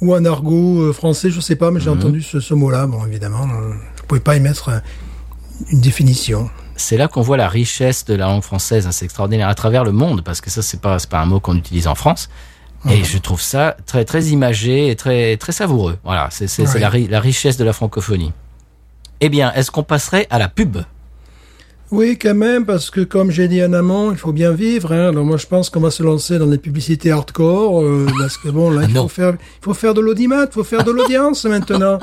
ou 0.00 0.14
un 0.14 0.24
argot 0.24 0.80
euh, 0.82 0.92
français, 0.92 1.30
je 1.30 1.36
ne 1.36 1.40
sais 1.42 1.56
pas, 1.56 1.70
mais 1.70 1.80
j'ai 1.80 1.90
Mhm. 1.90 1.98
entendu 1.98 2.22
ce, 2.22 2.40
ce 2.40 2.54
mot-là. 2.54 2.86
Bon, 2.86 3.04
évidemment, 3.06 3.44
euh, 3.44 3.72
je 3.96 4.02
ne 4.02 4.06
pouvais 4.06 4.20
pas 4.20 4.36
y 4.36 4.40
mettre 4.40 4.68
euh, 4.70 4.78
une 5.70 5.80
définition. 5.80 6.48
C'est 6.76 6.96
là 6.96 7.08
qu'on 7.08 7.20
voit 7.20 7.36
la 7.36 7.48
richesse 7.48 8.04
de 8.06 8.14
la 8.14 8.26
langue 8.26 8.42
française. 8.42 8.86
hein. 8.86 8.92
C'est 8.92 9.04
extraordinaire 9.04 9.48
à 9.48 9.54
travers 9.54 9.84
le 9.84 9.92
monde, 9.92 10.22
parce 10.24 10.40
que 10.40 10.48
ça, 10.48 10.62
c'est 10.62 10.80
pas, 10.80 10.96
pas 11.10 11.20
un 11.20 11.26
mot 11.26 11.38
qu'on 11.40 11.56
utilise 11.56 11.86
en 11.86 11.94
France. 11.94 12.30
Et 12.88 13.04
je 13.04 13.18
trouve 13.18 13.42
ça 13.42 13.76
très, 13.84 14.06
très 14.06 14.24
imagé 14.28 14.88
et 14.88 14.96
très, 14.96 15.36
très 15.36 15.52
savoureux. 15.52 15.98
Voilà. 16.02 16.28
C'est, 16.30 16.46
ri- 16.88 17.08
la 17.08 17.20
richesse 17.20 17.58
de 17.58 17.64
la 17.64 17.74
francophonie. 17.74 18.32
Eh 19.20 19.28
bien, 19.28 19.52
est-ce 19.52 19.70
qu'on 19.70 19.82
passerait 19.82 20.26
à 20.30 20.38
la 20.38 20.48
pub? 20.48 20.78
Oui, 21.92 22.16
quand 22.18 22.34
même, 22.34 22.64
parce 22.66 22.88
que 22.90 23.00
comme 23.00 23.30
j'ai 23.32 23.48
dit 23.48 23.64
en 23.64 23.72
amont, 23.72 24.12
il 24.12 24.16
faut 24.16 24.30
bien 24.32 24.52
vivre. 24.52 24.92
Hein. 24.92 25.08
Alors 25.08 25.24
moi, 25.24 25.36
je 25.36 25.46
pense 25.46 25.70
qu'on 25.70 25.80
va 25.80 25.90
se 25.90 26.02
lancer 26.04 26.38
dans 26.38 26.46
les 26.46 26.58
publicités 26.58 27.10
hardcore, 27.10 27.82
euh, 27.82 28.06
parce 28.20 28.36
que 28.36 28.48
bon, 28.48 28.70
là, 28.70 28.82
il 28.88 28.94
Non. 28.94 29.02
faut 29.02 29.08
faire, 29.08 29.32
il 29.32 29.64
faut 29.64 29.74
faire 29.74 29.94
de 29.94 30.00
l'audimat, 30.00 30.44
il 30.44 30.52
faut 30.52 30.62
faire 30.64 30.84
de 30.84 30.92
l'audience 30.92 31.44
maintenant. 31.46 31.98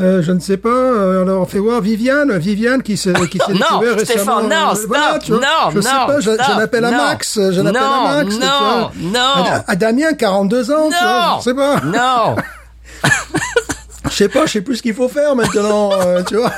Euh, 0.00 0.22
je 0.22 0.30
ne 0.32 0.38
sais 0.38 0.56
pas. 0.56 0.68
euh, 0.68 1.22
alors, 1.22 1.42
on 1.42 1.44
fait 1.46 1.58
voir 1.58 1.80
Viviane, 1.80 2.38
Viviane 2.38 2.82
qui 2.82 2.96
s'est 2.96 3.12
qui 3.30 3.38
s'est 3.38 3.52
Non, 3.52 3.80
découvert 3.80 3.98
Stéphane, 4.00 4.18
récemment. 4.18 4.42
non, 4.42 4.70
euh, 4.70 4.74
stop, 4.76 4.86
voilà, 4.88 5.18
vois. 5.26 5.36
non, 5.38 5.70
je 5.74 5.80
sais 5.80 5.90
non, 5.92 6.06
pas. 6.06 6.20
Je, 6.20 6.30
stop, 6.34 6.46
j'en 6.48 6.58
appelle 6.60 6.84
à 6.84 6.90
non. 6.92 6.96
Max. 6.96 7.38
J'en 7.50 7.66
appelle 7.66 7.82
Non, 7.82 8.04
à 8.06 8.14
Max. 8.24 8.34
non, 8.34 8.40
vois. 8.40 8.92
non. 9.02 9.18
À, 9.44 9.64
à 9.66 9.76
Damien, 9.76 10.12
42 10.14 10.70
ans. 10.70 10.88
tu 10.88 10.94
vois, 11.02 11.26
Non! 11.26 11.38
je 11.38 11.42
sais 11.44 11.54
pas. 11.54 11.80
Non! 11.84 12.36
Je 14.10 14.14
sais 14.24 14.28
pas. 14.28 14.46
Je 14.46 14.52
sais 14.52 14.60
plus 14.62 14.76
ce 14.76 14.82
qu'il 14.82 14.94
faut 14.94 15.08
faire 15.08 15.36
maintenant. 15.36 15.90
euh, 16.00 16.22
tu 16.22 16.36
vois. 16.36 16.52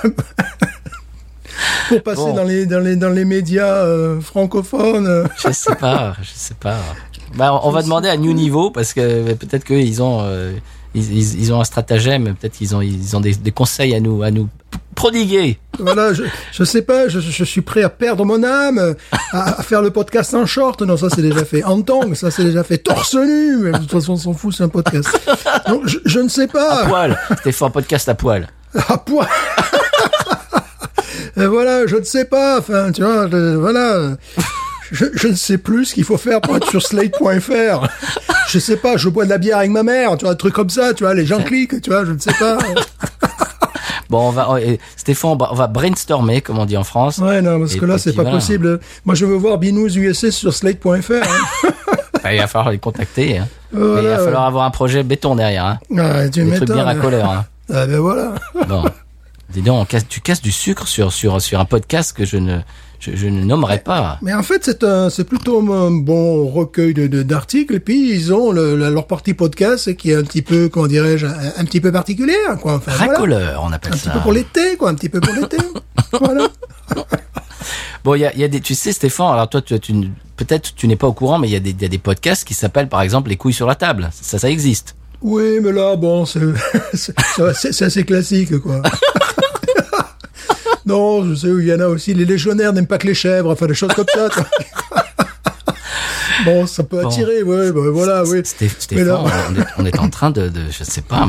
Pour 1.88 2.02
passer 2.02 2.20
Bon. 2.22 2.34
dans 2.34 2.44
les 2.44 2.66
dans 2.66 2.80
les 2.80 2.96
dans 2.96 3.10
les 3.10 3.24
médias 3.24 3.74
euh, 3.84 4.20
francophones. 4.20 5.06
euh. 5.06 5.24
Je 5.44 5.52
sais 5.52 5.74
pas, 5.74 6.14
je 6.22 6.30
sais 6.34 6.54
pas. 6.58 6.76
Bah, 7.36 7.60
on 7.62 7.70
va 7.70 7.82
demander 7.82 8.08
à 8.08 8.16
New 8.16 8.32
Niveau 8.32 8.70
parce 8.70 8.92
que 8.92 9.32
peut-être 9.34 9.64
qu'ils 9.64 10.02
ont, 10.02 10.20
euh, 10.22 10.52
ils, 10.94 11.12
ils, 11.16 11.40
ils 11.40 11.52
ont 11.52 11.60
un 11.60 11.64
stratagème, 11.64 12.34
peut-être 12.34 12.54
qu'ils 12.54 12.74
ont, 12.74 12.80
ils 12.80 13.16
ont 13.16 13.20
des, 13.20 13.34
des 13.34 13.52
conseils 13.52 13.94
à 13.94 14.00
nous, 14.00 14.22
à 14.24 14.32
nous 14.32 14.48
prodiguer. 14.96 15.58
Voilà, 15.78 16.12
je, 16.12 16.24
je 16.52 16.64
sais 16.64 16.82
pas, 16.82 17.08
je, 17.08 17.20
je 17.20 17.44
suis 17.44 17.60
prêt 17.62 17.82
à 17.84 17.88
perdre 17.88 18.24
mon 18.24 18.42
âme, 18.42 18.96
à, 19.32 19.60
à 19.60 19.62
faire 19.62 19.80
le 19.80 19.90
podcast 19.92 20.34
en 20.34 20.44
short. 20.44 20.82
Non, 20.82 20.96
ça 20.96 21.08
c'est 21.08 21.22
déjà 21.22 21.44
fait. 21.44 21.62
En 21.62 21.80
tongs, 21.82 22.14
ça 22.14 22.30
c'est 22.32 22.44
déjà 22.44 22.64
fait. 22.64 22.78
Torse 22.78 23.14
nu, 23.14 23.58
mais 23.58 23.70
de 23.72 23.78
toute 23.78 23.92
façon 23.92 24.14
on 24.14 24.16
s'en 24.16 24.32
fout, 24.34 24.52
c'est 24.56 24.64
un 24.64 24.68
podcast. 24.68 25.08
Donc 25.68 25.86
je, 25.86 25.98
je 26.04 26.18
ne 26.18 26.28
sais 26.28 26.44
À 26.44 26.48
pas. 26.48 26.86
poil. 26.86 27.18
Stéphane, 27.38 27.70
podcast 27.70 28.08
à 28.08 28.14
poil. 28.16 28.48
À 28.88 28.98
poil. 28.98 29.28
Et 31.40 31.46
voilà, 31.46 31.86
je 31.86 31.96
ne 31.96 32.04
sais 32.04 32.24
pas. 32.24 32.58
Enfin, 32.58 32.92
tu 32.92 33.02
vois, 33.02 33.26
voilà. 33.56 34.16
Je, 34.92 35.04
je 35.14 35.28
ne 35.28 35.34
sais 35.36 35.56
plus 35.56 35.84
ce 35.84 35.94
qu'il 35.94 36.02
faut 36.02 36.16
faire 36.16 36.40
pour 36.40 36.56
être 36.56 36.68
sur 36.68 36.82
slate.fr. 36.82 37.86
Je 38.48 38.58
sais 38.58 38.76
pas, 38.76 38.96
je 38.96 39.08
bois 39.08 39.24
de 39.24 39.30
la 39.30 39.38
bière 39.38 39.58
avec 39.58 39.70
ma 39.70 39.84
mère, 39.84 40.16
tu 40.16 40.24
vois, 40.24 40.32
un 40.32 40.36
truc 40.36 40.52
comme 40.52 40.68
ça, 40.68 40.92
tu 40.94 41.04
vois, 41.04 41.14
les 41.14 41.24
gens 41.24 41.40
cliquent, 41.40 41.80
tu 41.80 41.90
vois, 41.90 42.04
je 42.04 42.10
ne 42.10 42.18
sais 42.18 42.32
pas. 42.40 42.58
Bon, 44.10 44.26
on 44.26 44.30
va, 44.30 44.60
et 44.60 44.80
Stéphane, 44.96 45.30
on 45.30 45.36
va- 45.36 45.50
on 45.52 45.54
va 45.54 45.68
brainstormer, 45.68 46.40
comme 46.40 46.58
on 46.58 46.66
dit 46.66 46.76
en 46.76 46.82
France. 46.82 47.18
Ouais, 47.18 47.40
non, 47.40 47.60
parce 47.60 47.76
Et 47.76 47.78
que 47.78 47.84
là, 47.84 47.96
c'est 47.98 48.12
pas 48.12 48.22
voilà. 48.22 48.38
possible. 48.38 48.80
Moi, 49.04 49.14
je 49.14 49.24
veux 49.24 49.36
voir 49.36 49.58
Binous 49.58 49.96
USA 49.96 50.32
sur 50.32 50.52
slate.fr. 50.52 51.12
Hein. 51.12 51.68
Bah, 52.24 52.34
il 52.34 52.40
va 52.40 52.48
falloir 52.48 52.70
les 52.72 52.78
contacter. 52.78 53.38
Hein. 53.38 53.46
Voilà, 53.72 53.94
Mais 53.94 54.02
il 54.02 54.08
va 54.08 54.18
ouais. 54.18 54.24
falloir 54.24 54.42
avoir 54.46 54.64
un 54.64 54.70
projet 54.70 55.04
béton 55.04 55.36
derrière. 55.36 55.64
Hein. 55.64 55.78
Ah, 55.96 56.28
tu 56.28 56.42
Des 56.44 56.56
trucs 56.56 56.70
bien 56.72 56.82
racoleurs. 56.84 57.30
Hein. 57.30 57.44
Ah, 57.72 57.86
ben 57.86 57.98
voilà. 58.00 58.34
Bon. 58.68 58.84
Dis 59.52 59.62
donc, 59.62 59.80
on 59.82 59.84
casse- 59.84 60.06
tu 60.08 60.20
casses 60.20 60.42
du 60.42 60.52
sucre 60.52 60.86
sur, 60.86 61.12
sur, 61.12 61.40
sur 61.42 61.58
un 61.60 61.64
podcast 61.64 62.12
que 62.16 62.24
je 62.24 62.36
ne, 62.36 62.58
je, 63.00 63.16
je 63.16 63.26
ne 63.26 63.42
nommerai 63.44 63.78
pas. 63.80 64.18
Mais 64.22 64.32
en 64.32 64.42
fait, 64.44 64.64
c'est 64.64 64.84
un, 64.84 65.10
c'est 65.10 65.24
plutôt 65.24 65.58
un 65.72 65.90
bon 65.90 66.46
recueil 66.48 66.94
de, 66.94 67.22
d'articles. 67.24 67.74
Et 67.74 67.80
puis, 67.80 68.10
ils 68.12 68.32
ont 68.32 68.52
le, 68.52 68.76
leur 68.76 69.06
partie 69.08 69.34
podcast 69.34 69.96
qui 69.96 70.12
est 70.12 70.14
un 70.16 70.22
petit 70.22 70.42
peu, 70.42 70.68
comment 70.68 70.86
dirais-je, 70.86 71.26
un, 71.26 71.34
un 71.56 71.64
petit 71.64 71.80
peu 71.80 71.90
particulière, 71.90 72.58
quoi. 72.60 72.74
Enfin, 72.76 72.92
voilà. 72.96 73.12
Racoleur, 73.12 73.62
on 73.64 73.72
appelle 73.72 73.92
Un 73.92 73.96
ça. 73.96 74.10
petit 74.10 74.16
peu 74.18 74.22
pour 74.22 74.32
l'été, 74.32 74.76
quoi. 74.76 74.90
Un 74.90 74.94
petit 74.94 75.08
peu 75.08 75.20
pour 75.20 75.34
l'été. 75.34 75.56
voilà. 76.20 76.48
Bon, 78.04 78.14
il 78.14 78.20
y 78.20 78.24
a, 78.26 78.32
il 78.34 78.40
y 78.40 78.44
a 78.44 78.48
des, 78.48 78.60
tu 78.60 78.74
sais, 78.74 78.92
Stéphane, 78.92 79.32
alors 79.32 79.48
toi, 79.48 79.60
tu, 79.60 79.78
tu 79.80 79.92
n- 79.92 80.10
peut-être 80.36 80.74
tu 80.74 80.86
n'es 80.88 80.96
pas 80.96 81.06
au 81.06 81.12
courant, 81.12 81.38
mais 81.38 81.48
il 81.48 81.52
y, 81.52 81.56
a 81.56 81.60
des, 81.60 81.70
il 81.70 81.82
y 81.82 81.84
a 81.84 81.88
des 81.88 81.98
podcasts 81.98 82.44
qui 82.46 82.54
s'appellent, 82.54 82.88
par 82.88 83.02
exemple, 83.02 83.28
les 83.28 83.36
couilles 83.36 83.52
sur 83.52 83.66
la 83.66 83.74
table. 83.74 84.08
Ça, 84.12 84.38
ça 84.38 84.48
existe. 84.48 84.94
Oui, 85.22 85.58
mais 85.62 85.70
là, 85.72 85.96
bon, 85.96 86.24
c'est 86.24 86.40
assez 87.82 88.04
classique, 88.04 88.56
quoi. 88.60 88.80
non, 90.86 91.24
je 91.28 91.34
sais, 91.34 91.48
il 91.48 91.66
y 91.66 91.74
en 91.74 91.80
a 91.80 91.86
aussi. 91.86 92.14
Les 92.14 92.24
légionnaires 92.24 92.72
n'aiment 92.72 92.86
pas 92.86 92.98
que 92.98 93.06
les 93.06 93.14
chèvres, 93.14 93.50
enfin, 93.50 93.66
des 93.66 93.74
choses 93.74 93.92
comme 93.94 94.06
ça. 94.14 94.28
bon, 96.44 96.66
ça 96.66 96.82
peut 96.82 97.02
Bon. 97.02 97.08
attirer, 97.08 97.42
ouais, 97.42 97.72
ben 97.72 97.90
voilà, 97.90 98.22
oui. 98.24 98.42
Là- 98.92 99.22
on, 99.50 99.56
est, 99.56 99.64
on 99.78 99.86
est 99.86 99.98
en 99.98 100.08
train 100.08 100.30
de, 100.30 100.48
de 100.48 100.60
je 100.70 100.84
sais 100.84 101.02
pas. 101.02 101.26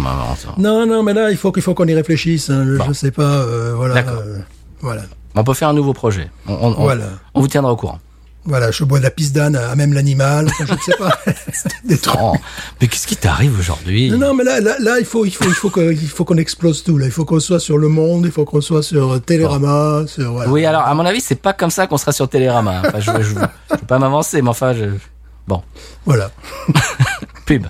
Non, 0.57 0.85
non, 0.85 1.03
mais 1.03 1.13
là, 1.13 1.31
il 1.31 1.37
faut 1.37 1.51
qu'il 1.51 1.63
faut 1.63 1.73
qu'on 1.73 1.87
y 1.87 1.93
réfléchisse. 1.93 2.49
hein. 2.49 2.63
Je, 2.65 2.77
Bon. 2.77 2.85
je 2.87 2.93
sais 2.93 3.11
pas, 3.11 3.23
euh, 3.23 3.73
voilà. 3.75 3.95
D'accord. 3.95 4.21
euh, 4.25 4.37
voilà. 4.79 5.03
On 5.35 5.43
peut 5.43 5.53
faire 5.53 5.69
un 5.69 5.73
nouveau 5.73 5.93
projet. 5.93 6.29
On, 6.47 6.53
on- 6.53 6.67
on- 6.77 6.83
Voilà. 6.83 7.05
on 7.33 7.41
vous 7.41 7.47
tiendra 7.47 7.71
au 7.71 7.75
courant. 7.75 7.99
Voilà, 8.43 8.71
je 8.71 8.83
bois 8.83 8.97
de 8.97 9.03
la 9.03 9.11
pisse 9.11 9.31
d'âne 9.33 9.55
à 9.55 9.75
même 9.75 9.93
l'animal. 9.93 10.47
Enfin, 10.47 10.65
je 10.65 10.73
ne 10.73 10.79
sais 10.79 10.97
pas. 10.97 11.19
Des. 11.85 11.99
Oh, 12.19 12.33
mais 12.79 12.87
qu'est-ce 12.87 13.05
qui 13.05 13.15
t'arrive 13.15 13.57
aujourd'hui? 13.59 14.09
Non, 14.09 14.17
non, 14.17 14.33
mais 14.33 14.43
là, 14.43 14.59
là, 14.59 14.75
là, 14.79 14.99
il 14.99 15.05
faut, 15.05 15.25
il 15.25 15.31
faut, 15.31 15.45
il 15.45 15.53
faut 15.53 15.71
il 15.91 16.07
faut 16.09 16.25
qu'on 16.25 16.37
explose 16.37 16.83
tout. 16.83 16.97
Là, 16.97 17.05
il 17.05 17.11
faut 17.11 17.25
qu'on 17.25 17.39
soit 17.39 17.59
sur 17.59 17.77
Le 17.77 17.87
Monde, 17.87 18.25
il 18.25 18.31
faut 18.31 18.45
qu'on 18.45 18.61
soit 18.61 18.81
sur 18.81 19.13
euh, 19.13 19.19
Télérama, 19.19 20.03
sur. 20.07 20.31
Voilà. 20.31 20.49
Oui, 20.49 20.65
alors, 20.65 20.81
à 20.81 20.93
mon 20.95 21.05
avis, 21.05 21.21
c'est 21.21 21.35
pas 21.35 21.53
comme 21.53 21.69
ça 21.71 21.85
qu'on 21.85 21.97
sera 21.97 22.11
sur 22.11 22.27
Télérama. 22.27 22.81
Enfin, 22.85 22.99
je, 22.99 23.11
je, 23.23 23.29
je 23.29 23.35
veux 23.35 23.85
pas 23.87 23.99
m'avancer, 23.99 24.41
mais 24.41 24.49
enfin, 24.49 24.73
je... 24.73 24.85
Bon, 25.47 25.61
Voilà. 26.05 26.31
pub. 27.45 27.67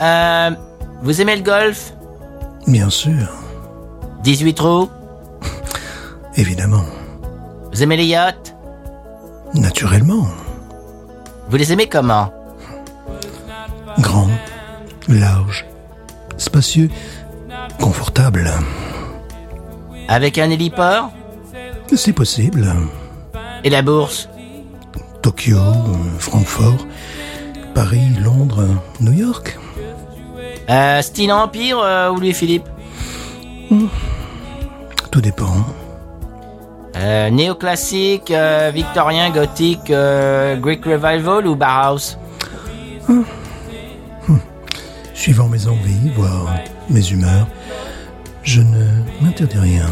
Euh, 0.00 0.50
vous 1.02 1.20
aimez 1.20 1.36
le 1.36 1.42
golf? 1.42 1.92
Bien 2.66 2.90
sûr, 2.90 3.28
18 4.22 4.54
trous? 4.54 4.88
Évidemment, 6.36 6.84
Vous 7.72 7.82
aimez 7.82 7.96
les 7.96 8.06
yachts? 8.06 8.54
Naturellement, 9.54 10.26
Vous 11.48 11.56
les 11.56 11.72
aimez 11.72 11.88
comment? 11.88 12.32
Grand, 13.98 14.28
large, 15.08 15.64
spacieux, 16.36 16.90
confortable, 17.80 18.50
Avec 20.08 20.38
un 20.38 20.50
héliport? 20.50 21.10
Si 21.94 22.12
possible. 22.12 22.74
Et 23.64 23.70
la 23.70 23.82
bourse? 23.82 24.28
Tokyo, 25.22 25.58
Francfort, 26.18 26.86
Paris, 27.74 28.10
Londres, 28.22 28.66
New 29.00 29.12
York. 29.12 29.58
Euh, 30.70 31.02
Style 31.02 31.32
Empire 31.32 31.78
euh, 31.78 32.10
ou 32.10 32.16
Louis-Philippe 32.16 32.68
Tout 35.10 35.20
dépend. 35.20 35.54
euh, 36.96 37.30
Néoclassique, 37.30 38.30
euh, 38.30 38.70
victorien, 38.74 39.30
gothique, 39.30 39.92
Greek 40.60 40.84
Revival 40.84 41.46
ou 41.46 41.54
Bauhaus 41.56 42.16
Suivant 45.14 45.48
mes 45.48 45.66
envies, 45.66 46.10
voire 46.14 46.54
mes 46.90 47.10
humeurs, 47.10 47.46
je 48.42 48.60
ne 48.60 48.84
m'interdis 49.20 49.58
rien. 49.58 49.86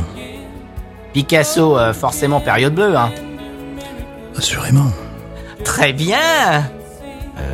Picasso, 1.13 1.77
forcément 1.93 2.41
période 2.41 2.75
bleue, 2.75 2.97
hein 2.97 3.11
Assurément. 4.37 4.91
Très 5.65 5.93
bien 5.93 6.19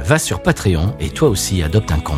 Va 0.04 0.18
sur 0.18 0.42
Patreon 0.42 0.94
et 0.98 1.08
toi 1.10 1.28
aussi 1.28 1.62
adopte 1.62 1.92
un 1.92 2.00
con. 2.00 2.16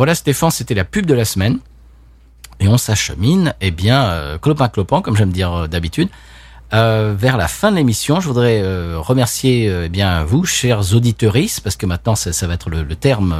Voilà, 0.00 0.14
Stéphane, 0.14 0.50
c'était 0.50 0.72
la 0.72 0.86
pub 0.86 1.04
de 1.04 1.12
la 1.12 1.26
semaine. 1.26 1.58
Et 2.58 2.68
on 2.68 2.78
s'achemine, 2.78 3.52
eh 3.60 3.70
bien, 3.70 4.04
euh, 4.04 4.38
clopin 4.38 4.70
clopin, 4.70 5.02
comme 5.02 5.14
j'aime 5.14 5.30
dire 5.30 5.52
euh, 5.52 5.66
d'habitude, 5.66 6.08
euh, 6.72 7.14
vers 7.14 7.36
la 7.36 7.48
fin 7.48 7.70
de 7.70 7.76
l'émission. 7.76 8.18
Je 8.18 8.26
voudrais 8.26 8.62
remercier 8.96 9.66
eh 9.66 9.90
bien 9.90 10.24
vous, 10.24 10.46
chers 10.46 10.94
auditeuristes, 10.94 11.60
parce 11.60 11.76
que 11.76 11.84
maintenant 11.84 12.14
ça, 12.14 12.46
va 12.46 12.54
être 12.54 12.70
le, 12.70 12.96
terme, 12.96 13.36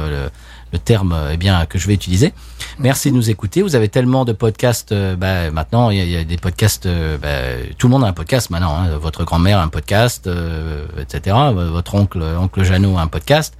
le 0.71 0.79
terme 0.79 1.15
eh 1.31 1.37
bien 1.37 1.65
que 1.65 1.77
je 1.77 1.87
vais 1.87 1.93
utiliser. 1.93 2.33
Merci 2.79 3.11
de 3.11 3.15
nous 3.15 3.29
écouter. 3.29 3.61
Vous 3.61 3.75
avez 3.75 3.89
tellement 3.89 4.25
de 4.25 4.31
podcasts. 4.33 4.91
euh, 4.91 5.15
bah, 5.15 5.51
maintenant, 5.51 5.89
il 5.89 6.03
y, 6.09 6.15
a, 6.17 6.23
des 6.23 6.37
podcasts. 6.37 6.85
euh, 6.85 7.17
bah, 7.17 7.63
tout 7.77 7.87
le 7.87 7.91
monde 7.91 8.03
a 8.03 8.07
un 8.07 8.13
podcast 8.13 8.49
maintenant. 8.49 8.75
hein. 8.77 8.97
Votre 8.97 9.23
grand-mère 9.23 9.59
a 9.59 9.63
un 9.63 9.67
podcast, 9.67 10.27
euh, 10.27 10.85
etc. 10.99 11.35
Votre 11.53 11.95
oncle, 11.95 12.21
oncle 12.21 12.63
Jeannot 12.63 12.97
a 12.97 13.01
un 13.01 13.07
podcast. 13.07 13.55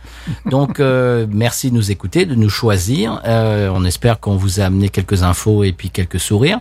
Donc, 0.46 0.80
euh, 0.80 1.26
merci 1.30 1.70
de 1.72 1.76
nous 1.76 1.92
écouter, 1.92 2.26
de 2.26 2.36
nous 2.36 2.50
choisir. 2.50 3.22
On 3.26 3.84
espère 3.86 4.20
qu'on 4.20 4.36
vous 4.38 4.60
a 4.60 4.64
amené 4.66 4.90
quelques 4.90 5.24
infos 5.24 5.64
et 5.64 5.72
puis 5.74 5.90
quelques 5.90 6.20
sourires. 6.20 6.60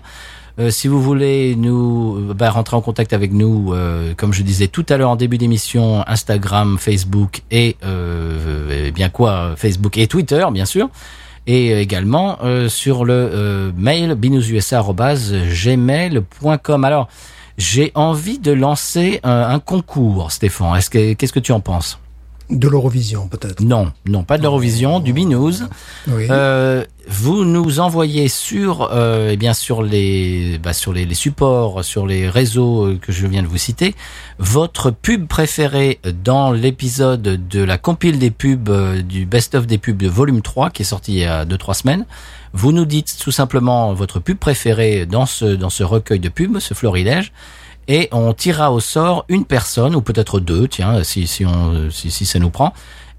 Euh, 0.59 0.71
si 0.71 0.89
vous 0.89 1.01
voulez 1.01 1.55
nous 1.57 2.35
bah, 2.35 2.51
rentrer 2.51 2.77
en 2.77 2.81
contact 2.81 3.13
avec 3.13 3.33
nous, 3.33 3.73
euh, 3.73 4.15
comme 4.17 4.33
je 4.33 4.43
disais 4.43 4.67
tout 4.69 4.85
à 4.89 4.97
l'heure 4.97 5.11
en 5.11 5.17
début 5.17 5.39
d'émission, 5.39 6.03
Instagram, 6.07 6.77
Facebook 6.79 7.43
et 7.51 7.77
euh, 7.85 8.91
bien 8.91 9.09
quoi, 9.09 9.55
Facebook 9.57 9.97
et 9.97 10.07
Twitter, 10.09 10.45
bien 10.53 10.65
sûr, 10.65 10.89
et 11.47 11.73
euh, 11.73 11.81
également 11.81 12.39
euh, 12.43 12.69
sur 12.69 13.05
le 13.05 13.15
euh, 13.15 13.71
mail 13.77 14.15
binoususa@gmail.com. 14.15 16.85
Alors, 16.85 17.09
j'ai 17.57 17.93
envie 17.95 18.39
de 18.39 18.53
lancer 18.53 19.21
un, 19.23 19.51
un 19.51 19.61
concours, 19.61 20.33
Stéphane. 20.33 20.77
Est-ce 20.77 20.91
que 20.91 21.13
qu'est-ce 21.13 21.33
que 21.33 21.41
tu 21.41 21.53
en 21.53 21.61
penses? 21.61 22.00
De 22.51 22.69
l'Eurovision, 22.69 23.29
peut-être. 23.29 23.61
Non, 23.61 23.93
non, 24.07 24.25
pas 24.25 24.37
de 24.37 24.43
l'Eurovision, 24.43 25.01
du 25.01 25.13
binous. 25.13 25.63
Oui. 26.09 26.27
Euh, 26.31 26.85
vous 27.11 27.45
nous 27.45 27.81
envoyez 27.81 28.29
sur, 28.29 28.91
euh, 28.93 29.31
eh 29.33 29.37
bien 29.37 29.53
sur 29.53 29.83
les, 29.83 30.59
bah, 30.63 30.73
sur 30.73 30.93
les, 30.93 31.05
les 31.05 31.15
supports, 31.15 31.85
sur 31.85 32.07
les 32.07 32.29
réseaux 32.29 32.87
euh, 32.87 32.99
que 33.01 33.11
je 33.11 33.27
viens 33.27 33.43
de 33.43 33.49
vous 33.49 33.59
citer, 33.59 33.97
votre 34.39 34.93
pub 34.93 35.27
préférée 35.27 35.99
dans 36.23 36.53
l'épisode 36.53 37.23
de 37.23 37.63
la 37.65 37.79
compile 37.79 38.21
des 38.21 38.31
pubs 38.31 38.69
euh, 38.69 39.03
du 39.03 39.27
best 39.27 39.57
of 39.57 39.67
des 39.67 39.79
pubs 39.79 39.97
de 39.97 40.09
volume 40.09 40.41
3 40.41 40.71
qui 40.71 40.83
est 40.83 40.85
sorti 40.85 41.13
il 41.15 41.19
y 41.19 41.25
a 41.25 41.45
2-3 41.45 41.75
semaines. 41.75 42.07
Vous 42.53 42.71
nous 42.71 42.85
dites 42.85 43.17
tout 43.19 43.33
simplement 43.33 43.93
votre 43.93 44.21
pub 44.21 44.39
préférée 44.39 45.05
dans 45.05 45.27
ce 45.27 45.45
dans 45.45 45.71
ce 45.71 45.83
recueil 45.83 46.21
de 46.21 46.29
pubs, 46.29 46.61
ce 46.61 46.75
florilège. 46.75 47.33
Et 47.89 48.09
on 48.13 48.33
tirera 48.33 48.73
au 48.73 48.81
sort 48.81 49.25
une 49.29 49.45
personne 49.45 49.95
ou 49.97 50.01
peut-être 50.03 50.39
deux, 50.41 50.69
tiens, 50.69 51.03
si 51.03 51.27
si 51.27 51.45
on 51.45 51.91
si, 51.91 52.11
si 52.11 52.25
ça 52.25 52.39
nous 52.39 52.51
prend, 52.51 52.73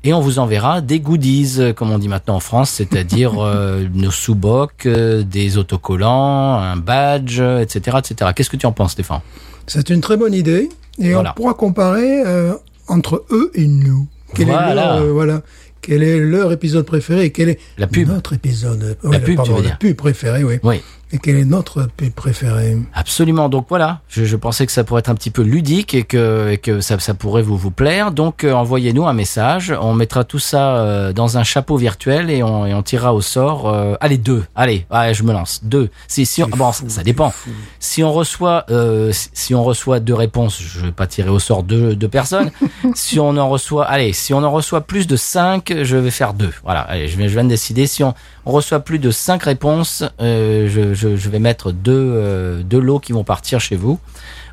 et 0.03 0.13
on 0.13 0.21
vous 0.21 0.39
enverra 0.39 0.81
des 0.81 0.99
goodies, 0.99 1.59
comme 1.75 1.91
on 1.91 1.99
dit 1.99 2.07
maintenant 2.07 2.35
en 2.35 2.39
France, 2.39 2.69
c'est-à-dire 2.71 3.33
euh, 3.43 3.85
nos 3.93 4.11
sous-bocs, 4.11 4.85
euh, 4.85 5.23
des 5.23 5.57
autocollants, 5.57 6.57
un 6.59 6.77
badge, 6.77 7.39
euh, 7.39 7.59
etc., 7.59 7.97
etc. 7.99 8.31
Qu'est-ce 8.35 8.49
que 8.49 8.57
tu 8.57 8.65
en 8.65 8.71
penses, 8.71 8.91
Stéphane? 8.93 9.19
C'est 9.67 9.89
une 9.89 10.01
très 10.01 10.17
bonne 10.17 10.33
idée. 10.33 10.69
Et 10.99 11.13
Voilà. 11.13 11.31
on 11.31 11.41
pourra 11.41 11.53
comparer 11.53 12.23
euh, 12.25 12.53
entre 12.88 13.25
eux 13.31 13.51
et 13.55 13.67
nous. 13.67 14.07
Quel 14.35 14.49
est 14.49 14.51
Voilà. 14.51 14.73
leur, 14.75 14.95
euh, 15.03 15.11
voilà. 15.11 15.41
Quel 15.81 16.03
est 16.03 16.19
leur 16.19 16.51
épisode 16.51 16.85
préféré 16.85 17.25
et 17.25 17.31
quel 17.31 17.49
est 17.49 17.59
La 17.77 17.88
pub. 17.88 18.07
notre 18.07 18.33
épisode 18.33 18.97
La 19.03 19.19
pub, 19.19 19.35
pardon, 19.35 19.51
tu 19.51 19.57
veux 19.57 19.63
la 19.63 19.69
dire. 19.69 19.77
pub 19.79 19.95
préférée, 19.97 20.43
oui. 20.43 20.59
Oui. 20.63 20.81
Et 21.13 21.17
quel 21.19 21.35
est 21.35 21.45
notre 21.45 21.89
pub 21.97 22.13
préféré 22.13 22.77
Absolument. 22.93 23.49
Donc 23.49 23.65
voilà, 23.69 23.99
je, 24.07 24.23
je 24.23 24.35
pensais 24.38 24.65
que 24.65 24.71
ça 24.71 24.83
pourrait 24.85 24.99
être 24.99 25.09
un 25.09 25.15
petit 25.15 25.29
peu 25.31 25.41
ludique 25.41 25.93
et 25.93 26.03
que, 26.03 26.49
et 26.51 26.57
que 26.57 26.79
ça, 26.79 26.97
ça 26.99 27.13
pourrait 27.13 27.41
vous, 27.41 27.57
vous 27.57 27.71
plaire. 27.71 28.11
Donc 28.11 28.43
euh, 28.43 28.53
envoyez-nous 28.53 29.05
un 29.05 29.13
message. 29.13 29.73
On 29.81 29.93
mettra 29.93 30.23
tout 30.23 30.39
ça 30.39 30.75
euh, 30.77 31.11
dans 31.13 31.38
un 31.38 31.43
chapeau 31.43 31.75
virtuel 31.75 32.29
et 32.29 32.43
on, 32.43 32.65
et 32.65 32.73
on 32.73 32.81
tirera 32.81 33.13
au 33.13 33.19
sort. 33.21 33.67
euh, 33.67 33.95
allez 33.99 34.17
deux. 34.17 34.43
Allez, 34.55 34.85
ouais, 34.91 35.13
je 35.13 35.23
me 35.23 35.33
lance. 35.33 35.59
Deux. 35.63 35.89
Si, 36.07 36.25
si 36.25 36.43
on- 36.43 36.47
bon, 36.47 36.71
fou, 36.71 36.85
ça 36.88 37.03
dépend. 37.03 37.33
Si 37.79 38.03
on 38.03 38.13
reçoit, 38.13 38.65
si- 39.11 39.29
si 39.33 39.53
on 39.55 39.63
reçoit 39.63 39.99
deux 39.99 40.13
réponses, 40.13 40.61
je 40.61 40.85
vais 40.85 40.91
pas 40.93 41.07
tirer 41.07 41.29
au 41.29 41.39
sort 41.39 41.63
deux, 41.63 41.95
deux 41.95 42.07
personnes. 42.07 42.51
si 42.95 43.19
on 43.19 43.35
en 43.38 43.49
reçoit, 43.49 43.85
allez, 43.85 44.13
si 44.13 44.33
on 44.33 44.43
en 44.43 44.51
reçoit 44.51 44.81
plus 44.81 45.07
de 45.07 45.15
cinq, 45.17 45.73
je 45.83 45.97
vais 45.97 46.11
faire 46.11 46.33
deux. 46.33 46.51
Voilà. 46.63 46.81
Allez, 46.81 47.07
je 47.09 47.17
viens, 47.17 47.27
je 47.27 47.33
viens 47.33 47.43
de 47.43 47.49
décider. 47.49 47.85
Si 47.88 48.03
on, 48.03 48.13
on 48.45 48.51
reçoit 48.51 48.79
plus 48.79 48.99
de 48.99 49.11
cinq 49.11 49.43
réponses, 49.43 50.03
euh, 50.21 50.69
je, 50.69 50.93
je, 51.01 51.29
vais 51.29 51.39
mettre 51.39 51.71
deux, 51.71 51.91
euh, 51.93 52.63
deux 52.63 52.79
lots 52.79 52.99
qui 52.99 53.13
vont 53.13 53.23
partir 53.23 53.59
chez 53.59 53.75
vous, 53.75 53.99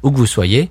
où 0.02 0.10
que 0.10 0.16
vous 0.16 0.26
soyez. 0.26 0.70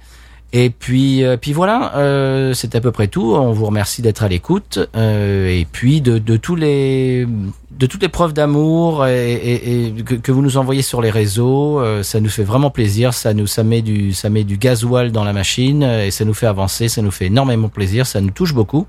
Et 0.53 0.69
puis, 0.69 1.25
euh, 1.25 1.35
puis 1.35 1.51
voilà, 1.51 1.93
euh, 1.97 2.53
c'est 2.53 2.73
à 2.75 2.81
peu 2.81 2.91
près 2.91 3.07
tout. 3.07 3.33
On 3.35 3.51
vous 3.51 3.65
remercie 3.65 4.01
d'être 4.01 4.23
à 4.23 4.29
l'écoute 4.29 4.79
et 4.95 5.67
puis 5.71 5.99
de, 5.99 6.19
de 6.19 6.37
tous 6.37 6.55
les 6.55 7.27
de 7.69 7.85
toutes 7.85 8.01
les 8.01 8.09
preuves 8.09 8.33
d'amour 8.33 9.01
que, 9.01 10.31
vous 10.31 10.41
nous 10.41 10.57
envoyez 10.57 10.81
sur 10.81 11.01
les 11.01 11.11
réseaux. 11.11 11.83
Ça 12.01 12.21
nous 12.21 12.29
fait 12.29 12.45
vraiment 12.45 12.71
plaisir. 12.71 13.13
Ça 13.13 13.33
nous 13.33 13.45
ça 13.45 13.63
met 13.63 13.81
du 13.81 14.13
ça 14.13 14.29
met 14.29 14.45
du 14.45 14.57
gasoil 14.57 15.11
dans 15.11 15.25
la 15.25 15.33
machine 15.33 15.83
et 15.83 16.11
ça 16.11 16.23
nous 16.23 16.33
fait 16.33 16.47
avancer. 16.47 16.87
Ça 16.87 17.01
nous 17.01 17.11
fait 17.11 17.25
énormément 17.25 17.67
plaisir. 17.67 18.07
Ça 18.07 18.21
nous 18.21 18.31
touche 18.31 18.53
beaucoup. 18.53 18.87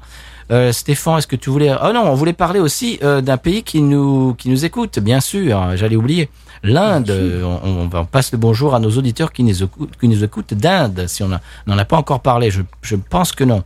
Stéphane, 0.71 1.19
est-ce 1.19 1.27
que 1.27 1.37
tu 1.37 1.51
voulais 1.51 1.75
Oh 1.85 1.93
non, 1.93 2.05
on 2.05 2.15
voulait 2.15 2.33
parler 2.33 2.61
aussi 2.61 2.99
d'un 3.03 3.37
pays 3.37 3.65
qui 3.65 3.83
nous 3.83 4.35
qui 4.39 4.49
nous 4.49 4.65
écoute, 4.65 5.01
bien 5.01 5.21
sûr. 5.21 5.77
J'allais 5.77 5.97
oublier. 5.97 6.31
L'Inde. 6.63 7.13
On, 7.45 8.05
passe 8.07 8.33
le 8.33 8.39
bonjour 8.39 8.75
à 8.75 8.81
nos 8.81 8.91
auditeurs 8.91 9.33
qui 9.33 9.43
nous 9.45 9.63
écoutent, 9.63 9.97
qui 10.01 10.09
nous 10.09 10.25
écoutent 10.25 10.55
d'Inde. 10.55 11.05
Si 11.07 11.23
on 11.23 11.29
n'en 11.29 11.79
a 11.79 11.85
pas 11.85 11.97
encore 11.97 12.21
parlé, 12.21 12.51
je, 12.51 12.63
je 12.83 12.97
pense 12.97 13.33
que 13.33 13.45
non. 13.45 13.63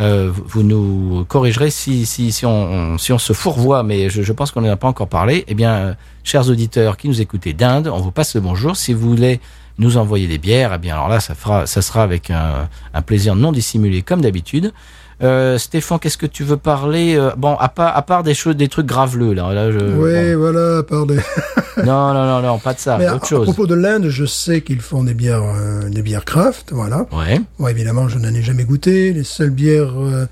Euh, 0.00 0.30
vous- 0.32 0.62
nous 0.62 1.24
corrigerez 1.26 1.70
si, 1.70 2.06
si, 2.06 2.30
si, 2.30 2.46
on, 2.46 2.50
on- 2.94 2.98
si 2.98 3.12
on 3.12 3.18
se 3.18 3.32
fourvoie, 3.32 3.82
mais 3.82 4.10
je, 4.10 4.22
je 4.22 4.32
pense 4.32 4.52
qu'on 4.52 4.60
n'en 4.60 4.70
a 4.70 4.76
pas 4.76 4.86
encore 4.88 5.08
parlé. 5.08 5.44
Eh 5.48 5.54
bien, 5.54 5.72
euh, 5.72 5.94
chers 6.22 6.48
auditeurs 6.48 6.96
qui 6.96 7.08
nous 7.08 7.20
écoutez 7.20 7.52
d'Inde, 7.52 7.88
on 7.92 7.98
vous 7.98 8.12
passe 8.12 8.34
le 8.36 8.40
bonjour. 8.40 8.76
Si 8.76 8.92
vous 8.92 9.08
voulez 9.08 9.40
nous 9.78 9.96
envoyer 9.96 10.28
des 10.28 10.38
bières, 10.38 10.72
eh 10.74 10.78
bien 10.78 10.94
alors 10.94 11.08
là, 11.08 11.18
ça, 11.20 11.34
fera, 11.34 11.66
ça 11.66 11.82
sera 11.82 12.02
avec 12.04 12.30
un, 12.30 12.68
un 12.94 13.02
plaisir 13.02 13.34
non 13.34 13.50
dissimulé 13.52 14.02
comme 14.02 14.20
d'habitude. 14.20 14.72
Euh, 15.20 15.58
Stéphane, 15.58 15.98
qu'est-ce 15.98 16.18
que 16.18 16.26
tu 16.26 16.44
veux 16.44 16.56
parler 16.56 17.16
euh, 17.16 17.30
Bon, 17.36 17.56
à 17.56 17.68
part, 17.68 17.96
à 17.96 18.02
part 18.02 18.22
des 18.22 18.34
choses, 18.34 18.54
des 18.56 18.68
trucs 18.68 18.86
graveleux 18.86 19.32
là. 19.32 19.52
là 19.52 19.72
je, 19.72 19.78
Oui, 19.78 20.34
voilà, 20.34 20.82
par 20.82 21.06
des... 21.06 21.16
bon. 21.16 21.22
Non, 21.84 22.12
non, 22.12 22.26
non, 22.26 22.42
non, 22.42 22.58
pas 22.58 22.74
de 22.74 22.80
ça. 22.80 22.98
Mais 22.98 23.06
à, 23.06 23.14
autre 23.14 23.24
à 23.24 23.28
chose. 23.28 23.44
propos 23.44 23.66
de 23.66 23.74
l'Inde, 23.74 24.08
je 24.08 24.24
sais 24.24 24.62
qu'ils 24.62 24.80
font 24.80 25.04
des 25.04 25.14
bières, 25.14 25.42
euh, 25.44 25.88
des 25.88 26.02
bières 26.02 26.24
craft, 26.24 26.70
voilà. 26.72 27.06
Ouais. 27.12 27.40
Moi, 27.58 27.70
évidemment, 27.70 28.08
je 28.08 28.18
n'en 28.18 28.32
ai 28.34 28.42
jamais 28.42 28.64
goûté. 28.64 29.12
Les 29.12 29.22
seules 29.24 29.50
bières 29.50 29.94
euh, 29.96 30.26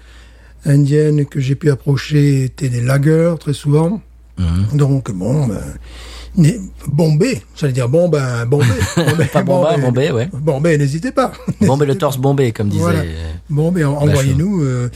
indiennes 0.64 1.24
que 1.26 1.38
j'ai 1.40 1.54
pu 1.54 1.70
approcher 1.70 2.44
étaient 2.44 2.68
des 2.68 2.80
lagers, 2.80 3.34
très 3.38 3.52
souvent. 3.52 4.00
Mhm. 4.38 4.66
Donc, 4.76 5.10
bon, 5.12 5.46
ben, 5.46 5.60
Bombay, 6.88 7.42
j'allais 7.56 7.72
dire 7.72 7.88
bon, 7.88 8.08
ben, 8.08 8.44
Bombay. 8.46 8.66
Bombay 8.96 9.24
Pas 9.26 9.42
Bombay, 9.42 9.80
Bombay, 9.80 10.10
ouais. 10.10 10.28
Bombay, 10.32 10.78
n'hésitez 10.78 11.12
pas. 11.12 11.32
Bombay, 11.60 11.86
le 11.86 11.96
torse 11.96 12.18
bombé, 12.18 12.52
comme 12.52 12.68
disait. 12.68 12.82
Voilà. 12.82 13.02
Envoyez-nous, 13.90 14.62
euh, 14.62 14.90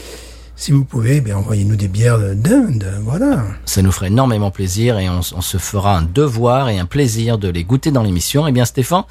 si 0.57 0.73
vous 0.73 0.85
pouvez, 0.85 1.21
ben, 1.21 1.37
envoyez-nous 1.37 1.77
des 1.77 1.89
bières 1.89 2.19
d'Inde, 2.19 2.87
voilà. 3.03 3.45
Ça 3.65 3.81
nous 3.81 3.93
ferait 3.93 4.09
énormément 4.09 4.51
plaisir 4.51 4.99
et 4.99 5.09
on, 5.09 5.21
on 5.21 5.41
se 5.41 5.57
fera 5.57 5.97
un 5.97 6.03
devoir 6.03 6.69
et 6.69 6.79
un 6.79 6.87
plaisir 6.87 7.39
de 7.39 7.49
les 7.49 7.65
goûter 7.65 7.91
dans 7.91 8.03
l'émission. 8.03 8.47
Eh 8.47 8.53
bien, 8.53 8.67
Stéphane, 8.67 9.05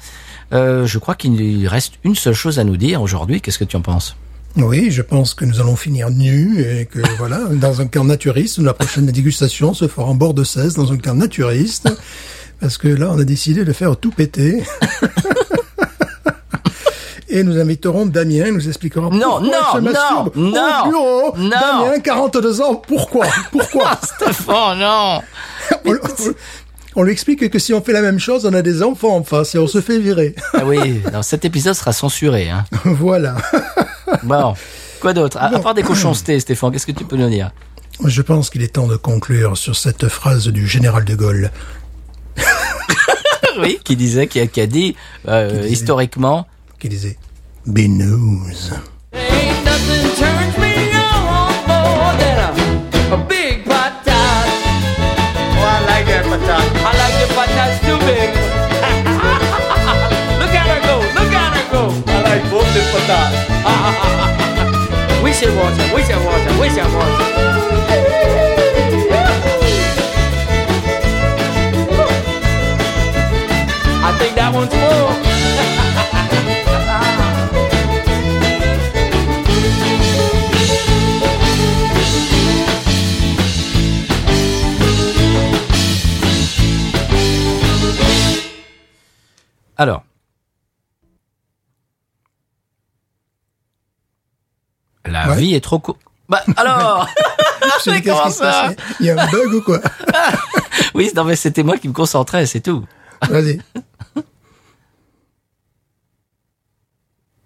euh, 0.52 0.86
je 0.86 0.98
crois 0.98 1.14
qu'il 1.16 1.36
lui 1.36 1.66
reste 1.66 1.94
une 2.04 2.14
seule 2.14 2.34
chose 2.34 2.58
à 2.58 2.64
nous 2.64 2.76
dire 2.76 3.02
aujourd'hui. 3.02 3.40
Qu'est-ce 3.40 3.58
que 3.58 3.64
tu 3.64 3.76
en 3.76 3.82
penses? 3.82 4.16
Oui, 4.56 4.90
je 4.90 5.02
pense 5.02 5.34
que 5.34 5.44
nous 5.44 5.60
allons 5.60 5.76
finir 5.76 6.10
nus 6.10 6.60
et 6.62 6.86
que 6.86 6.98
voilà, 7.18 7.38
dans 7.52 7.80
un 7.80 7.86
camp 7.86 8.04
naturiste, 8.04 8.58
la 8.58 8.74
prochaine 8.74 9.06
dégustation 9.06 9.74
se 9.74 9.88
fera 9.88 10.06
en 10.06 10.14
bord 10.14 10.34
de 10.34 10.44
16 10.44 10.74
dans 10.74 10.92
un 10.92 10.98
camp 10.98 11.14
naturiste. 11.14 11.88
Parce 12.60 12.76
que 12.76 12.88
là, 12.88 13.10
on 13.10 13.18
a 13.18 13.24
décidé 13.24 13.64
de 13.64 13.72
faire 13.72 13.96
tout 13.96 14.10
péter. 14.10 14.62
Et 17.32 17.44
nous 17.44 17.58
inviterons 17.60 18.06
Damien, 18.06 18.46
il 18.48 18.54
nous 18.54 18.66
expliquera 18.66 19.02
Non, 19.02 19.40
pourquoi 19.40 19.80
non, 19.80 19.92
non, 19.92 19.92
non, 20.34 20.50
au 20.84 20.90
bureau. 20.90 21.32
non. 21.36 21.48
Damien, 21.48 22.00
42 22.00 22.60
ans, 22.60 22.74
pourquoi? 22.74 23.26
Pourquoi? 23.52 23.92
Stéphane, 24.02 24.80
non 24.80 25.22
on, 26.96 27.02
lui 27.02 27.12
explique 27.12 27.48
que 27.50 27.58
si 27.58 27.72
on 27.74 27.82
fait 27.82 27.92
la 27.92 28.02
même 28.02 28.18
chose, 28.18 28.46
on 28.46 28.54
a 28.54 28.62
des 28.62 28.82
enfants 28.82 29.16
en 29.16 29.24
face 29.24 29.54
et 29.54 29.58
on 29.58 29.66
se 29.66 29.80
fait 29.80 29.98
virer. 29.98 30.34
ah 30.54 30.64
Oui, 30.64 31.02
non, 31.12 31.22
cet 31.22 31.44
épisode 31.44 31.74
sera 31.74 31.92
censuré. 31.92 32.50
Hein. 32.50 32.64
voilà. 32.84 33.36
Bon, 34.22 34.54
quoi 35.00 35.12
d'autre? 35.12 35.38
À, 35.38 35.54
à 35.54 35.58
part 35.58 35.74
des 35.74 35.82
cochoncetés, 35.82 36.40
Stéphane, 36.40 36.72
qu'est-ce 36.72 36.86
que 36.86 36.92
tu 36.92 37.04
peux 37.04 37.16
nous 37.16 37.28
dire? 37.30 37.50
Je 38.04 38.22
pense 38.22 38.50
qu'il 38.50 38.62
est 38.62 38.74
temps 38.74 38.86
de 38.86 38.96
conclure 38.96 39.56
sur 39.56 39.76
cette 39.76 40.08
phrase 40.08 40.48
du 40.48 40.66
général 40.66 41.04
de 41.04 41.14
Gaulle. 41.14 41.50
Oui, 43.58 43.78
qui 43.84 43.96
disait, 43.96 44.26
qui 44.26 44.40
a, 44.40 44.46
qui 44.46 44.60
a 44.60 44.66
dit, 44.66 44.96
euh, 45.28 45.62
disait- 45.62 45.72
historiquement, 45.72 46.46
qui 46.78 46.88
disait 46.88 47.18
Binous. 47.66 48.70
Ain't 53.12 53.39
we 65.22 65.32
should 65.32 65.54
watch 65.56 65.78
it, 65.78 65.92
we 65.94 66.02
should 66.02 66.24
watch 66.24 66.40
it. 66.46 67.30
I 74.02 74.16
think 74.18 74.34
that 74.34 74.52
one's. 74.52 74.70
Alors, 89.76 90.02
La 95.10 95.28
Ouais. 95.30 95.36
vie 95.36 95.54
est 95.54 95.60
trop 95.60 95.78
courte. 95.78 95.98
Bah, 96.28 96.42
alors 96.56 97.08
Je 97.84 97.90
qu'est-ce 98.00 98.04
comment 98.08 98.30
ça 98.30 98.70
Il 99.00 99.06
y 99.06 99.10
a 99.10 99.20
un 99.22 99.26
bug 99.30 99.52
ou 99.54 99.62
quoi 99.62 99.80
Oui, 100.94 101.10
non, 101.16 101.24
mais 101.24 101.36
c'était 101.36 101.62
moi 101.62 101.76
qui 101.76 101.88
me 101.88 101.92
concentrais, 101.92 102.46
c'est 102.46 102.60
tout. 102.60 102.84
Vas-y. 103.28 103.60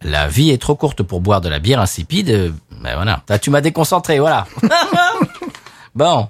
La 0.02 0.28
vie 0.28 0.50
est 0.50 0.60
trop 0.60 0.74
courte 0.76 1.02
pour 1.02 1.20
boire 1.20 1.40
de 1.40 1.48
la 1.48 1.58
bière 1.58 1.80
insipide. 1.80 2.30
euh, 2.30 2.50
Ben 2.82 2.94
voilà. 2.96 3.22
Ah, 3.30 3.38
tu 3.38 3.50
m'as 3.50 3.62
déconcentré, 3.62 4.18
voilà. 4.18 4.46
bon. 5.94 6.28